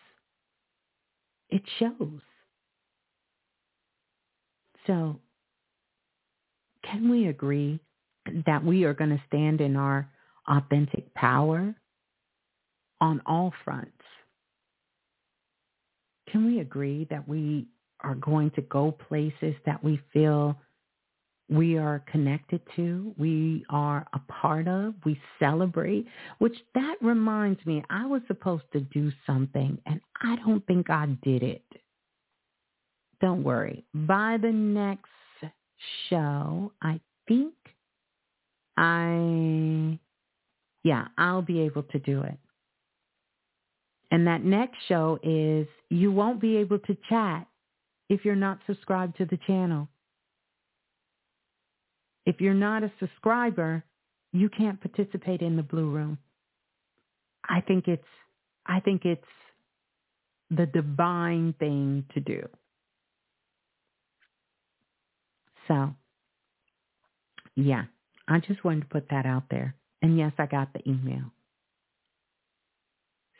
It 1.48 1.62
shows. 1.78 2.20
So 4.86 5.18
can 6.84 7.08
we 7.10 7.26
agree 7.26 7.80
that 8.44 8.62
we 8.62 8.84
are 8.84 8.94
going 8.94 9.10
to 9.10 9.22
stand 9.26 9.60
in 9.60 9.74
our 9.74 10.08
authentic 10.48 11.12
power 11.14 11.74
on 13.00 13.22
all 13.26 13.52
fronts? 13.64 13.92
Can 16.30 16.46
we 16.46 16.60
agree 16.60 17.06
that 17.10 17.26
we 17.28 17.66
are 18.00 18.14
going 18.16 18.50
to 18.52 18.62
go 18.62 18.92
places 18.92 19.54
that 19.64 19.82
we 19.82 20.00
feel 20.12 20.56
we 21.48 21.78
are 21.78 22.02
connected 22.10 22.60
to, 22.74 23.14
we 23.16 23.64
are 23.70 24.04
a 24.12 24.18
part 24.30 24.66
of, 24.66 24.94
we 25.04 25.18
celebrate, 25.38 26.06
which 26.38 26.56
that 26.74 26.96
reminds 27.00 27.64
me, 27.64 27.84
I 27.88 28.04
was 28.04 28.20
supposed 28.26 28.64
to 28.72 28.80
do 28.80 29.12
something 29.26 29.78
and 29.86 30.00
I 30.22 30.36
don't 30.44 30.66
think 30.66 30.90
I 30.90 31.06
did 31.22 31.42
it. 31.42 31.64
Don't 33.20 33.44
worry. 33.44 33.84
By 33.94 34.38
the 34.42 34.50
next 34.50 35.06
show, 36.08 36.72
I 36.82 37.00
think 37.28 37.54
I, 38.76 39.98
yeah, 40.82 41.06
I'll 41.16 41.42
be 41.42 41.60
able 41.60 41.84
to 41.84 41.98
do 42.00 42.22
it. 42.22 42.38
And 44.10 44.26
that 44.26 44.44
next 44.44 44.76
show 44.88 45.18
is 45.22 45.66
you 45.90 46.12
won't 46.12 46.40
be 46.40 46.56
able 46.56 46.78
to 46.80 46.96
chat 47.08 47.46
if 48.08 48.24
you're 48.24 48.36
not 48.36 48.58
subscribed 48.66 49.16
to 49.18 49.24
the 49.24 49.38
channel. 49.46 49.88
If 52.24 52.40
you're 52.40 52.54
not 52.54 52.82
a 52.82 52.92
subscriber, 53.00 53.84
you 54.32 54.48
can't 54.48 54.80
participate 54.80 55.42
in 55.42 55.56
the 55.56 55.62
blue 55.62 55.90
room. 55.90 56.18
I 57.48 57.60
think 57.60 57.88
it's 57.88 58.02
I 58.66 58.80
think 58.80 59.04
it's 59.04 59.22
the 60.50 60.66
divine 60.66 61.54
thing 61.58 62.04
to 62.14 62.20
do. 62.20 62.48
So, 65.68 65.94
yeah, 67.56 67.84
I 68.28 68.38
just 68.38 68.64
wanted 68.64 68.82
to 68.82 68.86
put 68.86 69.08
that 69.10 69.26
out 69.26 69.44
there. 69.50 69.74
And 70.02 70.18
yes, 70.18 70.32
I 70.38 70.46
got 70.46 70.72
the 70.72 70.88
email. 70.88 71.32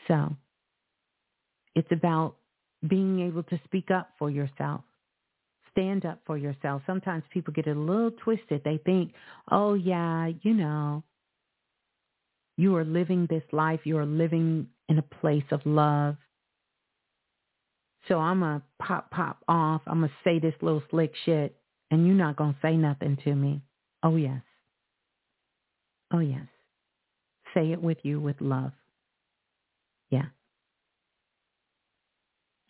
So, 0.09 0.37
it's 1.77 1.93
about 1.93 2.35
being 2.89 3.21
able 3.21 3.43
to 3.45 3.61
speak 3.65 3.91
up 3.91 4.11
for 4.19 4.31
yourself. 4.31 4.81
Stand 5.71 6.07
up 6.07 6.21
for 6.27 6.39
yourself. 6.39 6.83
Sometimes 6.87 7.23
people 7.31 7.53
get 7.53 7.67
a 7.67 7.75
little 7.75 8.11
twisted. 8.11 8.63
They 8.65 8.79
think, 8.79 9.13
oh, 9.51 9.75
yeah, 9.75 10.31
you 10.43 10.55
know, 10.55 11.05
you 12.57 12.75
are 12.77 12.85
living 12.85 13.27
this 13.29 13.43
life. 13.53 13.81
You 13.85 13.99
are 13.99 14.07
living 14.07 14.69
in 14.89 14.99
a 14.99 15.03
place 15.03 15.45
of 15.51 15.61
love. 15.67 16.17
So 18.09 18.19
I'm 18.19 18.41
going 18.41 18.61
to 18.61 18.63
pop, 18.83 19.11
pop 19.11 19.43
off. 19.47 19.83
I'm 19.87 19.99
going 19.99 20.09
to 20.09 20.15
say 20.25 20.39
this 20.39 20.55
little 20.63 20.83
slick 20.91 21.13
shit, 21.27 21.55
and 21.91 22.07
you're 22.07 22.17
not 22.17 22.37
going 22.37 22.55
to 22.55 22.59
say 22.63 22.75
nothing 22.77 23.19
to 23.25 23.35
me. 23.35 23.61
Oh, 24.03 24.17
yes. 24.17 24.41
Oh, 26.11 26.21
yes. 26.21 26.47
Say 27.53 27.73
it 27.73 27.83
with 27.83 27.99
you 28.03 28.19
with 28.19 28.37
love. 28.41 28.73
Yeah. 30.09 30.27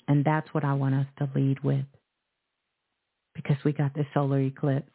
And 0.09 0.25
that's 0.25 0.52
what 0.55 0.65
I 0.65 0.73
want 0.75 0.94
us 0.94 1.07
to 1.18 1.28
lead 1.35 1.62
with. 1.62 1.85
Because 3.35 3.57
we 3.65 3.73
got 3.73 3.93
the 3.94 4.07
solar 4.15 4.41
eclipse. 4.41 4.91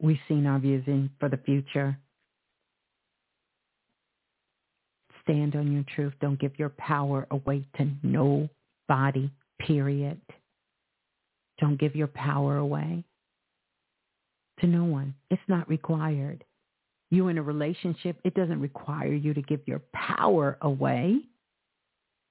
We've 0.00 0.18
seen 0.28 0.46
our 0.46 0.58
vision 0.58 1.10
for 1.20 1.28
the 1.28 1.36
future. 1.36 1.96
Stand 5.22 5.54
on 5.54 5.70
your 5.70 5.84
truth. 5.94 6.14
Don't 6.20 6.40
give 6.40 6.58
your 6.58 6.70
power 6.70 7.26
away 7.30 7.64
to 7.76 7.90
nobody, 8.02 9.30
period. 9.60 10.20
Don't 11.60 11.78
give 11.78 11.94
your 11.94 12.08
power 12.08 12.56
away 12.56 13.04
to 14.60 14.66
no 14.66 14.84
one. 14.84 15.14
It's 15.30 15.42
not 15.48 15.68
required. 15.68 16.44
You 17.10 17.28
in 17.28 17.38
a 17.38 17.42
relationship, 17.42 18.20
it 18.24 18.34
doesn't 18.34 18.60
require 18.60 19.12
you 19.12 19.34
to 19.34 19.42
give 19.42 19.60
your 19.66 19.82
power 19.92 20.56
away. 20.62 21.20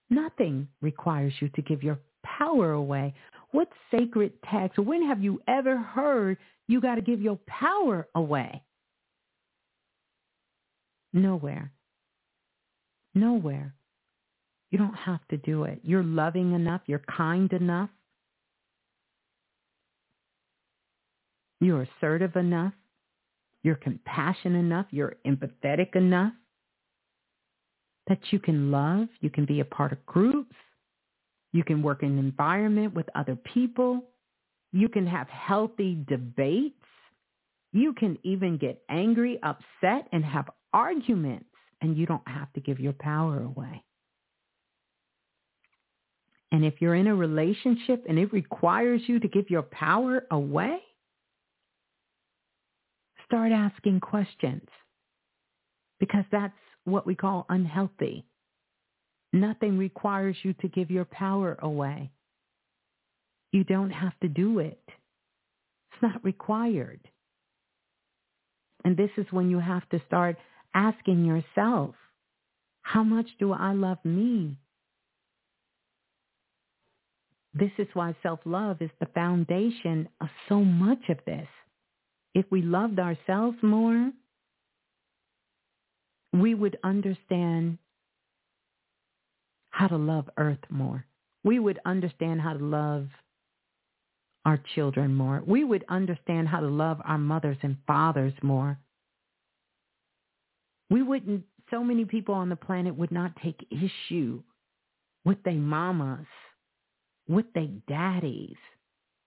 Nothing 0.10 0.68
requires 0.82 1.34
you 1.40 1.50
to 1.50 1.62
give 1.62 1.84
your 1.84 2.00
power 2.24 2.72
away. 2.72 3.14
What 3.52 3.70
sacred 3.92 4.34
text? 4.50 4.80
When 4.80 5.08
have 5.08 5.22
you 5.22 5.42
ever 5.48 5.78
heard 5.78 6.38
you 6.68 6.82
got 6.82 6.96
to 6.96 7.02
give 7.02 7.22
your 7.22 7.40
power 7.48 8.08
away? 8.16 8.64
Nowhere. 11.14 11.72
Nowhere. 13.16 13.74
You 14.72 14.78
don't 14.78 14.94
have 14.94 15.28
to 15.30 15.38
do 15.38 15.64
it. 15.64 15.80
You're 15.84 16.04
loving 16.04 16.54
enough. 16.54 16.82
You're 16.86 17.02
kind 17.16 17.52
enough. 17.54 17.90
You're 21.60 21.88
assertive 21.98 22.36
enough. 22.36 22.74
You're 23.64 23.76
compassionate 23.76 24.60
enough. 24.60 24.86
You're 24.92 25.16
empathetic 25.26 25.96
enough 25.96 26.34
that 28.10 28.20
you 28.32 28.40
can 28.40 28.72
love, 28.72 29.08
you 29.22 29.30
can 29.30 29.46
be 29.46 29.62
a 29.62 29.66
part 29.66 29.92
of 29.94 30.06
groups, 30.06 30.56
You 31.52 31.64
can 31.64 31.82
work 31.82 32.04
in 32.04 32.12
an 32.12 32.20
environment 32.20 32.94
with 32.94 33.08
other 33.16 33.36
people. 33.36 34.04
You 34.72 34.88
can 34.88 35.08
have 35.08 35.28
healthy 35.30 36.04
debates. 36.08 36.76
You 37.72 37.94
can 37.94 38.18
even 38.24 38.58
get 38.58 38.82
angry, 38.90 39.40
upset, 39.44 40.08
and 40.12 40.24
have 40.24 40.50
arguments, 40.74 41.46
and 41.82 41.98
you 41.98 42.06
don't 42.06 42.28
have 42.28 42.52
to 42.54 42.60
give 42.60 42.80
your 42.80 42.94
power 42.94 43.42
away. 43.44 43.84
And 46.52 46.66
if 46.66 46.76
you're 46.82 46.96
in 46.96 47.08
a 47.08 47.16
relationship 47.16 48.06
and 48.10 48.18
it 48.18 48.34
requires 48.34 49.02
you 49.08 49.20
to 49.20 49.28
give 49.28 49.50
your 49.50 49.62
power 49.64 50.26
away, 50.32 50.80
start 53.26 53.52
asking 53.52 54.00
questions 54.00 54.68
because 56.00 56.26
that's 56.32 56.54
what 56.92 57.06
we 57.06 57.16
call 57.16 57.45
unhealthy. 57.50 58.26
Nothing 59.32 59.77
requires 59.77 60.35
you 60.43 60.53
to 60.61 60.68
give 60.68 60.90
your 60.90 61.06
power 61.06 61.58
away. 61.61 62.11
You 63.51 63.64
don't 63.64 63.92
have 63.92 64.18
to 64.22 64.27
do 64.27 64.59
it. 64.59 64.82
It's 64.88 66.01
not 66.01 66.24
required. 66.24 67.00
And 68.84 68.95
this 68.95 69.11
is 69.18 69.26
when 69.32 69.50
you 69.50 69.59
have 69.59 69.88
to 69.90 70.01
start 70.08 70.38
asking 70.74 71.26
yourself, 71.26 71.95
how 72.82 73.03
much 73.03 73.27
do 73.40 73.51
I 73.51 73.74
love 73.74 74.00
me? 74.03 74.58
This 77.53 77.72
is 77.77 77.88
why 77.93 78.16
self-love 78.24 78.77
is 78.82 78.92
the 79.00 79.08
foundation 79.08 80.08
of 80.22 80.30
so 80.48 80.64
much 80.64 81.09
of 81.09 81.18
this. 81.26 81.48
If 82.35 82.45
we 82.51 82.61
loved 82.61 83.00
ourselves 83.00 83.58
more, 83.61 84.11
we 86.33 86.53
would 86.53 86.77
understand 86.83 87.77
how 89.72 89.88
to 89.88 89.98
love 89.98 90.30
earth 90.38 90.59
more. 90.69 91.06
We 91.43 91.59
would 91.59 91.80
understand 91.85 92.41
how 92.41 92.53
to 92.53 92.64
love 92.64 93.08
our 94.45 94.59
children 94.75 95.16
more. 95.16 95.41
We 95.45 95.64
would 95.64 95.85
understand 95.90 96.48
how 96.48 96.59
to 96.59 96.67
love 96.67 97.01
our 97.06 97.17
mothers 97.17 97.58
and 97.61 97.77
fathers 97.88 98.33
more. 98.41 98.77
We 100.90 101.01
wouldn't, 101.03 101.43
so 101.69 101.83
many 101.83 102.06
people 102.06 102.35
on 102.35 102.49
the 102.49 102.56
planet 102.56 102.95
would 102.95 103.11
not 103.11 103.32
take 103.43 103.67
issue 103.69 104.41
with 105.24 105.41
their 105.43 105.53
mamas, 105.53 106.25
with 107.27 107.45
their 107.53 107.67
daddies. 107.88 108.56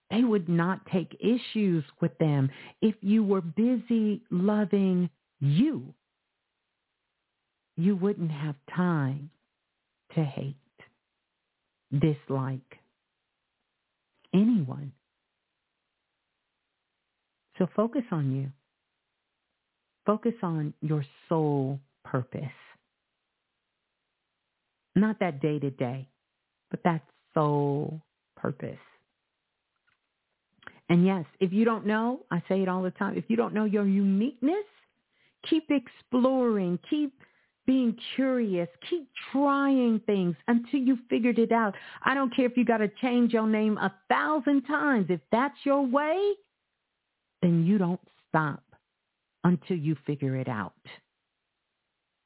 They 0.09 0.23
would 0.23 0.49
not 0.49 0.85
take 0.91 1.17
issues 1.19 1.83
with 2.01 2.15
them 2.17 2.49
if 2.81 2.95
you 3.01 3.23
were 3.23 3.41
busy 3.41 4.21
loving 4.29 5.09
you. 5.39 5.93
You 7.75 7.95
wouldn't 7.95 8.31
have 8.31 8.55
time 8.75 9.29
to 10.15 10.23
hate, 10.23 10.55
dislike 11.91 12.79
anyone. 14.33 14.91
So 17.57 17.67
focus 17.75 18.03
on 18.11 18.35
you. 18.35 18.51
Focus 20.05 20.33
on 20.41 20.73
your 20.81 21.05
soul 21.29 21.79
purpose. 22.03 22.41
Not 24.95 25.19
that 25.19 25.41
day 25.41 25.59
to 25.59 25.69
day, 25.71 26.07
but 26.69 26.81
that 26.83 27.01
soul 27.33 28.01
purpose. 28.35 28.77
And 30.89 31.05
yes, 31.05 31.25
if 31.39 31.53
you 31.53 31.65
don't 31.65 31.85
know, 31.85 32.19
I 32.29 32.43
say 32.49 32.61
it 32.61 32.67
all 32.67 32.83
the 32.83 32.91
time, 32.91 33.17
if 33.17 33.25
you 33.27 33.35
don't 33.35 33.53
know 33.53 33.65
your 33.65 33.87
uniqueness, 33.87 34.65
keep 35.49 35.69
exploring, 35.69 36.77
keep 36.89 37.13
being 37.65 37.95
curious, 38.15 38.67
keep 38.89 39.07
trying 39.31 39.99
things 40.05 40.35
until 40.47 40.79
you 40.79 40.97
figured 41.09 41.39
it 41.39 41.51
out. 41.51 41.75
I 42.03 42.13
don't 42.13 42.35
care 42.35 42.45
if 42.45 42.57
you 42.57 42.65
got 42.65 42.77
to 42.77 42.89
change 43.01 43.33
your 43.33 43.47
name 43.47 43.77
a 43.77 43.93
thousand 44.09 44.63
times. 44.63 45.07
If 45.09 45.21
that's 45.31 45.57
your 45.63 45.85
way, 45.85 46.33
then 47.41 47.65
you 47.65 47.77
don't 47.77 48.01
stop 48.29 48.63
until 49.43 49.77
you 49.77 49.95
figure 50.05 50.35
it 50.35 50.47
out. 50.47 50.73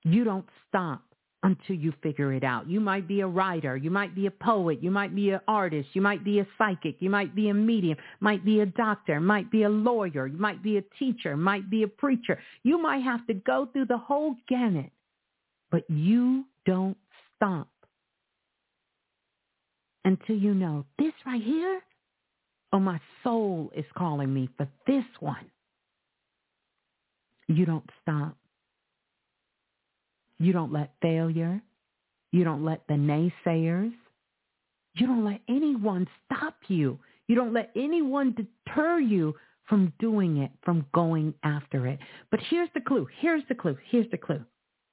You 0.04 0.24
don't 0.24 0.46
stop 0.68 1.04
until 1.44 1.76
you 1.76 1.94
figure 2.02 2.34
it 2.34 2.44
out. 2.44 2.68
You 2.68 2.80
might 2.80 3.08
be 3.08 3.22
a 3.22 3.28
writer, 3.28 3.78
you 3.78 3.92
might 3.92 4.16
be 4.16 4.26
a 4.26 4.32
poet, 4.32 4.82
you 4.82 4.90
might 4.90 5.16
be 5.16 5.32
an 5.32 5.40
artist, 5.48 5.90
you 5.94 6.02
might 6.02 6.24
be 6.24 6.40
a 6.40 6.48
psychic, 6.58 6.98
you 7.00 7.10
might 7.10 7.36
be 7.36 7.50
a 7.50 7.54
medium, 7.54 7.98
might 8.20 8.44
be 8.44 8.62
a 8.62 8.66
doctor, 8.66 9.20
might 9.20 9.52
be 9.52 9.64
a 9.64 9.70
lawyer, 9.70 10.28
you 10.28 10.38
might 10.38 10.64
be 10.64 10.78
a 10.78 10.84
teacher, 10.98 11.38
might 11.38 11.70
be 11.70 11.84
a 11.84 11.88
preacher. 11.88 12.40
You 12.64 12.82
might 12.82 13.04
have 13.04 13.26
to 13.28 13.34
go 13.34 13.68
through 13.72 13.86
the 13.86 13.98
whole 13.98 14.36
gamut, 14.50 14.92
but 15.72 15.90
you 15.90 16.46
don't 16.66 16.98
stop 17.36 17.68
until 20.06 20.38
you 20.38 20.54
know 20.54 20.86
this 20.98 21.14
right 21.26 21.42
here 21.42 21.82
Oh, 22.74 22.80
my 22.80 23.00
soul 23.24 23.72
is 23.76 23.86
calling 23.98 24.34
me 24.34 24.50
for 24.58 24.68
this 24.86 25.06
one. 25.20 25.46
You 27.48 27.66
don't 27.66 27.90
stop. 28.02 28.36
You 30.38 30.52
don't 30.52 30.74
let 30.74 30.94
failure. 31.02 31.62
You 32.32 32.44
don't 32.44 32.66
let 32.66 32.82
the 32.88 32.96
naysayers. 32.96 33.94
You 34.96 35.08
don't 35.08 35.24
let 35.24 35.42
anyone 35.48 36.08
stop 36.26 36.56
you. 36.68 37.00
You 37.28 37.36
don't 37.36 37.54
let 37.54 37.72
anyone 37.76 38.36
deter 38.36 39.00
you 39.00 39.34
from 39.70 39.94
doing 40.00 40.38
it, 40.38 40.52
from 40.64 40.86
going 40.94 41.34
after 41.44 41.88
it. 41.88 42.00
But 42.32 42.42
here's 42.50 42.70
the 42.74 42.82
clue. 42.82 43.08
Here's 43.20 43.44
the 43.48 43.56
clue. 43.56 43.78
Here's 43.90 44.10
the 44.12 44.18
clue. 44.18 44.44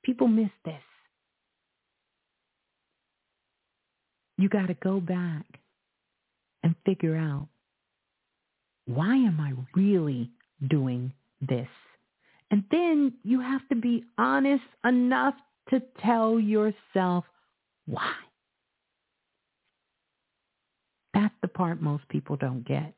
People 0.05 0.29
miss 0.29 0.51
this. 0.65 0.83
You 4.37 4.49
got 4.49 4.67
to 4.67 4.75
go 4.75 5.01
back 5.01 5.47
and 6.63 6.75
figure 6.85 7.17
out 7.17 7.49
why 8.87 9.15
am 9.15 9.41
I 9.41 9.53
really 9.79 10.31
doing 10.69 11.13
this? 11.41 11.69
And 12.51 12.65
then 12.71 13.15
you 13.23 13.41
have 13.41 13.67
to 13.69 13.75
be 13.75 14.05
honest 14.19 14.65
enough 14.85 15.35
to 15.71 15.81
tell 16.05 16.39
yourself 16.39 17.25
why. 17.87 18.13
That's 21.15 21.35
the 21.41 21.49
part 21.49 21.81
most 21.81 22.07
people 22.09 22.37
don't 22.37 22.67
get. 22.67 22.93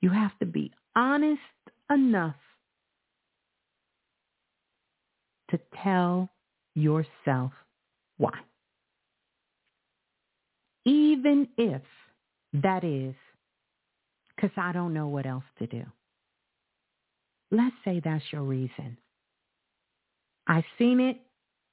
You 0.00 0.10
have 0.10 0.36
to 0.40 0.46
be 0.46 0.72
honest 0.96 1.40
enough 1.90 2.36
to 5.50 5.58
tell 5.82 6.28
yourself 6.74 7.52
why. 8.18 8.38
Even 10.84 11.48
if 11.56 11.82
that 12.52 12.84
is 12.84 13.14
because 14.34 14.50
I 14.56 14.72
don't 14.72 14.94
know 14.94 15.08
what 15.08 15.26
else 15.26 15.44
to 15.58 15.66
do. 15.66 15.84
Let's 17.50 17.74
say 17.84 18.00
that's 18.02 18.24
your 18.32 18.42
reason. 18.42 18.96
I 20.46 20.64
seen 20.78 21.00
it. 21.00 21.18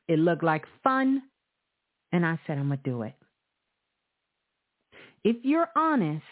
It 0.07 0.19
looked 0.19 0.43
like 0.43 0.65
fun. 0.83 1.23
And 2.11 2.25
I 2.25 2.39
said, 2.45 2.57
I'm 2.57 2.67
going 2.67 2.79
to 2.83 2.89
do 2.89 3.01
it. 3.03 3.13
If 5.23 5.37
you're 5.43 5.69
honest, 5.75 6.23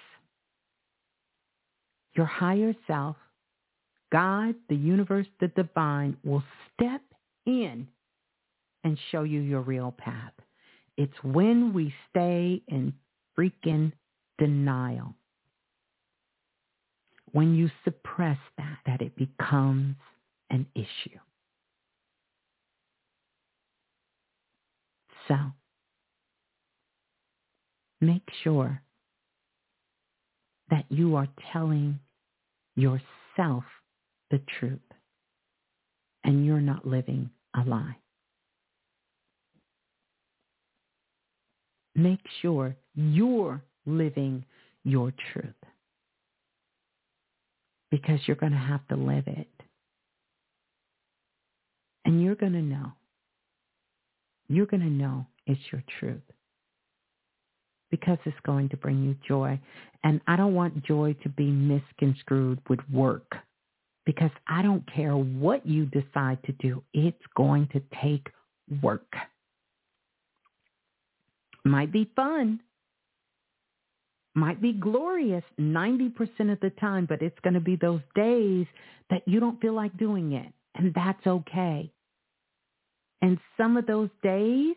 your 2.16 2.26
higher 2.26 2.74
self, 2.88 3.18
God, 4.12 4.56
the 4.70 4.76
universe, 4.76 5.28
the 5.42 5.48
divine 5.50 6.18
will 6.24 6.44
step 6.74 7.02
in 7.46 7.88
and 8.84 8.98
show 9.12 9.24
you 9.24 9.42
your 9.42 9.62
real 9.62 9.94
path. 9.98 10.34
It's 10.98 11.24
when 11.24 11.74
we 11.74 11.94
stay 12.12 12.62
in 12.68 12.94
freaking 13.38 13.92
denial 14.38 15.16
when 17.36 17.54
you 17.54 17.70
suppress 17.84 18.38
that, 18.58 18.78
that 18.86 19.02
it 19.02 19.14
becomes 19.18 19.96
an 20.50 20.66
issue. 20.74 21.20
So 25.28 25.36
make 28.00 28.24
sure 28.42 28.82
that 30.70 30.86
you 30.88 31.18
are 31.18 31.28
telling 31.52 32.00
yourself 32.78 33.66
the 34.32 34.40
truth 34.60 34.80
and 36.24 36.46
you're 36.46 36.62
not 36.62 36.88
living 36.88 37.30
a 37.56 37.64
lie. 37.64 37.98
Make 41.96 42.20
sure 42.42 42.76
you're 42.94 43.64
living 43.86 44.44
your 44.84 45.14
truth 45.34 45.54
because 47.90 48.20
you're 48.26 48.36
going 48.36 48.52
to 48.52 48.58
have 48.58 48.86
to 48.90 48.96
live 48.96 49.24
it. 49.28 49.48
And 52.04 52.22
you're 52.22 52.36
going 52.36 52.54
to 52.54 52.62
know. 52.62 52.92
You're 54.48 54.68
going 54.68 54.84
to 54.84 54.90
know 54.90 55.26
it's 55.48 55.62
your 55.72 55.84
truth 56.00 56.22
because 57.90 58.18
it's 58.26 58.36
going 58.46 58.70
to 58.70 58.78
bring 58.78 59.04
you 59.04 59.16
joy. 59.28 59.60
And 60.04 60.22
I 60.28 60.36
don't 60.36 60.54
want 60.54 60.84
joy 60.84 61.16
to 61.24 61.30
be 61.30 61.50
misconstrued 61.50 62.60
with 62.70 62.80
work 62.92 63.38
because 64.06 64.32
I 64.48 64.62
don't 64.62 64.84
care 64.94 65.16
what 65.18 65.66
you 65.66 65.86
decide 65.88 66.40
to 66.46 66.54
do. 66.54 66.84
It's 66.94 67.18
going 67.36 67.70
to 67.74 67.82
take 68.04 68.28
work. 68.84 69.14
Might 71.66 71.92
be 71.92 72.10
fun. 72.16 72.62
might 74.36 74.62
be 74.62 74.74
glorious 74.74 75.44
90% 75.60 76.52
of 76.52 76.60
the 76.62 76.72
time, 76.80 77.06
but 77.08 77.22
it's 77.22 77.40
going 77.44 77.56
to 77.56 77.62
be 77.62 77.78
those 77.78 78.02
days 78.16 78.68
that 79.10 79.24
you 79.28 79.40
don't 79.42 79.62
feel 79.62 79.74
like 79.74 79.98
doing 79.98 80.34
it. 80.34 80.54
And 80.76 80.94
that's 80.94 81.26
okay. 81.28 81.92
And 83.22 83.40
some 83.58 83.78
of 83.78 83.88
those 83.88 84.10
days, 84.24 84.76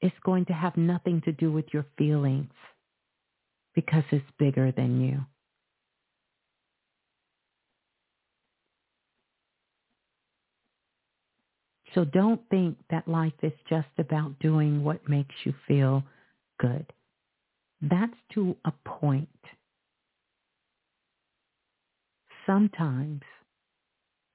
it's 0.00 0.16
going 0.24 0.46
to 0.46 0.54
have 0.54 0.76
nothing 0.76 1.22
to 1.26 1.32
do 1.32 1.52
with 1.52 1.66
your 1.72 1.86
feelings 1.98 2.52
because 3.74 4.04
it's 4.12 4.24
bigger 4.38 4.72
than 4.72 5.00
you. 5.00 5.20
So 11.94 12.04
don't 12.04 12.40
think 12.50 12.76
that 12.90 13.08
life 13.08 13.32
is 13.42 13.52
just 13.68 13.88
about 13.98 14.38
doing 14.40 14.84
what 14.84 15.08
makes 15.08 15.34
you 15.44 15.54
feel 15.66 16.02
good. 16.60 16.86
That's 17.80 18.12
to 18.34 18.56
a 18.64 18.72
point. 18.84 19.28
Sometimes 22.46 23.22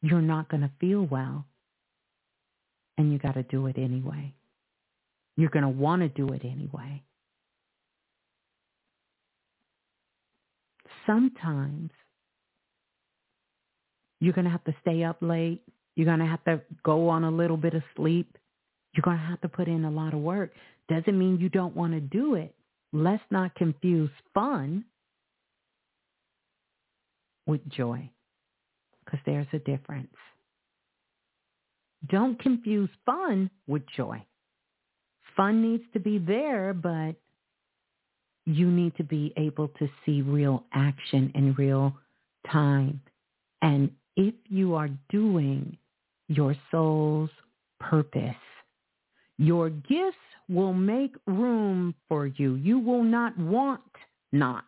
you're 0.01 0.22
not 0.22 0.49
going 0.49 0.61
to 0.61 0.72
feel 0.80 1.06
well 1.06 1.45
and 2.98 3.11
you 3.11 3.17
got 3.19 3.33
to 3.33 3.43
do 3.43 3.67
it 3.67 3.77
anyway. 3.77 4.33
You're 5.35 5.49
going 5.49 5.64
to 5.64 5.69
want 5.69 6.01
to 6.03 6.09
do 6.09 6.32
it 6.33 6.43
anyway. 6.43 7.01
Sometimes 11.07 11.90
you're 14.19 14.33
going 14.33 14.45
to 14.45 14.51
have 14.51 14.64
to 14.65 14.75
stay 14.82 15.03
up 15.03 15.17
late. 15.22 15.61
You're 15.95 16.05
going 16.05 16.19
to 16.19 16.25
have 16.25 16.43
to 16.45 16.61
go 16.83 17.09
on 17.09 17.23
a 17.23 17.31
little 17.31 17.57
bit 17.57 17.73
of 17.73 17.83
sleep. 17.95 18.38
You're 18.93 19.03
going 19.03 19.17
to 19.17 19.23
have 19.23 19.41
to 19.41 19.49
put 19.49 19.67
in 19.67 19.85
a 19.85 19.91
lot 19.91 20.13
of 20.13 20.19
work. 20.19 20.51
Doesn't 20.89 21.17
mean 21.17 21.39
you 21.39 21.49
don't 21.49 21.75
want 21.75 21.93
to 21.93 21.99
do 21.99 22.35
it. 22.35 22.53
Let's 22.91 23.23
not 23.31 23.55
confuse 23.55 24.09
fun 24.33 24.85
with 27.45 27.61
joy 27.69 28.09
because 29.03 29.19
there's 29.25 29.47
a 29.53 29.59
difference. 29.59 30.13
Don't 32.09 32.39
confuse 32.39 32.89
fun 33.05 33.49
with 33.67 33.83
joy. 33.95 34.23
Fun 35.35 35.61
needs 35.61 35.83
to 35.93 35.99
be 35.99 36.19
there, 36.19 36.73
but 36.73 37.15
you 38.45 38.69
need 38.69 38.95
to 38.97 39.03
be 39.03 39.33
able 39.38 39.69
to 39.80 39.88
see 40.05 40.22
real 40.22 40.65
action 40.73 41.31
in 41.33 41.53
real 41.53 41.93
time. 42.51 43.01
And 43.61 43.91
if 44.15 44.35
you 44.49 44.75
are 44.75 44.89
doing 45.09 45.77
your 46.27 46.56
soul's 46.72 47.30
purpose, 47.80 48.35
your 49.38 49.69
gifts 49.69 50.18
will 50.50 50.74
make 50.74 51.16
room 51.27 51.95
for 52.08 52.27
you. 52.27 52.56
You 52.56 52.80
will 52.80 53.03
not 53.03 53.38
want 53.38 53.82
not. 54.32 54.66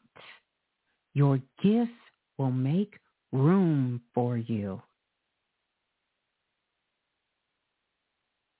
Your 1.14 1.40
gifts 1.64 1.92
will 2.38 2.51
make 2.51 2.95
room 3.32 4.01
for 4.14 4.38
you. 4.38 4.82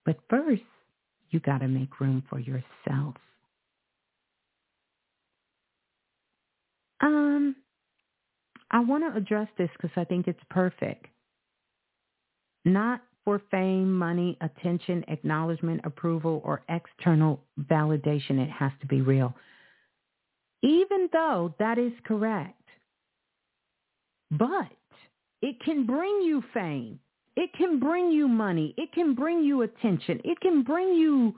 But 0.06 0.18
first, 0.30 0.62
you 1.32 1.40
got 1.40 1.60
to 1.60 1.68
make 1.68 2.00
room 2.00 2.24
for 2.30 2.40
yourself. 2.40 3.16
Um, 7.02 7.56
I 8.72 8.80
want 8.80 9.04
to 9.04 9.18
address 9.18 9.48
this 9.58 9.70
because 9.76 9.96
I 9.98 10.06
think 10.06 10.28
it's 10.28 10.40
perfect. 10.50 11.08
Not 12.66 13.02
for 13.24 13.42
fame, 13.50 13.98
money, 13.98 14.38
attention, 14.42 15.04
acknowledgement, 15.08 15.82
approval, 15.84 16.42
or 16.44 16.64
external 16.70 17.40
validation. 17.60 18.40
It 18.40 18.50
has 18.52 18.72
to 18.82 18.88
be 18.88 19.02
real. 19.02 19.34
Even 20.62 21.10
though 21.14 21.54
that 21.60 21.78
is 21.78 21.94
correct, 22.06 22.62
but 24.32 24.72
it 25.42 25.60
can 25.64 25.86
bring 25.86 26.22
you 26.24 26.44
fame. 26.54 27.00
It 27.36 27.52
can 27.54 27.80
bring 27.80 28.12
you 28.12 28.28
money. 28.28 28.74
It 28.78 28.92
can 28.94 29.14
bring 29.14 29.44
you 29.44 29.64
attention. 29.64 30.22
It 30.24 30.40
can 30.40 30.64
bring 30.64 30.96
you 30.96 31.36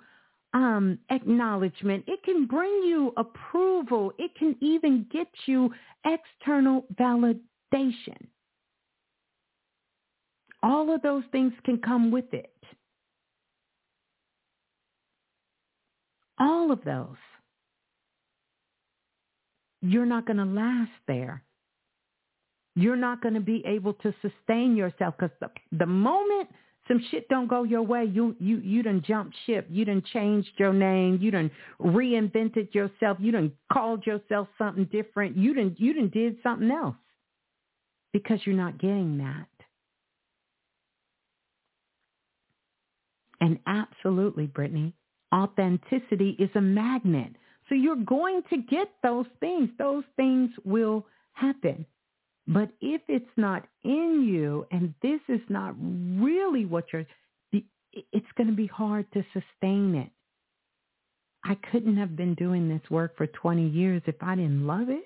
um, 0.54 1.00
acknowledgement. 1.10 2.04
It 2.08 2.24
can 2.24 2.46
bring 2.46 2.84
you 2.86 3.14
approval. 3.18 4.14
It 4.18 4.32
can 4.36 4.56
even 4.62 5.08
get 5.12 5.28
you 5.46 5.74
external 6.06 6.86
validation. 6.96 8.28
All 10.64 10.94
of 10.94 11.02
those 11.02 11.24
things 11.32 11.54
can 11.64 11.78
come 11.78 12.12
with 12.12 12.34
it. 12.34 12.54
All 16.40 16.72
of 16.72 16.84
those. 16.84 17.16
You're 19.82 20.06
not 20.06 20.26
going 20.26 20.38
to 20.38 20.46
last 20.46 20.92
there. 21.08 21.44
You're 22.76 22.96
not 22.96 23.22
going 23.22 23.34
to 23.34 23.40
be 23.40 23.64
able 23.66 23.94
to 23.94 24.14
sustain 24.22 24.76
yourself 24.76 25.16
because 25.18 25.36
the, 25.40 25.50
the 25.78 25.86
moment 25.86 26.50
some 26.88 27.04
shit 27.12 27.28
don't 27.28 27.48
go 27.48 27.64
your 27.64 27.82
way, 27.82 28.06
you 28.06 28.36
you 28.40 28.58
you 28.60 28.82
done 28.82 29.04
jumped 29.06 29.36
ship. 29.46 29.68
You 29.70 29.84
done 29.84 30.04
changed 30.14 30.52
your 30.58 30.74
name. 30.74 31.20
You 31.22 31.32
done 31.32 31.52
reinvented 31.82 32.74
yourself. 32.74 33.18
You 33.20 33.32
done 33.32 33.52
called 33.72 34.06
yourself 34.06 34.48
something 34.58 34.86
different. 34.86 35.36
You 35.36 35.54
done 35.54 35.76
you 35.78 35.94
done 35.94 36.10
did 36.14 36.38
something 36.44 36.72
else 36.72 36.96
because 38.14 38.40
you're 38.46 38.56
not 38.56 38.80
getting 38.80 39.18
that. 39.18 39.48
And 43.40 43.60
absolutely, 43.68 44.48
Brittany, 44.48 44.94
authenticity 45.34 46.36
is 46.40 46.50
a 46.56 46.62
magnet. 46.62 47.32
So 47.70 47.76
you're 47.76 47.96
going 47.96 48.42
to 48.50 48.58
get 48.58 48.90
those 49.04 49.26
things. 49.40 49.70
Those 49.78 50.04
things 50.16 50.52
will 50.64 51.06
happen. 51.34 51.86
But 52.48 52.70
if 52.80 53.02
it's 53.08 53.26
not 53.36 53.66
in 53.84 54.26
you 54.28 54.66
and 54.72 54.94
this 55.02 55.20
is 55.28 55.42
not 55.50 55.76
really 55.78 56.66
what 56.66 56.86
you're, 56.94 57.06
it's 57.52 58.32
going 58.38 58.48
to 58.48 58.56
be 58.56 58.68
hard 58.68 59.06
to 59.14 59.24
sustain 59.34 59.96
it. 59.96 60.10
I 61.44 61.56
couldn't 61.72 61.98
have 61.98 62.16
been 62.16 62.36
doing 62.36 62.70
this 62.70 62.90
work 62.90 63.18
for 63.18 63.28
20 63.28 63.68
years 63.68 64.02
if 64.06 64.16
I 64.22 64.36
didn't 64.36 64.66
love 64.66 64.90
it. 64.90 65.04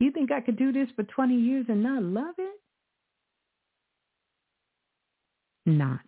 You 0.00 0.10
think 0.10 0.32
I 0.32 0.40
could 0.40 0.56
do 0.56 0.72
this 0.72 0.88
for 0.96 1.04
20 1.04 1.34
years 1.34 1.66
and 1.68 1.82
not 1.82 2.02
love 2.02 2.34
it? 2.38 2.60
Not. 5.64 6.00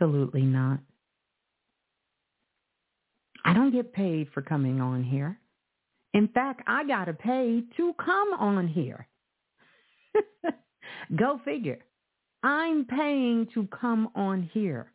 Absolutely 0.00 0.42
not. 0.42 0.80
I 3.44 3.52
don't 3.52 3.72
get 3.72 3.92
paid 3.92 4.28
for 4.32 4.42
coming 4.42 4.80
on 4.80 5.04
here. 5.04 5.38
In 6.14 6.28
fact, 6.28 6.62
I 6.66 6.86
got 6.86 7.06
to 7.06 7.12
pay 7.12 7.62
to 7.76 7.94
come 7.94 8.32
on 8.38 8.68
here. 8.68 9.06
Go 11.16 11.40
figure. 11.44 11.78
I'm 12.42 12.86
paying 12.86 13.48
to 13.54 13.66
come 13.66 14.08
on 14.14 14.48
here. 14.54 14.90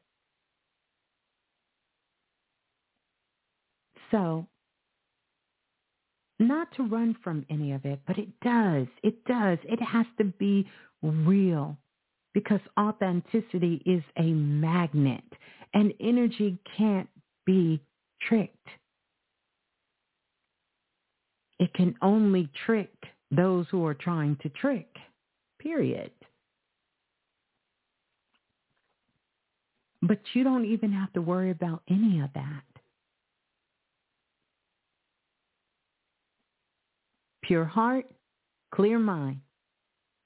So, 4.12 4.48
not 6.40 6.68
to 6.78 6.84
run 6.84 7.16
from 7.24 7.46
any 7.50 7.74
of 7.74 7.86
it, 7.86 8.00
but 8.08 8.18
it 8.18 8.30
does. 8.42 8.88
It 9.04 9.24
does. 9.26 9.60
It 9.64 9.82
has 9.82 10.06
to 10.18 10.26
be 10.26 10.68
real 11.02 11.78
because 12.36 12.60
authenticity 12.78 13.82
is 13.86 14.04
a 14.18 14.34
magnet 14.34 15.24
and 15.74 15.94
energy 16.02 16.58
can't 16.78 17.08
be 17.46 17.82
tricked. 18.22 18.68
It 21.60 21.74
can 21.74 21.96
only 22.02 22.50
trick 22.66 22.92
those 23.32 23.66
who 23.72 23.86
are 23.86 23.94
trying 23.94 24.38
to 24.44 24.50
trick, 24.50 24.90
period. 25.60 26.12
But 30.02 30.20
you 30.34 30.44
don't 30.44 30.66
even 30.66 30.92
have 30.92 31.14
to 31.14 31.22
worry 31.22 31.52
about 31.52 31.84
any 31.90 32.20
of 32.20 32.30
that. 32.36 32.64
Pure 37.44 37.66
heart, 37.66 38.06
clear 38.74 39.00
mind. 39.00 39.40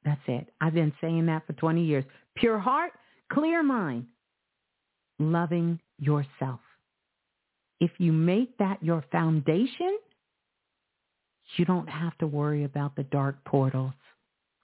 That's 0.09 0.21
it. 0.27 0.49
I've 0.59 0.73
been 0.73 0.91
saying 1.01 1.27
that 1.27 1.45
for 1.45 1.53
20 1.53 1.83
years. 1.83 2.03
Pure 2.35 2.57
heart, 2.57 2.93
clear 3.31 3.61
mind, 3.61 4.07
loving 5.19 5.79
yourself. 5.99 6.61
If 7.79 7.91
you 7.99 8.11
make 8.11 8.57
that 8.57 8.83
your 8.83 9.05
foundation, 9.11 9.99
you 11.57 11.65
don't 11.65 11.87
have 11.87 12.17
to 12.17 12.27
worry 12.27 12.63
about 12.63 12.95
the 12.95 13.03
dark 13.03 13.45
portals. 13.45 13.93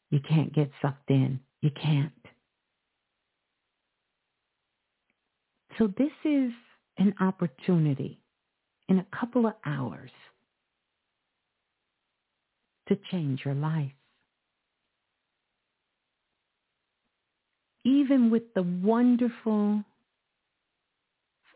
You 0.10 0.20
can't 0.28 0.52
get 0.52 0.72
sucked 0.82 1.12
in. 1.12 1.40
You 1.62 1.70
can't. 1.80 2.12
So 5.78 5.94
this 5.96 6.12
is 6.24 6.52
an 6.98 7.14
opportunity 7.20 8.20
in 8.90 8.98
a 8.98 9.06
couple 9.16 9.46
of 9.46 9.54
hours 9.64 10.10
to 12.88 12.98
change 13.12 13.42
your 13.46 13.54
life. 13.54 13.92
Even 17.86 18.32
with 18.32 18.54
the 18.56 18.64
wonderful, 18.64 19.84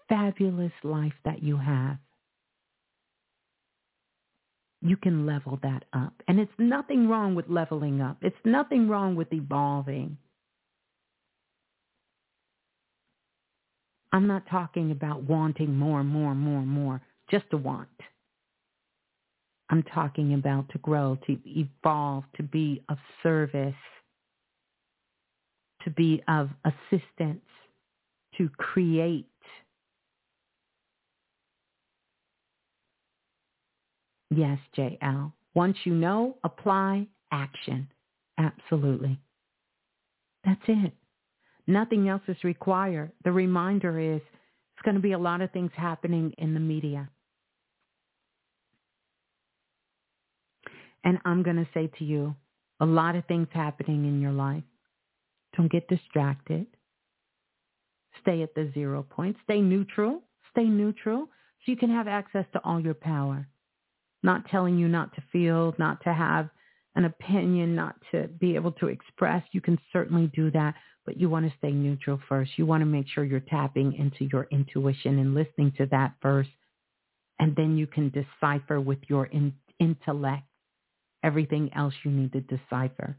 fabulous 0.07 0.71
life 0.83 1.13
that 1.25 1.43
you 1.43 1.57
have, 1.57 1.97
you 4.81 4.95
can 4.95 5.25
level 5.25 5.59
that 5.63 5.83
up. 5.91 6.13
And 6.27 6.39
it's 6.39 6.51
nothing 6.57 7.09
wrong 7.09 7.35
with 7.35 7.49
leveling 7.49 7.99
up. 7.99 8.17
It's 8.21 8.37
nothing 8.45 8.87
wrong 8.87 9.15
with 9.15 9.33
evolving. 9.33 10.17
I'm 14.13 14.27
not 14.27 14.43
talking 14.49 14.91
about 14.91 15.23
wanting 15.23 15.75
more 15.75 16.03
more 16.03 16.33
more 16.33 16.61
more, 16.61 17.01
just 17.29 17.49
to 17.51 17.57
want. 17.57 17.89
I'm 19.69 19.83
talking 19.83 20.33
about 20.33 20.67
to 20.69 20.79
grow, 20.79 21.17
to 21.27 21.37
evolve, 21.45 22.23
to 22.37 22.43
be 22.43 22.81
of 22.89 22.97
service, 23.21 23.75
to 25.83 25.89
be 25.91 26.21
of 26.27 26.49
assistance, 26.65 27.45
to 28.37 28.49
create. 28.57 29.25
Yes, 34.29 34.59
JL. 34.77 35.33
Once 35.55 35.77
you 35.83 35.93
know, 35.93 36.37
apply 36.43 37.07
action. 37.31 37.87
Absolutely. 38.37 39.19
That's 40.45 40.61
it. 40.67 40.93
Nothing 41.67 42.07
else 42.07 42.21
is 42.27 42.43
required. 42.43 43.11
The 43.23 43.31
reminder 43.31 43.99
is 43.99 44.21
it's 44.21 44.85
going 44.85 44.95
to 44.95 45.01
be 45.01 45.11
a 45.11 45.19
lot 45.19 45.41
of 45.41 45.51
things 45.51 45.71
happening 45.75 46.33
in 46.37 46.53
the 46.53 46.59
media. 46.59 47.09
And 51.03 51.19
I'm 51.25 51.43
going 51.43 51.57
to 51.57 51.67
say 51.73 51.91
to 51.99 52.05
you, 52.05 52.35
a 52.79 52.85
lot 52.85 53.15
of 53.15 53.25
things 53.25 53.47
happening 53.51 54.05
in 54.05 54.21
your 54.21 54.31
life. 54.31 54.63
Don't 55.59 55.69
get 55.69 55.89
distracted. 55.89 56.67
Stay 58.21 58.43
at 58.43 58.55
the 58.55 58.71
zero 58.73 59.03
point. 59.03 59.35
Stay 59.43 59.59
neutral. 59.59 60.21
Stay 60.51 60.63
neutral 60.63 61.25
so 61.25 61.71
you 61.71 61.75
can 61.75 61.89
have 61.89 62.07
access 62.07 62.45
to 62.53 62.61
all 62.63 62.79
your 62.79 62.93
power. 62.93 63.45
Not 64.23 64.47
telling 64.47 64.77
you 64.77 64.87
not 64.87 65.13
to 65.15 65.23
feel, 65.33 65.75
not 65.77 66.01
to 66.05 66.13
have 66.13 66.49
an 66.95 67.03
opinion, 67.03 67.75
not 67.75 67.97
to 68.11 68.29
be 68.39 68.55
able 68.55 68.71
to 68.71 68.87
express. 68.87 69.43
You 69.51 69.59
can 69.59 69.77
certainly 69.91 70.31
do 70.33 70.49
that, 70.51 70.75
but 71.05 71.19
you 71.19 71.29
want 71.29 71.45
to 71.45 71.57
stay 71.57 71.71
neutral 71.71 72.21
first. 72.29 72.51
You 72.55 72.65
want 72.65 72.79
to 72.79 72.85
make 72.85 73.09
sure 73.09 73.25
you're 73.25 73.41
tapping 73.41 73.91
into 73.95 74.31
your 74.31 74.47
intuition 74.51 75.19
and 75.19 75.35
listening 75.35 75.73
to 75.77 75.87
that 75.87 76.13
first. 76.21 76.51
And 77.37 77.53
then 77.57 77.75
you 77.75 77.85
can 77.85 78.11
decipher 78.11 78.79
with 78.79 78.99
your 79.09 79.25
in- 79.25 79.55
intellect 79.77 80.45
everything 81.21 81.69
else 81.75 81.93
you 82.05 82.11
need 82.11 82.31
to 82.31 82.39
decipher. 82.39 83.17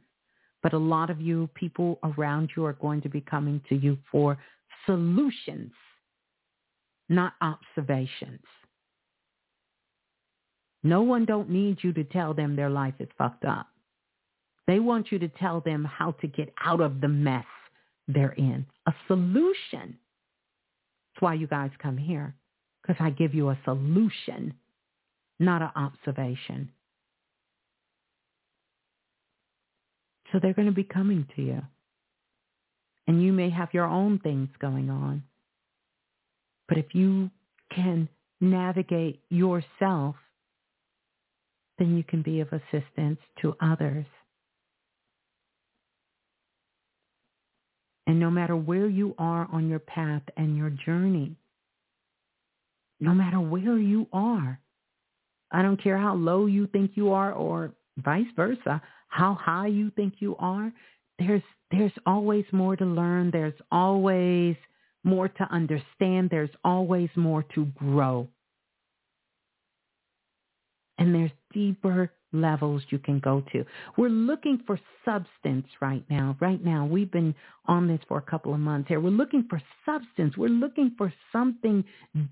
But 0.63 0.73
a 0.75 0.79
lot 0.79 1.11
of 1.11 1.21
you, 1.21 1.49
people 1.55 1.99
around 2.03 2.51
you 2.57 2.65
are 2.67 2.75
going 2.75 3.01
to 3.03 3.09
be 3.09 3.21
coming 3.21 3.63
to 3.69 3.75
you 3.75 3.97
for 4.13 4.39
solutions, 4.87 5.73
not 7.09 7.35
observations. 7.41 8.45
No 10.83 11.03
one 11.03 11.25
don't 11.25 11.51
need 11.51 11.79
you 11.83 11.93
to 11.93 12.05
tell 12.05 12.35
them 12.35 12.57
their 12.57 12.71
life 12.71 12.95
is 13.01 13.09
fucked 13.19 13.45
up. 13.45 13.69
They 14.67 14.81
want 14.81 15.11
you 15.11 15.19
to 15.19 15.29
tell 15.29 15.61
them 15.61 15.85
how 15.85 16.13
to 16.21 16.27
get 16.27 16.53
out 16.65 16.81
of 16.81 17.01
the 17.01 17.09
mess 17.09 17.45
they're 18.09 18.33
in. 18.33 18.67
A 18.87 18.95
solution. 19.07 19.99
That's 21.15 21.21
why 21.21 21.35
you 21.35 21.47
guys 21.47 21.71
come 21.83 21.97
here, 21.97 22.35
because 22.81 22.97
I 23.01 23.11
give 23.11 23.35
you 23.35 23.51
a 23.51 23.59
solution, 23.65 24.55
not 25.39 25.61
an 25.63 25.71
observation. 25.75 26.71
So 30.31 30.39
they're 30.39 30.55
going 30.55 30.69
to 30.69 30.75
be 30.75 30.85
coming 30.85 31.27
to 31.37 31.43
you. 31.43 31.63
And 33.07 33.23
you 33.23 33.33
may 33.33 33.51
have 33.51 33.75
your 33.75 33.87
own 33.87 34.19
things 34.21 34.49
going 34.61 34.91
on. 34.91 35.25
But 36.69 36.79
if 36.79 36.95
you 36.95 37.31
can 37.75 38.09
navigate 38.41 39.21
yourself, 39.29 40.15
then 41.79 41.97
you 41.97 42.05
can 42.05 42.23
be 42.23 42.41
of 42.41 42.49
assistance 42.53 43.19
to 43.43 43.57
others. 43.61 44.07
And 48.07 48.21
no 48.21 48.31
matter 48.31 48.57
where 48.57 48.87
you 48.87 49.15
are 49.19 49.49
on 49.53 49.69
your 49.69 49.79
path 49.79 50.23
and 50.37 50.57
your 50.57 50.71
journey, 50.71 51.37
no 53.01 53.15
matter 53.15 53.41
where 53.41 53.79
you 53.79 54.07
are, 54.13 54.61
I 55.51 55.63
don't 55.63 55.83
care 55.83 55.99
how 55.99 56.15
low 56.15 56.47
you 56.47 56.67
think 56.67 56.93
you 56.95 57.13
are 57.13 57.33
or 57.33 57.73
vice 58.03 58.27
versa, 58.37 58.83
how 59.09 59.35
high 59.35 59.67
you 59.67 59.91
think 59.97 60.15
you 60.19 60.37
are, 60.39 60.73
there's 61.19 61.43
there's 61.71 61.93
always 62.07 62.45
more 62.53 62.77
to 62.77 62.85
learn. 62.85 63.31
There's 63.31 63.55
always 63.71 64.57
more 65.05 65.29
to 65.29 65.45
understand. 65.53 66.31
There's 66.31 66.51
always 66.65 67.11
more 67.15 67.45
to 67.55 67.67
grow. 67.77 68.29
And 70.99 71.15
there's 71.15 71.31
deeper 71.53 72.11
levels 72.33 72.83
you 72.91 72.99
can 72.99 73.19
go 73.19 73.43
to. 73.53 73.65
We're 73.97 74.09
looking 74.09 74.63
for 74.67 74.79
substance 75.05 75.67
right 75.81 76.05
now. 76.11 76.37
Right 76.41 76.63
now, 76.65 76.87
we've 76.87 77.11
been 77.11 77.35
on 77.67 77.89
this 77.89 78.01
for 78.09 78.19
a 78.19 78.23
couple 78.23 78.53
of 78.53 78.61
months 78.61 78.89
here. 78.89 79.01
We're 79.01 79.11
looking 79.11 79.47
for 79.49 79.61
substance. 79.85 80.37
We're 80.37 80.49
looking 80.49 80.95
for 80.99 81.13
something 81.33 81.85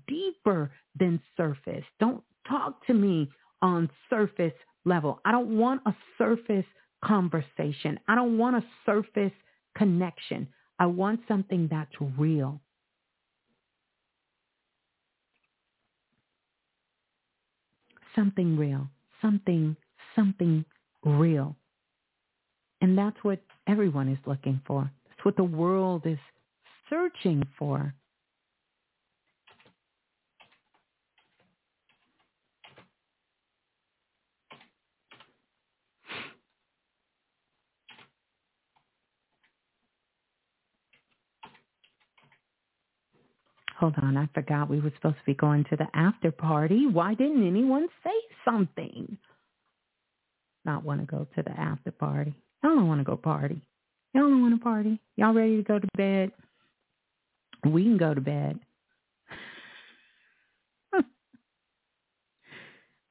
deeper 0.07 0.71
than 0.97 1.19
surface. 1.35 1.83
Don't 1.99 2.23
talk 2.47 2.85
to 2.87 2.93
me 2.93 3.29
on 3.61 3.89
surface 4.09 4.53
level. 4.85 5.19
I 5.25 5.31
don't 5.31 5.57
want 5.57 5.81
a 5.85 5.93
surface 6.17 6.65
conversation. 7.03 7.99
I 8.07 8.15
don't 8.15 8.37
want 8.37 8.57
a 8.57 8.63
surface 8.85 9.31
connection. 9.75 10.47
I 10.79 10.85
want 10.85 11.21
something 11.27 11.67
that's 11.69 11.93
real. 12.17 12.61
Something 18.15 18.57
real. 18.57 18.87
Something, 19.21 19.75
something 20.15 20.65
real. 21.03 21.55
And 22.81 22.97
that's 22.97 23.17
what 23.23 23.39
everyone 23.67 24.09
is 24.09 24.19
looking 24.25 24.61
for. 24.65 24.89
That's 25.09 25.25
what 25.25 25.35
the 25.35 25.43
world 25.43 26.03
is 26.05 26.17
searching 26.89 27.43
for. 27.57 27.93
Hold 43.79 43.95
on, 44.01 44.17
I 44.17 44.27
forgot 44.33 44.69
we 44.69 44.81
were 44.81 44.91
supposed 44.95 45.15
to 45.19 45.25
be 45.25 45.33
going 45.33 45.63
to 45.69 45.77
the 45.77 45.87
after 45.93 46.31
party. 46.31 46.85
Why 46.85 47.13
didn't 47.13 47.47
anyone 47.47 47.87
say 48.03 48.11
something? 48.43 49.17
Not 50.65 50.83
want 50.83 50.99
to 50.99 51.05
go 51.05 51.25
to 51.37 51.43
the 51.43 51.51
after 51.51 51.91
party. 51.91 52.35
Y'all 52.61 52.75
don't 52.75 52.89
want 52.89 52.99
to 52.99 53.05
go 53.05 53.15
party. 53.15 53.61
Y'all 54.13 54.23
don't 54.23 54.41
want 54.41 54.53
to 54.59 54.61
party. 54.61 54.99
Y'all 55.15 55.33
ready 55.33 55.55
to 55.55 55.63
go 55.63 55.79
to 55.79 55.87
bed? 55.95 56.33
We 57.65 57.83
can 57.83 57.95
go 57.97 58.13
to 58.13 58.19
bed. 58.19 58.59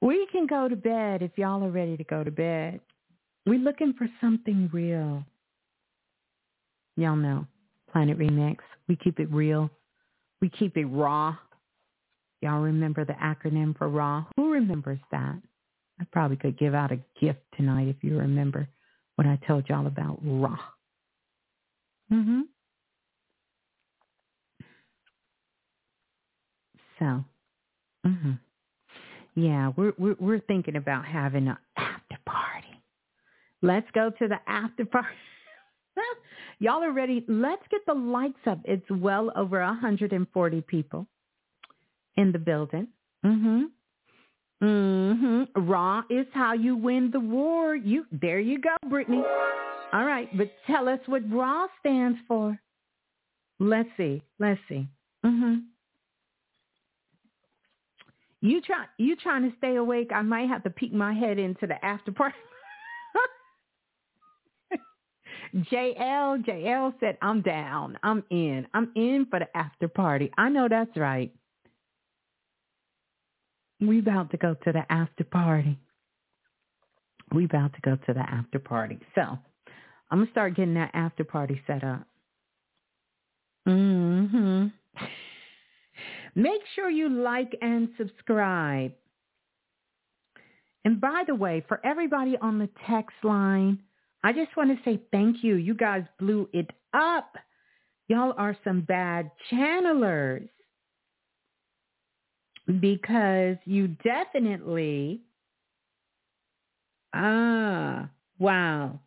we 0.03 0.29
can 0.31 0.47
go 0.47 0.69
to 0.69 0.77
bed 0.77 1.23
if 1.23 1.31
y'all 1.37 1.65
are 1.65 1.71
ready 1.71 1.97
to 1.97 2.05
go 2.05 2.23
to 2.23 2.31
bed. 2.31 2.81
We're 3.47 3.59
looking 3.59 3.95
for 3.97 4.07
something 4.21 4.69
real. 4.71 5.25
Y'all 6.97 7.17
know, 7.17 7.47
Planet 7.91 8.19
Remix. 8.19 8.59
We 8.87 8.97
keep 8.97 9.19
it 9.19 9.33
real. 9.33 9.71
We 10.41 10.49
keep 10.51 10.77
it 10.77 10.87
raw. 10.87 11.37
Y'all 12.41 12.61
remember 12.61 13.05
the 13.05 13.15
acronym 13.15 13.77
for 13.77 13.89
RAW? 13.89 14.25
Who 14.37 14.53
remembers 14.53 15.01
that? 15.11 15.37
I 16.01 16.05
probably 16.13 16.37
could 16.37 16.57
give 16.59 16.75
out 16.75 16.93
a 16.93 17.01
gift 17.21 17.41
tonight 17.57 17.89
if 17.89 17.97
you 18.03 18.17
remember 18.19 18.69
what 19.17 19.27
I 19.27 19.37
told 19.47 19.69
y'all 19.69 19.87
about 19.89 20.19
RAW. 20.23 20.59
Mhm. 22.13 22.43
So, 26.99 27.25
mhm. 28.07 28.39
Yeah, 29.35 29.73
we're 29.77 29.93
we're 29.99 30.17
we're 30.19 30.41
thinking 30.41 30.77
about 30.77 31.05
having 31.05 31.49
an 31.49 31.57
after 31.77 32.19
party. 32.27 32.83
Let's 33.63 33.91
go 33.93 34.11
to 34.11 34.29
the 34.29 34.39
after 34.49 34.85
party. 34.85 35.09
Y'all 36.61 36.83
are 36.83 36.93
ready. 36.93 37.25
Let's 37.29 37.63
get 37.71 37.85
the 37.87 37.95
lights 37.95 38.45
up. 38.47 38.59
It's 38.65 38.89
well 38.91 39.31
over 39.37 39.61
140 39.61 40.61
people 40.63 41.07
in 42.17 42.33
the 42.33 42.39
building. 42.39 42.89
Mm 43.25 43.43
Mhm. 43.43 43.71
Mm 44.63 45.21
Mhm. 45.21 45.49
Raw 45.69 46.03
is 46.11 46.27
how 46.33 46.53
you 46.55 46.77
win 46.77 47.11
the 47.11 47.21
war. 47.21 47.77
You 47.77 48.07
there 48.11 48.41
you 48.41 48.59
go, 48.59 48.77
Brittany. 48.89 49.23
All 49.93 50.05
right, 50.05 50.29
but 50.37 50.51
tell 50.67 50.89
us 50.89 51.01
what 51.07 51.23
RAW 51.31 51.69
stands 51.81 52.19
for. 52.27 52.59
Let's 53.61 53.89
see. 53.97 54.23
Let's 54.39 54.61
see. 54.69 54.87
Mm 55.25 55.41
Mhm. 55.41 55.65
You 58.41 58.61
try 58.61 58.87
you 58.99 59.17
trying 59.17 59.51
to 59.51 59.57
stay 59.59 59.77
awake? 59.77 60.11
I 60.13 60.23
might 60.23 60.49
have 60.49 60.63
to 60.65 60.71
peek 60.71 60.93
my 60.93 61.13
head 61.13 61.39
into 61.39 61.67
the 61.67 61.85
after 61.85 62.13
party. 62.13 62.37
JL, 65.55 66.45
JL 66.45 66.95
said, 67.01 67.19
I'm 67.23 67.43
down. 67.43 67.99
I'm 68.03 68.25
in. 68.31 68.67
I'm 68.75 68.93
in 68.95 69.27
for 69.31 69.39
the 69.39 69.57
after 69.57 69.89
party. 69.89 70.31
I 70.37 70.49
know 70.49 70.69
that's 70.69 70.97
right. 70.97 71.33
We 73.81 74.01
about 74.01 74.31
to 74.33 74.37
go 74.37 74.55
to 74.65 74.73
the 74.73 74.83
after 74.91 75.25
party. 75.25 75.79
we 77.33 77.45
about 77.45 77.73
to 77.75 77.81
go 77.83 77.97
to 77.97 78.13
the 78.13 78.21
after 78.21 78.59
party. 78.59 78.99
So 79.15 79.23
I'm 80.11 80.19
gonna 80.19 80.31
start 80.31 80.57
getting 80.57 80.75
that 80.75 80.91
after 80.95 81.25
party 81.25 81.61
set 81.67 81.85
up. 81.85 82.07
Mm-hmm. 83.69 84.67
Make 86.35 86.63
sure 86.75 86.91
you 86.91 87.09
like 87.09 87.55
and 87.61 87.89
subscribe. 87.99 88.93
And 90.85 91.01
by 91.01 91.25
the 91.27 91.35
way, 91.35 91.65
for 91.69 91.85
everybody 91.85 92.37
on 92.41 92.59
the 92.59 92.69
text 92.89 93.17
line, 93.23 93.81
I 94.25 94.33
just 94.33 94.57
want 94.57 94.71
to 94.71 94.85
say 94.85 95.01
thank 95.13 95.43
you. 95.43 95.57
You 95.57 95.75
guys 95.75 96.05
blew 96.19 96.49
it 96.53 96.71
up. 96.93 97.33
Y'all 98.09 98.35
are 98.37 98.57
some 98.65 98.81
bad 98.83 99.31
channelers 99.53 100.49
because 102.81 103.57
you 103.65 103.89
definitely, 104.05 105.21
ah, 107.15 108.09
wow. 108.39 108.99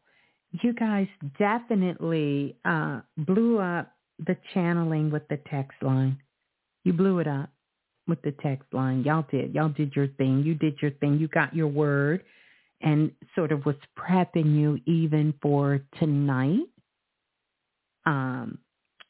You 0.63 0.73
guys 0.73 1.07
definitely 1.39 2.55
uh, 2.65 3.01
blew 3.17 3.59
up 3.59 3.93
the 4.19 4.37
channeling 4.53 5.11
with 5.11 5.27
the 5.29 5.39
text 5.49 5.81
line. 5.81 6.17
You 6.83 6.93
blew 6.93 7.19
it 7.19 7.27
up 7.27 7.49
with 8.07 8.21
the 8.21 8.33
text 8.43 8.65
line. 8.73 9.03
Y'all 9.03 9.25
did. 9.31 9.53
Y'all 9.53 9.69
did 9.69 9.95
your 9.95 10.07
thing. 10.07 10.43
You 10.43 10.55
did 10.55 10.75
your 10.81 10.91
thing. 10.91 11.19
You 11.19 11.27
got 11.27 11.55
your 11.55 11.67
word 11.67 12.23
and 12.83 13.11
sort 13.35 13.51
of 13.51 13.65
was 13.65 13.75
prepping 13.97 14.55
you 14.55 14.79
even 14.85 15.33
for 15.41 15.81
tonight 15.99 16.67
um, 18.05 18.57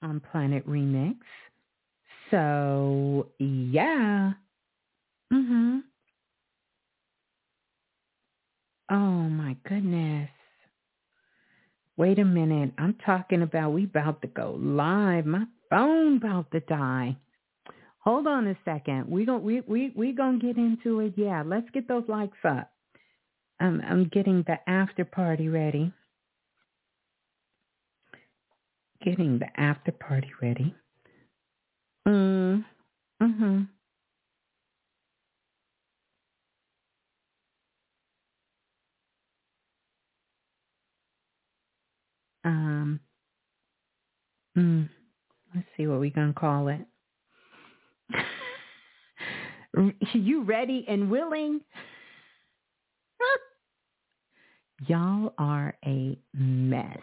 on 0.01 0.22
Planet 0.32 0.67
Remix. 0.67 1.16
So, 2.30 3.27
yeah. 3.40 4.33
Mhm. 5.33 5.82
Oh 8.90 8.95
my 9.30 9.56
goodness. 9.67 10.30
Wait 11.98 12.19
a 12.19 12.25
minute. 12.25 12.72
I'm 12.77 12.95
talking 13.06 13.41
about 13.41 13.72
we 13.72 13.83
about 13.85 14.22
to 14.22 14.27
go 14.27 14.58
live. 14.59 15.25
My 15.25 15.45
phone 15.69 16.17
about 16.17 16.51
to 16.51 16.59
die. 16.61 17.16
Hold 18.00 18.27
on 18.27 18.48
a 18.48 18.58
second. 18.66 19.08
We 19.09 19.25
going 19.25 19.43
we 19.43 19.61
we 19.61 19.93
we 19.95 20.11
gonna 20.11 20.40
get 20.40 20.58
into 20.58 21.01
it. 21.01 21.14
Yeah, 21.16 21.43
let's 21.45 21.69
get 21.72 21.88
those 21.88 22.03
likes 22.08 22.38
up. 22.43 22.72
I'm 23.61 23.81
I'm 23.81 24.06
getting 24.09 24.43
the 24.48 24.59
after 24.69 25.06
party 25.06 25.49
ready. 25.49 25.93
Getting 29.03 29.40
the 29.40 29.48
after 29.59 29.91
party 29.91 30.31
ready. 30.41 30.75
Mm. 32.07 32.65
Mhm. 33.22 33.69
Um. 42.43 42.99
Mm, 44.57 44.90
let's 45.56 45.67
see 45.77 45.88
what 45.88 45.99
we're 45.99 46.11
gonna 46.11 46.33
call 46.33 46.67
it. 46.69 46.81
you 50.14 50.43
ready 50.43 50.85
and 50.88 51.09
willing? 51.11 51.61
Y'all 54.88 55.34
are 55.38 55.76
a 55.85 56.18
mess. 56.34 57.00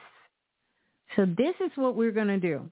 So 1.16 1.26
this 1.26 1.54
is 1.64 1.70
what 1.76 1.96
we're 1.96 2.12
going 2.12 2.28
to 2.28 2.38
do. 2.40 2.70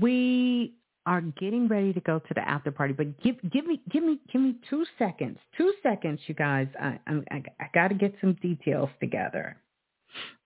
We 0.00 0.74
are 1.06 1.20
getting 1.22 1.68
ready 1.68 1.92
to 1.92 2.00
go 2.00 2.18
to 2.20 2.34
the 2.34 2.48
after 2.48 2.70
party, 2.70 2.94
but 2.94 3.20
give 3.22 3.36
give 3.50 3.66
me 3.66 3.80
give 3.90 4.04
me 4.04 4.20
give 4.32 4.42
me 4.42 4.56
two 4.70 4.84
seconds. 4.98 5.38
Two 5.56 5.72
seconds, 5.82 6.20
you 6.26 6.34
guys. 6.34 6.68
I 6.80 6.98
I, 7.06 7.42
I 7.60 7.66
got 7.74 7.88
to 7.88 7.94
get 7.94 8.14
some 8.20 8.34
details 8.42 8.90
together. 9.00 9.56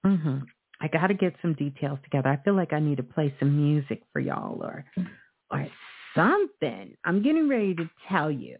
hmm 0.04 0.38
I 0.80 0.88
got 0.88 1.08
to 1.08 1.14
get 1.14 1.34
some 1.42 1.54
details 1.54 1.98
together. 2.04 2.28
I 2.30 2.38
feel 2.44 2.54
like 2.56 2.72
I 2.72 2.80
need 2.80 2.98
to 2.98 3.04
play 3.04 3.34
some 3.38 3.56
music 3.56 4.02
for 4.12 4.20
y'all 4.20 4.62
or 4.62 4.84
or 5.50 5.66
something. 6.16 6.96
I'm 7.04 7.22
getting 7.22 7.48
ready 7.48 7.74
to 7.76 7.90
tell 8.10 8.30
you. 8.30 8.58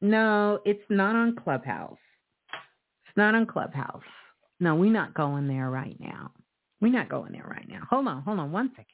No, 0.00 0.60
it's 0.64 0.84
not 0.90 1.16
on 1.16 1.36
Clubhouse. 1.36 1.98
It's 3.12 3.18
not 3.18 3.34
on 3.34 3.46
Clubhouse. 3.46 4.02
No, 4.58 4.74
we're 4.76 4.90
not 4.92 5.12
going 5.14 5.48
there 5.48 5.68
right 5.70 5.98
now. 6.00 6.32
We're 6.80 6.92
not 6.92 7.10
going 7.10 7.32
there 7.32 7.46
right 7.46 7.68
now. 7.68 7.82
Hold 7.90 8.08
on, 8.08 8.22
hold 8.22 8.38
on 8.40 8.52
one 8.52 8.70
second. 8.70 8.86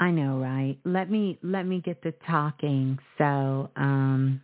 I 0.00 0.10
know, 0.10 0.38
right? 0.38 0.78
Let 0.84 1.10
me 1.10 1.38
let 1.42 1.64
me 1.66 1.80
get 1.80 2.02
to 2.02 2.12
talking. 2.28 2.98
So, 3.18 3.70
um 3.76 4.42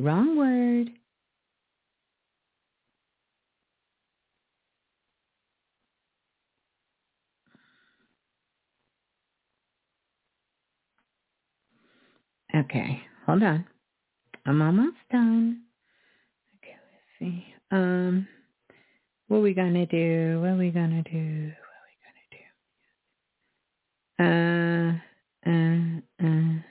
wrong 0.00 0.38
word. 0.38 0.90
Okay, 12.54 13.02
hold 13.26 13.42
on. 13.42 13.66
I'm 14.46 14.62
almost 14.62 14.96
done. 15.12 15.62
Okay, 16.58 16.76
let's 16.92 17.20
see. 17.20 17.46
Um, 17.70 18.28
what 19.28 19.42
we 19.42 19.54
gonna 19.54 19.86
do? 19.86 20.40
What 20.40 20.50
are 20.50 20.56
we 20.56 20.70
gonna 20.70 21.02
do? 21.04 21.52
What 21.52 21.76
are 21.78 21.86
we 21.88 21.96
gonna 24.18 24.92
do? 24.92 25.00
Uh, 25.48 25.50
uh, 25.50 26.26
uh, 26.26 26.62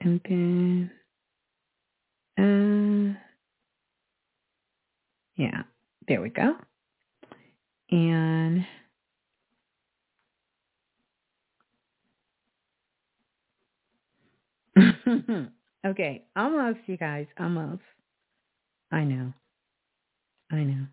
and 0.00 0.22
then, 0.24 0.90
uh, 2.38 3.18
yeah, 5.36 5.62
there 6.08 6.20
we 6.20 6.30
go. 6.30 6.54
And 7.90 8.64
okay, 15.86 16.24
almost, 16.36 16.78
you 16.86 16.96
guys, 16.96 17.26
almost. 17.38 17.82
I 18.90 19.04
know. 19.04 19.32
I 20.50 20.64
know. 20.64 20.86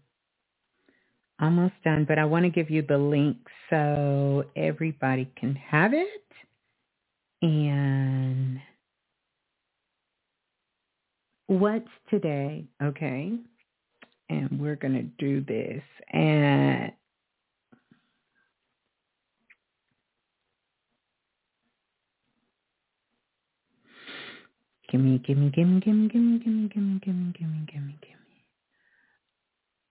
Almost 1.41 1.73
done, 1.83 2.05
but 2.07 2.19
I 2.19 2.25
want 2.25 2.43
to 2.43 2.49
give 2.49 2.69
you 2.69 2.81
the 2.81 2.97
link 2.97 3.37
so 3.69 4.43
everybody 4.55 5.31
can 5.37 5.55
have 5.55 5.93
it. 5.93 6.23
And 7.41 8.59
what's 11.49 11.89
today? 12.09 12.65
Okay. 12.81 13.33
And 14.29 14.59
we're 14.59 14.75
going 14.75 14.93
to 14.93 15.03
do 15.03 15.41
this 15.41 15.81
at 16.13 16.91
Gimme, 24.91 25.19
gimme, 25.19 25.51
gimme, 25.51 25.79
gimme, 25.79 26.09
gimme, 26.09 26.39
gimme, 26.39 26.67
gimme, 26.69 26.99
gimme, 26.99 27.31
gimme, 27.37 27.65
gimme, 27.71 27.95
gimme. 28.01 28.19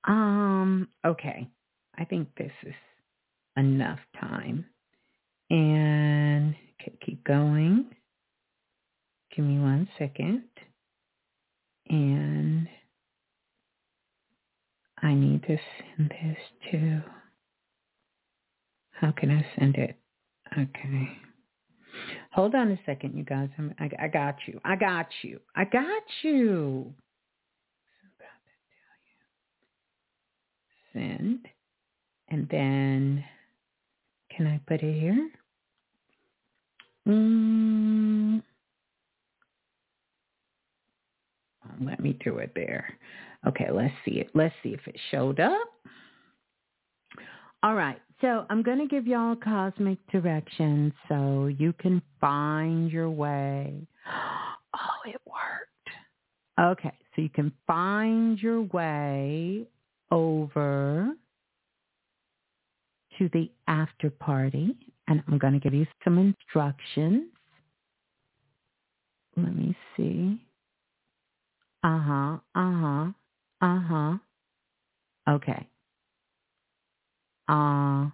Um, 0.09 0.89
okay. 1.07 1.49
I 1.97 2.05
think 2.05 2.29
this 2.37 2.51
is 2.65 2.75
enough 3.57 4.01
time. 4.21 4.65
And 5.51 6.57
keep 7.05 7.23
going. 7.23 7.87
Give 9.37 9.45
me 9.45 9.61
one 9.61 9.89
second. 9.99 10.43
And 11.91 12.69
I 15.03 15.15
need 15.15 15.43
to 15.45 15.57
send 15.97 16.11
this 16.11 16.39
to, 16.71 17.03
how 18.91 19.13
can 19.13 19.31
I 19.31 19.47
send 19.59 19.77
it? 19.77 19.97
Okay. 20.53 21.09
Hold 22.33 22.55
on 22.55 22.71
a 22.71 22.79
second, 22.85 23.17
you 23.17 23.25
guys. 23.25 23.49
I'm, 23.59 23.75
I, 23.79 23.91
I 24.05 24.09
got 24.09 24.37
you. 24.47 24.61
I 24.65 24.77
got 24.77 25.07
you. 25.23 25.41
I 25.57 25.65
got 25.65 26.03
you. 26.23 26.95
Send. 30.93 31.47
And 32.29 32.49
then, 32.51 33.25
can 34.37 34.47
I 34.47 34.61
put 34.67 34.83
it 34.83 35.01
here? 35.01 35.31
Mm. 37.07 38.43
Let 41.81 42.01
me 42.01 42.19
do 42.25 42.39
it 42.39 42.53
there. 42.55 42.99
Okay, 43.47 43.69
let's 43.73 43.95
see 44.05 44.21
it. 44.21 44.31
Let's 44.35 44.55
see 44.63 44.71
if 44.71 44.81
it 44.87 44.97
showed 45.11 45.41
up. 45.41 45.69
All 47.63 47.75
right. 47.75 48.01
So 48.21 48.47
I'm 48.51 48.63
going 48.63 48.79
to 48.79 48.87
give 48.87 49.07
y'all 49.07 49.37
cosmic 49.37 49.99
directions 50.11 50.93
so 51.09 51.47
you 51.47 51.73
can 51.75 52.03
find 52.21 52.91
your 52.91 53.11
way. 53.11 53.87
Oh, 54.75 55.11
it 55.11 55.21
worked. 55.25 56.79
Okay, 56.79 56.93
so 57.17 57.23
you 57.23 57.31
can 57.31 57.51
find 57.67 58.39
your 58.39 58.63
way 58.63 59.67
over 60.11 61.09
to 63.19 63.29
the 63.33 63.51
after 63.67 64.11
party, 64.11 64.77
and 65.09 65.23
I'm 65.27 65.39
going 65.39 65.55
to 65.55 65.59
give 65.59 65.73
you 65.73 65.87
some 66.05 66.19
instructions. 66.19 67.25
Let 69.39 69.57
me 69.57 69.75
see. 69.97 70.39
Uh-huh, 71.85 72.39
uh-huh, 72.55 73.13
uh-huh. 73.61 74.19
Okay. 75.29 75.69
Uh, 77.49 78.09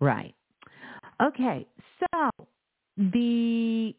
right. 0.00 0.34
Okay, 1.22 1.66
so 2.00 2.30
the 2.96 3.94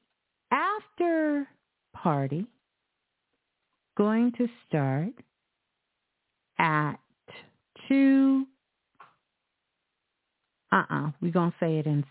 after 0.52 1.48
party 1.94 2.46
going 3.98 4.32
to 4.38 4.48
start 4.68 5.14
at 6.60 6.96
2 7.90 8.46
uh-uh 10.72 11.10
we're 11.22 11.32
going 11.32 11.52
to 11.52 11.58
say 11.60 11.78
it 11.80 11.86
in 11.86 12.04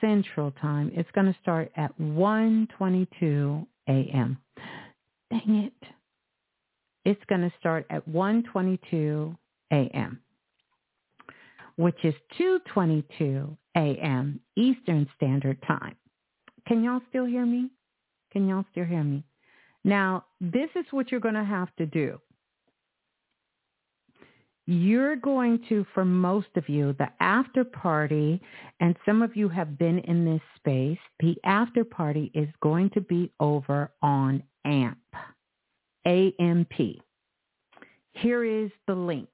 central 0.00 0.50
time 0.52 0.90
it's 0.94 1.10
going 1.14 1.26
to 1.26 1.36
start 1.42 1.70
at 1.76 1.96
1.22 2.00 3.66
a.m 3.88 4.38
dang 5.30 5.70
it 5.72 5.88
it's 7.04 7.22
going 7.28 7.40
to 7.40 7.52
start 7.58 7.86
at 7.90 8.08
1.22 8.08 9.36
a.m 9.72 10.20
which 11.76 12.04
is 12.04 12.14
2.22 12.38 13.56
a.m 13.76 14.40
eastern 14.56 15.08
standard 15.16 15.60
time. 15.66 15.96
Can 16.66 16.82
y'all 16.82 17.00
still 17.08 17.24
hear 17.26 17.44
me? 17.44 17.70
Can 18.32 18.48
y'all 18.48 18.64
still 18.70 18.84
hear 18.84 19.04
me? 19.04 19.24
Now, 19.84 20.24
this 20.40 20.70
is 20.74 20.86
what 20.90 21.10
you're 21.10 21.20
going 21.20 21.34
to 21.34 21.44
have 21.44 21.74
to 21.76 21.86
do. 21.86 22.18
You're 24.66 25.16
going 25.16 25.62
to, 25.68 25.84
for 25.92 26.06
most 26.06 26.48
of 26.56 26.70
you, 26.70 26.94
the 26.98 27.08
after 27.20 27.64
party, 27.64 28.40
and 28.80 28.96
some 29.04 29.20
of 29.20 29.36
you 29.36 29.46
have 29.50 29.78
been 29.78 29.98
in 30.00 30.24
this 30.24 30.40
space, 30.56 30.98
the 31.20 31.36
after 31.44 31.84
party 31.84 32.30
is 32.32 32.48
going 32.62 32.88
to 32.90 33.02
be 33.02 33.30
over 33.40 33.92
on 34.00 34.42
AMP, 34.64 34.96
A-M-P. 36.06 37.02
Here 38.12 38.44
is 38.44 38.70
the 38.86 38.94
link. 38.94 39.28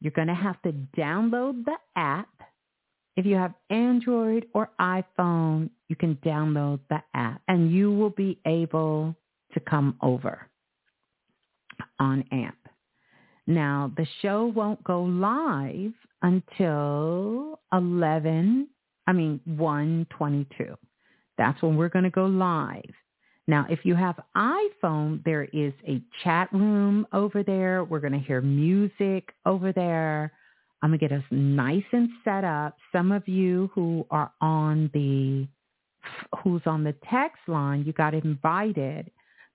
You're 0.00 0.12
going 0.12 0.28
to 0.28 0.34
have 0.34 0.60
to 0.62 0.72
download 0.96 1.64
the 1.64 1.76
app. 1.96 2.28
If 3.16 3.24
you 3.24 3.36
have 3.36 3.54
Android 3.70 4.46
or 4.54 4.70
iPhone, 4.80 5.70
you 5.88 5.96
can 5.96 6.16
download 6.16 6.80
the 6.90 7.00
app 7.14 7.40
and 7.48 7.70
you 7.70 7.92
will 7.92 8.10
be 8.10 8.40
able 8.44 9.14
to 9.52 9.60
come 9.60 9.96
over 10.02 10.48
on 11.98 12.24
AMP. 12.32 12.56
Now, 13.46 13.92
the 13.96 14.06
show 14.20 14.46
won't 14.46 14.82
go 14.84 15.02
live 15.02 15.92
until 16.22 17.60
11, 17.72 18.68
I 19.06 19.12
mean 19.12 19.40
122. 19.44 20.76
That's 21.36 21.60
when 21.62 21.76
we're 21.76 21.88
going 21.88 22.04
to 22.04 22.10
go 22.10 22.26
live. 22.26 22.82
Now, 23.46 23.66
if 23.68 23.80
you 23.84 23.94
have 23.94 24.18
iPhone, 24.36 25.22
there 25.24 25.44
is 25.52 25.72
a 25.86 26.00
chat 26.22 26.50
room 26.52 27.06
over 27.12 27.42
there. 27.42 27.84
We're 27.84 28.00
going 28.00 28.14
to 28.14 28.18
hear 28.18 28.40
music 28.40 29.34
over 29.44 29.72
there. 29.72 30.32
I'm 30.82 30.90
going 30.90 30.98
to 30.98 31.08
get 31.08 31.16
us 31.16 31.24
nice 31.30 31.84
and 31.92 32.08
set 32.24 32.44
up. 32.44 32.76
Some 32.92 33.12
of 33.12 33.26
you 33.28 33.70
who 33.74 34.06
are 34.10 34.32
on 34.40 34.90
the 34.94 35.46
who's 36.42 36.62
on 36.66 36.84
the 36.84 36.94
text 37.10 37.40
line, 37.46 37.84
you 37.86 37.92
got 37.92 38.14
invited 38.14 39.10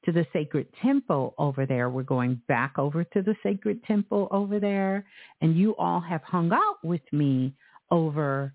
to 0.05 0.11
the 0.11 0.25
sacred 0.33 0.67
temple 0.81 1.35
over 1.37 1.65
there. 1.65 1.89
We're 1.89 2.03
going 2.03 2.41
back 2.47 2.79
over 2.79 3.03
to 3.03 3.21
the 3.21 3.35
sacred 3.43 3.83
temple 3.83 4.27
over 4.31 4.59
there. 4.59 5.05
And 5.41 5.55
you 5.55 5.75
all 5.75 5.99
have 5.99 6.23
hung 6.23 6.51
out 6.51 6.77
with 6.83 7.01
me 7.11 7.53
over 7.91 8.53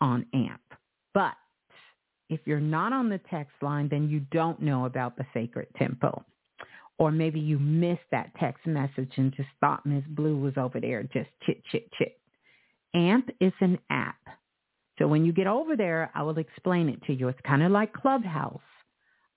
on 0.00 0.26
AMP. 0.32 0.60
But 1.12 1.34
if 2.30 2.40
you're 2.46 2.60
not 2.60 2.92
on 2.92 3.10
the 3.10 3.20
text 3.30 3.52
line, 3.60 3.88
then 3.90 4.08
you 4.08 4.20
don't 4.32 4.62
know 4.62 4.86
about 4.86 5.16
the 5.16 5.26
sacred 5.34 5.68
temple. 5.76 6.24
Or 6.98 7.10
maybe 7.10 7.40
you 7.40 7.58
missed 7.58 8.00
that 8.12 8.32
text 8.38 8.66
message 8.66 9.12
and 9.16 9.34
just 9.34 9.48
thought 9.60 9.84
Miss 9.84 10.04
Blue 10.08 10.38
was 10.38 10.54
over 10.56 10.80
there 10.80 11.02
just 11.02 11.30
chit, 11.44 11.62
chit, 11.70 11.90
chit. 11.98 12.18
AMP 12.94 13.30
is 13.40 13.52
an 13.60 13.78
app. 13.90 14.16
So 14.98 15.08
when 15.08 15.24
you 15.24 15.32
get 15.32 15.46
over 15.46 15.76
there, 15.76 16.10
I 16.14 16.22
will 16.22 16.38
explain 16.38 16.88
it 16.88 17.02
to 17.04 17.14
you. 17.14 17.28
It's 17.28 17.40
kind 17.46 17.62
of 17.62 17.72
like 17.72 17.92
Clubhouse. 17.92 18.60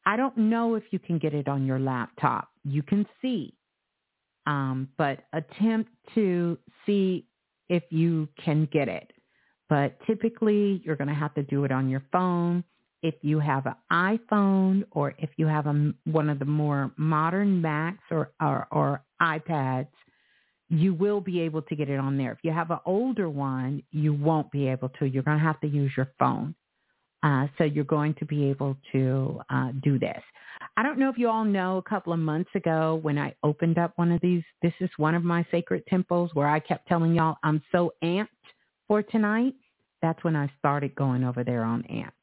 I 0.05 0.17
don't 0.17 0.37
know 0.37 0.75
if 0.75 0.83
you 0.91 0.99
can 0.99 1.17
get 1.17 1.33
it 1.33 1.47
on 1.47 1.65
your 1.65 1.79
laptop. 1.79 2.49
You 2.65 2.83
can 2.83 3.05
see, 3.21 3.53
um, 4.45 4.89
but 4.97 5.19
attempt 5.31 5.89
to 6.15 6.57
see 6.85 7.25
if 7.69 7.83
you 7.89 8.27
can 8.43 8.67
get 8.71 8.89
it. 8.89 9.11
But 9.69 9.97
typically, 10.05 10.81
you're 10.83 10.97
going 10.97 11.07
to 11.07 11.13
have 11.13 11.33
to 11.35 11.43
do 11.43 11.63
it 11.63 11.71
on 11.71 11.89
your 11.89 12.03
phone. 12.11 12.63
If 13.03 13.15
you 13.21 13.39
have 13.39 13.65
an 13.67 13.75
iPhone 13.91 14.85
or 14.91 15.13
if 15.19 15.29
you 15.37 15.45
have 15.45 15.67
a, 15.67 15.93
one 16.05 16.29
of 16.29 16.39
the 16.39 16.45
more 16.45 16.91
modern 16.97 17.61
Macs 17.61 18.03
or, 18.09 18.31
or, 18.41 18.67
or 18.71 19.03
iPads, 19.21 19.87
you 20.69 20.93
will 20.93 21.21
be 21.21 21.41
able 21.41 21.61
to 21.63 21.75
get 21.75 21.89
it 21.89 21.99
on 21.99 22.17
there. 22.17 22.31
If 22.31 22.39
you 22.41 22.51
have 22.51 22.71
an 22.71 22.79
older 22.85 23.29
one, 23.29 23.83
you 23.91 24.13
won't 24.13 24.51
be 24.51 24.67
able 24.67 24.89
to. 24.99 25.05
You're 25.05 25.23
going 25.23 25.37
to 25.37 25.43
have 25.43 25.59
to 25.61 25.67
use 25.67 25.91
your 25.95 26.11
phone. 26.17 26.55
Uh, 27.21 27.47
so 27.57 27.63
you're 27.63 27.85
going 27.85 28.13
to 28.15 28.25
be 28.25 28.49
able 28.49 28.75
to 28.91 29.39
uh, 29.49 29.69
do 29.81 29.97
this. 29.97 30.21
I 30.75 30.83
don't 30.83 30.99
know 30.99 31.09
if 31.09 31.17
you 31.17 31.29
all 31.29 31.45
know 31.45 31.77
a 31.77 31.81
couple 31.81 32.11
of 32.11 32.19
months 32.19 32.49
ago 32.55 32.99
when 33.01 33.17
I 33.17 33.33
opened 33.43 33.77
up 33.77 33.93
one 33.95 34.11
of 34.11 34.19
these, 34.21 34.43
this 34.61 34.73
is 34.79 34.89
one 34.97 35.15
of 35.15 35.23
my 35.23 35.45
sacred 35.51 35.85
temples 35.87 36.31
where 36.33 36.47
I 36.47 36.59
kept 36.59 36.87
telling 36.87 37.13
y'all 37.13 37.37
I'm 37.43 37.61
so 37.71 37.93
amped 38.03 38.27
for 38.87 39.01
tonight. 39.03 39.53
That's 40.01 40.21
when 40.23 40.35
I 40.35 40.51
started 40.59 40.95
going 40.95 41.23
over 41.23 41.43
there 41.45 41.63
on 41.63 41.85
AMP. 41.85 42.13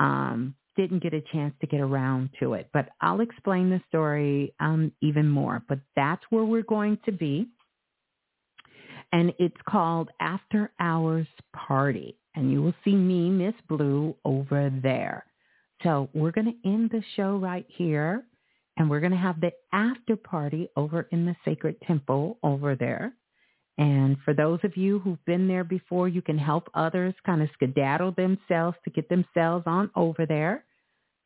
Um, 0.00 0.54
didn't 0.76 1.02
get 1.02 1.14
a 1.14 1.22
chance 1.32 1.54
to 1.60 1.68
get 1.68 1.80
around 1.80 2.30
to 2.40 2.54
it, 2.54 2.68
but 2.72 2.88
I'll 3.00 3.20
explain 3.20 3.70
the 3.70 3.80
story 3.88 4.52
um, 4.58 4.90
even 5.00 5.28
more. 5.28 5.62
But 5.68 5.78
that's 5.94 6.22
where 6.30 6.44
we're 6.44 6.62
going 6.62 6.98
to 7.04 7.12
be. 7.12 7.46
And 9.12 9.32
it's 9.38 9.54
called 9.68 10.10
After 10.20 10.72
Hours 10.80 11.28
Party 11.54 12.18
and 12.34 12.50
you 12.50 12.62
will 12.62 12.74
see 12.84 12.94
me, 12.94 13.30
Miss 13.30 13.54
Blue, 13.68 14.14
over 14.24 14.70
there. 14.82 15.24
So 15.82 16.08
we're 16.14 16.32
going 16.32 16.52
to 16.52 16.68
end 16.68 16.90
the 16.90 17.02
show 17.16 17.36
right 17.36 17.66
here, 17.68 18.24
and 18.76 18.88
we're 18.88 19.00
going 19.00 19.12
to 19.12 19.18
have 19.18 19.40
the 19.40 19.52
after 19.72 20.16
party 20.16 20.68
over 20.76 21.08
in 21.12 21.26
the 21.26 21.36
sacred 21.44 21.76
temple 21.86 22.38
over 22.42 22.74
there. 22.74 23.12
And 23.76 24.16
for 24.24 24.34
those 24.34 24.60
of 24.62 24.76
you 24.76 25.00
who've 25.00 25.24
been 25.24 25.48
there 25.48 25.64
before, 25.64 26.08
you 26.08 26.22
can 26.22 26.38
help 26.38 26.68
others 26.74 27.14
kind 27.26 27.42
of 27.42 27.48
skedaddle 27.54 28.12
themselves 28.12 28.76
to 28.84 28.90
get 28.90 29.08
themselves 29.08 29.64
on 29.66 29.90
over 29.96 30.26
there. 30.26 30.64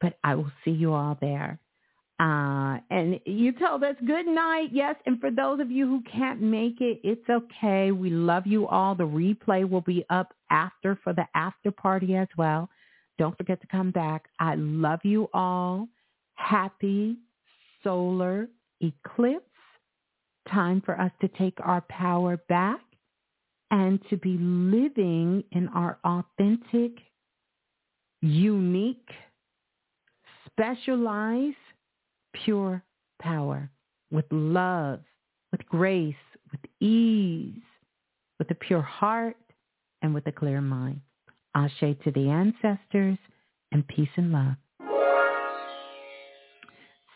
But 0.01 0.19
I 0.25 0.35
will 0.35 0.51
see 0.65 0.71
you 0.71 0.95
all 0.95 1.19
there. 1.21 1.59
Uh, 2.21 2.79
and 2.91 3.21
you 3.27 3.53
told 3.53 3.85
us 3.85 3.95
good 4.05 4.27
night. 4.27 4.71
Yes. 4.73 4.97
And 5.07 5.21
for 5.21 5.31
those 5.31 5.61
of 5.61 5.71
you 5.71 5.87
who 5.87 6.03
can't 6.11 6.41
make 6.41 6.81
it, 6.81 7.01
it's 7.05 7.29
okay. 7.31 7.93
We 7.93 8.11
love 8.11 8.47
you 8.47 8.67
all. 8.67 8.95
The 8.95 9.05
replay 9.05 9.69
will 9.69 9.83
be 9.83 10.05
up 10.11 10.35
after 10.51 10.99
for 11.05 11.13
the 11.13 11.27
after 11.35 11.71
party 11.71 12.17
as 12.17 12.29
well. 12.37 12.69
Don't 13.19 13.37
forget 13.37 13.61
to 13.61 13.67
come 13.69 13.91
back. 13.91 14.25
I 14.41 14.55
love 14.57 15.01
you 15.05 15.29
all. 15.33 15.87
Happy 16.35 17.19
solar 17.85 18.49
eclipse. 18.81 19.45
Time 20.51 20.83
for 20.85 20.99
us 20.99 21.13
to 21.21 21.29
take 21.29 21.59
our 21.63 21.83
power 21.83 22.37
back 22.49 22.81
and 23.71 24.01
to 24.09 24.17
be 24.17 24.39
living 24.39 25.45
in 25.53 25.69
our 25.69 25.99
authentic, 26.05 26.93
unique, 28.23 29.09
specialized, 30.47 31.57
pure 32.33 32.83
power, 33.21 33.71
with 34.11 34.25
love, 34.31 35.01
with 35.53 35.65
grace, 35.67 36.15
with 36.51 36.61
ease, 36.81 37.61
with 38.39 38.51
a 38.51 38.55
pure 38.55 38.81
heart, 38.83 39.37
and 40.03 40.15
with 40.15 40.27
a 40.27 40.33
clear 40.33 40.61
mind. 40.61 41.01
Ashe 41.55 41.81
to 41.81 42.11
the 42.15 42.31
ancestors 42.31 43.19
and 43.73 43.87
peace 43.89 44.09
and 44.17 44.33
love. 44.33 44.55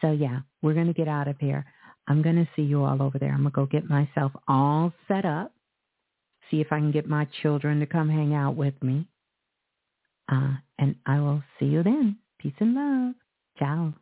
So 0.00 0.10
yeah, 0.10 0.40
we're 0.62 0.74
going 0.74 0.88
to 0.88 0.92
get 0.92 1.08
out 1.08 1.28
of 1.28 1.38
here. 1.38 1.64
I'm 2.08 2.22
going 2.22 2.36
to 2.36 2.48
see 2.56 2.62
you 2.62 2.84
all 2.84 3.00
over 3.02 3.18
there. 3.18 3.30
I'm 3.30 3.48
going 3.48 3.52
to 3.52 3.56
go 3.56 3.66
get 3.66 3.88
myself 3.88 4.32
all 4.48 4.92
set 5.08 5.24
up, 5.24 5.52
see 6.50 6.60
if 6.60 6.68
I 6.72 6.78
can 6.78 6.92
get 6.92 7.08
my 7.08 7.26
children 7.42 7.80
to 7.80 7.86
come 7.86 8.08
hang 8.08 8.34
out 8.34 8.56
with 8.56 8.74
me. 8.82 9.06
Uh, 10.30 10.54
and 10.78 10.96
I 11.06 11.20
will 11.20 11.42
see 11.58 11.66
you 11.66 11.82
then. 11.82 12.18
Peace 12.38 12.54
and 12.58 12.74
love. 12.74 13.14
Ciao. 13.58 13.94